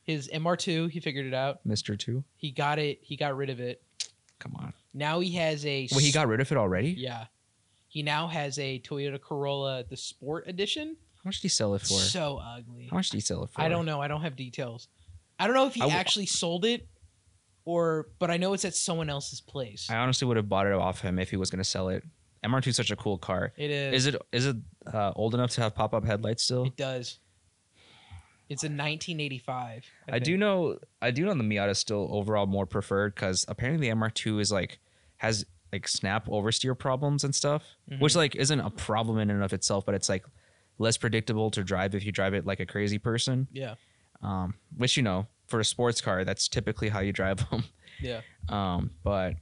his 0.09 0.29
MR2. 0.29 0.91
He 0.91 1.01
figured 1.01 1.27
it 1.27 1.35
out. 1.35 1.61
Mister 1.65 1.95
Two. 1.97 2.25
He 2.37 2.51
got 2.51 2.79
it. 2.79 2.99
He 3.03 3.15
got 3.15 3.37
rid 3.37 3.51
of 3.51 3.61
it. 3.61 3.83
Come 4.39 4.57
on. 4.57 4.73
Now 4.95 5.21
he 5.21 5.33
has 5.35 5.65
a. 5.67 5.87
Well, 5.93 6.01
he 6.01 6.11
got 6.11 6.27
rid 6.29 6.41
of 6.41 6.51
it 6.51 6.57
already. 6.59 6.91
Yeah. 6.99 7.27
He 7.89 8.03
now 8.03 8.27
has 8.27 8.59
a 8.59 8.81
Toyota 8.81 9.21
Corolla, 9.21 9.85
the 9.89 9.97
Sport 9.97 10.45
Edition. 10.47 10.97
How 11.17 11.29
much 11.29 11.37
did 11.37 11.43
he 11.43 11.49
sell 11.49 11.75
it 11.75 11.83
for? 11.83 11.95
So 11.99 12.41
ugly. 12.43 12.89
How 12.91 12.97
much 12.97 13.11
did 13.11 13.19
he 13.19 13.21
sell 13.21 13.45
it 13.45 13.51
for? 13.51 13.61
I 13.61 13.69
don't 13.69 13.87
know. 13.87 14.01
I 14.01 14.09
don't 14.09 14.23
have 14.23 14.35
details. 14.37 14.89
I 15.39 15.47
don't 15.47 15.55
know 15.55 15.67
if 15.67 15.75
he 15.75 15.83
I 15.83 15.89
actually 15.89 16.27
sold 16.27 16.65
it, 16.65 16.89
or 17.65 18.09
but 18.19 18.31
I 18.31 18.39
know 18.39 18.55
it's 18.55 18.65
at 18.65 18.75
someone 18.75 19.11
else's 19.11 19.41
place. 19.41 19.89
I 19.91 19.97
honestly 19.97 20.27
would 20.27 20.37
have 20.39 20.49
bought 20.49 20.67
it 20.67 20.73
off 20.73 21.01
him 21.01 21.19
if 21.19 21.31
he 21.31 21.37
was 21.37 21.51
going 21.51 21.59
to 21.59 21.65
sell 21.69 21.89
it. 21.91 22.03
MR2 22.45 22.69
is 22.69 22.77
such 22.77 22.91
a 22.91 22.97
cool 22.97 23.19
car. 23.19 23.53
it 23.57 23.71
is. 23.71 24.07
Is 24.07 24.15
it 24.15 24.23
is 24.33 24.47
it 24.47 24.57
uh, 24.93 25.13
old 25.17 25.35
enough 25.35 25.51
to 25.51 25.61
have 25.61 25.75
pop 25.75 25.93
up 25.93 26.05
headlights 26.05 26.45
still? 26.45 26.65
It 26.65 26.77
does. 26.77 27.19
It's 28.49 28.63
a 28.63 28.67
1985. 28.67 29.85
I, 30.09 30.11
think. 30.11 30.25
do 30.25 30.37
know 30.37 30.79
I 31.03 31.11
do 31.11 31.25
know 31.25 31.35
the 31.35 31.43
Miata 31.45 31.71
is 31.71 31.79
still 31.79 32.09
overall 32.11 32.47
more 32.47 32.67
preferred 32.67 33.15
because 33.15 33.45
apparently 33.49 33.89
the 33.89 33.95
MR2 33.95 34.41
is 34.41 34.51
like 34.51 34.79
has 35.19 35.45
like 35.73 35.87
snap 35.87 36.27
oversteer 36.29 36.79
problems 36.79 37.25
and 37.25 37.35
stuff, 37.35 37.63
which 37.99 38.17
like 38.17 38.35
isn't 38.37 38.61
a 38.61 38.71
problem 38.71 39.19
in 39.19 39.31
and 39.31 39.43
of 39.43 39.53
itself, 39.53 39.85
but 39.85 39.95
it's 39.95 40.09
like 40.09 40.25
less 40.79 40.97
predictable 40.97 41.51
to 41.51 41.63
drive 41.63 41.95
if 41.95 42.05
you 42.07 42.13
drive 42.13 42.35
it 42.35 42.47
like 42.47 42.61
a 42.61 42.67
crazy 42.67 42.99
person. 42.99 43.49
Yeah. 43.53 43.75
Um, 44.23 44.55
which 44.77 44.97
you 44.97 45.03
know 45.03 45.27
for 45.47 45.61
a 45.61 45.65
sports 45.65 46.01
car 46.01 46.25
that's 46.25 46.49
typically 46.49 46.89
how 46.89 47.01
you 47.01 47.13
drive 47.13 47.49
them. 47.51 47.65
Yeah. 48.01 48.21
Um, 48.49 48.91
but 49.03 49.35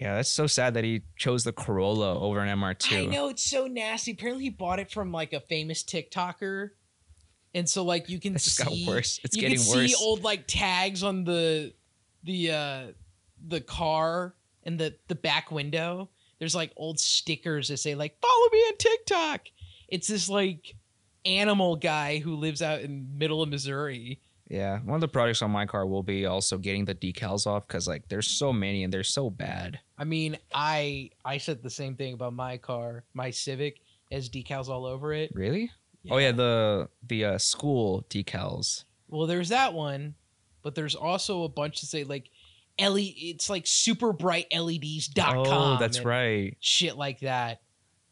yeah, 0.00 0.14
that's 0.14 0.30
so 0.30 0.46
sad 0.46 0.74
that 0.74 0.84
he 0.84 1.02
chose 1.16 1.44
the 1.44 1.52
Corolla 1.52 2.18
over 2.18 2.40
an 2.40 2.48
MR2. 2.58 3.02
I 3.02 3.04
know 3.04 3.28
it's 3.28 3.44
so 3.44 3.66
nasty. 3.66 4.12
Apparently, 4.12 4.44
he 4.44 4.50
bought 4.50 4.78
it 4.78 4.90
from 4.90 5.12
like 5.12 5.34
a 5.34 5.40
famous 5.40 5.82
TikToker, 5.82 6.70
and 7.54 7.68
so 7.68 7.84
like 7.84 8.08
you 8.08 8.18
can 8.20 8.34
It's 8.36 8.44
see 8.44 8.86
worse. 8.86 9.20
It's 9.24 9.36
you 9.36 9.42
getting 9.42 9.58
can 9.58 9.66
worse. 9.68 9.90
see 9.90 10.04
old 10.04 10.22
like 10.22 10.44
tags 10.46 11.02
on 11.02 11.24
the 11.24 11.72
the 12.24 12.50
uh 12.50 12.82
the 13.48 13.60
car 13.60 14.34
and 14.64 14.78
the 14.78 14.94
the 15.08 15.14
back 15.14 15.50
window. 15.50 16.08
There's 16.38 16.54
like 16.54 16.72
old 16.76 16.98
stickers 16.98 17.68
that 17.68 17.78
say 17.78 17.94
like 17.94 18.18
"Follow 18.20 18.48
me 18.52 18.58
on 18.58 18.76
TikTok." 18.78 19.40
It's 19.88 20.08
this 20.08 20.28
like 20.28 20.74
animal 21.24 21.76
guy 21.76 22.18
who 22.18 22.36
lives 22.36 22.62
out 22.62 22.80
in 22.80 23.18
middle 23.18 23.42
of 23.42 23.48
Missouri. 23.48 24.20
Yeah, 24.48 24.80
one 24.80 24.96
of 24.96 25.00
the 25.00 25.08
projects 25.08 25.42
on 25.42 25.50
my 25.52 25.64
car 25.64 25.86
will 25.86 26.02
be 26.02 26.26
also 26.26 26.58
getting 26.58 26.84
the 26.84 26.94
decals 26.94 27.46
off 27.46 27.68
because 27.68 27.86
like 27.86 28.08
there's 28.08 28.26
so 28.26 28.52
many 28.52 28.82
and 28.82 28.92
they're 28.92 29.04
so 29.04 29.30
bad. 29.30 29.78
I 29.96 30.04
mean, 30.04 30.38
I 30.52 31.10
I 31.24 31.38
said 31.38 31.62
the 31.62 31.70
same 31.70 31.94
thing 31.94 32.14
about 32.14 32.32
my 32.32 32.56
car, 32.56 33.04
my 33.14 33.30
Civic, 33.30 33.80
has 34.10 34.28
decals 34.28 34.68
all 34.68 34.86
over 34.86 35.12
it. 35.12 35.30
Really? 35.34 35.70
Oh 36.08 36.18
yeah, 36.18 36.32
the 36.32 36.88
the 37.06 37.24
uh, 37.24 37.38
school 37.38 38.06
decals. 38.08 38.84
Well, 39.08 39.26
there's 39.26 39.48
that 39.50 39.74
one, 39.74 40.14
but 40.62 40.74
there's 40.74 40.94
also 40.94 41.42
a 41.42 41.48
bunch 41.48 41.80
that 41.80 41.86
say 41.88 42.04
like 42.04 42.30
LED. 42.78 43.12
It's 43.16 43.50
like 43.50 43.66
super 43.66 44.12
bright 44.12 44.46
LEDs.com. 44.56 45.46
Oh, 45.46 45.76
that's 45.78 46.04
right. 46.04 46.56
Shit 46.60 46.96
like 46.96 47.20
that. 47.20 47.60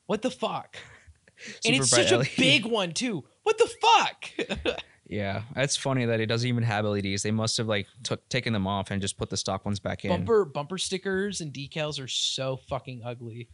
What 0.06 0.22
the 0.22 0.30
fuck? 0.30 0.76
and 1.64 1.76
it's 1.76 1.88
such 1.88 2.12
a 2.12 2.24
big 2.36 2.66
one 2.66 2.92
too. 2.92 3.24
What 3.42 3.58
the 3.58 3.70
fuck? 3.80 4.78
Yeah, 5.08 5.42
that's 5.54 5.74
funny 5.74 6.04
that 6.04 6.20
it 6.20 6.26
doesn't 6.26 6.46
even 6.46 6.62
have 6.64 6.84
LEDs. 6.84 7.22
They 7.22 7.30
must 7.30 7.56
have 7.56 7.66
like 7.66 7.86
took 8.02 8.28
taken 8.28 8.52
them 8.52 8.66
off 8.66 8.90
and 8.90 9.00
just 9.00 9.16
put 9.16 9.30
the 9.30 9.38
stock 9.38 9.64
ones 9.64 9.80
back 9.80 10.04
in. 10.04 10.10
bumper 10.10 10.44
bumper 10.44 10.76
stickers 10.76 11.40
and 11.40 11.52
decals 11.52 11.98
are 12.02 12.08
so 12.08 12.58
fucking 12.68 13.00
ugly. 13.04 13.48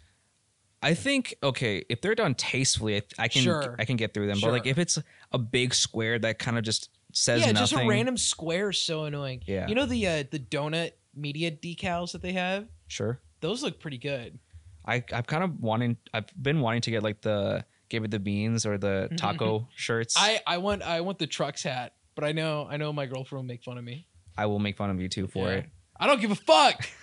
I 0.85 0.95
think 0.95 1.35
okay, 1.43 1.85
if 1.89 2.01
they're 2.01 2.14
done 2.14 2.35
tastefully, 2.35 2.97
I, 2.97 3.03
I 3.24 3.28
can 3.28 3.43
Sure. 3.43 3.74
I 3.78 3.85
can 3.85 3.97
get 3.97 4.12
through 4.14 4.26
them. 4.28 4.39
But 4.41 4.53
like 4.53 4.66
if 4.66 4.78
it's 4.78 4.99
a 5.32 5.39
big 5.39 5.74
square 5.74 6.18
that 6.18 6.39
kind 6.39 6.59
of 6.59 6.64
just 6.64 6.91
says 7.12 7.41
yeah, 7.41 7.53
nothing. 7.53 7.66
just 7.66 7.72
a 7.72 7.89
random 7.89 8.16
square 8.16 8.70
is 8.70 8.78
so 8.78 9.05
annoying. 9.05 9.43
Yeah. 9.47 9.66
You 9.66 9.74
know 9.74 9.87
the 9.87 10.07
uh, 10.07 10.24
the 10.30 10.39
donut 10.39 10.93
media 11.16 11.51
decals 11.51 12.12
that 12.12 12.22
they 12.22 12.32
have? 12.32 12.66
Sure. 12.89 13.18
Those 13.41 13.62
look 13.62 13.80
pretty 13.80 13.99
good. 13.99 14.39
I 14.87 15.03
I've 15.12 15.26
kind 15.26 15.43
of 15.43 15.61
wanting 15.61 15.97
I've 16.12 16.26
been 16.41 16.61
wanting 16.61 16.82
to 16.82 16.91
get 16.91 17.03
like 17.03 17.22
the 17.22 17.64
give 17.89 18.05
it 18.05 18.11
the 18.11 18.18
beans 18.18 18.66
or 18.66 18.76
the 18.76 19.09
taco 19.16 19.66
shirts. 19.74 20.14
I 20.18 20.41
I 20.47 20.59
want 20.59 20.82
I 20.82 21.01
want 21.01 21.18
the 21.18 21.26
trucks 21.26 21.62
hat, 21.62 21.95
but 22.14 22.24
I 22.24 22.32
know 22.32 22.66
I 22.70 22.76
know 22.76 22.93
my 22.93 23.07
girlfriend 23.07 23.41
will 23.45 23.49
make 23.49 23.62
fun 23.64 23.78
of 23.78 23.85
me. 23.85 24.07
I 24.37 24.47
will 24.47 24.59
make 24.59 24.76
fun 24.76 24.91
of 24.91 25.01
you 25.01 25.09
too 25.09 25.28
for 25.28 25.47
Yeah. 25.49 25.55
it. 25.59 25.66
I 25.99 26.07
don't 26.07 26.20
give 26.20 26.30
a 26.32 26.35
fuck. 26.37 26.85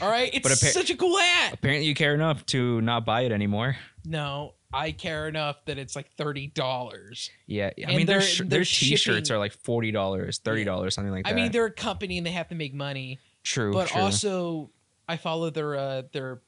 All 0.00 0.10
right, 0.10 0.30
it's 0.32 0.48
But 0.48 0.56
such 0.56 0.90
a 0.90 0.96
cool 0.96 1.18
hat. 1.18 1.54
Apparently 1.54 1.86
you 1.86 1.94
care 1.94 2.14
enough 2.14 2.44
to 2.46 2.80
not 2.80 3.04
buy 3.04 3.22
it 3.22 3.32
anymore. 3.32 3.76
No, 4.04 4.54
I 4.72 4.92
care 4.92 5.28
enough 5.28 5.64
that 5.66 5.78
it's 5.78 5.94
like 5.94 6.10
thirty 6.16 6.46
dollars. 6.48 7.30
Yeah, 7.46 7.66
I 7.78 7.82
And 7.88 7.96
mean 7.96 8.06
their 8.06 8.18
their- 8.20 8.26
sh- 8.26 8.38
their 8.38 8.46
their 8.48 8.64
t-shirts 8.64 9.02
shipping- 9.28 9.32
are 9.34 9.38
like 9.38 9.52
forty 9.52 9.90
dollars, 9.92 10.38
thirty 10.38 10.64
dollars, 10.64 10.94
something 10.94 11.12
like 11.12 11.24
that. 11.24 11.30
I 11.30 11.34
mean, 11.34 11.52
they're 11.52 11.66
a 11.66 11.70
company 11.70 12.16
and 12.18 12.26
they 12.26 12.30
have 12.32 12.48
to 12.48 12.54
make 12.54 12.72
money, 12.74 13.18
true, 13.42 13.72
but 13.72 13.88
true. 13.88 14.00
also 14.00 14.70
I 15.08 15.16
follow 15.18 15.50
their 15.50 15.76
uh, 15.76 16.02
their 16.12 16.40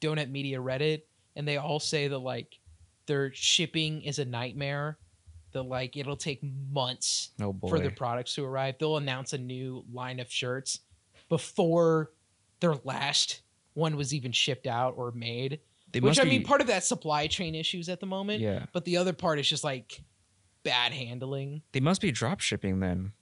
donut 0.00 0.30
media 0.30 0.58
Reddit, 0.58 1.02
and 1.36 1.48
they 1.48 1.56
all 1.56 1.80
say 1.80 2.08
that 2.08 2.18
like 2.18 2.58
their 3.06 3.32
shipping 3.32 4.02
is 4.02 4.18
a 4.18 4.24
nightmare. 4.24 4.98
that 5.52 5.62
like 5.62 5.96
it'll 5.96 6.16
take 6.16 6.40
months 6.72 7.30
Oh 7.40 7.56
for 7.68 7.78
their 7.78 7.90
products 7.92 8.34
to 8.34 8.44
arrive. 8.44 8.74
They'll 8.78 8.96
announce 8.98 9.32
a 9.32 9.38
new 9.38 9.84
line 9.92 10.20
of 10.20 10.30
shirts 10.30 10.80
before 11.28 12.10
their 12.64 12.80
last 12.84 13.42
one 13.74 13.96
was 13.96 14.14
even 14.14 14.32
shipped 14.32 14.66
out 14.66 14.94
or 14.96 15.12
made. 15.12 15.60
they 15.92 16.00
Which 16.00 16.18
I 16.18 16.24
be, 16.24 16.30
mean, 16.30 16.44
part 16.44 16.60
of 16.62 16.66
that 16.68 16.82
supply 16.84 17.26
chain 17.26 17.54
issues 17.54 17.88
at 17.90 18.00
the 18.00 18.06
moment, 18.06 18.40
yeah, 18.40 18.66
but 18.72 18.84
the 18.84 18.96
other 18.96 19.12
part 19.12 19.38
is 19.38 19.48
just 19.48 19.64
like 19.64 20.00
bad 20.62 20.92
handling. 20.92 21.60
they 21.72 21.80
must 21.80 22.00
be 22.00 22.10
drop 22.10 22.40
shipping 22.40 22.80
then. 22.80 23.12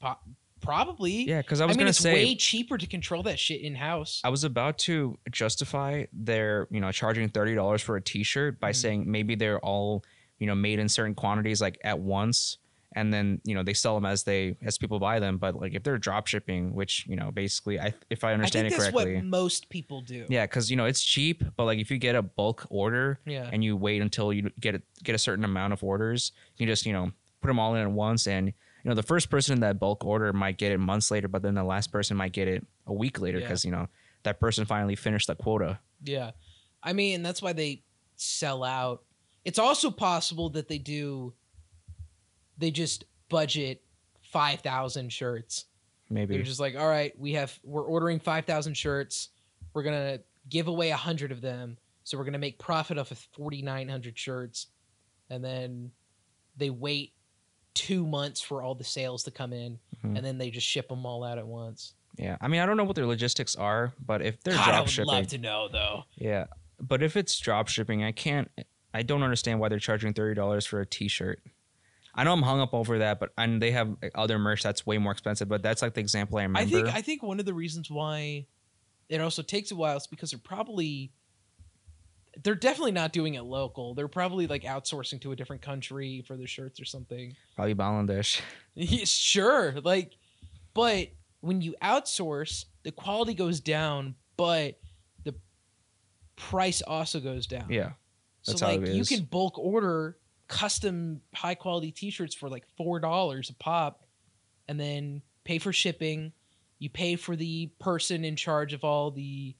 Po- 0.00 0.18
probably. 0.60 1.24
Yeah, 1.28 1.40
because 1.40 1.60
I 1.60 1.64
I, 1.64 1.66
was 1.68 1.76
mean, 1.76 1.82
gonna 1.82 1.88
it's 1.90 1.98
say 1.98 2.12
way 2.12 2.34
cheaper 2.34 2.76
to 2.76 2.86
control 2.86 3.22
that 3.24 3.38
shit 3.38 3.60
in 3.62 3.74
house. 3.74 4.20
I 4.24 4.28
was 4.28 4.44
about 4.44 4.78
to 4.80 5.18
justify 5.30 6.04
their, 6.12 6.66
you 6.70 6.80
know, 6.80 6.92
charging 6.92 7.28
thirty 7.28 7.54
dollars 7.54 7.80
for 7.82 7.96
a 7.96 8.00
T-shirt 8.02 8.60
by 8.60 8.70
Mhm. 8.72 8.76
saying 8.76 9.10
maybe 9.10 9.34
they're 9.34 9.60
all, 9.60 10.04
you 10.38 10.46
know, 10.46 10.54
made 10.54 10.78
in 10.78 10.88
certain 10.88 11.14
quantities 11.14 11.60
like 11.60 11.78
at 11.84 11.98
once, 12.00 12.58
and 12.94 13.12
then 13.12 13.40
you 13.44 13.54
know 13.54 13.62
they 13.62 13.74
sell 13.74 13.94
them 13.94 14.04
as 14.06 14.22
they 14.24 14.56
as 14.62 14.78
people 14.78 14.98
buy 14.98 15.18
them. 15.20 15.38
But 15.38 15.54
like 15.54 15.74
if 15.74 15.82
they're 15.82 15.98
drop 15.98 16.26
shipping, 16.26 16.74
which 16.74 17.06
you 17.06 17.16
know 17.16 17.30
basically, 17.30 17.78
I 17.80 17.94
if 18.10 18.24
I 18.24 18.30
I 18.30 18.34
understand 18.34 18.64
think 18.68 18.74
it 18.74 18.78
that's 18.82 18.92
correctly, 18.92 19.14
what 19.16 19.24
most 19.24 19.68
people 19.68 20.00
do. 20.00 20.26
yeah, 20.28 20.44
because 20.46 20.70
you 20.70 20.76
know 20.76 20.84
it's 20.86 21.02
cheap, 21.02 21.42
but 21.56 21.64
like 21.64 21.78
if 21.78 21.90
you 21.90 21.98
get 21.98 22.14
a 22.14 22.22
bulk 22.22 22.66
order 22.70 23.18
Yeah. 23.26 23.48
and 23.52 23.62
you 23.64 23.76
wait 23.76 24.02
until 24.02 24.32
you 24.32 24.50
get 24.60 24.74
a, 24.74 24.82
get 25.02 25.14
a 25.14 25.18
certain 25.18 25.44
amount 25.44 25.72
of 25.72 25.82
orders, 25.84 26.32
you 26.56 26.66
just 26.66 26.86
you 26.86 26.92
know 26.92 27.12
put 27.40 27.48
them 27.48 27.58
all 27.58 27.74
in 27.74 27.82
at 27.82 27.90
once, 27.90 28.26
and 28.26 28.46
you 28.48 28.52
know 28.88 28.94
the 28.94 29.02
first 29.02 29.30
person 29.30 29.54
in 29.54 29.60
that 29.60 29.78
bulk 29.78 30.04
order 30.04 30.32
might 30.32 30.58
get 30.58 30.72
it 30.72 30.78
months 30.78 31.10
later, 31.10 31.28
but 31.28 31.42
then 31.42 31.54
the 31.54 31.64
last 31.64 31.92
person 31.92 32.16
might 32.16 32.32
get 32.32 32.48
it 32.48 32.64
a 32.86 32.92
week 32.92 33.20
later 33.20 33.38
Yeah. 33.38 33.44
because 33.46 33.64
you 33.64 33.70
know 33.70 33.88
that 34.24 34.38
person 34.40 34.64
finally 34.64 34.94
finished 34.96 35.26
the 35.28 35.34
quota. 35.34 35.78
Yeah. 36.04 36.32
I 36.82 36.92
mean, 36.92 37.22
that's 37.22 37.40
why 37.42 37.52
they 37.52 37.82
sell 38.16 38.62
out. 38.64 39.02
It's 39.44 39.58
also 39.58 39.90
possible 39.90 40.50
that 40.50 40.68
they 40.68 40.78
do 40.78 41.32
they 42.62 42.70
just 42.70 43.04
budget 43.28 43.82
5,000 44.22 45.12
shirts. 45.12 45.66
Maybe 46.08 46.34
They're 46.34 46.42
just 46.44 46.60
like, 46.60 46.76
"All 46.76 46.88
right, 46.88 47.18
we 47.18 47.32
have 47.34 47.58
we're 47.64 47.82
ordering 47.84 48.20
5,000 48.20 48.74
shirts. 48.74 49.30
We're 49.74 49.82
going 49.82 50.16
to 50.18 50.22
give 50.48 50.68
away 50.68 50.90
100 50.90 51.32
of 51.32 51.40
them. 51.40 51.78
So 52.04 52.18
we're 52.18 52.24
going 52.24 52.32
to 52.34 52.38
make 52.38 52.58
profit 52.58 52.98
off 52.98 53.10
of 53.10 53.18
4,900 53.32 54.18
shirts." 54.18 54.66
And 55.30 55.42
then 55.44 55.90
they 56.56 56.68
wait 56.70 57.12
2 57.74 58.06
months 58.06 58.40
for 58.42 58.62
all 58.62 58.74
the 58.74 58.84
sales 58.84 59.22
to 59.24 59.30
come 59.30 59.52
in 59.54 59.78
Mhm. 60.04 60.16
and 60.16 60.24
then 60.26 60.36
they 60.36 60.50
just 60.50 60.66
ship 60.66 60.88
them 60.88 61.06
all 61.06 61.24
out 61.24 61.38
at 61.38 61.46
once. 61.46 61.94
Yeah, 62.18 62.36
I 62.42 62.48
mean, 62.48 62.60
I 62.60 62.66
don't 62.66 62.76
know 62.76 62.84
what 62.84 62.96
their 62.96 63.06
logistics 63.06 63.56
are, 63.56 63.94
but 64.04 64.20
if 64.20 64.42
they're 64.42 64.52
God, 64.52 64.68
I 64.68 64.70
drop 64.72 64.80
would 64.84 64.90
shipping, 64.90 65.06
love 65.06 65.26
to 65.28 65.38
know 65.38 65.68
though. 65.68 66.04
yeah, 66.16 66.46
but 66.78 67.02
if 67.02 67.16
it's 67.16 67.38
drop 67.38 67.68
shipping, 67.68 68.04
I 68.04 68.12
can't. 68.12 68.50
I 68.92 69.00
don't 69.02 69.22
understand 69.22 69.58
why 69.60 69.70
they're 69.70 69.78
charging 69.78 70.12
thirty 70.12 70.34
dollars 70.34 70.66
for 70.66 70.82
a 70.82 70.86
T-shirt. 70.86 71.42
I 72.14 72.24
know 72.24 72.32
I'm 72.32 72.42
hung 72.42 72.60
up 72.60 72.74
over 72.74 72.98
that, 72.98 73.18
but 73.20 73.30
and 73.38 73.60
they 73.60 73.70
have 73.70 73.96
like, 74.02 74.12
other 74.14 74.38
merch 74.38 74.62
that's 74.62 74.86
way 74.86 74.98
more 74.98 75.12
expensive. 75.12 75.48
But 75.48 75.62
that's 75.62 75.80
like 75.80 75.94
the 75.94 76.00
example 76.00 76.38
I 76.38 76.42
remember. 76.42 76.60
I 76.60 76.70
think 76.70 76.88
I 76.96 77.00
think 77.00 77.22
one 77.22 77.40
of 77.40 77.46
the 77.46 77.54
reasons 77.54 77.90
why 77.90 78.46
it 79.08 79.20
also 79.20 79.42
takes 79.42 79.70
a 79.70 79.76
while 79.76 79.96
is 79.96 80.06
because 80.06 80.30
they're 80.30 80.40
probably 80.42 81.12
they're 82.42 82.54
definitely 82.54 82.92
not 82.92 83.12
doing 83.12 83.34
it 83.34 83.42
local. 83.42 83.94
They're 83.94 84.08
probably 84.08 84.46
like 84.46 84.62
outsourcing 84.62 85.20
to 85.22 85.32
a 85.32 85.36
different 85.36 85.62
country 85.62 86.22
for 86.26 86.36
their 86.36 86.46
shirts 86.46 86.80
or 86.80 86.84
something. 86.84 87.34
Probably 87.56 87.74
Bangladesh. 87.74 88.40
Yeah, 88.74 89.04
sure, 89.04 89.74
like, 89.84 90.14
but 90.72 91.08
when 91.40 91.60
you 91.60 91.74
outsource, 91.82 92.64
the 92.84 92.90
quality 92.90 93.34
goes 93.34 93.60
down, 93.60 94.14
but 94.38 94.78
the 95.24 95.34
price 96.36 96.80
also 96.80 97.20
goes 97.20 97.46
down. 97.46 97.66
Yeah, 97.68 97.90
so 98.40 98.66
like 98.66 98.86
you 98.86 99.04
can 99.04 99.24
bulk 99.24 99.58
order 99.58 100.16
custom 100.52 101.22
high 101.34 101.54
quality 101.54 101.90
t-shirts 101.90 102.34
for 102.34 102.48
like 102.50 102.64
four 102.76 103.00
dollars 103.00 103.48
a 103.48 103.54
pop 103.54 104.04
and 104.68 104.78
then 104.78 105.22
pay 105.44 105.58
for 105.58 105.72
shipping. 105.72 106.32
You 106.78 106.90
pay 106.90 107.16
for 107.16 107.36
the 107.36 107.70
person 107.80 108.24
in 108.24 108.36
charge 108.36 108.72
of 108.74 108.84
all 108.84 109.10
the 109.10 109.56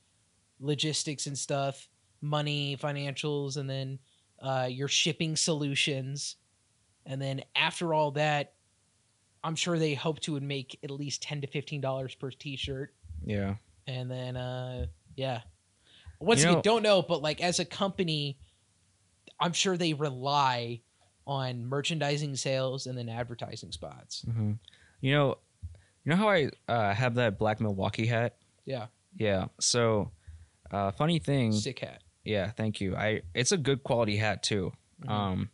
logistics 0.60 1.26
and 1.26 1.36
stuff 1.36 1.88
money 2.20 2.76
financials 2.80 3.56
and 3.56 3.68
then 3.68 3.98
uh, 4.40 4.68
your 4.70 4.86
shipping 4.88 5.34
solutions. 5.34 6.36
And 7.06 7.20
then 7.20 7.42
after 7.56 7.94
all 7.94 8.12
that 8.12 8.52
i'm 9.44 9.56
sure 9.56 9.76
they 9.76 9.92
hope 9.94 10.20
to 10.20 10.34
would 10.34 10.42
make 10.44 10.78
at 10.84 10.90
least 10.92 11.20
10 11.22 11.40
to 11.40 11.46
15 11.48 11.80
dollars 11.80 12.14
per 12.14 12.30
t-shirt. 12.30 12.94
Yeah. 13.24 13.54
and 13.88 14.08
then 14.10 14.36
uh 14.36 14.86
yeah. 15.16 15.40
Once 16.20 16.42
You 16.42 16.50
again 16.50 16.56
know- 16.58 16.62
don't 16.62 16.82
know 16.84 17.02
but 17.02 17.22
like 17.22 17.40
as 17.42 17.58
a 17.58 17.64
company 17.64 18.38
i'm 19.42 19.52
sure 19.52 19.76
they 19.76 19.92
rely 19.94 20.80
on 21.26 21.64
merchandising 21.66 22.34
sales 22.36 22.86
and 22.86 22.96
then 22.98 23.08
advertising 23.08 23.70
spots 23.72 24.24
hmm 24.24 24.52
You 25.00 25.12
know, 25.14 25.38
you 26.04 26.10
know 26.10 26.16
how 26.16 26.28
I 26.28 26.48
uh, 26.68 26.92
have 26.94 27.14
that 27.16 27.38
black 27.38 27.60
Milwaukee 27.60 28.06
hat. 28.06 28.36
yeah 28.64 28.86
Yeah. 29.16 29.46
So, 29.60 30.10
uh, 30.70 30.90
funny 30.92 31.18
thing. 31.18 31.52
sick 31.52 31.78
hat 31.80 32.02
Yeah, 32.24 32.50
thank 32.52 32.80
you. 32.80 32.96
I 32.96 33.22
it's 33.34 33.52
a 33.52 33.56
good 33.56 33.82
quality 33.84 34.16
hat 34.16 34.42
too. 34.42 34.72
Mhm. 35.04 35.10
Um, 35.10 35.50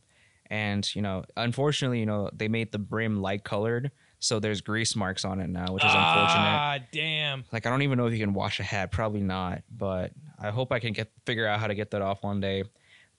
and 0.51 0.95
you 0.95 1.03
know, 1.03 1.25
unfortunately, 1.37 2.01
you 2.01 2.07
know, 2.07 2.31
they 2.33 2.49
made 2.49 2.73
the 2.73 2.79
brim 2.79 3.21
light 3.21 3.45
colored, 3.45 3.91
so 4.21 4.41
there's 4.41 4.61
grease 4.63 4.97
marks 4.97 5.25
on 5.27 5.41
it 5.41 5.49
now, 5.51 5.73
which 5.75 5.85
is 5.85 5.93
unfortunate. 5.95 6.59
ah 6.61 6.79
damn 6.93 7.45
Like 7.53 7.67
I 7.67 7.71
don't 7.71 7.83
even 7.83 7.99
know 7.99 8.07
if 8.07 8.13
you 8.15 8.19
can 8.21 8.33
wash 8.33 8.59
a 8.61 8.63
hat. 8.65 8.91
Probably 8.91 9.21
not. 9.23 9.63
But 9.71 10.13
I 10.39 10.49
hope 10.51 10.73
I 10.73 10.79
can 10.79 10.93
get 10.95 11.11
figure 11.27 11.47
out 11.47 11.61
how 11.61 11.67
to 11.67 11.75
get 11.75 11.91
that 11.91 12.01
off 12.03 12.23
one 12.23 12.41
day. 12.41 12.65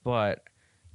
But 0.02 0.42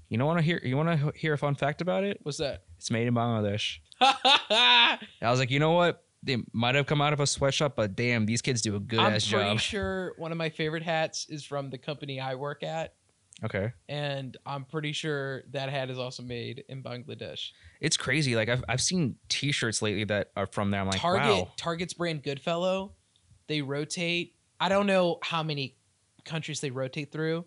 you 0.10 0.18
know, 0.18 0.26
want 0.26 0.40
to 0.40 0.44
hear 0.44 0.60
you 0.64 0.78
want 0.78 0.90
to 1.00 1.12
hear 1.18 1.34
a 1.34 1.38
fun 1.38 1.56
fact 1.56 1.82
about 1.82 2.04
it? 2.04 2.20
what's 2.24 2.38
that 2.38 2.64
It's 2.78 2.92
made 2.92 3.08
in 3.08 3.14
Bangladesh. 3.16 3.78
I 4.02 4.98
was 5.22 5.40
like, 5.40 5.52
you 5.52 5.60
know 5.60 5.72
what? 5.72 6.04
They 6.24 6.38
might 6.54 6.74
have 6.76 6.88
come 6.88 7.02
out 7.02 7.14
of 7.14 7.20
a 7.20 7.28
sweatshop, 7.28 7.76
but 7.76 7.96
damn, 7.96 8.26
these 8.26 8.42
kids 8.42 8.62
do 8.62 8.76
a 8.76 8.80
good 8.80 9.00
ass 9.00 9.26
job. 9.26 9.42
i'm 9.42 9.46
pretty 9.48 9.60
sure 9.60 10.14
one 10.18 10.32
of 10.32 10.38
my 10.38 10.50
favorite 10.50 10.82
hats 10.84 11.28
is 11.30 11.44
from 11.46 11.70
the 11.70 11.78
company 11.78 12.20
i 12.20 12.34
work 12.36 12.64
at 12.64 12.96
Okay. 13.44 13.74
and 13.90 14.36
i'm 14.46 14.64
pretty 14.66 14.92
sure 14.94 15.44
that 15.52 15.70
hat 15.70 15.90
is 15.92 16.00
also 16.00 16.24
made 16.24 16.64
in 16.70 16.82
bangladesh 16.82 17.50
It's 17.82 17.98
crazy. 17.98 18.36
Like 18.36 18.50
I've 18.50 18.64
I've 18.68 18.82
seen 18.82 19.18
T-shirts 19.30 19.82
lately 19.82 20.06
that 20.06 20.32
are 20.36 20.48
from 20.48 20.72
there. 20.72 20.80
I'm 20.82 20.88
like, 20.88 21.00
Target 21.02 21.28
wow. 21.28 21.52
Target's 21.58 21.94
brand 21.94 22.24
Goodfellow, 22.24 22.94
they 23.48 23.62
rotate. 23.62 24.34
I 24.60 24.70
don't 24.70 24.88
know 24.88 25.20
how 25.22 25.44
many 25.44 25.76
countries 26.24 26.60
they 26.62 26.72
rotate 26.72 27.12
through, 27.12 27.46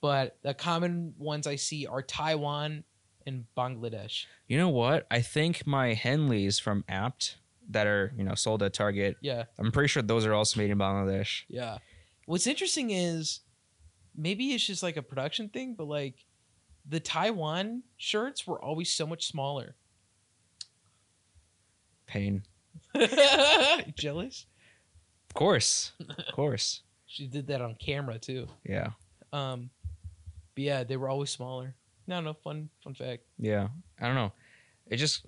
but 0.00 0.36
the 0.42 0.54
common 0.54 1.14
ones 1.18 1.46
I 1.46 1.56
see 1.56 1.86
are 1.86 2.02
Taiwan 2.02 2.84
and 3.26 3.44
Bangladesh. 3.56 4.24
You 4.48 4.56
know 4.58 4.68
what? 4.68 5.06
I 5.10 5.20
think 5.20 5.66
my 5.66 5.94
Henleys 5.94 6.60
from 6.60 6.84
Apt 6.88 7.36
that 7.70 7.86
are 7.86 8.12
you 8.16 8.22
know 8.24 8.34
sold 8.34 8.62
at 8.62 8.72
Target. 8.74 9.16
Yeah, 9.20 9.44
I'm 9.58 9.72
pretty 9.72 9.88
sure 9.88 10.02
those 10.02 10.24
are 10.26 10.34
also 10.34 10.60
made 10.60 10.70
in 10.70 10.78
Bangladesh. 10.78 11.42
yeah. 11.48 11.78
What's 12.26 12.46
interesting 12.48 12.90
is 12.90 13.40
maybe 14.16 14.46
it's 14.52 14.66
just 14.66 14.82
like 14.82 14.96
a 14.96 15.02
production 15.02 15.48
thing, 15.48 15.74
but 15.78 15.86
like 15.86 16.24
the 16.88 16.98
Taiwan 17.00 17.82
shirts 17.96 18.46
were 18.46 18.60
always 18.60 18.92
so 18.92 19.06
much 19.06 19.26
smaller. 19.26 19.76
Pain. 22.06 22.42
Jealous? 23.96 24.46
Of 25.30 25.34
course. 25.34 25.92
Of 26.00 26.34
course. 26.34 26.82
She 27.08 27.28
did 27.28 27.46
that 27.46 27.62
on 27.62 27.76
camera 27.76 28.18
too. 28.18 28.48
Yeah. 28.68 28.88
Um, 29.32 29.70
but 30.56 30.64
yeah, 30.64 30.82
they 30.82 30.96
were 30.96 31.08
always 31.08 31.30
smaller. 31.30 31.74
No, 32.08 32.20
no, 32.20 32.32
fun, 32.34 32.70
fun 32.82 32.94
fact. 32.94 33.22
Yeah. 33.38 33.68
I 34.00 34.06
don't 34.06 34.14
know. 34.16 34.32
It 34.88 34.96
just 34.96 35.26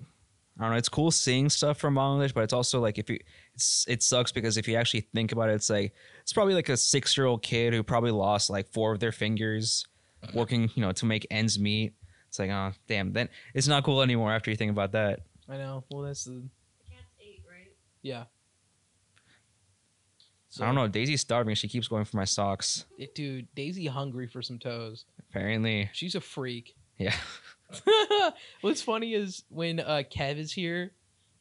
I 0.59 0.63
don't 0.63 0.71
know. 0.71 0.77
It's 0.77 0.89
cool 0.89 1.11
seeing 1.11 1.49
stuff 1.49 1.77
from 1.77 1.95
Bangladesh, 1.95 2.33
but 2.33 2.43
it's 2.43 2.51
also 2.53 2.81
like 2.81 2.97
if 2.97 3.09
you 3.09 3.19
it's 3.53 3.85
it 3.87 4.03
sucks 4.03 4.31
because 4.31 4.57
if 4.57 4.67
you 4.67 4.75
actually 4.75 5.01
think 5.13 5.31
about 5.31 5.49
it, 5.49 5.53
it's 5.53 5.69
like 5.69 5.93
it's 6.21 6.33
probably 6.33 6.53
like 6.53 6.67
a 6.67 6.75
six 6.75 7.15
year 7.15 7.27
old 7.27 7.41
kid 7.43 7.73
who 7.73 7.81
probably 7.81 8.11
lost 8.11 8.49
like 8.49 8.67
four 8.73 8.91
of 8.91 8.99
their 8.99 9.13
fingers 9.13 9.85
uh-huh. 10.23 10.33
working, 10.35 10.69
you 10.75 10.81
know, 10.81 10.91
to 10.91 11.05
make 11.05 11.25
ends 11.31 11.59
meet. 11.59 11.93
It's 12.27 12.39
like, 12.39 12.49
oh 12.49 12.71
damn, 12.87 13.13
then 13.13 13.29
it's 13.53 13.67
not 13.67 13.83
cool 13.83 14.01
anymore 14.01 14.33
after 14.33 14.51
you 14.51 14.57
think 14.57 14.71
about 14.71 14.91
that. 14.93 15.21
I 15.47 15.57
know. 15.57 15.85
Well, 15.89 16.03
that's 16.03 16.25
the 16.25 16.31
The 16.31 16.89
cat's 16.89 17.13
eight, 17.21 17.43
right? 17.49 17.71
yeah. 18.01 18.25
I 20.59 20.65
don't 20.65 20.75
know. 20.75 20.87
Daisy's 20.87 21.21
starving. 21.21 21.55
She 21.55 21.67
keeps 21.67 21.87
going 21.87 22.05
for 22.05 22.17
my 22.17 22.25
socks. 22.25 22.85
It, 22.97 23.13
dude, 23.13 23.47
Daisy 23.55 23.85
hungry 23.85 24.27
for 24.27 24.41
some 24.41 24.57
toes. 24.57 25.05
Apparently. 25.29 25.89
She's 25.93 26.15
a 26.15 26.21
freak. 26.21 26.75
Yeah. 26.97 27.13
What's 28.61 28.81
funny 28.81 29.13
is 29.13 29.43
when 29.49 29.79
uh, 29.79 30.03
Kev 30.11 30.37
is 30.37 30.51
here, 30.51 30.91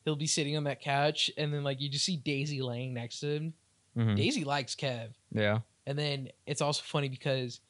he'll 0.04 0.16
be 0.16 0.26
sitting 0.26 0.56
on 0.56 0.64
that 0.64 0.80
couch, 0.80 1.30
and 1.36 1.52
then 1.52 1.64
like 1.64 1.80
you 1.80 1.88
just 1.88 2.04
see 2.04 2.16
Daisy 2.16 2.60
laying 2.62 2.94
next 2.94 3.20
to 3.20 3.26
him. 3.34 3.54
Mhm. 3.96 4.16
Daisy 4.16 4.44
likes 4.44 4.74
Kev, 4.74 5.08
Yeah. 5.32 5.60
and 5.86 5.98
then 5.98 6.28
it's 6.46 6.60
also 6.60 6.82
funny 6.84 7.08
because 7.08 7.60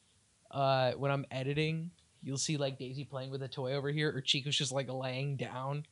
uh, 0.51 0.91
when 0.93 1.09
I'm 1.11 1.25
editing, 1.31 1.89
you'll 2.21 2.37
see 2.37 2.57
like 2.57 2.77
Daisy 2.77 3.03
playing 3.05 3.31
with 3.31 3.41
a 3.43 3.47
toy 3.47 3.73
over 3.73 3.89
here, 3.89 4.15
or 4.15 4.21
Chico's 4.21 4.57
just 4.57 4.71
like 4.71 4.89
laying 4.91 5.37
down 5.37 5.85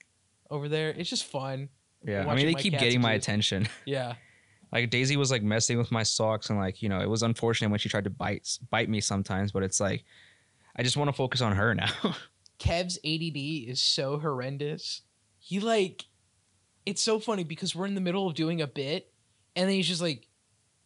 over 0.52 0.68
there. 0.70 0.90
It's 0.90 1.10
just 1.10 1.26
fun. 1.26 1.70
Yeah. 2.04 2.28
I 2.28 2.36
mean, 2.36 2.46
they 2.46 2.54
keep 2.54 2.74
getting 2.78 3.02
my 3.02 3.14
attention. 3.14 3.68
Yeah, 3.86 4.16
Like 4.72 4.90
Daisy 4.90 5.18
was 5.18 5.32
like 5.32 5.44
messing 5.44 5.78
with 5.78 5.92
my 5.92 6.04
socks 6.04 6.50
and 6.50 6.60
like, 6.60 6.82
you 6.82 6.90
know, 6.90 7.00
it 7.00 7.10
was 7.10 7.24
unfortunate 7.24 7.70
when 7.70 7.80
she 7.80 7.90
tried 7.90 8.04
to 8.04 8.10
bite 8.10 8.58
bite 8.70 8.90
me 8.90 9.02
sometimes, 9.02 9.52
but 9.52 9.64
it's 9.64 9.80
like 9.80 10.04
I 10.76 10.84
just 10.84 10.98
want 10.98 11.08
to 11.08 11.14
focus 11.14 11.42
on 11.42 11.56
her 11.56 11.74
now. 11.76 11.92
Kev's 12.60 12.98
ADD 12.98 13.70
is 13.70 13.80
so 13.80 14.20
horrendous. 14.20 15.02
He 15.40 15.60
like, 15.60 16.06
it's 16.86 17.02
so 17.02 17.20
funny 17.20 17.44
because 17.44 17.76
we're 17.76 17.86
in 17.86 17.96
the 17.96 18.02
middle 18.02 18.28
of 18.28 18.34
doing 18.34 18.62
a 18.62 18.68
bit, 18.68 19.12
and 19.56 19.68
then 19.68 19.76
he's 19.76 19.88
just 19.88 20.02
like, 20.02 20.28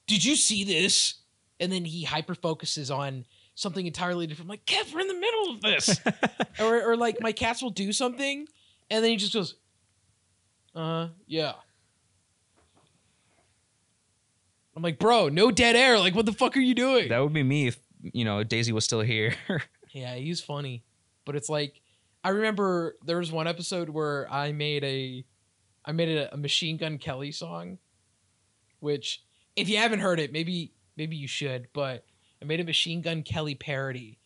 "Did 0.08 0.24
you 0.24 0.36
see 0.36 0.64
this?" 0.64 1.16
And 1.60 1.72
then 1.72 1.86
he 1.86 2.04
hyper 2.04 2.36
focuses 2.36 2.90
on 2.90 3.26
something 3.56 3.86
entirely 3.86 4.26
different. 4.26 4.48
I'm 4.48 4.50
like, 4.50 4.66
Kev, 4.66 4.94
we're 4.94 5.02
in 5.02 5.08
the 5.08 5.14
middle 5.14 5.52
of 5.52 5.62
this. 5.62 6.00
or, 6.60 6.92
or 6.92 6.98
like 6.98 7.22
my 7.22 7.32
cats 7.32 7.62
will 7.62 7.70
do 7.70 7.94
something, 7.94 8.48
and 8.90 9.04
then 9.04 9.12
he 9.12 9.18
just 9.18 9.34
goes, 9.34 9.56
"Uh, 10.76 11.10
yeah." 11.28 11.54
I'm 14.76 14.84
like, 14.84 15.00
bro, 15.00 15.30
no 15.30 15.52
dead 15.52 15.76
air. 15.76 16.00
Like, 16.00 16.16
what 16.16 16.26
the 16.26 16.32
fuck 16.34 16.56
are 16.56 16.62
you 16.62 16.74
doing? 16.74 17.10
That 17.10 17.20
would 17.20 17.34
be 17.34 17.44
me 17.44 17.68
if 17.68 17.78
you 18.02 18.24
know 18.26 18.44
Daisy 18.44 18.72
was 18.72 18.86
still 18.86 19.02
here. 19.02 19.36
Yeah, 19.94 20.16
he's 20.16 20.40
funny. 20.40 20.86
But 21.26 21.36
it's 21.36 21.50
like 21.50 21.82
I 22.24 22.30
remember 22.30 22.96
there 23.06 23.18
was 23.18 23.30
one 23.30 23.46
episode 23.46 23.90
where 23.90 24.26
I 24.32 24.54
made 24.54 24.86
a 24.86 25.26
I 25.84 25.92
made 25.92 26.08
a, 26.18 26.34
a 26.34 26.38
Machine 26.38 26.78
Gun 26.78 26.98
Kelly 26.98 27.34
song, 27.34 27.78
which 28.80 29.22
if 29.58 29.68
you 29.68 29.78
haven't 29.78 30.00
heard 30.00 30.20
it, 30.22 30.32
maybe 30.32 30.72
maybe 30.96 31.18
you 31.18 31.28
should, 31.28 31.68
but 31.74 32.06
I 32.42 32.46
made 32.46 32.62
a 32.62 32.64
Machine 32.64 33.02
Gun 33.02 33.24
Kelly 33.24 33.56
parody. 33.56 34.18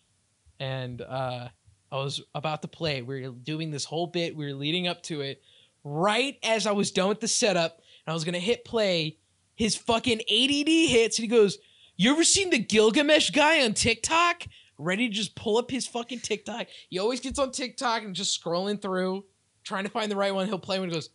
And 0.59 1.01
uh 1.01 1.47
I 1.91 1.95
was 1.95 2.21
about 2.35 2.61
to 2.61 2.67
play. 2.67 2.97
it. 2.97 3.07
We 3.07 3.21
were 3.23 3.29
doing 3.31 3.71
this 3.71 3.85
whole 3.85 4.05
bit, 4.07 4.35
we 4.35 4.45
were 4.45 4.53
leading 4.53 4.87
up 4.87 5.01
to 5.03 5.21
it. 5.21 5.41
Right 5.83 6.37
as 6.43 6.67
I 6.67 6.73
was 6.73 6.91
done 6.91 7.09
with 7.09 7.21
the 7.21 7.27
setup, 7.27 7.77
and 8.05 8.11
I 8.11 8.13
was 8.13 8.23
gonna 8.23 8.37
hit 8.37 8.65
play, 8.65 9.17
his 9.55 9.75
fucking 9.75 10.19
ADD 10.19 10.67
hits 10.67 11.17
and 11.17 11.23
he 11.23 11.27
goes, 11.27 11.57
You 11.95 12.11
ever 12.11 12.23
seen 12.23 12.49
the 12.49 12.59
Gilgamesh 12.59 13.31
guy 13.31 13.63
on 13.63 13.73
TikTok? 13.73 14.43
ready 14.77 15.07
to 15.07 15.13
just 15.13 15.35
pull 15.35 15.57
up 15.57 15.71
his 15.71 15.87
fucking 15.87 16.19
TikTok. 16.19 16.67
He 16.89 16.99
always 16.99 17.19
gets 17.19 17.39
on 17.39 17.51
TikTok 17.51 18.03
and 18.03 18.15
just 18.15 18.41
scrolling 18.41 18.81
through, 18.81 19.25
trying 19.63 19.85
to 19.85 19.89
find 19.89 20.11
the 20.11 20.15
right 20.15 20.33
one. 20.33 20.47
He'll 20.47 20.59
play 20.59 20.79
when 20.79 20.89
he 20.89 20.93
goes, 20.93 21.09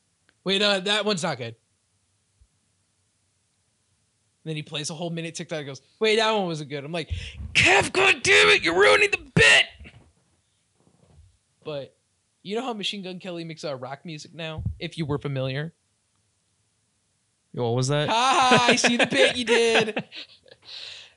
wait, 0.44 0.62
uh, 0.62 0.80
that 0.80 1.04
one's 1.04 1.22
not 1.22 1.38
good. 1.38 1.54
And 4.42 4.48
then 4.50 4.56
he 4.56 4.62
plays 4.62 4.88
a 4.88 4.94
whole 4.94 5.10
minute 5.10 5.34
TikTok 5.34 5.58
and 5.58 5.66
goes, 5.66 5.82
wait, 5.98 6.16
that 6.16 6.32
one 6.32 6.46
wasn't 6.46 6.70
good. 6.70 6.84
I'm 6.84 6.92
like, 6.92 7.10
Kev, 7.52 7.92
god 7.92 8.22
damn 8.22 8.48
it, 8.48 8.62
you're 8.62 8.78
ruining 8.78 9.10
the 9.10 9.18
bit. 9.34 9.64
But 11.62 11.94
you 12.42 12.56
know 12.56 12.64
how 12.64 12.72
Machine 12.72 13.02
Gun 13.02 13.18
Kelly 13.18 13.44
makes 13.44 13.64
uh, 13.64 13.76
rock 13.76 14.06
music 14.06 14.32
now? 14.34 14.62
If 14.78 14.96
you 14.96 15.04
were 15.04 15.18
familiar. 15.18 15.74
What 17.52 17.74
was 17.74 17.88
that? 17.88 18.08
Ah, 18.10 18.68
I 18.68 18.76
see 18.76 18.96
the 18.96 19.06
bit 19.10 19.36
you 19.36 19.44
did. 19.44 20.04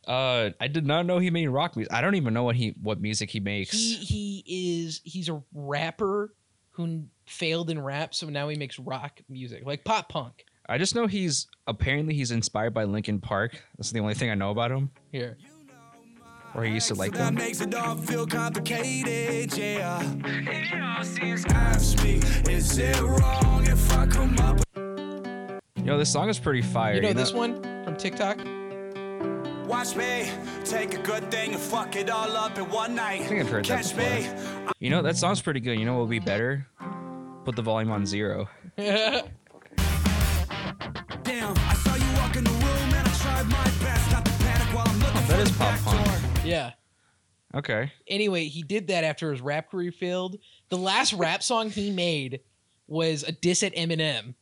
Uh, 0.08 0.50
I 0.60 0.68
did 0.68 0.86
not 0.86 1.06
know 1.06 1.20
he 1.20 1.30
made 1.30 1.48
rock 1.48 1.76
music. 1.76 1.94
I 1.94 2.02
don't 2.02 2.16
even 2.16 2.34
know 2.34 2.44
what 2.44 2.56
he 2.56 2.76
what 2.82 3.00
music 3.00 3.30
he 3.30 3.40
makes. 3.40 3.72
He 3.72 3.96
he 3.96 4.44
is 4.78 5.02
he's 5.04 5.30
a 5.30 5.42
rapper 5.54 6.34
who 6.72 7.04
failed 7.26 7.70
in 7.70 7.82
rap, 7.82 8.14
so 8.14 8.28
now 8.28 8.50
he 8.50 8.58
makes 8.58 8.80
rock 8.80 9.22
music, 9.30 9.64
like 9.66 9.84
pop 9.86 10.10
punk. 10.10 10.44
I 10.68 10.78
just 10.78 10.96
know 10.96 11.08
he's 11.08 11.48
apparently 11.68 12.16
he's 12.16 12.32
inspired 12.32 12.74
by 12.74 12.86
Linkin 12.86 13.20
Park. 13.20 13.62
That's 13.78 13.92
the 13.92 14.00
only 14.00 14.14
thing 14.14 14.30
I 14.30 14.36
know 14.36 14.52
about 14.52 14.72
him. 14.72 14.92
Here. 15.12 15.38
Or 16.56 16.64
he 16.64 16.74
used 16.74 16.88
to 16.90 16.96
like 16.96 17.14
them. 17.14 17.36
makes 17.36 17.62
it 17.62 17.74
all 17.74 17.96
feel 17.96 18.28
complicated, 18.28 19.58
yeah. 19.58 20.04
Ask 21.50 22.04
me, 22.04 22.22
is 22.48 22.78
it 22.78 23.02
wrong 23.02 23.66
if 23.66 23.92
I 23.92 24.06
come 24.06 24.38
up 24.38 24.60
You 25.84 25.90
know, 25.90 25.98
this 25.98 26.10
song 26.10 26.30
is 26.30 26.40
pretty 26.40 26.62
fire. 26.62 26.96
You 26.96 27.02
know 27.02 27.12
this 27.12 27.34
one 27.34 27.62
from 27.84 27.98
TikTok? 27.98 28.38
Watch 29.68 29.98
me 29.98 30.30
take 30.64 30.94
a 30.94 31.02
good 31.02 31.30
thing 31.30 31.52
and 31.54 31.62
fuck 31.62 31.98
it 31.98 32.10
all 32.10 32.38
up 32.38 32.58
in 32.58 32.70
one 32.70 32.96
night. 32.96 33.20
I 33.22 33.26
think 33.26 33.42
I've 33.42 33.50
heard 33.50 33.66
that 33.66 33.84
Catch 33.84 33.94
before. 33.94 34.64
me. 34.70 34.72
You 34.80 34.90
know 34.90 35.02
that 35.02 35.18
song's 35.18 35.42
pretty 35.42 35.60
good. 35.60 35.78
You 35.78 35.84
know 35.86 35.94
what 35.96 36.02
would 36.04 36.10
be 36.10 36.20
better? 36.20 36.66
Put 37.44 37.58
the 37.58 37.62
volume 37.62 37.92
on 37.92 38.06
zero. 38.06 38.48
Damn, 38.78 39.28
I 41.58 41.74
saw 41.84 41.96
you 41.96 42.18
walk 42.18 42.36
in 42.38 42.46
the 42.46 42.50
room 42.50 42.94
and 42.94 43.08
I 43.08 43.12
tried 43.22 43.46
my 43.48 43.64
best 43.86 44.12
not 44.12 44.24
to 44.26 44.32
panic 44.32 44.74
while 44.74 44.88
I'm 44.88 45.00
looking 45.00 45.18
oh, 45.18 45.28
that 45.28 45.36
for 45.36 45.42
is 45.42 45.52
the 45.52 45.58
pop 45.58 45.74
back 45.76 45.84
punk. 45.84 46.06
door. 46.06 46.42
yeah. 46.46 46.72
Okay. 47.56 47.92
Anyway, 48.08 48.46
he 48.46 48.64
did 48.64 48.88
that 48.88 49.04
after 49.04 49.32
his 49.32 49.42
rap 49.42 49.70
career 49.70 49.92
failed. 49.92 50.38
The 50.70 50.78
last 50.78 51.12
rap 51.12 51.44
song 51.44 51.70
he 51.70 51.92
made 51.92 52.40
was 52.88 53.24
a 53.24 53.34
diss 53.34 53.64
at 53.64 53.76
Eminem. 53.76 54.36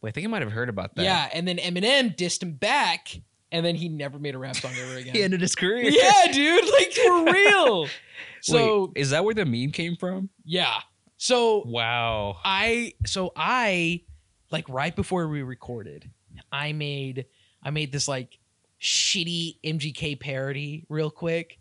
Wait, 0.00 0.10
I 0.10 0.12
think 0.12 0.26
I 0.26 0.28
might 0.30 0.42
have 0.42 0.52
heard 0.52 0.68
about 0.68 0.94
that. 0.96 1.02
Yeah, 1.02 1.28
and 1.32 1.46
then 1.48 1.56
Eminem 1.58 2.16
dissed 2.16 2.42
him 2.42 2.52
back, 2.52 3.08
and 3.50 3.64
then 3.66 3.74
he 3.74 3.88
never 3.88 4.18
made 4.18 4.34
a 4.34 4.38
rap 4.38 4.56
song 4.56 4.72
ever 4.80 4.96
again. 4.96 5.12
He 5.16 5.22
ended 5.22 5.40
his 5.40 5.54
career. 5.54 5.90
yeah, 5.90 6.30
dude, 6.32 6.64
like 6.72 6.92
for 6.92 7.24
real. 7.32 7.86
So 8.42 8.92
Wait, 8.94 9.00
is 9.00 9.10
that 9.10 9.24
where 9.24 9.34
the 9.34 9.44
meme 9.44 9.72
came 9.72 9.96
from? 9.96 10.30
yeah, 10.44 10.80
so 11.16 11.64
Wow. 11.66 12.38
I 12.44 12.94
so 13.06 13.32
I 13.34 14.02
like 14.52 14.68
right 14.68 14.94
before 14.94 15.26
we 15.28 15.42
recorded, 15.42 16.08
I 16.52 16.72
made 16.72 17.26
I 17.62 17.70
made 17.70 17.90
this 17.90 18.06
like 18.06 18.38
shitty 18.80 19.58
MGK 19.64 20.20
parody 20.20 20.84
real 20.88 21.10
quick, 21.10 21.58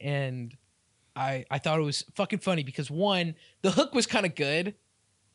and 0.00 0.52
I 1.14 1.44
I 1.50 1.58
thought 1.58 1.78
it 1.78 1.82
was 1.84 2.04
fucking 2.16 2.40
funny 2.40 2.64
because 2.64 2.90
one 2.90 3.36
the 3.62 3.70
hook 3.70 3.94
was 3.94 4.06
kind 4.06 4.26
of 4.26 4.34
good, 4.34 4.74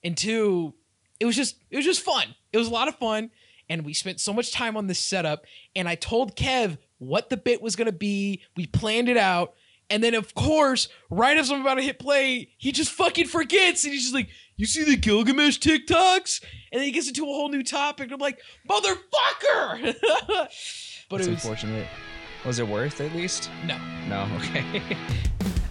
and 0.03 0.17
two 0.17 0.73
it 1.21 1.25
was 1.25 1.35
just 1.35 1.55
it 1.69 1.75
was 1.75 1.85
just 1.85 2.01
fun. 2.01 2.33
It 2.51 2.57
was 2.57 2.67
a 2.67 2.71
lot 2.71 2.87
of 2.87 2.95
fun, 2.95 3.29
and 3.69 3.85
we 3.85 3.93
spent 3.93 4.19
so 4.19 4.33
much 4.33 4.51
time 4.51 4.75
on 4.75 4.87
this 4.87 4.99
setup. 4.99 5.45
And 5.75 5.87
I 5.87 5.93
told 5.93 6.35
Kev 6.35 6.79
what 6.97 7.29
the 7.29 7.37
bit 7.37 7.61
was 7.61 7.75
gonna 7.75 7.91
be. 7.91 8.41
We 8.57 8.65
planned 8.65 9.07
it 9.07 9.17
out. 9.17 9.53
And 9.91 10.01
then, 10.03 10.13
of 10.15 10.33
course, 10.33 10.87
right 11.09 11.37
as 11.37 11.51
I'm 11.51 11.61
about 11.61 11.75
to 11.75 11.81
hit 11.81 11.99
play, 11.99 12.49
he 12.57 12.71
just 12.71 12.91
fucking 12.91 13.27
forgets. 13.27 13.83
And 13.83 13.93
he's 13.93 14.03
just 14.03 14.15
like, 14.15 14.29
You 14.55 14.65
see 14.65 14.83
the 14.83 14.95
Gilgamesh 14.95 15.59
TikToks? 15.59 16.41
And 16.71 16.79
then 16.79 16.85
he 16.87 16.91
gets 16.91 17.07
into 17.07 17.23
a 17.23 17.27
whole 17.27 17.49
new 17.49 17.61
topic. 17.61 18.05
And 18.05 18.13
I'm 18.13 18.19
like, 18.19 18.39
Motherfucker! 18.67 19.93
but 20.27 20.47
That's 20.47 20.51
it 21.09 21.09
was, 21.11 21.27
unfortunate. 21.27 21.87
Was 22.45 22.57
it 22.57 22.67
worth 22.67 22.99
at 22.99 23.13
least? 23.13 23.51
no. 23.67 23.77
No. 24.07 24.27
Okay. 24.37 24.81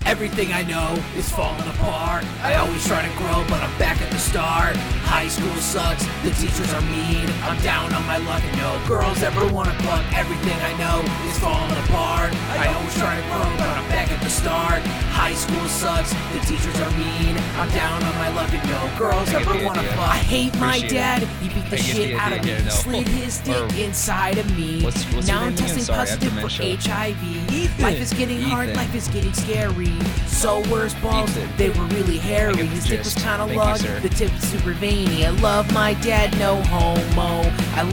Everything 0.06 0.52
I 0.52 0.62
know 0.62 0.96
is 1.14 1.30
falling 1.30 1.68
apart. 1.68 2.24
I 2.42 2.56
always 2.56 2.84
try 2.86 3.06
to 3.06 3.16
grow, 3.16 3.44
but 3.48 3.62
I'm 3.62 3.78
back 3.78 4.00
at 4.00 4.10
the 4.10 4.18
start. 4.18 4.76
High 5.06 5.28
school 5.28 5.54
sucks, 5.56 6.04
the 6.24 6.30
teachers 6.30 6.72
are 6.72 6.80
mean. 6.82 7.28
I'm 7.44 7.60
down 7.62 7.92
on 7.94 8.04
my 8.06 8.18
luck 8.18 8.42
and 8.42 8.56
no 8.56 8.80
girls 8.88 9.22
ever 9.22 9.46
wanna 9.52 9.74
fuck. 9.84 10.04
Everything 10.16 10.58
I 10.60 10.72
know 10.78 11.04
is 11.28 11.38
falling 11.38 11.76
apart. 11.84 12.34
I 12.58 12.72
always 12.74 12.94
try 12.96 13.16
to 13.16 13.22
grow, 13.28 13.44
but 13.60 13.68
I'm 13.68 13.88
back 13.88 14.10
at 14.10 14.20
the 14.22 14.30
start. 14.30 14.82
High 15.20 15.34
school 15.34 15.68
sucks, 15.68 16.10
the 16.32 16.40
teachers 16.46 16.80
are 16.80 16.90
mean. 16.96 17.36
I'm 17.58 17.68
down 17.70 18.02
on 18.02 18.14
my 18.16 18.30
luck 18.30 18.50
and 18.54 18.66
no 18.70 18.98
girls 18.98 19.28
ever 19.34 19.52
wanna 19.64 19.80
idea. 19.80 19.92
fuck. 19.92 20.08
I 20.08 20.16
hate 20.16 20.54
my 20.58 20.76
Appreciate 20.76 20.90
dad. 20.98 21.22
He 21.42 21.48
beat 21.50 21.70
the 21.70 21.76
shit 21.76 22.14
out 22.18 22.32
of 22.32 22.42
me. 22.44 22.52
no. 22.64 22.70
Slid 22.70 23.06
his 23.08 23.38
dick 23.40 23.78
inside 23.78 24.38
of 24.38 24.56
me. 24.56 24.82
What's- 24.82 25.04
what's 25.12 25.26
now 25.28 25.42
I'm 25.42 25.54
testing 25.54 25.82
Sorry, 25.84 25.98
positive 25.98 26.32
for. 26.40 26.48
HIV. 26.48 27.18
Ethan. 27.52 27.84
Life 27.84 28.00
is 28.00 28.12
getting 28.14 28.40
hard, 28.40 28.74
life 28.74 28.94
is 28.94 29.08
getting 29.08 29.34
scary. 29.34 29.92
So 30.26 30.62
where's 30.70 30.94
balls? 30.94 31.30
Ethan. 31.30 31.48
They 31.58 31.68
were 31.68 31.84
really 31.96 32.16
hairy. 32.18 32.66
His 32.66 32.86
dick 32.86 33.04
was 33.04 33.14
kinda 33.14 33.44
long, 33.44 33.76
the 34.00 34.08
tip 34.08 34.32
is 34.34 34.48
super 34.48 34.72
veiny. 34.72 35.26
I 35.26 35.30
love 35.30 35.70
my 35.72 35.92
dad, 35.94 36.36
no 36.38 36.62
homo. 36.62 37.42
I 37.76 37.90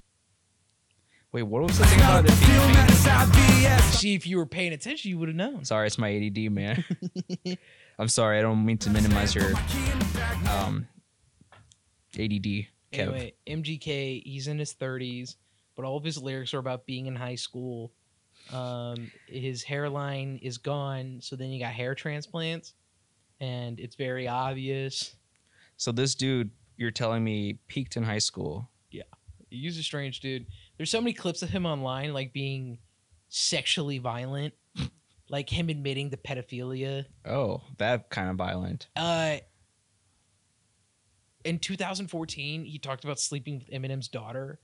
Wait, 1.33 1.43
what 1.43 1.61
was 1.61 1.77
the 1.77 1.85
thing 1.85 1.99
about 1.99 2.25
it? 2.25 2.31
Feel 2.31 2.61
being 2.61 3.63
that. 3.63 3.81
See, 3.93 4.15
if 4.15 4.25
you 4.25 4.37
were 4.37 4.45
paying 4.45 4.73
attention, 4.73 5.11
you 5.11 5.17
would 5.19 5.27
have 5.27 5.35
known. 5.35 5.65
Sorry, 5.65 5.87
it's 5.87 5.97
my 5.97 6.15
ADD, 6.15 6.51
man. 6.51 6.85
I'm 7.99 8.07
sorry. 8.07 8.39
I 8.39 8.41
don't 8.41 8.65
mean 8.65 8.77
to 8.79 8.89
minimize 8.89 9.35
your 9.35 9.53
um 10.49 10.87
ADD, 12.17 12.45
Kev. 12.45 12.67
Anyway, 12.93 13.33
MGK, 13.45 14.23
he's 14.23 14.47
in 14.47 14.57
his 14.57 14.73
30s, 14.73 15.35
but 15.75 15.83
all 15.83 15.97
of 15.97 16.03
his 16.03 16.17
lyrics 16.17 16.53
are 16.53 16.59
about 16.59 16.85
being 16.85 17.07
in 17.07 17.15
high 17.15 17.35
school. 17.35 17.91
Um, 18.53 19.11
his 19.27 19.63
hairline 19.63 20.39
is 20.41 20.57
gone, 20.57 21.19
so 21.21 21.35
then 21.35 21.49
you 21.49 21.59
got 21.59 21.73
hair 21.73 21.95
transplants, 21.95 22.73
and 23.41 23.79
it's 23.79 23.95
very 23.95 24.27
obvious. 24.27 25.15
So 25.75 25.91
this 25.91 26.15
dude, 26.15 26.51
you're 26.77 26.91
telling 26.91 27.23
me, 27.23 27.59
peaked 27.67 27.97
in 27.97 28.03
high 28.03 28.19
school. 28.19 28.69
Yeah, 28.89 29.03
he's 29.49 29.77
a 29.77 29.83
strange 29.83 30.21
dude. 30.21 30.45
There's 30.77 30.91
so 30.91 31.01
many 31.01 31.13
clips 31.13 31.41
of 31.41 31.49
him 31.49 31.65
online, 31.65 32.13
like 32.13 32.33
being 32.33 32.79
sexually 33.29 33.97
violent, 33.97 34.53
like 35.29 35.49
him 35.49 35.69
admitting 35.69 36.11
to 36.11 36.17
pedophilia. 36.17 37.05
Oh, 37.25 37.61
that 37.77 38.09
kind 38.09 38.29
of 38.29 38.35
violent. 38.35 38.87
Uh, 38.95 39.37
in 41.43 41.59
2014, 41.59 42.65
he 42.65 42.77
talked 42.77 43.03
about 43.03 43.19
sleeping 43.19 43.59
with 43.59 43.69
Eminem's 43.69 44.07
daughter, 44.07 44.59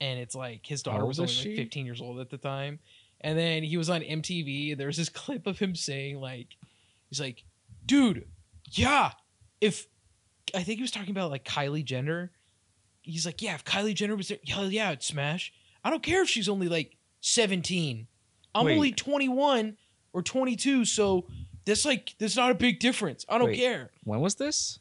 and 0.00 0.18
it's 0.18 0.34
like 0.34 0.66
his 0.66 0.82
daughter 0.82 1.04
was 1.04 1.18
is 1.18 1.40
only 1.40 1.50
like 1.50 1.64
15 1.64 1.86
years 1.86 2.00
old 2.00 2.20
at 2.20 2.30
the 2.30 2.38
time. 2.38 2.80
And 3.20 3.38
then 3.38 3.62
he 3.62 3.76
was 3.76 3.88
on 3.88 4.02
MTV. 4.02 4.72
And 4.72 4.80
there's 4.80 4.96
this 4.96 5.08
clip 5.10 5.46
of 5.46 5.58
him 5.58 5.74
saying 5.74 6.20
like, 6.20 6.56
he's 7.08 7.20
like, 7.20 7.44
dude, 7.86 8.26
yeah, 8.72 9.12
if 9.60 9.86
I 10.54 10.62
think 10.62 10.78
he 10.78 10.82
was 10.82 10.90
talking 10.90 11.10
about 11.10 11.30
like 11.30 11.44
Kylie 11.44 11.84
Jenner. 11.84 12.32
He's 13.06 13.24
like, 13.24 13.40
yeah, 13.40 13.54
if 13.54 13.64
Kylie 13.64 13.94
Jenner 13.94 14.16
was 14.16 14.28
there, 14.28 14.38
hell 14.46 14.70
yeah, 14.70 14.90
I'd 14.90 15.02
smash. 15.02 15.52
I 15.84 15.90
don't 15.90 16.02
care 16.02 16.22
if 16.22 16.28
she's 16.28 16.48
only 16.48 16.68
like 16.68 16.96
17. 17.20 18.06
I'm 18.54 18.64
Wait. 18.64 18.74
only 18.74 18.92
21 18.92 19.76
or 20.12 20.22
22, 20.22 20.84
so 20.84 21.26
That's 21.64 21.84
like 21.84 22.14
that's 22.18 22.36
not 22.36 22.50
a 22.50 22.54
big 22.54 22.78
difference. 22.80 23.24
I 23.28 23.38
don't 23.38 23.48
Wait. 23.48 23.58
care. 23.58 23.90
When 24.04 24.20
was 24.20 24.36
this? 24.36 24.78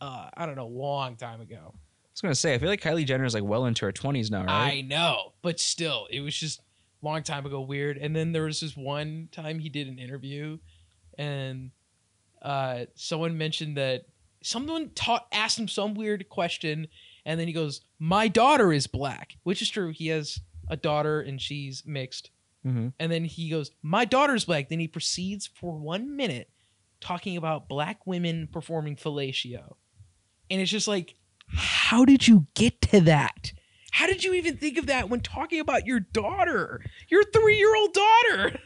Uh, 0.00 0.28
I 0.36 0.46
don't 0.46 0.56
know, 0.56 0.66
long 0.66 1.16
time 1.16 1.40
ago. 1.40 1.56
I 1.74 2.10
was 2.14 2.20
gonna 2.20 2.34
say 2.34 2.54
I 2.54 2.58
feel 2.58 2.68
like 2.68 2.80
Kylie 2.80 3.04
Jenner 3.06 3.24
is 3.24 3.34
like 3.34 3.42
well 3.42 3.66
into 3.66 3.84
her 3.86 3.92
twenties 3.92 4.30
now, 4.30 4.44
right? 4.44 4.72
I 4.72 4.80
know, 4.82 5.32
but 5.42 5.58
still, 5.58 6.06
it 6.10 6.20
was 6.20 6.36
just 6.36 6.60
long 7.02 7.22
time 7.22 7.44
ago 7.44 7.60
weird. 7.60 7.98
And 7.98 8.14
then 8.14 8.32
there 8.32 8.44
was 8.44 8.60
this 8.60 8.76
one 8.76 9.28
time 9.32 9.58
he 9.58 9.68
did 9.68 9.88
an 9.88 9.98
interview, 9.98 10.58
and 11.18 11.70
uh, 12.40 12.84
someone 12.94 13.36
mentioned 13.36 13.76
that 13.76 14.04
someone 14.42 14.90
taught 14.94 15.26
asked 15.32 15.58
him 15.58 15.66
some 15.68 15.94
weird 15.94 16.28
question, 16.28 16.86
and 17.24 17.38
then 17.40 17.46
he 17.46 17.52
goes, 17.52 17.80
"My 17.98 18.28
daughter 18.28 18.72
is 18.72 18.86
black," 18.86 19.36
which 19.42 19.62
is 19.62 19.70
true. 19.70 19.90
He 19.90 20.08
has 20.08 20.40
a 20.68 20.76
daughter, 20.76 21.20
and 21.20 21.40
she's 21.40 21.82
mixed. 21.86 22.30
mm-hmm. 22.66 22.88
And 22.98 23.12
then 23.12 23.24
he 23.24 23.48
goes, 23.50 23.70
"My 23.82 24.04
daughter's 24.04 24.44
black." 24.44 24.68
Then 24.68 24.80
he 24.80 24.88
proceeds 24.88 25.46
for 25.46 25.76
one 25.78 26.16
minute 26.16 26.50
talking 27.00 27.36
about 27.36 27.68
black 27.68 28.06
women 28.06 28.48
performing 28.50 28.96
fellatio, 28.96 29.74
and 30.50 30.60
it's 30.60 30.70
just 30.70 30.88
like, 30.88 31.16
how 31.48 32.04
did 32.06 32.26
you 32.26 32.46
get 32.54 32.80
to 32.80 33.00
that? 33.02 33.52
How 33.90 34.06
did 34.06 34.24
you 34.24 34.32
even 34.34 34.56
think 34.56 34.78
of 34.78 34.86
that 34.86 35.08
when 35.10 35.20
talking 35.20 35.60
about 35.60 35.86
your 35.86 36.00
daughter, 36.00 36.80
your 37.08 37.22
three-year-old 37.24 37.92
daughter? 37.92 38.58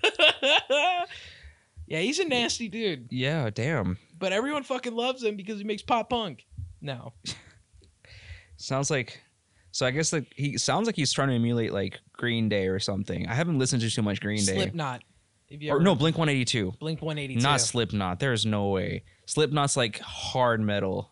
yeah, 1.86 2.00
he's 2.00 2.18
a 2.18 2.24
nasty 2.24 2.68
dude, 2.68 3.08
Yeah, 3.10 3.50
damn. 3.50 3.98
but 4.18 4.32
everyone 4.32 4.62
fucking 4.62 4.94
loves 4.94 5.22
him 5.22 5.36
because 5.36 5.58
he 5.58 5.64
makes 5.64 5.82
pop 5.82 6.10
punk. 6.10 6.46
No, 6.80 7.12
Sounds 8.58 8.90
like. 8.90 9.22
So 9.70 9.86
I 9.86 9.90
guess 9.90 10.12
like 10.12 10.32
he 10.36 10.58
sounds 10.58 10.86
like 10.86 10.96
he's 10.96 11.12
trying 11.12 11.28
to 11.28 11.34
emulate 11.34 11.72
like 11.72 11.98
Green 12.12 12.48
Day 12.48 12.66
or 12.68 12.78
something. 12.78 13.26
I 13.28 13.34
haven't 13.34 13.58
listened 13.58 13.80
to 13.82 13.90
too 13.90 14.02
much 14.02 14.20
Green 14.20 14.44
Day. 14.44 14.54
Slipknot. 14.54 15.02
If 15.48 15.62
you 15.62 15.70
Or 15.70 15.76
ever- 15.76 15.84
no, 15.84 15.94
Blink 15.94 16.18
One 16.18 16.28
Eighty 16.28 16.44
Two. 16.44 16.72
Blink 16.78 17.00
One 17.00 17.16
Eighty 17.18 17.36
Two. 17.36 17.40
Not 17.40 17.60
Slipknot. 17.60 18.20
There's 18.20 18.44
no 18.44 18.68
way. 18.68 19.04
Slipknot's 19.26 19.76
like 19.76 19.98
hard 20.00 20.60
metal, 20.60 21.10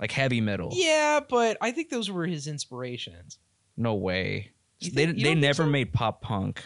like 0.00 0.10
heavy 0.12 0.40
metal. 0.42 0.70
Yeah, 0.72 1.20
but 1.26 1.56
I 1.60 1.70
think 1.70 1.88
those 1.90 2.10
were 2.10 2.26
his 2.26 2.46
inspirations. 2.46 3.38
No 3.76 3.94
way. 3.94 4.50
You 4.80 4.90
they 4.90 5.06
they 5.06 5.34
never 5.34 5.62
so? 5.64 5.66
made 5.70 5.92
pop 5.92 6.20
punk, 6.22 6.62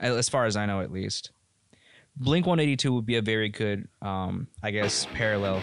as 0.00 0.28
far 0.28 0.46
as 0.46 0.56
I 0.56 0.66
know, 0.66 0.80
at 0.80 0.90
least. 0.90 1.30
Blink 2.16 2.46
One 2.46 2.58
Eighty 2.60 2.76
Two 2.76 2.94
would 2.94 3.06
be 3.06 3.16
a 3.16 3.22
very 3.22 3.48
good, 3.50 3.86
um, 4.00 4.48
I 4.62 4.70
guess, 4.70 5.06
parallel. 5.14 5.62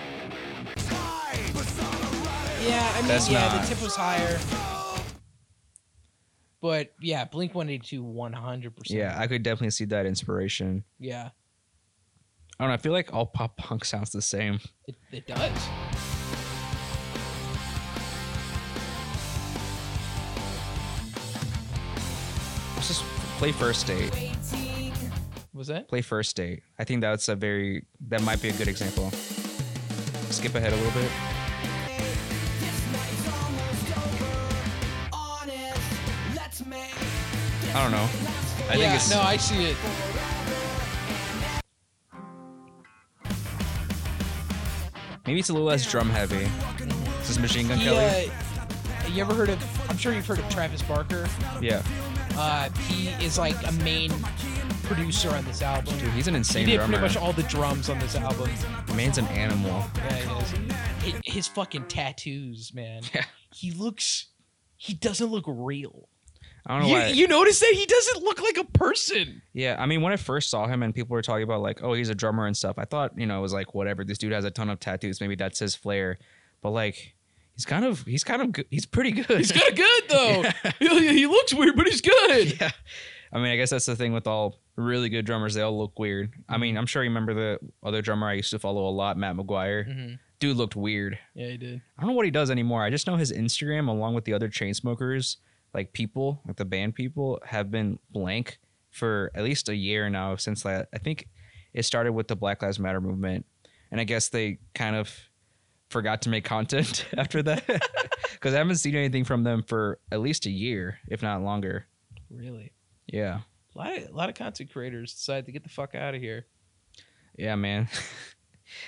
Yeah, 2.68 2.92
I 2.96 3.00
mean, 3.00 3.08
That's 3.08 3.30
yeah, 3.30 3.48
not- 3.48 3.62
the 3.62 3.68
tip 3.76 3.84
was 3.84 3.96
higher. 3.96 4.40
But 6.62 6.94
yeah, 7.00 7.26
Blink 7.26 7.54
182 7.54 8.04
100%. 8.04 8.72
Yeah, 8.90 9.16
I 9.20 9.28
could 9.28 9.44
definitely 9.44 9.70
see 9.70 9.86
that 9.86 10.08
inspiration. 10.08 10.84
Yeah, 11.00 11.30
I 12.60 12.64
don't 12.64 12.70
know. 12.70 12.74
I 12.74 12.78
feel 12.78 12.92
like 12.92 13.14
all 13.14 13.28
pop 13.28 13.56
punk 13.58 13.86
sounds 13.86 14.12
the 14.12 14.22
same. 14.22 14.60
it, 14.88 14.96
it 15.12 15.28
does. 15.28 15.52
Let's 22.76 22.88
just 22.88 23.04
play 23.38 23.52
first 23.52 23.88
date. 23.88 24.12
Was 25.54 25.68
that? 25.68 25.88
Play 25.88 26.02
first 26.02 26.36
date. 26.36 26.64
I 26.78 26.84
think 26.84 27.02
that's 27.02 27.30
a 27.30 27.36
very 27.36 27.86
that 28.10 28.22
might 28.24 28.42
be 28.42 28.50
a 28.50 28.54
good 28.54 28.68
example. 28.68 29.10
Skip 30.32 30.56
ahead 30.56 30.74
a 30.74 30.76
little 30.76 30.92
bit. 31.02 31.12
I 37.76 37.82
don't 37.84 37.92
know. 37.92 38.08
I 38.70 38.78
yeah, 38.78 38.90
think 38.90 38.96
it's 38.96 39.12
no, 39.12 39.22
I 39.22 39.38
see 39.38 39.66
it. 39.66 39.78
maybe 45.26 45.40
it's 45.40 45.50
a 45.50 45.54
little 45.54 45.68
less 45.68 45.90
drum 45.90 46.10
heavy. 46.10 46.48
This 47.20 47.30
is 47.30 47.36
this 47.36 47.40
Machine 47.40 47.68
Gun 47.68 47.78
He, 47.80 47.86
Kelly? 47.86 48.30
uh, 48.30 49.08
you 49.10 49.22
ever 49.22 49.34
heard 49.34 49.50
of? 49.50 49.90
I'm 49.90 49.98
sure 49.98 50.14
you've 50.14 50.28
heard 50.28 50.40
of 50.40 50.50
Travis 50.50 50.82
Barker. 50.84 51.28
yeah, 51.62 51.82
Uh, 52.38 52.70
he 52.88 53.08
is 53.24 53.38
like 53.38 53.56
a 53.68 53.72
main 53.84 54.12
producer 54.84 55.30
on 55.32 55.44
this 55.46 55.62
album. 55.62 55.98
dude, 55.98 56.10
he's 56.12 56.28
an 56.28 56.36
insane. 56.36 56.66
he 56.66 56.72
did 56.74 56.78
drummer. 56.78 56.98
pretty 57.00 57.14
much 57.14 57.18
all 57.18 57.34
the 57.34 57.44
drums 57.44 57.90
on 57.90 57.98
this 58.00 58.16
album. 58.16 58.50
Man's 58.96 59.18
an 59.18 59.26
animal. 59.28 59.84
Yeah, 59.96 60.42
he 61.02 61.10
is. 61.12 61.16
His 61.26 61.48
fucking 61.48 61.86
tattoos, 61.86 62.72
man. 62.74 63.04
Yeah. 63.14 63.24
He 63.54 63.72
looks. 63.72 64.28
He 64.76 64.94
doesn't 64.94 65.28
look 65.28 65.46
real. 65.48 66.10
I 66.68 66.74
don't 66.80 66.82
know 66.84 66.88
You, 66.88 66.94
why. 67.02 67.08
you 67.10 67.28
notice 67.28 67.60
that 67.60 67.74
he 67.74 67.86
doesn't 67.86 68.24
look 68.24 68.42
like 68.42 68.58
a 68.58 68.64
person. 68.64 69.42
Yeah, 69.54 69.76
I 69.78 69.86
mean, 69.86 70.02
when 70.02 70.12
I 70.14 70.16
first 70.18 70.50
saw 70.50 70.66
him 70.68 70.82
and 70.84 70.94
people 70.96 71.14
were 71.14 71.22
talking 71.22 71.44
about 71.44 71.62
like, 71.62 71.84
oh, 71.84 71.94
he's 71.94 72.10
a 72.10 72.16
drummer 72.16 72.48
and 72.48 72.58
stuff, 72.58 72.76
I 72.80 72.86
thought, 72.86 73.12
you 73.18 73.26
know, 73.28 73.38
it 73.38 73.42
was 73.42 73.54
like 73.54 73.74
whatever. 73.76 74.04
This 74.04 74.18
dude 74.18 74.32
has 74.32 74.46
a 74.46 74.52
ton 74.52 74.70
of 74.70 74.80
tattoos. 74.80 75.22
Maybe 75.22 75.36
that's 75.36 75.60
his 75.60 75.76
flair. 75.76 76.18
But 76.62 76.72
like, 76.72 77.14
he's 77.56 77.66
kind 77.66 77.86
of, 77.86 78.04
he's 78.06 78.24
kind 78.24 78.42
of, 78.42 78.52
good. 78.52 78.66
he's 78.72 78.86
pretty 78.88 79.12
good. 79.12 79.38
He's 79.38 79.52
kind 79.52 79.70
of 79.70 79.76
good 79.76 80.04
though. 80.10 80.44
he, 80.80 81.08
he 81.20 81.28
looks 81.28 81.54
weird, 81.54 81.76
but 81.76 81.86
he's 81.88 82.02
good. 82.02 82.60
yeah. 82.60 82.72
I 83.32 83.38
mean, 83.38 83.48
I 83.52 83.58
guess 83.58 83.70
that's 83.70 83.86
the 83.86 83.96
thing 83.96 84.14
with 84.14 84.28
all 84.28 84.60
really 84.76 85.10
good 85.10 85.26
drummers. 85.26 85.54
They 85.56 85.62
all 85.62 85.78
look 85.78 86.00
weird. 86.00 86.32
I 86.50 86.58
mean, 86.58 86.78
I'm 86.78 86.86
sure 86.86 87.04
you 87.04 87.10
remember 87.10 87.34
the 87.34 87.60
other 87.84 88.02
drummer 88.02 88.28
I 88.30 88.34
used 88.34 88.52
to 88.52 88.60
follow 88.60 88.88
a 88.88 88.92
lot, 88.92 89.18
Matt 89.18 89.36
McGuire. 89.36 89.88
Mhm. 89.88 90.20
Dude 90.40 90.58
looked 90.58 90.76
weird. 90.76 91.18
Yeah, 91.34 91.48
he 91.50 91.58
did. 91.58 91.82
I 91.98 92.02
don't 92.02 92.12
know 92.12 92.16
what 92.16 92.26
he 92.26 92.32
does 92.32 92.50
anymore. 92.50 92.84
I 92.84 92.90
just 92.90 93.08
know 93.08 93.16
his 93.18 93.32
Instagram, 93.32 93.88
along 93.88 94.14
with 94.16 94.26
the 94.26 94.34
other 94.34 94.48
Chainsmokers, 94.50 95.38
like 95.76 95.92
people, 95.92 96.42
like 96.48 96.56
the 96.56 96.66
band 96.66 96.96
people, 96.96 97.40
have 97.46 97.70
been 97.70 98.00
blank 98.10 98.60
for 98.92 99.30
at 99.36 99.44
least 99.44 99.68
a 99.68 99.76
year 99.76 100.10
now. 100.10 100.38
Since 100.38 100.64
that, 100.64 100.88
I 100.94 101.00
think 101.00 101.28
it 101.74 101.84
started 101.84 102.14
with 102.14 102.30
the 102.30 102.36
Black 102.36 102.62
Lives 102.62 102.80
Matter 102.80 103.02
movement, 103.02 103.46
and 103.92 104.00
I 104.00 104.06
guess 104.06 104.30
they 104.30 104.60
kind 104.74 104.96
of 104.96 105.14
forgot 105.90 106.22
to 106.24 106.30
make 106.30 106.46
content 106.46 107.06
after 107.18 107.44
that 107.44 107.68
because 108.32 108.54
I 108.54 108.58
haven't 108.58 108.78
seen 108.78 108.96
anything 108.96 109.26
from 109.26 109.44
them 109.44 109.64
for 109.64 110.00
at 110.14 110.22
least 110.22 110.46
a 110.46 110.50
year, 110.50 111.00
if 111.10 111.22
not 111.22 111.44
longer. 111.44 111.86
Really, 112.32 112.72
Yeah, 113.08 113.42
a 113.76 113.78
lot 113.78 113.98
of 113.98 114.10
a 114.10 114.14
lot 114.14 114.30
of 114.30 114.36
content 114.36 114.72
creators 114.72 115.14
decide 115.14 115.46
to 115.46 115.52
get 115.52 115.64
the 115.64 115.70
fuck 115.70 115.94
out 115.94 116.16
of 116.16 116.22
here. 116.22 116.46
yeah, 117.38 117.56
man. 117.56 117.90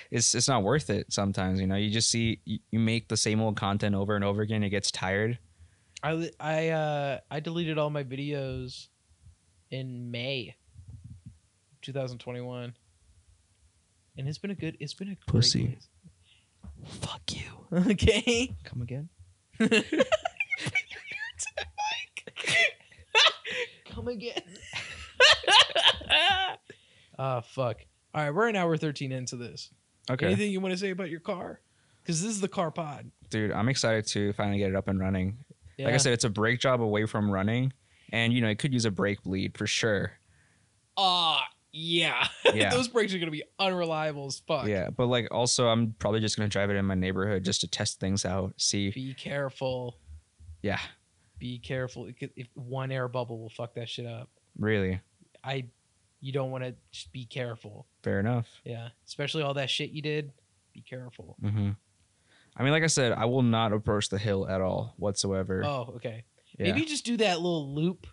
It's 0.10 0.34
it's 0.34 0.48
not 0.48 0.64
worth 0.64 0.90
it 0.90 1.14
sometimes, 1.14 1.62
you 1.62 1.68
know. 1.68 1.76
You 1.76 1.92
just 1.92 2.10
see 2.10 2.42
you, 2.46 2.58
you 2.72 2.80
make 2.80 3.10
the 3.10 3.16
same 3.16 3.40
old 3.40 3.58
content 3.58 3.94
over 3.94 4.16
and 4.16 4.26
over 4.26 4.42
again. 4.42 4.64
It 4.64 4.70
gets 4.70 4.90
tired. 4.90 5.38
I 6.04 6.30
I 6.40 6.70
uh 6.70 7.20
I 7.30 7.40
deleted 7.40 7.78
all 7.78 7.90
my 7.90 8.04
videos 8.04 8.88
in 9.72 10.12
May 10.12 10.56
2021. 11.82 12.74
And 14.18 14.28
it's 14.28 14.38
been 14.38 14.52
a 14.52 14.56
good 14.56 14.78
it's 14.80 14.94
been 14.94 15.08
a 15.10 15.16
great 15.16 15.26
Pussy. 15.28 15.68
place. 15.68 15.88
Fuck 17.02 17.22
you. 17.34 17.42
Okay. 17.92 18.56
Come 18.64 18.82
again? 18.82 19.10
Come 23.86 24.08
again. 24.08 24.42
Ah, 27.20 27.42
fuck. 27.42 27.78
All 28.14 28.22
right, 28.24 28.30
we're 28.30 28.48
an 28.48 28.56
hour 28.56 28.78
13 28.78 29.12
into 29.12 29.36
this. 29.36 29.72
Okay. 30.08 30.28
Anything 30.28 30.52
you 30.52 30.60
want 30.60 30.72
to 30.74 30.78
say 30.78 30.92
about 30.92 31.10
your 31.10 31.20
car? 31.20 31.62
Because 32.04 32.22
this 32.22 32.30
is 32.30 32.42
the 32.42 32.48
car 32.48 32.70
pod. 32.70 33.10
dude 33.32 33.52
i'm 33.52 33.68
excited 33.70 34.06
to 34.08 34.32
finally 34.34 34.60
get 34.60 34.70
it 34.70 34.76
up 34.76 34.88
and 34.88 35.00
running 35.00 35.38
like 35.80 35.94
i 35.94 35.98
said 35.98 36.14
it's 36.14 36.24
a 36.24 36.30
brake 36.30 36.60
job 36.60 36.82
away 36.82 37.06
from 37.06 37.30
running 37.30 37.72
and 38.12 38.34
you 38.34 38.42
know 38.42 38.48
it 38.50 38.58
could 38.60 38.74
use 38.74 38.86
a 38.86 38.92
brake 38.92 39.22
bleed 39.24 39.58
for 39.58 39.68
sure 39.68 40.12
Ah, 41.00 41.44
yeah. 41.72 42.28
Yeah. 42.56 42.72
Those 42.72 42.88
brakes 42.88 43.14
are 43.14 43.20
gonna 43.20 43.30
be 43.30 43.44
unreliable 43.60 44.26
as 44.26 44.40
fuck. 44.48 44.66
yeah 44.68 44.90
but 44.90 45.06
like 45.08 45.28
also 45.32 45.68
i'm 45.68 45.94
probably 46.00 46.20
just 46.22 46.36
gonna 46.38 46.50
drive 46.50 46.70
it 46.72 46.76
in 46.76 46.86
my 46.86 46.96
neighborhood 46.96 47.44
just 47.44 47.62
to 47.62 47.68
test 47.68 48.00
things 48.00 48.26
out 48.26 48.54
see 48.58 48.90
Be 48.92 49.14
careful. 49.14 49.98
yeah 50.64 50.80
Be 51.38 51.60
careful. 51.60 52.10
If 52.36 52.48
one 52.56 52.92
air 52.92 53.08
bubble 53.08 53.38
will 53.40 53.50
fuck 53.52 53.76
that 53.76 53.90
shit 53.90 54.08
up. 54.08 54.30
really 54.58 55.00
I, 55.44 55.66
you 56.20 56.32
don't 56.34 56.50
want 56.50 56.64
to 56.64 56.74
just 56.92 57.12
be 57.12 57.26
careful. 57.26 57.86
fair 58.04 58.20
enough 58.20 58.48
Yeah, 58.66 58.90
especially 59.06 59.44
all 59.44 59.54
that 59.54 59.70
shit 59.70 59.92
you 59.92 60.02
did. 60.02 60.32
Be 60.74 60.82
careful. 60.82 61.36
hmm 61.42 61.72
i 62.58 62.64
mean 62.64 62.72
like 62.72 62.84
i 62.84 62.88
said 62.88 63.12
i 63.14 63.26
will 63.26 63.42
not 63.44 63.72
approach 63.74 64.10
the 64.10 64.18
hill 64.18 64.48
at 64.48 64.62
all 64.62 64.94
whatsoever 64.98 65.64
Oh, 65.66 65.94
okay. 65.96 66.24
yeah 66.60 66.74
Maybe 66.74 66.86
just 66.86 67.06
do 67.06 67.18
that 67.18 67.38
little 67.38 67.74
loop. 67.74 68.08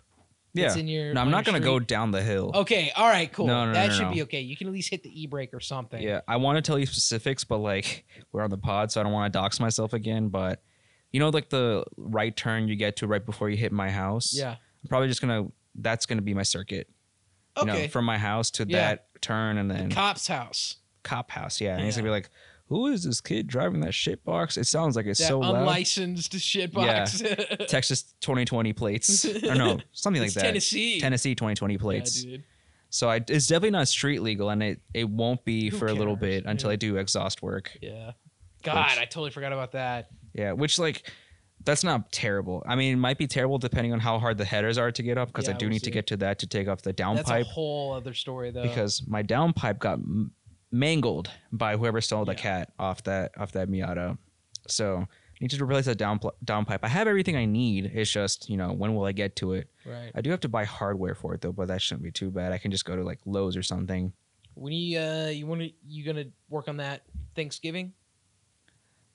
That's 0.54 0.76
yeah 0.76 0.80
in 0.80 0.86
your. 0.88 1.14
no 1.14 1.20
i'm 1.20 1.30
not 1.32 1.44
gonna 1.44 1.58
go 1.58 1.78
down 1.80 2.10
the 2.12 2.22
hill 2.22 2.52
Okay. 2.54 2.92
All 2.94 3.08
right. 3.08 3.32
Cool. 3.32 3.46
No, 3.48 3.66
no, 3.66 3.72
that 3.72 3.88
no, 3.88 3.94
should 3.94 4.12
be 4.12 4.22
okay. 4.22 4.40
You 4.40 4.56
can 4.56 4.68
at 4.68 4.72
least 4.72 4.88
hit 4.90 5.02
the 5.02 5.10
e 5.22 5.26
brake 5.26 5.52
or 5.52 5.58
something. 5.60 6.00
Yeah, 6.00 6.20
I 6.28 6.36
want 6.36 6.56
to 6.58 6.62
tell 6.62 6.78
you 6.78 6.86
specifics, 6.86 7.42
but 7.42 7.58
like 7.58 8.04
we're 8.32 8.42
on 8.42 8.50
the 8.50 8.58
pod, 8.58 8.92
so 8.92 9.00
I 9.00 9.02
don't 9.04 9.12
want 9.12 9.32
to 9.32 9.36
dox 9.36 9.58
myself 9.58 9.92
again. 9.94 10.28
But 10.28 10.62
you 11.10 11.18
know, 11.18 11.28
like 11.30 11.48
the 11.50 11.82
right 11.96 12.34
turn 12.36 12.68
you 12.68 12.76
get 12.76 12.96
to 12.98 13.08
right 13.08 13.24
before 13.24 13.50
you 13.50 13.56
hit 13.56 13.72
my 13.72 13.90
house. 13.90 14.32
Yeah. 14.32 14.50
I'm 14.52 14.88
probably 14.88 15.08
just 15.08 15.20
gonna. 15.20 15.46
That's 15.74 16.06
gonna 16.06 16.22
be 16.22 16.34
my 16.34 16.44
circuit. 16.44 16.88
You 17.56 17.62
Okay. 17.64 17.82
know, 17.82 17.88
from 17.88 18.04
my 18.04 18.18
house 18.18 18.52
to 18.52 18.64
Yeah. 18.68 18.78
that 18.90 19.06
turn 19.22 19.58
and 19.58 19.68
then 19.68 19.90
Cop's 19.90 20.28
house. 20.28 20.76
cop 21.02 21.32
house. 21.32 21.60
Yeah, 21.60 21.74
and 21.74 21.84
he's 21.84 21.96
gonna 21.96 22.06
be 22.06 22.10
like, 22.10 22.30
"Who 22.68 22.86
is 22.88 23.04
this 23.04 23.20
kid 23.20 23.46
driving 23.46 23.80
that 23.80 23.94
shit 23.94 24.24
box?" 24.24 24.56
It 24.56 24.66
sounds 24.66 24.96
like 24.96 25.06
it's 25.06 25.20
That 25.20 25.28
so 25.28 25.40
loud. 25.40 25.56
unlicensed 25.56 26.32
shitbox. 26.32 27.66
Texas 27.68 28.14
2020 28.20 28.72
plates. 28.72 29.24
or 29.44 29.54
no, 29.54 29.78
something 29.92 30.20
like 30.22 30.26
It's 30.28 30.34
that. 30.36 30.42
Tennessee. 30.42 31.00
Tennessee 31.00 31.34
2020 31.34 31.74
Yeah, 31.74 31.78
plates. 31.80 32.22
dude. 32.24 32.44
So 32.90 33.10
I, 33.10 33.16
it's 33.16 33.48
definitely 33.48 33.70
not 33.70 33.88
street 33.88 34.20
legal, 34.22 34.50
and 34.50 34.62
it, 34.62 34.80
it 34.94 35.08
won't 35.10 35.44
be 35.44 35.68
Who 35.70 35.76
for 35.78 35.86
a 35.88 35.92
little 35.92 36.14
bit 36.14 36.44
until 36.46 36.70
Yeah. 36.70 36.74
I 36.74 36.76
do 36.76 36.96
exhaust 36.96 37.42
work. 37.42 37.76
Yeah. 37.82 38.12
God, 38.62 38.90
Which- 38.90 38.98
I 38.98 39.04
totally 39.04 39.30
forgot 39.30 39.52
about 39.52 39.72
that. 39.72 40.08
Yeah, 40.32 40.52
which 40.52 40.78
like 40.78 41.10
that's 41.64 41.82
not 41.82 42.12
terrible. 42.12 42.62
I 42.68 42.74
mean, 42.76 42.92
it 42.92 42.96
might 42.98 43.18
be 43.18 43.26
terrible 43.26 43.58
depending 43.58 43.92
on 43.92 44.00
how 44.00 44.18
hard 44.18 44.36
the 44.38 44.44
headers 44.44 44.78
are 44.78 44.92
to 44.92 45.02
get 45.02 45.16
up 45.18 45.28
because 45.28 45.48
I 45.48 45.52
do 45.54 45.66
we'll 45.66 45.72
need 45.72 45.82
to 45.84 45.90
get 45.90 46.06
to 46.08 46.16
that 46.18 46.38
to 46.40 46.46
take 46.46 46.68
off 46.68 46.82
the 46.82 46.92
downpipe. 46.92 47.16
That's 47.26 47.30
a 47.30 47.42
whole 47.44 47.92
other 47.94 48.14
story, 48.14 48.50
though. 48.50 48.62
because 48.62 49.02
my 49.08 49.22
downpipe 49.22 49.78
got 49.78 49.98
mangled 50.74 51.30
by 51.52 51.76
whoever 51.76 52.00
stole 52.00 52.24
the 52.24 52.32
Yeah. 52.32 52.38
cat 52.38 52.72
off 52.78 53.02
that 53.04 53.32
off 53.38 53.52
that 53.52 53.68
Miata. 53.68 54.18
So 54.66 54.96
I 54.98 55.36
need 55.40 55.50
to 55.50 55.62
replace 55.64 55.84
that 55.86 55.98
down 55.98 56.18
downpipe. 56.44 56.80
I 56.82 56.88
have 56.88 57.06
everything 57.06 57.36
I 57.36 57.44
need. 57.44 57.86
It's 57.94 58.10
just 58.10 58.48
you 58.50 58.56
know 58.56 58.72
when 58.72 58.94
will 58.94 59.04
I 59.04 59.12
get 59.12 59.36
to 59.36 59.52
it? 59.52 59.68
right. 59.86 60.10
I 60.14 60.20
do 60.20 60.30
have 60.30 60.40
to 60.40 60.48
buy 60.48 60.64
hardware 60.64 61.14
for 61.14 61.34
it 61.34 61.40
though, 61.42 61.52
but 61.52 61.68
that 61.68 61.80
shouldn't 61.82 62.02
be 62.02 62.10
too 62.10 62.30
bad. 62.30 62.52
I 62.52 62.58
can 62.58 62.70
just 62.70 62.84
go 62.84 62.96
to 62.96 63.02
like 63.04 63.20
Lowe's 63.24 63.56
or 63.56 63.62
something. 63.62 64.12
When 64.54 64.72
you 64.72 64.98
uh, 64.98 65.28
you 65.28 65.46
want 65.46 65.60
to, 65.62 65.70
you 65.86 66.04
gonna 66.04 66.26
work 66.48 66.68
on 66.68 66.76
that 66.78 67.02
Thanksgiving? 67.34 67.92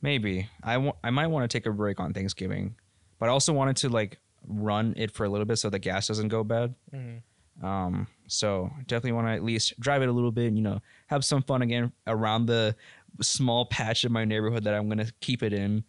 Maybe 0.01 0.47
I 0.63 0.77
wa- 0.77 0.95
I 1.03 1.09
might 1.09 1.27
want 1.27 1.49
to 1.49 1.57
take 1.57 1.65
a 1.65 1.71
break 1.71 1.99
on 1.99 2.13
Thanksgiving, 2.13 2.75
but 3.19 3.27
I 3.27 3.31
also 3.33 3.51
wanted 3.51 3.75
to 3.77 3.89
like 3.89 4.17
run 4.47 4.93
it 4.95 5.11
for 5.11 5.25
a 5.25 5.29
little 5.29 5.45
bit 5.45 5.57
so 5.57 5.69
the 5.69 5.79
gas 5.79 6.07
doesn't 6.07 6.29
go 6.29 6.43
bad. 6.43 6.73
Mhm. 6.93 7.21
Um, 7.61 8.07
so 8.27 8.71
definitely 8.87 9.11
want 9.13 9.27
to 9.27 9.31
at 9.33 9.43
least 9.43 9.77
drive 9.79 10.01
it 10.01 10.07
a 10.07 10.11
little 10.13 10.31
bit. 10.31 10.53
You 10.53 10.61
know, 10.61 10.79
have 11.09 11.25
some 11.25 11.41
fun 11.43 11.61
again 11.61 11.91
around 12.07 12.45
the 12.45 12.75
small 13.21 13.65
patch 13.65 14.03
of 14.03 14.11
my 14.11 14.25
neighborhood 14.25 14.63
that 14.63 14.73
I'm 14.73 14.87
gonna 14.89 15.07
keep 15.21 15.43
it 15.43 15.53
in. 15.53 15.83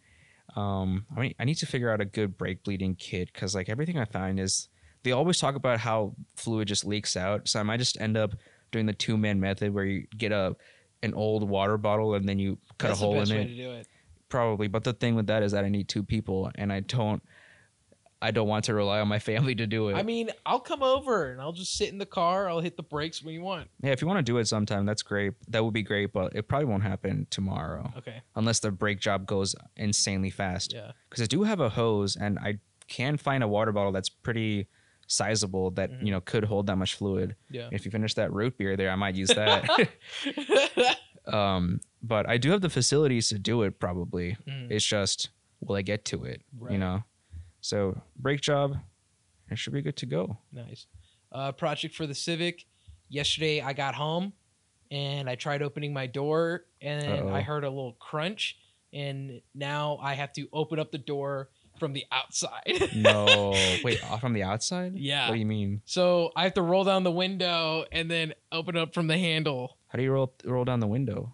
Um, 0.55 1.05
I 1.15 1.19
mean, 1.19 1.33
I 1.39 1.45
need 1.45 1.55
to 1.55 1.65
figure 1.65 1.89
out 1.91 2.01
a 2.01 2.05
good 2.05 2.37
brake 2.37 2.63
bleeding 2.63 2.95
kit 2.95 3.31
because 3.31 3.55
like 3.55 3.69
everything 3.69 3.97
I 3.97 4.05
find 4.05 4.39
is 4.39 4.67
they 5.03 5.11
always 5.11 5.39
talk 5.39 5.55
about 5.55 5.79
how 5.79 6.13
fluid 6.35 6.67
just 6.67 6.85
leaks 6.85 7.15
out. 7.15 7.47
So 7.47 7.59
I 7.59 7.63
might 7.63 7.77
just 7.77 7.99
end 8.01 8.17
up 8.17 8.33
doing 8.71 8.85
the 8.85 8.93
two 8.93 9.17
man 9.17 9.39
method 9.39 9.73
where 9.73 9.85
you 9.85 10.07
get 10.17 10.31
a 10.31 10.55
an 11.03 11.13
old 11.13 11.47
water 11.49 11.77
bottle 11.77 12.13
and 12.15 12.27
then 12.27 12.37
you 12.39 12.57
cut 12.77 12.89
That's 12.89 13.01
a 13.01 13.03
hole 13.05 13.19
in 13.21 13.31
it 13.31 13.55
to 13.55 13.71
it. 13.79 13.87
probably 14.29 14.67
but 14.67 14.83
the 14.83 14.93
thing 14.93 15.15
with 15.15 15.27
that 15.27 15.41
is 15.41 15.51
that 15.51 15.65
i 15.65 15.69
need 15.69 15.89
two 15.89 16.03
people 16.03 16.51
and 16.55 16.71
i 16.71 16.79
don't 16.81 17.23
i 18.21 18.31
don't 18.31 18.47
want 18.47 18.65
to 18.65 18.73
rely 18.73 18.99
on 18.99 19.07
my 19.07 19.19
family 19.19 19.55
to 19.55 19.65
do 19.67 19.89
it 19.89 19.95
I 19.95 20.03
mean, 20.03 20.29
I'll 20.45 20.59
come 20.59 20.83
over 20.83 21.31
and 21.31 21.41
I'll 21.41 21.51
just 21.53 21.75
sit 21.75 21.89
in 21.89 21.97
the 21.97 22.05
car. 22.05 22.47
I'll 22.49 22.59
hit 22.59 22.77
the 22.77 22.83
brakes 22.83 23.21
when 23.23 23.33
you 23.33 23.41
want. 23.41 23.67
yeah 23.81 23.91
if 23.91 24.01
you 24.01 24.07
want 24.07 24.19
to 24.19 24.23
do 24.31 24.37
it 24.37 24.47
sometime 24.47 24.85
that's 24.85 25.03
great 25.03 25.33
that 25.49 25.63
would 25.63 25.73
be 25.73 25.83
great 25.83 26.13
but 26.13 26.35
it 26.35 26.47
probably 26.47 26.65
won't 26.65 26.83
happen 26.83 27.27
tomorrow 27.29 27.91
Okay. 27.97 28.21
unless 28.35 28.59
the 28.59 28.71
brake 28.71 28.99
job 28.99 29.25
goes 29.25 29.55
insanely 29.77 30.29
fast 30.29 30.73
Yeah. 30.73 30.91
because 31.09 31.23
i 31.23 31.25
do 31.27 31.43
have 31.43 31.59
a 31.59 31.69
hose 31.69 32.15
and 32.15 32.37
i 32.39 32.59
can 32.87 33.17
find 33.17 33.43
a 33.43 33.47
water 33.47 33.71
bottle 33.71 33.91
that's 33.91 34.09
pretty 34.09 34.67
sizable 35.07 35.71
that 35.71 35.91
Mhm. 35.91 36.05
you 36.05 36.11
know 36.11 36.21
could 36.21 36.43
hold 36.45 36.67
that 36.67 36.77
much 36.77 36.95
fluid 36.95 37.35
Yeah. 37.49 37.69
if 37.71 37.85
you 37.85 37.91
finish 37.91 38.13
that 38.15 38.31
root 38.31 38.57
beer 38.57 38.77
there 38.77 38.91
i 38.91 38.95
might 38.95 39.15
use 39.15 39.29
that 39.41 39.67
um 41.27 41.79
but 42.01 42.27
i 42.27 42.37
do 42.37 42.49
have 42.51 42.61
the 42.61 42.69
facilities 42.69 43.29
to 43.29 43.37
do 43.39 43.61
it 43.63 43.79
probably 43.79 44.37
Mm. 44.47 44.71
It's 44.71 44.85
just 44.85 45.29
will 45.59 45.75
I 45.75 45.83
get 45.83 46.05
to 46.05 46.23
it? 46.23 46.41
Right. 46.57 46.71
You 46.73 46.79
know. 46.79 47.03
So 47.61 48.01
brake 48.17 48.41
job, 48.41 48.75
it 49.49 49.57
should 49.57 49.73
be 49.73 49.81
good 49.81 49.97
to 49.97 50.05
go. 50.05 50.37
Nice. 50.51 50.87
Uh, 51.31 51.51
project 51.51 51.95
for 51.95 52.05
the 52.07 52.15
Civic. 52.15 52.65
Yesterday 53.09 53.61
I 53.61 53.73
got 53.73 53.95
home 53.95 54.33
and 54.89 55.29
I 55.29 55.35
tried 55.35 55.61
opening 55.61 55.93
my 55.93 56.07
door 56.07 56.65
and 56.81 57.05
Uh-oh. 57.07 57.33
I 57.33 57.41
heard 57.41 57.63
a 57.63 57.69
little 57.69 57.95
crunch 57.99 58.57
and 58.93 59.41
now 59.55 59.97
I 60.01 60.15
have 60.15 60.33
to 60.33 60.47
open 60.51 60.79
up 60.79 60.91
the 60.91 60.97
door 60.97 61.49
from 61.79 61.93
the 61.93 62.03
outside. 62.11 62.89
No, 62.95 63.53
wait, 63.83 64.03
off 64.11 64.21
from 64.21 64.33
the 64.33 64.43
outside? 64.43 64.93
Yeah. 64.95 65.27
What 65.29 65.35
do 65.35 65.39
you 65.39 65.45
mean? 65.45 65.81
so 65.85 66.31
I 66.35 66.43
have 66.43 66.53
to 66.55 66.61
roll 66.61 66.83
down 66.83 67.03
the 67.03 67.11
window 67.11 67.85
and 67.91 68.09
then 68.11 68.33
open 68.51 68.75
up 68.77 68.93
from 68.93 69.07
the 69.07 69.17
handle. 69.17 69.77
How 69.87 69.97
do 69.97 70.03
you 70.03 70.11
roll 70.11 70.33
roll 70.45 70.65
down 70.65 70.79
the 70.79 70.87
window? 70.87 71.33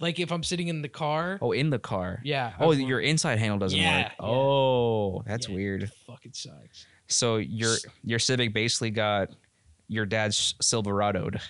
Like 0.00 0.18
if 0.18 0.32
I'm 0.32 0.42
sitting 0.42 0.68
in 0.68 0.80
the 0.82 0.88
car. 0.88 1.38
Oh, 1.42 1.52
in 1.52 1.70
the 1.70 1.78
car. 1.78 2.20
Yeah. 2.24 2.54
Oh, 2.58 2.72
your 2.72 3.00
inside 3.00 3.38
handle 3.38 3.58
doesn't 3.58 3.78
Yeah, 3.78 4.04
work. 4.04 4.12
yeah. 4.18 4.26
Oh, 4.26 5.22
that's 5.26 5.48
Yeah. 5.48 5.54
weird. 5.54 5.92
fucking 6.06 6.32
sucks. 6.32 6.86
So 7.06 7.36
your 7.36 7.76
your 8.02 8.18
Civic 8.18 8.54
basically 8.54 8.90
got 8.90 9.28
your 9.88 10.06
dad's 10.06 10.54
Silverado'd. 10.62 11.40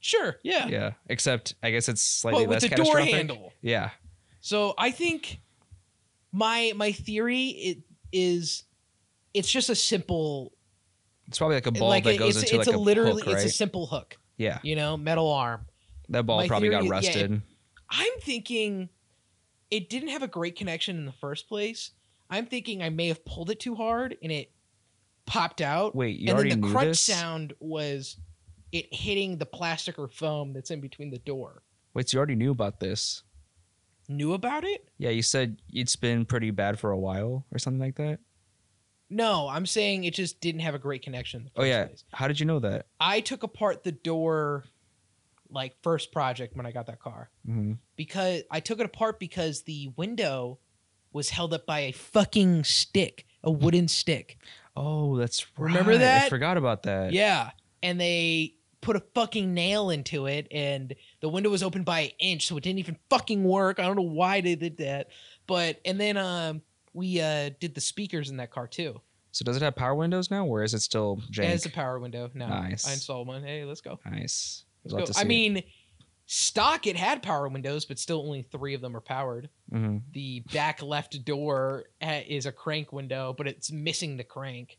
Sure. 0.00 0.36
Yeah. 0.42 0.66
Yeah. 0.66 0.90
Except 1.08 1.54
I 1.62 1.70
guess 1.70 1.88
it's 1.88 2.02
slightly 2.02 2.44
but 2.44 2.50
with 2.50 2.62
less 2.62 2.70
the 2.70 2.76
door 2.84 2.98
handle. 3.00 3.52
Yeah. 3.62 3.90
So 4.40 4.74
I 4.76 4.90
think 4.90 5.40
my 6.32 6.72
my 6.76 6.92
theory 6.92 7.46
it 7.46 7.78
is 8.12 8.64
it's 9.32 9.50
just 9.50 9.70
a 9.70 9.74
simple 9.74 10.52
It's 11.28 11.38
probably 11.38 11.56
like 11.56 11.66
a 11.66 11.72
ball 11.72 11.88
like 11.88 12.04
that 12.04 12.18
goes 12.18 12.36
it's, 12.36 12.44
into 12.50 12.58
it's 12.60 12.66
like 12.68 12.76
a 12.76 12.78
a 12.78 12.80
literally 12.80 13.22
hook, 13.22 13.32
right? 13.34 13.42
it's 13.42 13.52
a 13.52 13.56
simple 13.56 13.86
hook. 13.86 14.18
yeah. 14.36 14.58
You 14.62 14.76
know, 14.76 14.96
metal 14.98 15.30
arm. 15.32 15.64
That 16.10 16.26
ball 16.26 16.38
my 16.42 16.48
probably 16.48 16.68
got 16.68 16.82
theory- 16.82 16.88
yeah, 16.90 16.98
it- 16.98 17.06
rusted. 17.06 17.42
I'm 17.90 18.12
thinking 18.20 18.88
it 19.70 19.88
didn't 19.90 20.08
have 20.08 20.22
a 20.22 20.28
great 20.28 20.56
connection 20.56 20.96
in 20.96 21.04
the 21.06 21.12
first 21.12 21.48
place. 21.48 21.90
I'm 22.30 22.46
thinking 22.46 22.82
I 22.82 22.88
may 22.90 23.08
have 23.08 23.24
pulled 23.24 23.50
it 23.50 23.60
too 23.60 23.74
hard 23.74 24.16
and 24.22 24.32
it 24.32 24.50
popped 25.26 25.60
out. 25.60 25.94
Wait, 25.94 26.18
you 26.18 26.28
and 26.28 26.34
already 26.34 26.50
then 26.50 26.60
the 26.60 26.66
knew 26.66 26.72
crunch 26.72 26.88
this? 26.88 27.00
sound 27.00 27.52
was 27.60 28.16
it 28.72 28.92
hitting 28.92 29.38
the 29.38 29.46
plastic 29.46 29.98
or 29.98 30.08
foam 30.08 30.52
that's 30.52 30.70
in 30.70 30.80
between 30.80 31.10
the 31.10 31.18
door. 31.18 31.62
Wait, 31.94 32.08
so 32.08 32.16
you 32.16 32.18
already 32.18 32.34
knew 32.34 32.50
about 32.50 32.80
this? 32.80 33.22
Knew 34.08 34.32
about 34.34 34.64
it? 34.64 34.88
Yeah, 34.98 35.10
you 35.10 35.22
said 35.22 35.62
it's 35.72 35.96
been 35.96 36.24
pretty 36.24 36.50
bad 36.50 36.78
for 36.78 36.90
a 36.90 36.98
while 36.98 37.46
or 37.52 37.58
something 37.58 37.80
like 37.80 37.94
that. 37.96 38.18
No, 39.08 39.48
I'm 39.48 39.64
saying 39.66 40.04
it 40.04 40.14
just 40.14 40.40
didn't 40.40 40.62
have 40.62 40.74
a 40.74 40.78
great 40.78 41.02
connection. 41.02 41.40
in 41.40 41.44
the 41.44 41.50
Oh 41.56 41.62
first 41.62 41.68
yeah, 41.68 41.84
place. 41.86 42.04
how 42.12 42.26
did 42.26 42.40
you 42.40 42.46
know 42.46 42.58
that? 42.60 42.86
I 42.98 43.20
took 43.20 43.42
apart 43.44 43.84
the 43.84 43.92
door 43.92 44.64
like 45.54 45.74
first 45.82 46.12
project 46.12 46.56
when 46.56 46.66
I 46.66 46.72
got 46.72 46.86
that 46.86 47.00
car 47.00 47.30
hmm 47.46 47.74
because 47.96 48.42
I 48.50 48.60
took 48.60 48.80
it 48.80 48.86
apart 48.86 49.20
because 49.20 49.62
the 49.62 49.92
window 49.96 50.58
was 51.12 51.30
held 51.30 51.54
up 51.54 51.64
by 51.64 51.80
a 51.80 51.92
fucking 51.92 52.64
stick, 52.64 53.24
a 53.44 53.50
wooden 53.50 53.86
stick. 53.86 54.36
Oh, 54.76 55.16
that's 55.16 55.46
Remember 55.56 55.96
that? 55.96 56.24
I 56.24 56.28
forgot 56.28 56.56
about 56.56 56.82
that. 56.82 57.12
Yeah, 57.12 57.52
and 57.84 58.00
they 58.00 58.56
put 58.80 58.96
a 58.96 59.02
fucking 59.14 59.54
nail 59.54 59.90
into 59.90 60.26
it 60.26 60.46
and 60.50 60.94
the 61.20 61.28
window 61.28 61.48
was 61.48 61.62
open 61.62 61.84
by 61.84 62.00
an 62.00 62.10
inch 62.18 62.48
so 62.48 62.56
it 62.58 62.62
didn't 62.64 62.80
even 62.80 62.98
fucking 63.08 63.42
work. 63.42 63.78
I 63.78 63.84
don't 63.84 63.96
know 63.96 64.02
why 64.02 64.40
they 64.42 64.56
did 64.56 64.76
that. 64.78 65.08
But 65.46 65.80
and 65.84 65.98
then 65.98 66.16
um 66.16 66.62
we 66.92 67.20
uh 67.20 67.50
did 67.60 67.74
the 67.74 67.80
speakers 67.80 68.28
in 68.28 68.36
that 68.38 68.50
car 68.50 68.66
too. 68.66 69.00
So 69.30 69.44
does 69.44 69.56
it 69.56 69.62
have 69.62 69.74
power 69.74 69.94
windows 69.94 70.30
now, 70.30 70.46
or 70.46 70.62
is 70.62 70.74
it 70.74 70.80
still 70.80 71.16
jank? 71.30 71.44
It 71.44 71.50
has 71.50 71.66
a 71.66 71.70
power 71.70 71.98
window. 71.98 72.30
No. 72.34 72.46
Nice. 72.46 72.86
I 72.86 72.92
installed 72.92 73.26
one. 73.26 73.42
Hey, 73.42 73.64
let's 73.64 73.80
go. 73.80 73.98
nice. 74.08 74.63
I'd 74.86 74.92
Let's 74.92 75.10
go. 75.10 75.12
to 75.12 75.18
I 75.18 75.22
see 75.22 75.26
it. 75.26 75.28
mean, 75.28 75.62
stock 76.26 76.86
it 76.86 76.96
had 76.96 77.22
power 77.22 77.48
windows, 77.48 77.84
but 77.84 77.98
still 77.98 78.20
only 78.20 78.42
three 78.42 78.74
of 78.74 78.80
them 78.80 78.96
are 78.96 79.00
powered. 79.00 79.48
Mhm. 79.72 80.02
The 80.12 80.40
back 80.52 80.82
left 80.82 81.24
door 81.24 81.84
is 82.00 82.46
a 82.46 82.52
crank 82.52 82.92
window, 82.92 83.34
but 83.36 83.46
it's 83.46 83.70
missing 83.70 84.16
the 84.16 84.24
crank. 84.24 84.78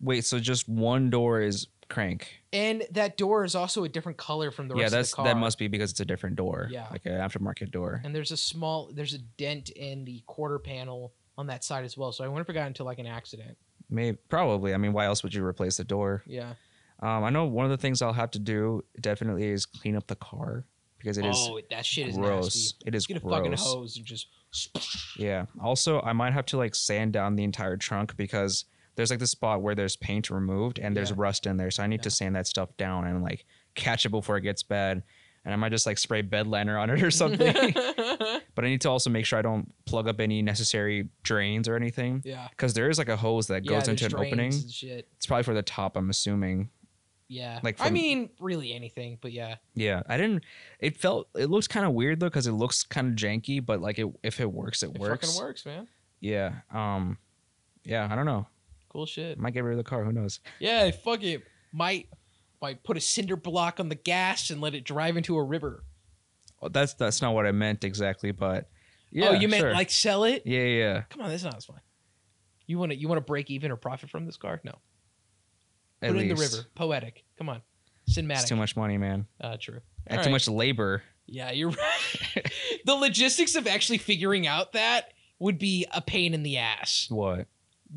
Wait, 0.00 0.24
so 0.24 0.38
just 0.38 0.68
one 0.68 1.08
door 1.10 1.40
is 1.40 1.68
crank? 1.88 2.42
And 2.52 2.84
that 2.90 3.16
door 3.16 3.44
is 3.44 3.54
also 3.54 3.84
a 3.84 3.88
different 3.88 4.18
color 4.18 4.50
from 4.50 4.68
the 4.68 4.74
yeah, 4.76 4.82
rest 4.84 4.92
that's 4.92 5.12
of 5.12 5.16
the 5.16 5.16
car. 5.16 5.24
that 5.34 5.36
must 5.40 5.58
be 5.58 5.68
because 5.68 5.90
it's 5.90 6.00
a 6.00 6.04
different 6.04 6.36
door. 6.36 6.68
Yeah. 6.70 6.88
like 6.90 7.06
an 7.06 7.12
aftermarket 7.12 7.70
door. 7.70 8.00
And 8.04 8.14
there's 8.14 8.30
a 8.32 8.36
small, 8.36 8.90
there's 8.92 9.14
a 9.14 9.18
dent 9.18 9.70
in 9.70 10.04
the 10.04 10.22
quarter 10.26 10.58
panel 10.58 11.12
on 11.38 11.46
that 11.46 11.64
side 11.64 11.84
as 11.84 11.96
well. 11.96 12.12
So 12.12 12.24
I 12.24 12.28
wouldn't 12.28 12.46
have 12.46 12.54
got 12.54 12.66
into 12.66 12.84
like 12.84 12.98
an 12.98 13.06
accident. 13.06 13.56
Maybe, 13.88 14.18
probably. 14.28 14.74
I 14.74 14.78
mean, 14.78 14.92
why 14.92 15.06
else 15.06 15.22
would 15.22 15.32
you 15.32 15.44
replace 15.44 15.76
the 15.76 15.84
door? 15.84 16.22
Yeah. 16.26 16.54
Um, 17.00 17.24
I 17.24 17.30
know 17.30 17.44
one 17.44 17.64
of 17.66 17.70
the 17.70 17.76
things 17.76 18.00
I'll 18.02 18.12
have 18.12 18.30
to 18.32 18.38
do 18.38 18.82
definitely 19.00 19.44
is 19.48 19.66
clean 19.66 19.96
up 19.96 20.06
the 20.06 20.16
car 20.16 20.64
because 20.98 21.18
it 21.18 21.26
is 21.26 21.36
oh, 21.38 21.60
that 21.70 21.84
shit 21.84 22.08
is 22.08 22.16
gross. 22.16 22.44
nasty. 22.44 22.76
It 22.86 22.94
is 22.94 23.06
Get 23.06 23.18
a 23.18 23.20
fucking 23.20 23.52
hose 23.52 23.96
and 23.96 24.06
just. 24.06 24.28
Yeah. 25.18 25.46
Also, 25.62 26.00
I 26.00 26.12
might 26.12 26.32
have 26.32 26.46
to 26.46 26.56
like 26.56 26.74
sand 26.74 27.12
down 27.12 27.36
the 27.36 27.44
entire 27.44 27.76
trunk 27.76 28.16
because 28.16 28.64
there's 28.94 29.10
like 29.10 29.18
the 29.18 29.26
spot 29.26 29.60
where 29.60 29.74
there's 29.74 29.96
paint 29.96 30.30
removed 30.30 30.78
and 30.78 30.96
there's 30.96 31.10
Yeah. 31.10 31.16
rust 31.18 31.46
in 31.46 31.58
there. 31.58 31.70
So 31.70 31.82
I 31.82 31.86
need 31.86 32.02
to 32.04 32.10
sand 32.10 32.34
that 32.36 32.46
stuff 32.46 32.74
down 32.78 33.06
and 33.06 33.22
like 33.22 33.44
catch 33.74 34.06
it 34.06 34.10
before 34.10 34.38
it 34.38 34.42
gets 34.42 34.62
bad. 34.62 35.02
And 35.44 35.52
I 35.52 35.56
might 35.56 35.68
just 35.68 35.86
like 35.86 35.98
spray 35.98 36.22
bed 36.22 36.46
liner 36.48 36.76
on 36.78 36.90
it 36.90 37.02
or 37.02 37.10
something. 37.10 37.52
but 38.54 38.64
I 38.64 38.68
need 38.68 38.80
to 38.80 38.90
also 38.90 39.10
make 39.10 39.26
sure 39.26 39.38
I 39.38 39.42
don't 39.42 39.70
plug 39.84 40.08
up 40.08 40.18
any 40.20 40.42
necessary 40.42 41.08
drains 41.22 41.68
or 41.68 41.76
anything 41.76 42.22
yeah. 42.24 42.48
because 42.50 42.72
there 42.74 42.88
is 42.88 42.98
like 42.98 43.08
a 43.10 43.16
hose 43.16 43.46
that 43.48 43.64
Yeah, 43.64 43.72
goes 43.78 43.86
into 43.88 44.06
an 44.06 44.14
opening. 44.14 44.36
drains 44.36 44.62
and 44.64 44.72
Shit. 44.72 45.08
It's 45.16 45.26
probably 45.26 45.44
for 45.44 45.54
the 45.54 45.62
top, 45.62 45.96
I'm 45.96 46.10
assuming. 46.10 46.70
Yeah. 47.28 47.60
Like 47.62 47.76
I 47.80 47.90
mean, 47.90 48.30
really 48.40 48.72
anything, 48.72 49.18
but 49.20 49.32
yeah. 49.32 49.56
Yeah, 49.74 50.02
I 50.08 50.16
didn't. 50.16 50.44
It 50.78 50.96
felt. 50.96 51.28
It 51.34 51.50
looks 51.50 51.66
kind 51.66 51.84
of 51.84 51.92
weird 51.92 52.20
though 52.20 52.26
because 52.26 52.46
it 52.46 52.52
looks 52.52 52.84
kind 52.84 53.08
of 53.08 53.14
janky, 53.14 53.64
but 53.64 53.80
like 53.80 53.98
it, 53.98 54.06
if 54.22 54.40
it 54.40 54.52
works, 54.52 54.82
it, 54.82 54.90
works. 54.90 54.96
It 54.96 55.00
works. 55.00 55.26
fucking 55.28 55.44
works, 55.44 55.66
man. 55.66 55.88
Yeah. 56.20 56.52
Um. 56.72 57.18
Yeah. 57.84 58.08
I 58.10 58.14
don't 58.14 58.26
know. 58.26 58.46
Cool 58.88 59.06
shit. 59.06 59.38
Might 59.38 59.54
get 59.54 59.64
rid 59.64 59.72
of 59.72 59.84
the 59.84 59.88
car. 59.88 60.04
Who 60.04 60.12
knows? 60.12 60.40
Yeah, 60.58 60.90
fuck 60.90 61.22
it. 61.22 61.42
Might 61.72 62.08
might 62.62 62.82
put 62.82 62.96
a 62.96 63.00
cinder 63.00 63.36
block 63.36 63.80
on 63.80 63.88
the 63.88 63.94
gas 63.94 64.50
and 64.50 64.60
let 64.60 64.74
it 64.74 64.84
drive 64.84 65.16
into 65.16 65.36
a 65.36 65.42
river. 65.42 65.84
Well, 66.60 66.70
that's 66.70 66.94
that's 66.94 67.20
not 67.20 67.34
what 67.34 67.46
I 67.46 67.52
meant 67.52 67.84
exactly, 67.84 68.30
but 68.32 68.68
yeah. 69.10 69.28
oh, 69.28 69.32
you 69.32 69.48
meant 69.48 69.60
sure. 69.60 69.72
like 69.72 69.90
sell 69.90 70.24
it? 70.24 70.42
Yeah, 70.46 70.60
yeah. 70.60 70.78
yeah. 70.78 71.02
Come 71.10 71.22
on, 71.22 71.30
that's 71.30 71.44
not 71.44 71.56
as 71.56 71.64
fun. 71.64 71.80
You 72.66 72.78
want 72.78 72.92
to 72.92 72.98
you 72.98 73.08
want 73.08 73.18
to 73.18 73.24
break 73.24 73.50
even 73.50 73.70
or 73.70 73.76
profit 73.76 74.10
from 74.10 74.26
this 74.26 74.36
car? 74.36 74.60
No. 74.64 74.78
Put 76.00 76.10
it 76.10 76.16
in 76.16 76.28
the 76.28 76.34
least. 76.34 76.54
river. 76.56 76.66
Poetic. 76.74 77.24
Come 77.38 77.48
on. 77.48 77.62
Cinematic. 78.10 78.32
It's 78.32 78.48
too 78.48 78.56
much 78.56 78.76
money, 78.76 78.98
man. 78.98 79.26
Uh, 79.40 79.56
true. 79.60 79.80
And 80.06 80.18
All 80.18 80.24
too 80.24 80.28
right. 80.28 80.32
much 80.32 80.48
labor. 80.48 81.02
Yeah, 81.26 81.50
you're 81.50 81.70
right. 81.70 82.52
the 82.84 82.94
logistics 82.94 83.56
of 83.56 83.66
actually 83.66 83.98
figuring 83.98 84.46
out 84.46 84.72
that 84.74 85.12
would 85.38 85.58
be 85.58 85.86
a 85.92 86.00
pain 86.00 86.34
in 86.34 86.42
the 86.44 86.58
ass. 86.58 87.06
What? 87.10 87.46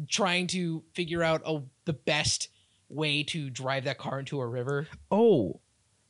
Trying 0.08 0.48
to 0.48 0.84
figure 0.94 1.24
out 1.24 1.42
a, 1.46 1.62
the 1.86 1.94
best 1.94 2.50
way 2.90 3.22
to 3.24 3.50
drive 3.52 3.84
that 3.84 3.98
car 4.00 4.20
into 4.20 4.40
a 4.40 4.48
river. 4.48 4.88
Oh, 5.12 5.60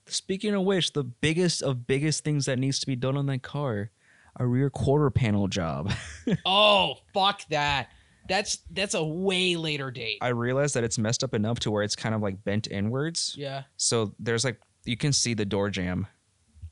speaking 0.05 0.53
of 0.55 0.63
which, 0.63 0.93
the 0.93 1.03
biggest 1.03 1.61
of 1.61 1.85
biggest 1.87 2.23
things 2.23 2.45
that 2.45 2.57
needs 2.57 2.79
to 2.79 2.87
be 2.87 2.95
done 2.95 3.17
on 3.17 3.25
that 3.25 3.41
car, 3.43 3.91
a 4.37 4.47
rear 4.47 4.69
quarter 4.69 5.09
panel 5.09 5.47
job. 5.47 5.91
Oh, 6.45 6.95
fuck 7.13 7.41
that. 7.49 7.89
That's 8.29 8.59
that's 8.71 8.93
a 8.93 9.03
way 9.03 9.55
later 9.57 9.91
date. 9.91 10.19
I 10.21 10.29
realized 10.29 10.75
that 10.75 10.83
it's 10.85 10.97
messed 10.97 11.23
up 11.23 11.33
enough 11.33 11.59
to 11.61 11.71
where 11.71 11.83
it's 11.83 11.95
kind 11.95 12.15
of 12.15 12.21
like 12.21 12.41
bent 12.45 12.67
inwards. 12.71 13.35
yeah, 13.37 13.63
So 13.75 14.15
there's 14.19 14.45
like 14.45 14.61
you 14.85 14.95
can 14.95 15.11
see 15.11 15.33
the 15.33 15.45
door 15.45 15.69
jam. 15.69 16.07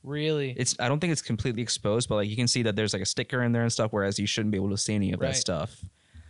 really. 0.03 0.55
It's 0.57 0.75
I 0.79 0.87
don't 0.87 0.99
think 0.99 1.11
it's 1.11 1.21
completely 1.21 1.61
exposed, 1.61 2.07
but 2.07 2.15
like 2.15 2.29
you 2.29 2.35
can 2.37 2.47
see 2.47 2.63
that 2.63 2.75
there's 2.75 2.93
like 2.93 3.01
a 3.01 3.05
sticker 3.05 3.43
in 3.43 3.51
there 3.51 3.63
and 3.63 3.73
stuff. 3.73 3.91
Whereas 3.91 4.17
you 4.19 4.27
shouldn't 4.27 4.51
be 4.51 4.57
able 4.57 4.69
to 4.69 4.77
see 4.77 4.95
any 4.95 5.11
of 5.11 5.19
Right. 5.19 5.29
that 5.33 5.35
stuff. 5.35 5.83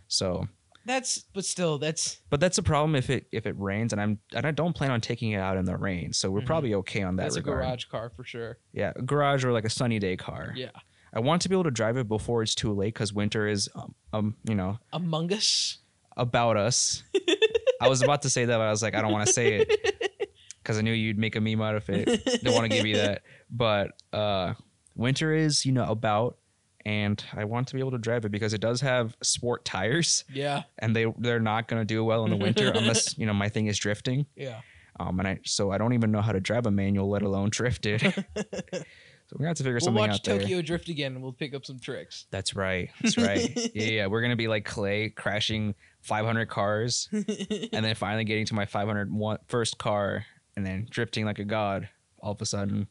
So, 0.08 0.48
that's 0.86 1.18
but 1.34 1.44
still 1.44 1.76
that's 1.78 2.18
but 2.30 2.40
that's 2.40 2.56
a 2.58 2.62
problem 2.62 2.96
if 2.96 3.10
it 3.10 3.26
if 3.30 3.44
it 3.46 3.54
rains, 3.58 3.92
and 3.92 4.00
I'm 4.00 4.18
and 4.34 4.46
I 4.46 4.50
don't 4.50 4.74
plan 4.74 4.90
on 4.90 5.00
taking 5.02 5.32
it 5.32 5.38
out 5.40 5.56
in 5.58 5.66
the 5.66 5.76
rain. 5.76 6.12
So 6.14 6.30
we're 6.30 6.40
Mhm. 6.40 6.46
probably 6.46 6.74
okay 6.74 7.02
on 7.02 7.16
that 7.16 7.24
that's 7.24 7.36
regard. 7.36 7.58
a 7.58 7.62
garage 7.66 7.84
car 7.84 8.10
for 8.16 8.24
sure. 8.24 8.56
Yeah, 8.72 8.92
a 8.96 9.02
garage 9.02 9.44
or 9.44 9.52
like 9.52 9.66
a 9.66 9.70
sunny 9.70 9.98
day 9.98 10.16
car. 10.16 10.54
Yeah. 10.56 10.70
I 11.14 11.20
want 11.20 11.42
to 11.42 11.48
be 11.48 11.54
able 11.54 11.64
to 11.64 11.70
drive 11.70 11.96
it 11.96 12.08
before 12.08 12.42
it's 12.42 12.54
too 12.54 12.72
late 12.72 12.94
because 12.94 13.12
winter 13.12 13.46
is, 13.48 13.68
um, 13.74 13.94
um, 14.12 14.36
you 14.48 14.54
know, 14.54 14.78
Among 14.92 15.32
Us. 15.32 15.78
about 16.16 16.56
us. 16.56 17.02
I 17.80 17.88
was 17.88 18.02
about 18.02 18.22
to 18.22 18.30
say 18.30 18.44
that, 18.44 18.56
but 18.56 18.66
I 18.66 18.70
was 18.70 18.82
like, 18.82 18.94
I 18.94 19.00
don't 19.02 19.12
want 19.12 19.26
to 19.26 19.32
say 19.32 19.54
it 19.60 20.18
because 20.62 20.78
I 20.78 20.80
knew 20.82 20.92
you'd 20.92 21.18
make 21.18 21.36
a 21.36 21.40
meme 21.40 21.62
out 21.62 21.76
of 21.76 21.88
it. 21.88 22.42
Don't 22.42 22.54
want 22.54 22.64
to 22.70 22.76
give 22.76 22.84
you 22.86 22.96
that, 22.96 23.22
but 23.50 23.92
uh, 24.12 24.54
winter 24.96 25.32
is, 25.32 25.64
you 25.64 25.72
know, 25.72 25.84
about, 25.84 26.36
and 26.84 27.22
I 27.34 27.44
want 27.44 27.68
to 27.68 27.74
be 27.74 27.80
able 27.80 27.92
to 27.92 27.98
drive 27.98 28.24
it 28.24 28.30
because 28.32 28.52
it 28.52 28.60
does 28.60 28.80
have 28.80 29.16
sport 29.22 29.64
tires, 29.64 30.24
Yeah, 30.32 30.62
and 30.78 30.94
they 30.96 31.06
they're 31.18 31.40
not 31.40 31.68
gonna 31.68 31.84
do 31.84 32.02
well 32.04 32.24
in 32.24 32.30
the 32.30 32.36
winter 32.36 32.70
unless 32.74 33.16
you 33.18 33.26
know 33.26 33.34
my 33.34 33.48
thing 33.48 33.66
is 33.66 33.78
drifting. 33.78 34.26
yeah. 34.36 34.60
Um, 35.00 35.18
and 35.20 35.28
I 35.28 35.38
so 35.44 35.70
I 35.70 35.78
don't 35.78 35.92
even 35.92 36.10
know 36.10 36.20
how 36.22 36.32
to 36.32 36.40
drive 36.40 36.66
a 36.66 36.70
manual, 36.72 37.08
let 37.08 37.22
alone 37.22 37.50
drift 37.50 37.86
it. 37.86 38.02
so 39.28 39.36
we're 39.38 39.44
gonna 39.44 39.48
have 39.50 39.56
to 39.58 39.62
figure 39.62 39.74
We'll 39.74 39.80
something 39.80 40.00
watch 40.00 40.10
out 40.10 40.24
there. 40.24 40.38
Tokyo 40.40 40.62
Drift 40.62 40.88
again, 40.88 41.12
and 41.12 41.22
we'll 41.22 41.32
pick 41.34 41.54
up 41.54 41.66
some 41.66 41.78
tricks. 41.78 42.24
That's 42.30 42.56
right. 42.56 42.88
That's 43.02 43.18
right. 43.18 43.54
yeah, 43.74 43.84
yeah, 43.84 44.06
we're 44.06 44.22
gonna 44.22 44.36
be 44.36 44.48
like 44.48 44.64
Clay 44.64 45.10
crashing 45.10 45.74
500 46.00 46.46
cars, 46.46 47.08
and 47.12 47.84
then 47.84 47.94
finally 47.94 48.24
getting 48.24 48.46
to 48.46 48.54
my 48.54 48.64
500 48.64 49.12
one, 49.12 49.38
first 49.46 49.76
car, 49.76 50.24
and 50.56 50.64
then 50.64 50.86
drifting 50.88 51.24
like 51.26 51.38
a 51.38 51.44
god. 51.44 51.88
All 52.20 52.32
of 52.32 52.40
a 52.40 52.46
sudden, 52.46 52.88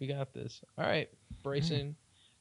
we 0.00 0.08
got 0.08 0.34
this. 0.34 0.60
All 0.76 0.84
right, 0.84 1.08
Bryson. 1.44 1.94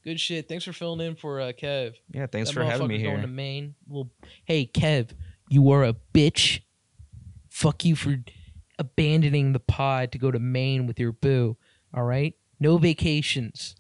Good 0.04 0.20
shit. 0.20 0.48
Thanks 0.50 0.64
for 0.66 0.74
filling 0.74 1.06
in 1.06 1.16
for 1.16 1.40
uh, 1.42 1.52
Kev. 1.52 1.94
yeah. 2.12 2.26
Thanks 2.28 2.50
That 2.50 2.56
for 2.56 2.64
having 2.64 2.88
me 2.88 2.98
here. 2.98 3.12
Going 3.12 3.22
to 3.22 3.28
Maine. 3.28 3.76
Well, 3.88 4.10
hey 4.46 4.66
Kev, 4.66 5.12
you 5.50 5.70
are 5.72 5.84
a 5.84 5.94
bitch. 6.14 6.62
Fuck 7.50 7.86
you 7.86 7.96
for 7.96 8.18
abandoning 8.80 9.54
the 9.54 9.60
pod 9.60 10.12
to 10.14 10.18
go 10.18 10.32
to 10.32 10.40
Maine 10.40 10.88
with 10.88 11.00
your 11.00 11.12
boo. 11.12 11.58
All 11.94 12.04
right, 12.04 12.34
no 12.60 12.78
vacations. 12.78 13.76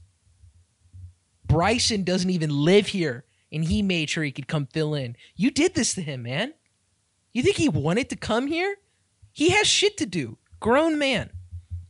Bryson 1.45 2.03
doesn't 2.03 2.29
even 2.29 2.49
live 2.49 2.87
here, 2.87 3.25
and 3.51 3.63
he 3.65 3.81
made 3.81 4.09
sure 4.09 4.23
he 4.23 4.31
could 4.31 4.47
come 4.47 4.67
fill 4.67 4.93
in. 4.93 5.15
You 5.35 5.51
did 5.51 5.75
this 5.75 5.93
to 5.95 6.01
him, 6.01 6.23
man. 6.23 6.53
You 7.33 7.43
think 7.43 7.55
he 7.55 7.69
wanted 7.69 8.09
to 8.09 8.15
come 8.15 8.47
here? 8.47 8.77
He 9.31 9.51
has 9.51 9.67
shit 9.67 9.97
to 9.97 10.05
do. 10.05 10.37
Grown 10.59 10.97
man. 10.97 11.31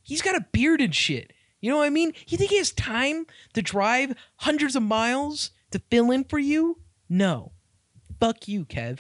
He's 0.04 0.22
got 0.22 0.36
a 0.36 0.46
beard 0.52 0.82
and 0.82 0.94
shit. 0.94 1.34
You 1.60 1.72
know 1.72 1.78
what 1.78 1.86
I 1.86 1.90
mean? 1.90 2.14
You 2.28 2.38
think 2.38 2.52
he 2.52 2.58
has 2.58 2.72
time 2.72 3.26
to 3.54 3.62
drive 3.62 4.16
hundreds 4.38 4.76
of 4.76 4.84
miles 4.84 5.52
to 5.72 5.82
fill 5.90 6.12
in 6.12 6.24
for 6.24 6.40
you? 6.40 6.80
No. 7.10 7.52
Fuck 8.20 8.48
you, 8.48 8.66
Kev. 8.66 9.00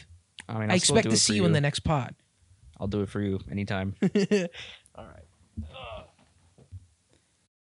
I 0.49 0.53
mean, 0.53 0.69
I 0.69 0.73
I'll 0.73 0.77
expect 0.77 1.09
to 1.09 1.18
see 1.18 1.34
for 1.34 1.35
you 1.38 1.45
in 1.45 1.51
the 1.51 1.61
next 1.61 1.80
pod. 1.81 2.15
I'll 2.80 2.88
do 2.88 3.01
it 3.01 3.09
for 3.09 3.22
you 3.22 3.39
anytime. 3.51 3.95